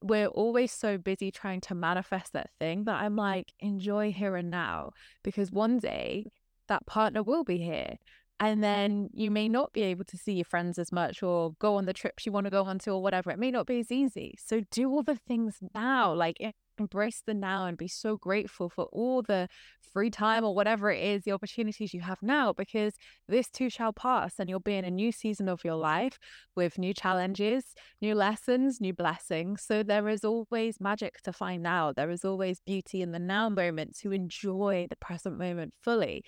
we're 0.00 0.28
always 0.28 0.72
so 0.72 0.96
busy 0.96 1.30
trying 1.30 1.60
to 1.62 1.74
manifest 1.74 2.32
that 2.32 2.50
thing 2.58 2.84
that 2.84 3.02
I'm 3.02 3.16
like, 3.16 3.52
enjoy 3.60 4.12
here 4.12 4.36
and 4.36 4.50
now 4.50 4.92
because 5.24 5.50
one 5.50 5.78
day 5.78 6.30
that 6.68 6.86
partner 6.86 7.22
will 7.22 7.44
be 7.44 7.58
here 7.58 7.96
and 8.40 8.62
then 8.62 9.10
you 9.12 9.30
may 9.30 9.48
not 9.48 9.72
be 9.72 9.82
able 9.82 10.04
to 10.04 10.16
see 10.16 10.34
your 10.34 10.44
friends 10.44 10.78
as 10.78 10.92
much 10.92 11.22
or 11.22 11.52
go 11.58 11.76
on 11.76 11.86
the 11.86 11.92
trips 11.92 12.24
you 12.24 12.32
want 12.32 12.44
to 12.44 12.50
go 12.50 12.64
on 12.64 12.78
to 12.80 12.90
or 12.90 13.02
whatever. 13.02 13.30
It 13.30 13.38
may 13.38 13.50
not 13.50 13.66
be 13.66 13.80
as 13.80 13.90
easy. 13.90 14.34
So 14.38 14.62
do 14.70 14.88
all 14.90 15.02
the 15.02 15.16
things 15.16 15.58
now, 15.74 16.14
like 16.14 16.36
embrace 16.78 17.22
the 17.26 17.34
now 17.34 17.66
and 17.66 17.76
be 17.76 17.88
so 17.88 18.16
grateful 18.16 18.68
for 18.68 18.84
all 18.92 19.22
the 19.22 19.48
free 19.92 20.10
time 20.10 20.44
or 20.44 20.54
whatever 20.54 20.90
it 20.90 21.02
is, 21.02 21.24
the 21.24 21.32
opportunities 21.32 21.92
you 21.92 22.00
have 22.00 22.18
now, 22.22 22.52
because 22.52 22.94
this 23.26 23.48
too 23.48 23.68
shall 23.68 23.92
pass 23.92 24.34
and 24.38 24.48
you'll 24.48 24.60
be 24.60 24.76
in 24.76 24.84
a 24.84 24.90
new 24.90 25.10
season 25.10 25.48
of 25.48 25.64
your 25.64 25.74
life 25.74 26.18
with 26.54 26.78
new 26.78 26.94
challenges, 26.94 27.74
new 28.00 28.14
lessons, 28.14 28.80
new 28.80 28.92
blessings. 28.92 29.62
So 29.66 29.82
there 29.82 30.08
is 30.08 30.24
always 30.24 30.80
magic 30.80 31.20
to 31.22 31.32
find 31.32 31.62
now. 31.62 31.92
There 31.92 32.10
is 32.10 32.24
always 32.24 32.60
beauty 32.60 33.02
in 33.02 33.12
the 33.12 33.18
now 33.18 33.48
moment 33.48 33.96
to 34.02 34.12
enjoy 34.12 34.86
the 34.88 34.96
present 34.96 35.38
moment 35.38 35.74
fully. 35.82 36.22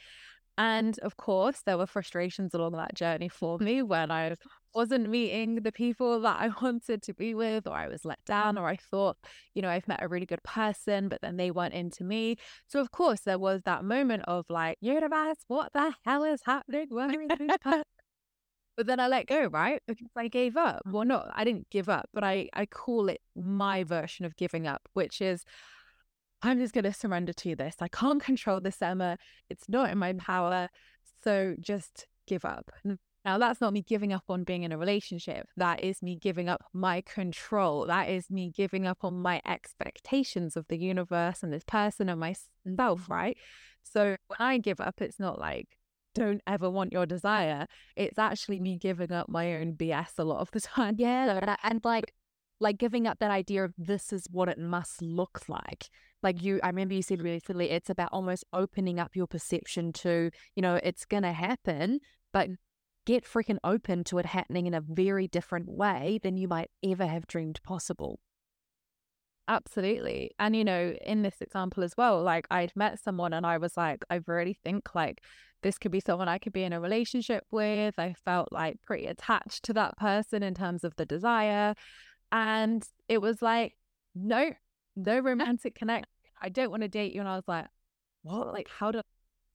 And 0.59 0.98
of 1.01 1.16
course, 1.16 1.62
there 1.64 1.78
were 1.78 1.86
frustrations 1.86 2.55
along 2.55 2.72
that 2.72 2.94
journey 2.94 3.28
for 3.28 3.59
me 3.59 3.82
when 3.82 4.11
I 4.11 4.36
wasn't 4.74 5.09
meeting 5.09 5.57
the 5.57 5.72
people 5.72 6.20
that 6.20 6.38
I 6.40 6.48
wanted 6.62 7.03
to 7.03 7.14
be 7.14 7.34
with, 7.34 7.66
or 7.66 7.72
I 7.72 7.88
was 7.88 8.05
let 8.05 8.22
down, 8.26 8.59
or 8.59 8.68
I 8.68 8.76
thought, 8.76 9.16
you 9.55 9.62
know, 9.62 9.68
I've 9.70 9.88
met 9.88 10.03
a 10.03 10.09
really 10.09 10.26
good 10.26 10.42
person, 10.42 11.09
but 11.09 11.20
then 11.22 11.36
they 11.36 11.51
weren't 11.51 11.74
into 11.74 12.05
me. 12.05 12.36
So, 12.66 12.80
of 12.80 12.90
course, 12.90 13.20
there 13.20 13.38
was 13.38 13.62
that 13.64 13.84
moment 13.84 14.24
of 14.26 14.46
like, 14.48 14.76
universe, 14.80 15.38
what 15.48 15.72
the 15.72 15.94
hell 16.05 16.24
is 16.24 16.42
happening? 16.44 16.86
Where 16.90 17.11
is 17.22 17.28
this 17.38 17.57
person? 17.62 17.84
But 18.76 18.86
then 18.86 19.01
I 19.01 19.09
let 19.09 19.26
go, 19.26 19.46
right? 19.46 19.82
Because 19.86 20.09
I 20.16 20.28
gave 20.28 20.57
up. 20.57 20.82
Well, 20.86 21.05
not, 21.05 21.30
I 21.34 21.44
didn't 21.44 21.68
give 21.70 21.88
up, 21.88 22.09
but 22.14 22.24
I, 22.24 22.48
I 22.55 22.66
call 22.66 23.09
it 23.09 23.20
my 23.36 23.84
version 23.84 24.24
of 24.24 24.36
giving 24.36 24.66
up, 24.66 24.82
which 24.94 25.20
is 25.20 25.44
I'm 26.43 26.59
just 26.59 26.72
going 26.72 26.84
to 26.84 26.93
surrender 26.93 27.32
to 27.34 27.55
this. 27.55 27.76
I 27.80 27.88
can't 27.88 28.22
control 28.22 28.61
this, 28.61 28.80
Emma. 28.80 29.18
It's 29.49 29.68
not 29.68 29.91
in 29.91 29.99
my 29.99 30.12
power. 30.14 30.68
So 31.22 31.55
just 31.61 32.07
give 32.26 32.45
up. 32.45 32.70
Now, 33.24 33.36
that's 33.36 33.61
not 33.61 33.74
me 33.74 33.82
giving 33.82 34.14
up 34.14 34.24
on 34.30 34.45
being 34.45 34.62
in 34.62 34.72
a 34.72 34.78
relationship. 34.78 35.47
That 35.57 35.84
is 35.84 36.03
me 36.03 36.16
giving 36.16 36.49
up 36.49 36.64
my 36.72 37.03
control. 37.03 37.86
That 37.86 38.09
is 38.09 38.30
me 38.30 38.51
giving 38.51 38.86
up 38.86 38.99
on 39.03 39.20
my 39.20 39.43
expectations 39.45 40.57
of 40.57 40.66
the 40.68 40.78
universe 40.78 41.43
and 41.43 41.53
this 41.53 41.64
person 41.64 42.09
and 42.09 42.18
myself, 42.18 42.47
mm-hmm. 42.66 43.12
right? 43.12 43.36
So 43.82 44.16
when 44.28 44.38
I 44.38 44.57
give 44.59 44.80
up, 44.80 45.03
it's 45.03 45.20
not 45.20 45.38
like, 45.38 45.68
don't 46.14 46.41
ever 46.47 46.70
want 46.70 46.93
your 46.93 47.07
desire. 47.07 47.66
It's 47.95 48.18
actually 48.18 48.59
me 48.59 48.78
giving 48.78 49.12
up 49.12 49.28
my 49.28 49.57
own 49.57 49.74
BS 49.74 50.18
a 50.18 50.24
lot 50.24 50.41
of 50.41 50.51
the 50.53 50.61
time. 50.61 50.97
Yeah. 50.99 51.57
And 51.62 51.80
like, 51.84 52.14
like 52.61 52.78
giving 52.78 53.06
up 53.06 53.18
that 53.18 53.30
idea 53.30 53.64
of 53.64 53.74
this 53.76 54.12
is 54.12 54.26
what 54.30 54.48
it 54.48 54.58
must 54.58 55.02
look 55.02 55.42
like 55.48 55.88
like 56.22 56.42
you 56.42 56.61
i 56.62 56.68
remember 56.68 56.94
you 56.94 57.02
said 57.02 57.22
really 57.22 57.40
clearly 57.40 57.70
it's 57.70 57.90
about 57.90 58.11
almost 58.12 58.44
opening 58.52 59.00
up 59.00 59.16
your 59.16 59.26
perception 59.26 59.92
to 59.92 60.30
you 60.54 60.62
know 60.62 60.78
it's 60.82 61.04
gonna 61.04 61.32
happen 61.32 61.98
but 62.32 62.48
get 63.06 63.24
freaking 63.24 63.58
open 63.64 64.04
to 64.04 64.18
it 64.18 64.26
happening 64.26 64.66
in 64.66 64.74
a 64.74 64.80
very 64.80 65.26
different 65.26 65.68
way 65.68 66.20
than 66.22 66.36
you 66.36 66.46
might 66.46 66.70
ever 66.84 67.06
have 67.06 67.26
dreamed 67.26 67.61
possible 67.64 68.20
absolutely 69.48 70.30
and 70.38 70.54
you 70.54 70.62
know 70.62 70.94
in 71.04 71.22
this 71.22 71.40
example 71.40 71.82
as 71.82 71.96
well 71.96 72.22
like 72.22 72.46
i'd 72.50 72.70
met 72.76 73.00
someone 73.02 73.32
and 73.32 73.46
i 73.46 73.56
was 73.58 73.76
like 73.76 74.04
i 74.11 74.20
really 74.26 74.54
think 74.62 74.94
like 74.94 75.20
this 75.62 75.78
could 75.78 75.90
be 75.90 76.00
someone 76.00 76.28
I 76.28 76.38
could 76.38 76.52
be 76.52 76.62
in 76.62 76.72
a 76.72 76.80
relationship 76.80 77.44
with. 77.50 77.98
I 77.98 78.14
felt 78.24 78.48
like 78.52 78.80
pretty 78.82 79.06
attached 79.06 79.64
to 79.64 79.72
that 79.74 79.96
person 79.96 80.42
in 80.42 80.54
terms 80.54 80.84
of 80.84 80.96
the 80.96 81.06
desire. 81.06 81.74
And 82.33 82.87
it 83.09 83.20
was 83.20 83.43
like, 83.43 83.76
no, 84.14 84.53
no 84.97 85.18
romantic 85.20 85.74
connect. 85.74 86.07
I 86.41 86.49
don't 86.49 86.70
want 86.70 86.83
to 86.83 86.89
date 86.89 87.12
you. 87.12 87.20
And 87.20 87.28
I 87.28 87.37
was 87.37 87.49
like, 87.49 87.66
what? 88.22 88.53
Like, 88.53 88.68
how 88.68 88.91
do 88.91 89.01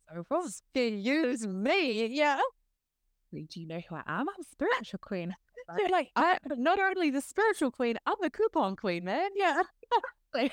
so 0.09 0.25
wrong? 0.29 0.49
Use 0.75 1.45
me. 1.47 2.07
Yeah. 2.07 2.39
Do 3.31 3.59
you 3.59 3.67
know 3.67 3.81
who 3.89 3.95
I 3.95 4.03
am? 4.07 4.29
I'm 4.29 4.39
a 4.39 4.43
spiritual 4.49 4.99
queen. 4.99 5.35
They're 5.77 5.89
like, 5.89 6.11
I'm 6.15 6.37
not 6.57 6.79
only 6.79 7.09
the 7.09 7.21
spiritual 7.21 7.71
queen, 7.71 7.97
I'm 8.05 8.15
the 8.21 8.29
coupon 8.29 8.75
queen, 8.75 9.03
man. 9.03 9.29
Yeah. 9.35 9.63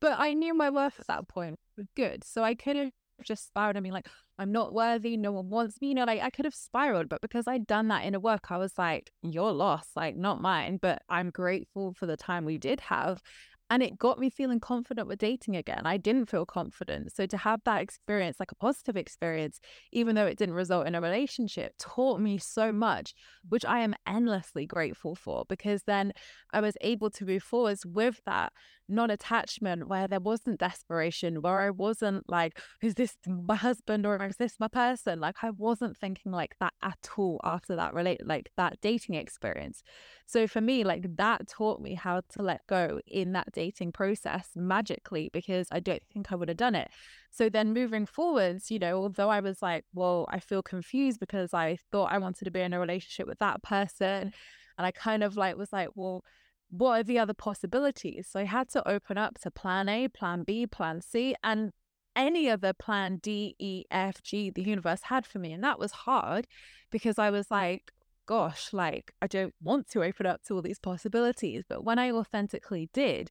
but 0.00 0.18
I 0.18 0.34
knew 0.34 0.54
my 0.54 0.70
worth 0.70 1.00
at 1.00 1.06
that 1.08 1.28
point. 1.28 1.58
Good. 1.96 2.22
So 2.24 2.44
I 2.44 2.54
could 2.54 2.76
have 2.76 2.90
just 3.24 3.48
spiraled 3.48 3.76
and 3.76 3.82
been 3.82 3.92
like, 3.92 4.08
I'm 4.38 4.50
not 4.50 4.72
worthy. 4.74 5.16
No 5.16 5.32
one 5.32 5.48
wants 5.48 5.80
me. 5.80 5.88
You 5.88 5.94
know, 5.94 6.04
like 6.04 6.20
I 6.20 6.30
could 6.30 6.44
have 6.44 6.54
spiraled, 6.54 7.08
but 7.08 7.20
because 7.20 7.46
I'd 7.46 7.66
done 7.66 7.88
that 7.88 8.04
inner 8.04 8.18
work, 8.18 8.50
I 8.50 8.58
was 8.58 8.76
like, 8.76 9.12
you're 9.22 9.52
lost, 9.52 9.90
like 9.94 10.16
not 10.16 10.40
mine. 10.40 10.78
But 10.80 11.02
I'm 11.08 11.30
grateful 11.30 11.94
for 11.94 12.06
the 12.06 12.16
time 12.16 12.44
we 12.44 12.58
did 12.58 12.80
have. 12.80 13.22
And 13.70 13.82
it 13.82 13.98
got 13.98 14.18
me 14.18 14.28
feeling 14.30 14.60
confident 14.60 15.08
with 15.08 15.18
dating 15.18 15.56
again. 15.56 15.82
I 15.84 15.96
didn't 15.96 16.26
feel 16.26 16.44
confident. 16.44 17.12
So 17.14 17.26
to 17.26 17.36
have 17.38 17.60
that 17.64 17.80
experience, 17.80 18.38
like 18.38 18.52
a 18.52 18.56
positive 18.56 18.96
experience, 18.96 19.58
even 19.90 20.14
though 20.14 20.26
it 20.26 20.38
didn't 20.38 20.54
result 20.54 20.86
in 20.86 20.94
a 20.94 21.00
relationship, 21.00 21.72
taught 21.78 22.20
me 22.20 22.38
so 22.38 22.72
much, 22.72 23.14
which 23.48 23.64
I 23.64 23.80
am 23.80 23.94
endlessly 24.06 24.66
grateful 24.66 25.14
for 25.14 25.44
because 25.48 25.82
then 25.84 26.12
I 26.52 26.60
was 26.60 26.76
able 26.82 27.10
to 27.10 27.24
move 27.24 27.42
forwards 27.42 27.84
with 27.86 28.20
that 28.26 28.52
non 28.88 29.10
attachment 29.10 29.88
where 29.88 30.06
there 30.06 30.20
wasn't 30.20 30.60
desperation, 30.60 31.40
where 31.40 31.60
I 31.60 31.70
wasn't 31.70 32.28
like, 32.28 32.60
is 32.82 32.94
this 32.94 33.16
my 33.26 33.56
husband 33.56 34.04
or 34.06 34.22
is 34.24 34.36
this 34.36 34.56
my 34.60 34.68
person? 34.68 35.20
Like 35.20 35.36
I 35.42 35.50
wasn't 35.50 35.96
thinking 35.96 36.32
like 36.32 36.54
that 36.60 36.74
at 36.82 37.08
all 37.16 37.40
after 37.42 37.76
that 37.76 37.94
relate 37.94 38.26
like 38.26 38.50
that 38.56 38.78
dating 38.82 39.14
experience. 39.14 39.82
So 40.26 40.46
for 40.46 40.60
me, 40.60 40.84
like 40.84 41.16
that 41.16 41.48
taught 41.48 41.80
me 41.80 41.94
how 41.94 42.20
to 42.36 42.42
let 42.42 42.66
go 42.66 43.00
in 43.06 43.32
that 43.32 43.52
dating 43.52 43.63
initiating 43.64 43.92
process 43.92 44.50
magically 44.54 45.30
because 45.32 45.68
I 45.70 45.80
don't 45.80 46.02
think 46.12 46.30
I 46.30 46.36
would 46.36 46.48
have 46.48 46.56
done 46.56 46.74
it. 46.74 46.90
So 47.30 47.48
then 47.48 47.72
moving 47.72 48.06
forwards, 48.06 48.70
you 48.70 48.78
know, 48.78 48.96
although 49.02 49.30
I 49.30 49.40
was 49.40 49.62
like, 49.62 49.84
well, 49.94 50.26
I 50.30 50.40
feel 50.40 50.62
confused 50.62 51.20
because 51.20 51.54
I 51.54 51.78
thought 51.90 52.12
I 52.12 52.18
wanted 52.18 52.44
to 52.44 52.50
be 52.50 52.60
in 52.60 52.72
a 52.72 52.80
relationship 52.80 53.26
with 53.26 53.38
that 53.38 53.62
person. 53.62 54.32
And 54.76 54.86
I 54.86 54.90
kind 54.90 55.22
of 55.22 55.36
like 55.36 55.56
was 55.56 55.72
like, 55.72 55.90
well, 55.94 56.24
what 56.70 57.00
are 57.00 57.04
the 57.04 57.18
other 57.18 57.34
possibilities? 57.34 58.28
So 58.30 58.40
I 58.40 58.44
had 58.44 58.68
to 58.70 58.88
open 58.88 59.18
up 59.18 59.38
to 59.40 59.50
plan 59.50 59.88
A, 59.88 60.08
plan 60.08 60.42
B, 60.44 60.66
plan 60.66 61.00
C, 61.00 61.34
and 61.42 61.72
any 62.16 62.48
other 62.48 62.72
plan 62.72 63.18
D, 63.22 63.56
E, 63.58 63.84
F, 63.90 64.22
G 64.22 64.50
the 64.50 64.62
universe 64.62 65.02
had 65.02 65.26
for 65.26 65.38
me. 65.38 65.52
And 65.52 65.64
that 65.64 65.78
was 65.78 65.92
hard 65.92 66.46
because 66.90 67.18
I 67.18 67.30
was 67.30 67.46
mm. 67.46 67.52
like, 67.52 67.92
gosh, 68.26 68.72
like 68.72 69.12
I 69.20 69.26
don't 69.26 69.54
want 69.62 69.88
to 69.90 70.02
open 70.02 70.26
up 70.26 70.42
to 70.44 70.54
all 70.54 70.62
these 70.62 70.78
possibilities. 70.78 71.64
But 71.68 71.84
when 71.84 71.98
I 71.98 72.10
authentically 72.10 72.90
did, 72.92 73.30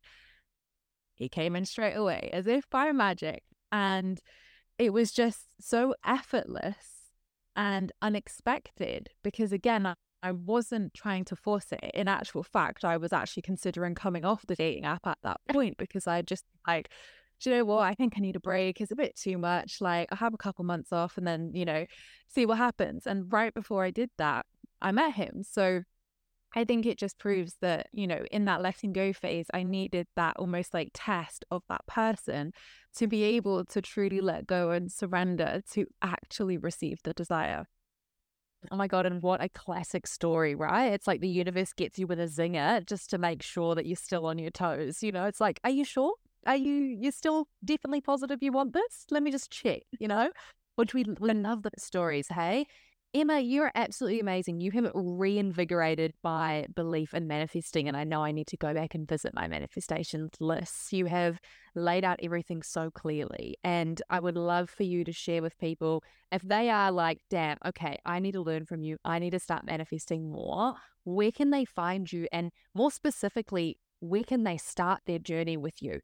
he 1.16 1.30
came 1.30 1.56
in 1.56 1.66
straight 1.66 1.96
away 1.96 2.30
as 2.34 2.48
if 2.48 2.70
by 2.70 2.92
magic. 2.92 3.44
And 3.72 4.20
it 4.78 4.94
was 4.94 5.12
just 5.12 5.46
so 5.60 5.96
effortless 6.06 7.12
and 7.56 7.92
unexpected 8.02 9.10
because, 9.24 9.52
again, 9.52 9.86
I, 9.86 9.96
I 10.22 10.32
wasn't 10.32 10.94
trying 10.94 11.26
to 11.26 11.36
force 11.36 11.72
it. 11.72 11.92
In 11.94 12.08
actual 12.08 12.44
fact, 12.44 12.84
I 12.84 12.98
was 12.98 13.14
actually 13.14 13.44
considering 13.44 13.96
coming 13.96 14.26
off 14.26 14.46
the 14.48 14.56
dating 14.56 14.86
app 14.86 15.06
at 15.06 15.18
that 15.24 15.42
point 15.50 15.78
because 15.78 16.08
I 16.08 16.22
just 16.22 16.46
like, 16.68 16.90
do 17.42 17.50
you 17.50 17.58
know 17.58 17.66
what? 17.66 17.82
I 17.82 17.94
think 17.94 18.14
I 18.16 18.22
need 18.22 18.36
a 18.36 18.40
break. 18.40 18.80
It's 18.80 18.92
a 18.92 18.96
bit 18.96 19.16
too 19.16 19.38
much. 19.38 19.82
Like, 19.82 20.08
I 20.12 20.16
have 20.16 20.34
a 20.34 20.38
couple 20.38 20.66
months 20.66 20.94
off 20.94 21.18
and 21.18 21.28
then, 21.28 21.52
you 21.54 21.66
know, 21.66 21.86
see 22.28 22.46
what 22.46 22.58
happens. 22.58 23.06
And 23.06 23.32
right 23.32 23.54
before 23.54 23.84
I 23.84 23.92
did 23.92 24.10
that, 24.18 24.46
I 24.84 24.92
met 24.92 25.14
him. 25.14 25.44
So 25.50 25.84
I 26.56 26.66
think 26.66 26.86
it 26.86 26.98
just 26.98 27.18
mm. 27.18 27.22
proves 27.22 27.56
that, 27.62 27.88
you 27.92 28.06
know, 28.06 28.24
in 28.32 28.46
that 28.46 28.62
letting 28.62 28.94
go 28.94 29.14
phase, 29.14 29.48
I 29.54 29.64
needed 29.64 30.08
that 30.16 30.38
almost 30.38 30.74
like 30.74 30.92
test 30.94 31.46
of 31.50 31.64
that 31.70 31.86
person 31.88 32.52
to 32.98 33.08
be 33.08 33.24
able 33.24 33.66
to 33.66 33.82
truly 33.82 34.22
let 34.22 34.46
go 34.46 34.70
and 34.72 34.92
surrender 34.92 35.62
to 35.72 35.88
actually 36.02 36.58
receive 36.58 37.00
the 37.04 37.14
desire. 37.14 37.66
Oh 38.72 38.78
my 38.78 38.88
God, 38.88 39.06
and 39.06 39.22
what 39.22 39.44
a 39.44 39.50
classic 39.50 40.08
story, 40.08 40.56
right? 40.56 40.94
It's 40.94 41.08
like 41.08 41.20
the 41.20 41.28
universe 41.28 41.74
gets 41.74 42.00
you 42.00 42.08
with 42.08 42.20
a 42.20 42.28
zinger 42.28 42.86
just 42.86 43.10
to 43.10 43.18
make 43.18 43.42
sure 43.42 43.76
that 43.76 43.86
you're 43.86 43.98
still 43.98 44.26
on 44.26 44.38
your 44.38 44.52
toes. 44.52 45.04
You 45.04 45.12
know, 45.12 45.26
it's 45.26 45.42
like, 45.42 45.60
are 45.64 45.70
you 45.70 45.84
sure? 45.84 46.14
Are 46.46 46.56
you 46.56 46.74
you're 46.74 47.12
still 47.12 47.48
definitely 47.64 48.02
positive 48.02 48.42
you 48.42 48.52
want 48.52 48.74
this? 48.74 49.06
Let 49.10 49.24
me 49.24 49.32
just 49.32 49.52
check, 49.52 49.82
you 50.00 50.08
know? 50.08 50.30
Which 50.76 50.94
we, 50.94 51.06
we 51.20 51.34
love 51.34 51.64
the 51.64 51.72
stories, 51.78 52.28
hey? 52.30 52.66
Emma, 53.16 53.40
you're 53.40 53.72
absolutely 53.76 54.20
amazing. 54.20 54.60
You 54.60 54.72
have 54.72 54.92
reinvigorated 54.96 56.16
my 56.24 56.66
belief 56.74 57.14
in 57.14 57.28
manifesting, 57.28 57.88
and 57.88 57.96
I 57.96 58.04
know 58.06 58.24
I 58.24 58.32
need 58.32 58.48
to 58.48 58.58
go 58.58 58.74
back 58.74 58.96
and 58.96 59.08
visit 59.08 59.36
my 59.36 59.48
manifestations 59.48 60.32
lists. 60.40 60.92
You 60.92 61.06
have 61.06 61.40
laid 61.76 62.04
out 62.04 62.20
everything 62.24 62.64
so 62.64 62.90
clearly, 62.90 63.56
and 63.64 64.02
I 64.10 64.20
would 64.20 64.36
love 64.36 64.72
for 64.72 64.82
you 64.82 65.04
to 65.04 65.12
share 65.12 65.44
with 65.44 65.60
people 65.60 66.04
if 66.32 66.42
they 66.42 66.72
are 66.72 66.92
like, 66.92 67.20
damn, 67.30 67.60
okay, 67.64 68.00
I 68.04 68.18
need 68.18 68.32
to 68.32 68.42
learn 68.42 68.66
from 68.66 68.82
you, 68.82 68.98
I 69.06 69.20
need 69.20 69.32
to 69.32 69.40
start 69.40 69.64
manifesting 69.64 70.32
more. 70.32 70.74
Where 71.04 71.32
can 71.32 71.52
they 71.52 71.66
find 71.66 72.12
you? 72.12 72.28
And 72.32 72.52
more 72.74 72.90
specifically, 72.90 73.78
where 74.00 74.24
can 74.24 74.44
they 74.44 74.58
start 74.58 75.02
their 75.06 75.20
journey 75.20 75.56
with 75.56 75.84
you? 75.84 76.00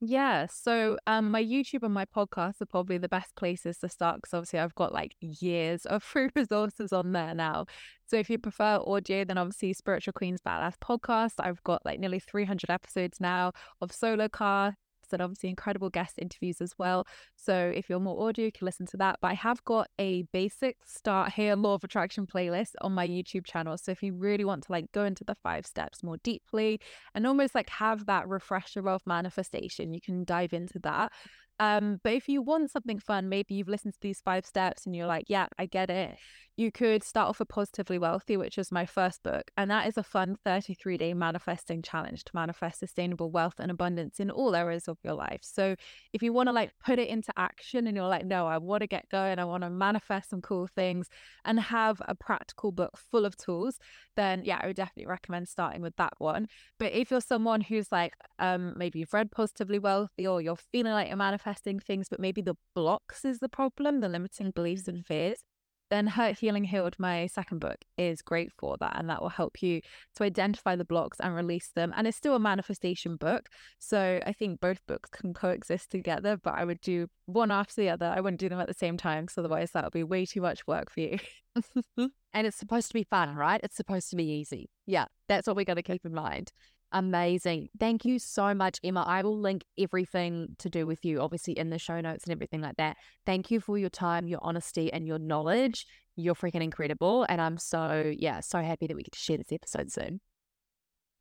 Yeah, 0.00 0.46
so 0.46 0.98
um, 1.06 1.30
my 1.30 1.42
YouTube 1.42 1.82
and 1.82 1.94
my 1.94 2.04
podcast 2.04 2.60
are 2.60 2.66
probably 2.66 2.98
the 2.98 3.08
best 3.08 3.34
places 3.34 3.78
to 3.78 3.88
start 3.88 4.16
because 4.16 4.34
obviously 4.34 4.58
I've 4.58 4.74
got 4.74 4.92
like 4.92 5.16
years 5.20 5.86
of 5.86 6.02
free 6.02 6.28
resources 6.36 6.92
on 6.92 7.12
there 7.12 7.34
now. 7.34 7.64
So 8.06 8.16
if 8.16 8.28
you 8.28 8.38
prefer 8.38 8.78
audio, 8.86 9.24
then 9.24 9.38
obviously 9.38 9.72
Spiritual 9.72 10.12
Queens 10.12 10.40
Badass 10.46 10.74
podcast. 10.84 11.34
I've 11.38 11.62
got 11.64 11.84
like 11.86 11.98
nearly 11.98 12.20
300 12.20 12.68
episodes 12.70 13.20
now 13.20 13.52
of 13.80 13.90
solo 13.90 14.28
car 14.28 14.76
and 15.12 15.22
obviously 15.22 15.48
incredible 15.48 15.90
guest 15.90 16.14
interviews 16.18 16.60
as 16.60 16.74
well. 16.78 17.06
So 17.36 17.72
if 17.74 17.88
you're 17.88 18.00
more 18.00 18.28
audio, 18.28 18.46
you 18.46 18.52
can 18.52 18.64
listen 18.64 18.86
to 18.86 18.96
that. 18.98 19.18
But 19.20 19.28
I 19.28 19.34
have 19.34 19.64
got 19.64 19.88
a 19.98 20.22
basic 20.32 20.76
start 20.84 21.32
here 21.32 21.56
law 21.56 21.74
of 21.74 21.84
attraction 21.84 22.26
playlist 22.26 22.72
on 22.80 22.92
my 22.92 23.06
YouTube 23.06 23.46
channel. 23.46 23.76
So 23.78 23.92
if 23.92 24.02
you 24.02 24.14
really 24.14 24.44
want 24.44 24.64
to 24.64 24.72
like 24.72 24.90
go 24.92 25.04
into 25.04 25.24
the 25.24 25.36
five 25.42 25.66
steps 25.66 26.02
more 26.02 26.16
deeply 26.22 26.80
and 27.14 27.26
almost 27.26 27.54
like 27.54 27.70
have 27.70 28.06
that 28.06 28.28
refresher 28.28 28.88
of 28.88 29.02
manifestation, 29.06 29.92
you 29.94 30.00
can 30.00 30.24
dive 30.24 30.52
into 30.52 30.78
that. 30.80 31.12
Um, 31.58 32.00
but 32.04 32.12
if 32.12 32.28
you 32.28 32.42
want 32.42 32.70
something 32.70 32.98
fun, 32.98 33.28
maybe 33.28 33.54
you've 33.54 33.68
listened 33.68 33.94
to 33.94 34.00
these 34.00 34.20
five 34.20 34.44
steps 34.44 34.84
and 34.84 34.94
you're 34.94 35.06
like, 35.06 35.24
yeah, 35.28 35.46
I 35.58 35.66
get 35.66 35.90
it. 35.90 36.16
You 36.58 36.72
could 36.72 37.04
start 37.04 37.28
off 37.28 37.38
with 37.38 37.48
Positively 37.48 37.98
Wealthy, 37.98 38.38
which 38.38 38.56
is 38.56 38.72
my 38.72 38.86
first 38.86 39.22
book. 39.22 39.50
And 39.58 39.70
that 39.70 39.86
is 39.86 39.98
a 39.98 40.02
fun 40.02 40.38
33 40.42 40.96
day 40.96 41.12
manifesting 41.12 41.82
challenge 41.82 42.24
to 42.24 42.30
manifest 42.32 42.78
sustainable 42.80 43.30
wealth 43.30 43.56
and 43.58 43.70
abundance 43.70 44.18
in 44.20 44.30
all 44.30 44.56
areas 44.56 44.88
of 44.88 44.96
your 45.04 45.12
life. 45.12 45.40
So 45.42 45.76
if 46.14 46.22
you 46.22 46.32
want 46.32 46.46
to 46.46 46.54
like 46.54 46.72
put 46.82 46.98
it 46.98 47.08
into 47.08 47.30
action 47.36 47.86
and 47.86 47.94
you're 47.94 48.08
like, 48.08 48.24
no, 48.24 48.46
I 48.46 48.56
want 48.56 48.80
to 48.80 48.86
get 48.86 49.10
going, 49.10 49.38
I 49.38 49.44
want 49.44 49.64
to 49.64 49.70
manifest 49.70 50.30
some 50.30 50.40
cool 50.40 50.66
things 50.66 51.10
and 51.44 51.60
have 51.60 52.00
a 52.08 52.14
practical 52.14 52.72
book 52.72 52.96
full 52.96 53.26
of 53.26 53.36
tools, 53.36 53.78
then 54.16 54.42
yeah, 54.42 54.58
I 54.62 54.68
would 54.68 54.76
definitely 54.76 55.10
recommend 55.10 55.48
starting 55.48 55.82
with 55.82 55.96
that 55.96 56.14
one. 56.16 56.48
But 56.78 56.92
if 56.92 57.10
you're 57.10 57.20
someone 57.20 57.60
who's 57.60 57.92
like, 57.92 58.14
um, 58.38 58.72
maybe 58.78 59.00
you've 59.00 59.12
read 59.12 59.30
Positively 59.30 59.78
Wealthy 59.78 60.26
or 60.26 60.40
you're 60.40 60.56
feeling 60.56 60.92
like 60.92 61.08
you're 61.08 61.18
manifesting 61.18 61.80
things, 61.80 62.08
but 62.08 62.18
maybe 62.18 62.40
the 62.40 62.56
blocks 62.74 63.26
is 63.26 63.40
the 63.40 63.48
problem, 63.50 64.00
the 64.00 64.08
limiting 64.08 64.52
beliefs 64.52 64.88
and 64.88 65.04
fears, 65.04 65.42
then 65.90 66.06
Hurt 66.06 66.38
Healing 66.38 66.64
Healed, 66.64 66.96
my 66.98 67.26
second 67.26 67.58
book, 67.60 67.84
is 67.96 68.22
great 68.22 68.52
for 68.58 68.76
that. 68.80 68.96
And 68.98 69.08
that 69.08 69.22
will 69.22 69.28
help 69.28 69.62
you 69.62 69.80
to 70.16 70.24
identify 70.24 70.76
the 70.76 70.84
blocks 70.84 71.20
and 71.20 71.34
release 71.34 71.70
them. 71.74 71.92
And 71.96 72.06
it's 72.06 72.16
still 72.16 72.34
a 72.34 72.40
manifestation 72.40 73.16
book. 73.16 73.48
So 73.78 74.20
I 74.26 74.32
think 74.32 74.60
both 74.60 74.84
books 74.86 75.10
can 75.10 75.32
coexist 75.32 75.90
together, 75.90 76.36
but 76.42 76.54
I 76.54 76.64
would 76.64 76.80
do 76.80 77.08
one 77.26 77.50
after 77.50 77.74
the 77.80 77.90
other. 77.90 78.06
I 78.06 78.20
wouldn't 78.20 78.40
do 78.40 78.48
them 78.48 78.60
at 78.60 78.68
the 78.68 78.74
same 78.74 78.96
time 78.96 79.24
because 79.24 79.38
otherwise 79.38 79.70
that 79.72 79.84
would 79.84 79.92
be 79.92 80.02
way 80.02 80.26
too 80.26 80.40
much 80.40 80.66
work 80.66 80.90
for 80.90 81.00
you. 81.00 81.18
and 81.96 82.46
it's 82.46 82.56
supposed 82.56 82.88
to 82.88 82.94
be 82.94 83.04
fun, 83.04 83.34
right? 83.36 83.60
It's 83.62 83.76
supposed 83.76 84.10
to 84.10 84.16
be 84.16 84.24
easy. 84.24 84.68
Yeah, 84.86 85.06
that's 85.28 85.46
what 85.46 85.56
we 85.56 85.64
got 85.64 85.74
to 85.74 85.82
keep 85.82 86.04
in 86.04 86.14
mind. 86.14 86.52
Amazing. 86.96 87.68
Thank 87.78 88.06
you 88.06 88.18
so 88.18 88.54
much, 88.54 88.78
Emma. 88.82 89.04
I 89.06 89.20
will 89.20 89.38
link 89.38 89.64
everything 89.78 90.56
to 90.60 90.70
do 90.70 90.86
with 90.86 91.04
you, 91.04 91.20
obviously, 91.20 91.52
in 91.52 91.68
the 91.68 91.78
show 91.78 92.00
notes 92.00 92.24
and 92.24 92.32
everything 92.32 92.62
like 92.62 92.76
that. 92.76 92.96
Thank 93.26 93.50
you 93.50 93.60
for 93.60 93.76
your 93.76 93.90
time, 93.90 94.26
your 94.26 94.38
honesty, 94.40 94.90
and 94.90 95.06
your 95.06 95.18
knowledge. 95.18 95.86
You're 96.16 96.34
freaking 96.34 96.62
incredible. 96.62 97.26
And 97.28 97.38
I'm 97.38 97.58
so, 97.58 98.14
yeah, 98.18 98.40
so 98.40 98.62
happy 98.62 98.86
that 98.86 98.96
we 98.96 99.02
get 99.02 99.12
to 99.12 99.18
share 99.18 99.36
this 99.36 99.52
episode 99.52 99.92
soon. 99.92 100.20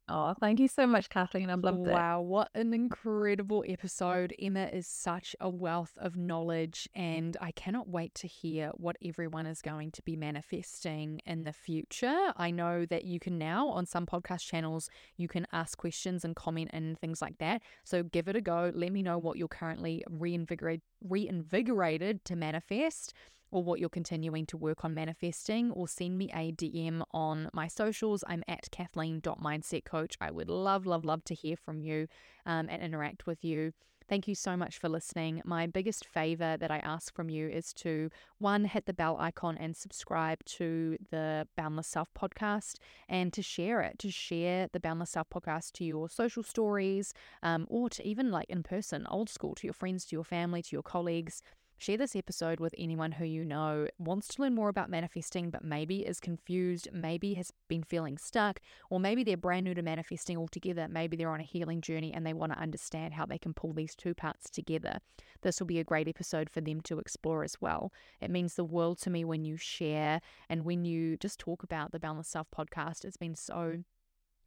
Oh, 0.08 0.36
thank 0.40 0.60
you 0.60 0.68
so 0.68 0.86
much, 0.86 1.10
Kathleen. 1.10 1.50
I've 1.50 1.64
loved 1.64 1.80
wow, 1.80 1.90
it. 1.90 1.94
Wow, 1.94 2.22
what 2.22 2.50
an 2.54 2.76
incredible 2.76 3.64
episode. 3.68 4.36
Emma 4.40 4.66
is 4.66 4.86
such 4.86 5.36
a 5.40 5.50
wealth 5.50 5.94
of 5.98 6.16
knowledge, 6.16 6.88
and 6.94 7.36
I 7.42 7.50
cannot 7.50 7.90
wait 7.90 8.14
to 8.16 8.28
hear 8.28 8.70
what 8.76 8.98
everyone 9.04 9.48
is 9.48 9.64
going 9.64 9.92
to 9.94 10.04
be 10.04 10.16
manifesting 10.16 11.22
in 11.26 11.44
the 11.44 11.54
future. 11.54 12.34
I 12.38 12.52
know 12.52 12.86
that 12.86 13.06
you 13.06 13.20
can 13.20 13.40
now, 13.40 13.68
on 13.70 13.88
some 13.88 14.06
podcast 14.06 14.46
channels, 14.46 14.92
you 15.18 15.28
can 15.28 15.48
ask 15.52 15.76
questions 15.76 16.24
and 16.24 16.36
comment 16.36 16.70
and 16.72 17.00
things 17.00 17.20
like 17.20 17.40
that. 17.40 17.64
So 17.84 18.04
give 18.04 18.28
it 18.28 18.36
a 18.36 18.42
go. 18.42 18.72
Let 18.76 18.92
me 18.92 19.02
know 19.02 19.18
what 19.18 19.38
you're 19.38 19.48
currently 19.48 20.04
reinvigorated, 20.08 20.84
reinvigorated 21.04 22.26
to 22.26 22.36
manifest 22.36 23.14
or 23.52 23.64
what 23.64 23.80
you're 23.80 23.90
continuing 23.90 24.46
to 24.48 24.58
work 24.58 24.84
on 24.84 24.94
manifesting, 24.94 25.72
or 25.72 25.88
send 25.88 26.18
me 26.18 26.30
a 26.34 26.52
DM 26.52 27.04
on 27.12 27.50
my 27.54 27.68
socials. 27.68 28.24
I'm 28.28 28.44
at 28.48 28.70
kathleen.mindsetcoach. 28.72 30.16
I 30.20 30.32
would 30.32 30.50
love, 30.50 30.86
love, 30.86 31.06
love 31.06 31.24
to 31.26 31.34
hear 31.34 31.56
from 31.56 31.80
you 31.80 32.08
um, 32.46 32.68
and 32.70 32.82
interact 32.82 33.26
with 33.26 33.44
you. 33.44 33.74
Thank 34.08 34.28
you 34.28 34.36
so 34.36 34.56
much 34.56 34.78
for 34.78 34.88
listening. 34.88 35.42
My 35.46 35.66
biggest 35.66 36.06
favor 36.06 36.58
that 36.58 36.70
I 36.70 36.78
ask 36.78 37.14
from 37.16 37.28
you 37.28 37.50
is 37.50 37.74
to 37.76 38.12
one, 38.38 38.66
hit 38.66 38.86
the 38.86 38.94
bell 38.94 39.18
icon 39.20 39.58
and 39.58 39.76
subscribe 39.76 40.46
to 40.46 40.98
the 41.10 41.48
Boundless 41.58 41.88
Self 41.88 42.14
podcast 42.14 42.76
and 43.10 43.34
to 43.34 43.42
share 43.42 43.82
it, 43.82 43.98
to 44.00 44.12
share 44.12 44.68
the 44.72 44.80
Boundless 44.80 45.10
Self 45.10 45.30
podcast 45.30 45.72
to 45.74 45.86
your 45.86 46.08
social 46.08 46.44
stories 46.44 47.14
um, 47.42 47.66
or 47.68 47.90
to 47.90 48.08
even 48.08 48.30
like 48.30 48.48
in 48.48 48.62
person, 48.62 49.08
old 49.10 49.28
school, 49.28 49.56
to 49.56 49.66
your 49.66 49.74
friends, 49.74 50.06
to 50.06 50.16
your 50.16 50.24
family, 50.24 50.62
to 50.62 50.76
your 50.76 50.84
colleagues. 50.84 51.42
Share 51.78 51.98
this 51.98 52.16
episode 52.16 52.62
with 52.62 52.74
anyone 52.78 53.12
who 53.14 53.26
you 53.26 53.44
know 53.44 53.88
wants 54.00 54.30
to 54.30 54.42
learn 54.42 54.56
more 54.56 54.70
about 54.70 54.90
manifesting, 54.90 55.50
but 55.50 55.64
maybe 55.64 56.06
is 56.06 56.22
confused, 56.22 56.88
maybe 56.94 57.34
has 57.34 57.52
been 57.68 57.84
feeling 57.84 58.18
stuck, 58.18 58.62
or 58.90 59.00
maybe 59.00 59.24
they're 59.24 59.36
brand 59.36 59.66
new 59.66 59.74
to 59.74 59.82
manifesting 59.82 60.38
altogether. 60.38 60.88
Maybe 60.88 61.18
they're 61.18 61.30
on 61.30 61.42
a 61.42 61.44
healing 61.44 61.82
journey 61.82 62.14
and 62.14 62.26
they 62.26 62.34
want 62.34 62.54
to 62.54 62.60
understand 62.60 63.14
how 63.14 63.26
they 63.26 63.38
can 63.38 63.54
pull 63.54 63.74
these 63.74 63.94
two 63.94 64.14
parts 64.14 64.50
together. 64.50 65.00
This 65.42 65.60
will 65.60 65.68
be 65.68 65.80
a 65.80 65.84
great 65.84 66.08
episode 66.08 66.50
for 66.50 66.62
them 66.62 66.80
to 66.82 66.98
explore 66.98 67.44
as 67.44 67.58
well. 67.60 67.92
It 68.22 68.32
means 68.32 68.56
the 68.56 68.64
world 68.64 68.98
to 69.00 69.10
me 69.10 69.26
when 69.26 69.44
you 69.44 69.58
share 69.58 70.22
and 70.50 70.64
when 70.64 70.86
you 70.86 71.18
just 71.18 71.40
talk 71.40 71.62
about 71.62 71.92
the 71.92 72.00
Boundless 72.00 72.30
Self 72.30 72.48
podcast. 72.56 73.04
It's 73.04 73.18
been 73.18 73.36
so 73.36 73.84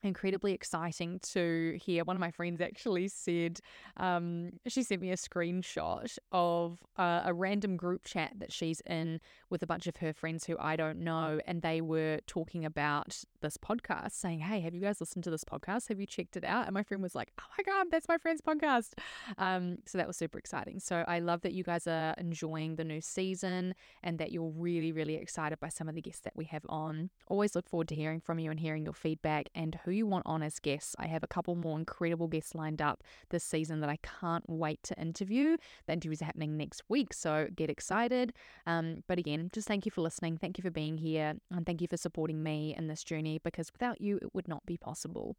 incredibly 0.02 0.52
exciting 0.52 1.20
to 1.20 1.78
hear. 1.82 2.04
One 2.04 2.16
of 2.16 2.20
my 2.20 2.30
friends 2.30 2.60
actually 2.60 3.08
said, 3.08 3.60
um, 3.96 4.50
she 4.66 4.82
sent 4.82 5.02
me 5.02 5.10
a 5.10 5.16
screenshot 5.16 6.16
of 6.32 6.78
uh, 6.96 7.22
a 7.24 7.34
random 7.34 7.76
group 7.76 8.04
chat 8.04 8.32
that 8.38 8.52
she's 8.52 8.80
in 8.86 9.20
with 9.50 9.62
a 9.62 9.66
bunch 9.66 9.86
of 9.86 9.96
her 9.96 10.12
friends 10.12 10.44
who 10.44 10.56
I 10.58 10.76
don't 10.76 11.00
know. 11.00 11.40
And 11.46 11.62
they 11.62 11.80
were 11.80 12.20
talking 12.26 12.64
about 12.64 13.22
this 13.40 13.56
podcast, 13.56 14.12
saying, 14.12 14.40
Hey, 14.40 14.60
have 14.60 14.74
you 14.74 14.80
guys 14.80 15.00
listened 15.00 15.24
to 15.24 15.30
this 15.30 15.44
podcast? 15.44 15.88
Have 15.88 16.00
you 16.00 16.06
checked 16.06 16.36
it 16.36 16.44
out? 16.44 16.66
And 16.66 16.74
my 16.74 16.82
friend 16.82 17.02
was 17.02 17.14
like, 17.14 17.32
Oh 17.40 17.44
my 17.56 17.64
God, 17.64 17.86
that's 17.90 18.08
my 18.08 18.18
friend's 18.18 18.40
podcast. 18.40 18.92
Um, 19.36 19.78
so 19.86 19.98
that 19.98 20.06
was 20.06 20.16
super 20.16 20.38
exciting. 20.38 20.80
So 20.80 21.04
I 21.06 21.18
love 21.18 21.42
that 21.42 21.52
you 21.52 21.64
guys 21.64 21.86
are 21.86 22.14
enjoying 22.18 22.76
the 22.76 22.84
new 22.84 23.00
season 23.00 23.74
and 24.02 24.18
that 24.18 24.32
you're 24.32 24.50
really, 24.50 24.92
really 24.92 25.14
excited 25.14 25.60
by 25.60 25.68
some 25.68 25.88
of 25.88 25.94
the 25.94 26.02
guests 26.02 26.22
that 26.22 26.36
we 26.36 26.44
have 26.46 26.64
on. 26.68 27.10
Always 27.26 27.54
look 27.54 27.68
forward 27.68 27.88
to 27.88 27.94
hearing 27.94 28.20
from 28.20 28.38
you 28.38 28.50
and 28.50 28.60
hearing 28.60 28.84
your 28.84 28.94
feedback 28.94 29.48
and 29.54 29.78
who 29.88 29.94
you 29.94 30.06
want 30.06 30.26
on 30.26 30.42
as 30.42 30.58
guests. 30.58 30.94
I 30.98 31.06
have 31.06 31.22
a 31.22 31.26
couple 31.26 31.54
more 31.54 31.78
incredible 31.78 32.28
guests 32.28 32.54
lined 32.54 32.82
up 32.82 33.02
this 33.30 33.42
season 33.42 33.80
that 33.80 33.88
I 33.88 33.98
can't 34.02 34.44
wait 34.48 34.82
to 34.84 35.00
interview. 35.00 35.56
The 35.86 35.94
interviews 35.94 36.20
are 36.20 36.26
happening 36.26 36.56
next 36.56 36.82
week, 36.88 37.14
so 37.14 37.48
get 37.56 37.70
excited. 37.70 38.34
Um, 38.66 39.02
but 39.06 39.18
again, 39.18 39.50
just 39.52 39.66
thank 39.66 39.86
you 39.86 39.90
for 39.90 40.02
listening. 40.02 40.36
Thank 40.36 40.58
you 40.58 40.62
for 40.62 40.70
being 40.70 40.98
here. 40.98 41.34
And 41.50 41.64
thank 41.64 41.80
you 41.80 41.88
for 41.88 41.96
supporting 41.96 42.42
me 42.42 42.74
in 42.76 42.86
this 42.86 43.02
journey 43.02 43.40
because 43.42 43.72
without 43.72 44.00
you, 44.00 44.18
it 44.20 44.34
would 44.34 44.46
not 44.46 44.66
be 44.66 44.76
possible. 44.76 45.36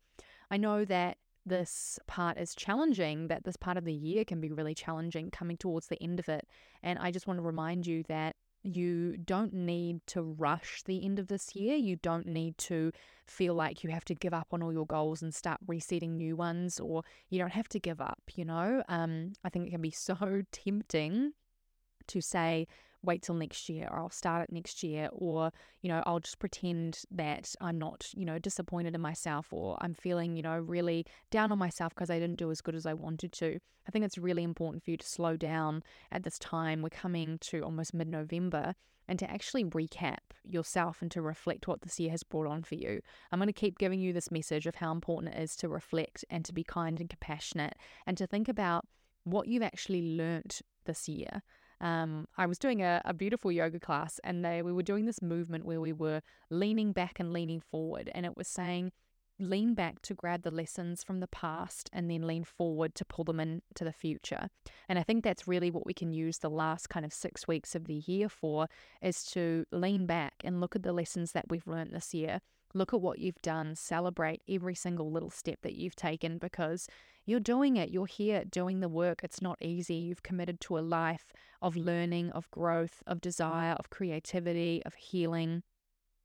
I 0.50 0.58
know 0.58 0.84
that 0.86 1.18
this 1.46 2.00
part 2.08 2.38
is 2.38 2.56
challenging, 2.56 3.28
that 3.28 3.44
this 3.44 3.56
part 3.56 3.78
of 3.78 3.86
the 3.86 3.94
year 3.94 4.26
can 4.26 4.42
be 4.42 4.52
really 4.52 4.74
challenging 4.74 5.30
coming 5.30 5.58
towards 5.58 5.88
the 5.88 6.02
end 6.02 6.20
of 6.20 6.28
it. 6.28 6.48
And 6.82 6.98
I 6.98 7.12
just 7.12 7.28
want 7.28 7.38
to 7.38 7.44
remind 7.44 7.86
you 7.86 8.04
that 8.08 8.36
you 8.64 9.18
don't 9.18 9.54
need 9.54 10.06
to 10.08 10.22
rush 10.22 10.84
the 10.84 11.04
end 11.04 11.20
of 11.20 11.28
this 11.28 11.56
year. 11.56 11.76
You 11.76 11.96
don't 11.96 12.28
need 12.28 12.58
to 12.60 12.92
feel 13.26 13.54
like 13.54 13.84
you 13.84 13.90
have 13.90 14.06
to 14.06 14.16
give 14.16 14.34
up 14.34 14.48
on 14.52 14.62
all 14.62 14.74
your 14.74 14.86
goals 14.86 15.22
and 15.22 15.34
start 15.34 15.60
resetting 15.68 16.18
new 16.18 16.36
ones, 16.36 16.80
or 16.80 17.04
you 17.30 17.40
don't 17.40 17.54
have 17.54 17.70
to 17.70 17.80
give 17.80 18.02
up, 18.02 18.22
you 18.36 18.46
know? 18.46 18.84
Um, 18.90 19.34
I 19.44 19.50
think 19.50 19.68
it 19.68 19.72
can 19.72 19.82
be 19.82 19.92
so 19.96 20.44
tempting 20.52 21.34
to 22.08 22.22
say, 22.22 22.68
wait 23.04 23.22
till 23.22 23.36
next 23.36 23.70
year 23.70 23.88
or 23.92 24.00
I'll 24.00 24.10
start 24.10 24.44
it 24.44 24.54
next 24.54 24.84
year 24.84 25.10
or 25.12 25.52
you 25.82 25.90
know 25.90 26.04
I'll 26.06 26.20
just 26.20 26.40
pretend 26.40 27.02
that 27.12 27.54
I'm 27.62 27.78
not 27.80 28.10
you 28.16 28.26
know 28.26 28.40
disappointed 28.40 28.96
in 28.96 29.02
myself 29.02 29.48
or 29.52 29.78
I'm 29.82 29.94
feeling 29.94 30.36
you 30.36 30.44
know 30.44 30.58
really 30.58 31.06
down 31.32 31.52
on 31.52 31.58
myself 31.58 31.94
because 31.96 32.10
I 32.10 32.20
didn't 32.20 32.38
do 32.40 32.52
as 32.52 32.62
good 32.62 32.76
as 32.76 32.86
I 32.86 32.94
wanted 32.94 33.32
to. 33.34 33.60
I 33.88 33.92
think 33.92 34.06
it's 34.06 34.18
really 34.18 34.44
important 34.44 34.84
for 34.84 34.92
you 34.92 34.98
to 34.98 35.08
slow 35.08 35.36
down 35.36 35.84
at 36.12 36.24
this 36.24 36.38
time. 36.38 36.82
We're 36.82 36.90
coming 36.90 37.40
to 37.42 37.62
almost 37.62 37.94
mid-November 37.94 38.76
and 39.08 39.18
to 39.18 39.30
actually 39.30 39.64
recap 39.66 40.20
yourself 40.44 41.02
and 41.02 41.10
to 41.10 41.22
reflect 41.24 41.68
what 41.68 41.82
this 41.82 42.00
year 42.00 42.12
has 42.12 42.22
brought 42.22 42.46
on 42.46 42.62
for 42.62 42.76
you. 42.76 43.02
I'm 43.32 43.40
going 43.40 43.48
to 43.48 43.54
keep 43.54 43.80
giving 43.80 44.00
you 44.00 44.14
this 44.14 44.30
message 44.30 44.68
of 44.68 44.76
how 44.76 44.92
important 44.92 45.34
it 45.34 45.42
is 45.42 45.56
to 45.58 45.70
reflect 45.70 46.24
and 46.30 46.46
to 46.46 46.54
be 46.54 46.64
kind 46.64 47.00
and 47.00 47.10
compassionate 47.10 47.74
and 48.06 48.16
to 48.20 48.28
think 48.28 48.48
about 48.48 48.86
what 49.24 49.48
you've 49.48 49.64
actually 49.64 50.16
learnt 50.16 50.62
this 50.86 51.10
year 51.10 51.42
um, 51.82 52.28
I 52.38 52.46
was 52.46 52.60
doing 52.60 52.82
a, 52.82 53.02
a 53.06 53.14
beautiful 53.14 53.52
yoga 53.52 53.80
class 53.80 54.20
and 54.24 54.44
they 54.44 54.62
we 54.62 54.74
were 54.74 54.84
doing 54.84 55.06
this 55.06 55.22
movement 55.22 55.66
where 55.66 55.82
we 55.82 55.94
were 55.94 56.22
leaning 56.50 56.92
back 56.92 57.20
and 57.20 57.32
leaning 57.32 57.62
forward 57.62 58.12
and 58.14 58.26
it 58.26 58.36
was 58.36 58.48
saying 58.48 58.92
lean 59.40 59.74
back 59.74 60.02
to 60.02 60.14
grab 60.14 60.44
the 60.44 60.52
lessons 60.52 61.04
from 61.04 61.22
the 61.22 61.28
past 61.28 61.90
and 61.94 62.12
then 62.12 62.28
lean 62.28 62.44
forward 62.44 62.94
to 62.94 63.06
pull 63.06 63.24
them 63.24 63.40
into 63.40 63.84
the 63.84 63.94
future. 63.94 64.50
And 64.88 65.00
I 65.00 65.04
think 65.04 65.24
that's 65.24 65.48
really 65.48 65.72
what 65.72 65.86
we 65.86 65.94
can 65.94 66.12
use 66.12 66.40
the 66.40 66.50
last 66.50 66.90
kind 66.90 67.06
of 67.06 67.14
six 67.14 67.48
weeks 67.48 67.74
of 67.74 67.86
the 67.86 68.04
year 68.06 68.28
for 68.28 68.68
is 69.02 69.24
to 69.32 69.66
lean 69.72 70.06
back 70.06 70.34
and 70.44 70.60
look 70.60 70.76
at 70.76 70.84
the 70.84 70.94
lessons 70.94 71.32
that 71.32 71.46
we've 71.50 71.68
learned 71.68 71.94
this 71.94 72.14
year 72.14 72.42
Look 72.74 72.94
at 72.94 73.02
what 73.02 73.20
you've 73.20 73.42
done. 73.42 73.76
Celebrate 73.76 74.42
every 74.48 74.76
single 74.76 75.12
little 75.12 75.30
step 75.32 75.60
that 75.64 75.76
you've 75.76 75.96
taken 75.96 76.38
because 76.38 76.88
you're 77.26 77.40
doing 77.40 77.78
it. 77.78 77.90
You're 77.90 78.06
here 78.06 78.44
doing 78.46 78.80
the 78.80 78.90
work. 78.90 79.24
It's 79.24 79.42
not 79.42 79.58
easy. 79.62 79.96
You've 79.96 80.24
committed 80.24 80.60
to 80.62 80.78
a 80.78 80.80
life 80.80 81.34
of 81.62 81.76
learning, 81.76 82.32
of 82.32 82.50
growth, 82.52 83.02
of 83.08 83.22
desire, 83.22 83.74
of 83.74 83.90
creativity, 83.90 84.82
of 84.86 84.94
healing 84.96 85.64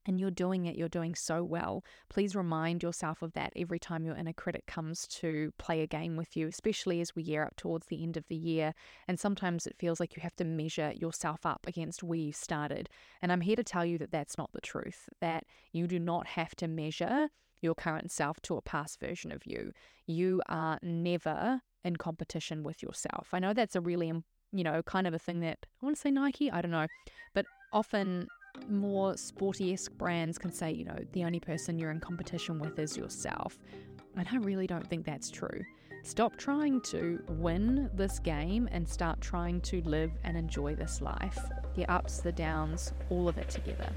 and 0.07 0.21
you're 0.21 0.31
doing 0.31 0.67
it, 0.67 0.77
you're 0.77 0.89
doing 0.89 1.15
so 1.15 1.43
well. 1.43 1.85
Please 2.09 2.37
remind 2.37 2.83
yourself 2.83 3.23
of 3.23 3.33
that 3.33 3.53
every 3.57 3.79
time 3.79 4.05
your 4.05 4.17
inner 4.17 4.33
critic 4.33 4.67
comes 4.67 5.07
to 5.09 5.53
play 5.59 5.81
a 5.81 5.87
game 5.87 6.17
with 6.17 6.37
you, 6.37 6.49
especially 6.49 7.01
as 7.01 7.15
we 7.15 7.23
gear 7.23 7.45
up 7.45 7.57
towards 7.57 7.87
the 7.87 8.03
end 8.03 8.17
of 8.17 8.27
the 8.29 8.37
year. 8.37 8.75
And 9.09 9.19
sometimes 9.19 9.67
it 9.67 9.77
feels 9.79 10.01
like 10.01 10.17
you 10.17 10.23
have 10.23 10.37
to 10.37 10.45
measure 10.45 10.93
yourself 10.95 11.47
up 11.47 11.67
against 11.67 12.03
where 12.03 12.19
you 12.19 12.33
started. 12.33 12.89
And 13.23 13.33
I'm 13.33 13.41
here 13.41 13.57
to 13.57 13.65
tell 13.65 13.85
you 13.85 13.99
that 13.99 14.13
that's 14.13 14.39
not 14.39 14.53
the 14.53 14.61
truth, 14.61 15.09
that 15.21 15.45
you 15.73 15.87
do 15.87 15.99
not 15.99 16.27
have 16.29 16.55
to 16.57 16.69
measure 16.69 17.29
your 17.61 17.75
current 17.75 18.13
self 18.13 18.41
to 18.43 18.57
a 18.57 18.63
past 18.63 19.01
version 19.01 19.33
of 19.33 19.47
you. 19.47 19.73
You 20.07 20.43
are 20.49 20.79
never 20.83 21.63
in 21.83 21.97
competition 21.97 22.63
with 22.63 22.83
yourself. 22.83 23.29
I 23.33 23.39
know 23.39 23.53
that's 23.53 23.77
a 23.77 23.81
really, 23.81 24.13
you 24.53 24.65
know, 24.65 24.83
kind 24.83 25.07
of 25.07 25.15
a 25.15 25.19
thing 25.19 25.41
that 25.41 25.59
I 25.83 25.85
want 25.87 25.97
to 25.97 26.01
say 26.01 26.11
Nike, 26.11 26.51
I 26.51 26.61
don't 26.61 26.71
know, 26.71 26.87
but 27.35 27.47
often 27.73 28.29
more 28.69 29.17
sporty 29.17 29.73
esque 29.73 29.93
brands 29.93 30.39
can 30.39 30.53
say, 30.53 30.73
you 30.73 30.85
know, 30.85 30.99
the 31.13 31.25
only 31.25 31.41
person 31.41 31.79
you're 31.79 31.91
in 31.91 32.01
competition 32.01 32.59
with 32.59 32.79
is 32.79 32.97
yourself. 32.97 33.59
And 34.17 34.27
I 34.31 34.37
really 34.37 34.67
don't 34.67 34.87
think 34.87 35.05
that's 35.05 35.31
true. 35.31 35.65
Stop 36.03 36.37
trying 36.37 36.83
to 36.83 37.19
win 37.29 37.91
this 37.95 38.19
game 38.19 38.69
and 38.71 38.87
start 38.87 39.21
trying 39.21 39.61
to 39.63 39.81
live 39.83 40.11
and 40.23 40.37
enjoy 40.37 40.75
this 40.75 41.01
life. 41.01 41.39
The 41.77 41.87
ups, 41.87 42.19
the 42.21 42.31
downs, 42.31 42.93
all 43.09 43.27
of 43.27 43.39
it 43.39 43.49
together. 43.49 43.91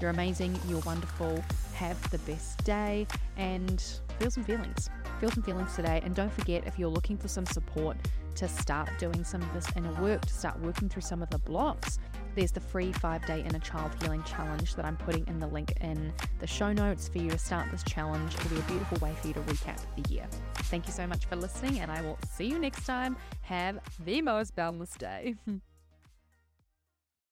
You're 0.00 0.10
amazing, 0.10 0.58
you're 0.68 0.80
wonderful. 0.80 1.42
Have 1.74 2.10
the 2.10 2.18
best 2.18 2.64
day 2.64 3.06
and 3.36 3.80
feel 4.18 4.32
some 4.32 4.42
feelings. 4.42 4.90
Feel 5.20 5.30
some 5.30 5.44
feelings 5.44 5.76
today. 5.76 6.00
And 6.04 6.14
don't 6.14 6.32
forget 6.32 6.66
if 6.66 6.76
you're 6.76 6.88
looking 6.88 7.16
for 7.16 7.28
some 7.28 7.46
support 7.46 7.96
to 8.34 8.48
start 8.48 8.90
doing 8.98 9.22
some 9.22 9.40
of 9.40 9.52
this 9.54 9.66
inner 9.76 9.92
work, 10.02 10.26
to 10.26 10.34
start 10.34 10.58
working 10.60 10.88
through 10.88 11.02
some 11.02 11.22
of 11.22 11.30
the 11.30 11.38
blocks, 11.38 12.00
there's 12.34 12.52
the 12.52 12.60
free 12.60 12.92
five 12.92 13.24
day 13.26 13.42
inner 13.46 13.58
child 13.58 13.92
healing 14.00 14.22
challenge 14.24 14.74
that 14.74 14.84
I'm 14.84 14.96
putting 14.96 15.26
in 15.26 15.38
the 15.38 15.46
link 15.46 15.72
in 15.80 16.12
the 16.38 16.46
show 16.46 16.72
notes 16.72 17.08
for 17.08 17.18
you 17.18 17.30
to 17.30 17.38
start 17.38 17.70
this 17.70 17.82
challenge. 17.84 18.34
It'll 18.34 18.50
be 18.50 18.58
a 18.58 18.62
beautiful 18.62 18.98
way 18.98 19.14
for 19.20 19.28
you 19.28 19.34
to 19.34 19.40
recap 19.40 19.80
the 19.96 20.12
year. 20.12 20.26
Thank 20.54 20.86
you 20.86 20.92
so 20.92 21.06
much 21.06 21.26
for 21.26 21.36
listening, 21.36 21.80
and 21.80 21.90
I 21.90 22.02
will 22.02 22.18
see 22.30 22.46
you 22.46 22.58
next 22.58 22.86
time. 22.86 23.16
Have 23.42 23.78
the 24.04 24.22
most 24.22 24.54
boundless 24.56 24.94
day. 24.94 25.34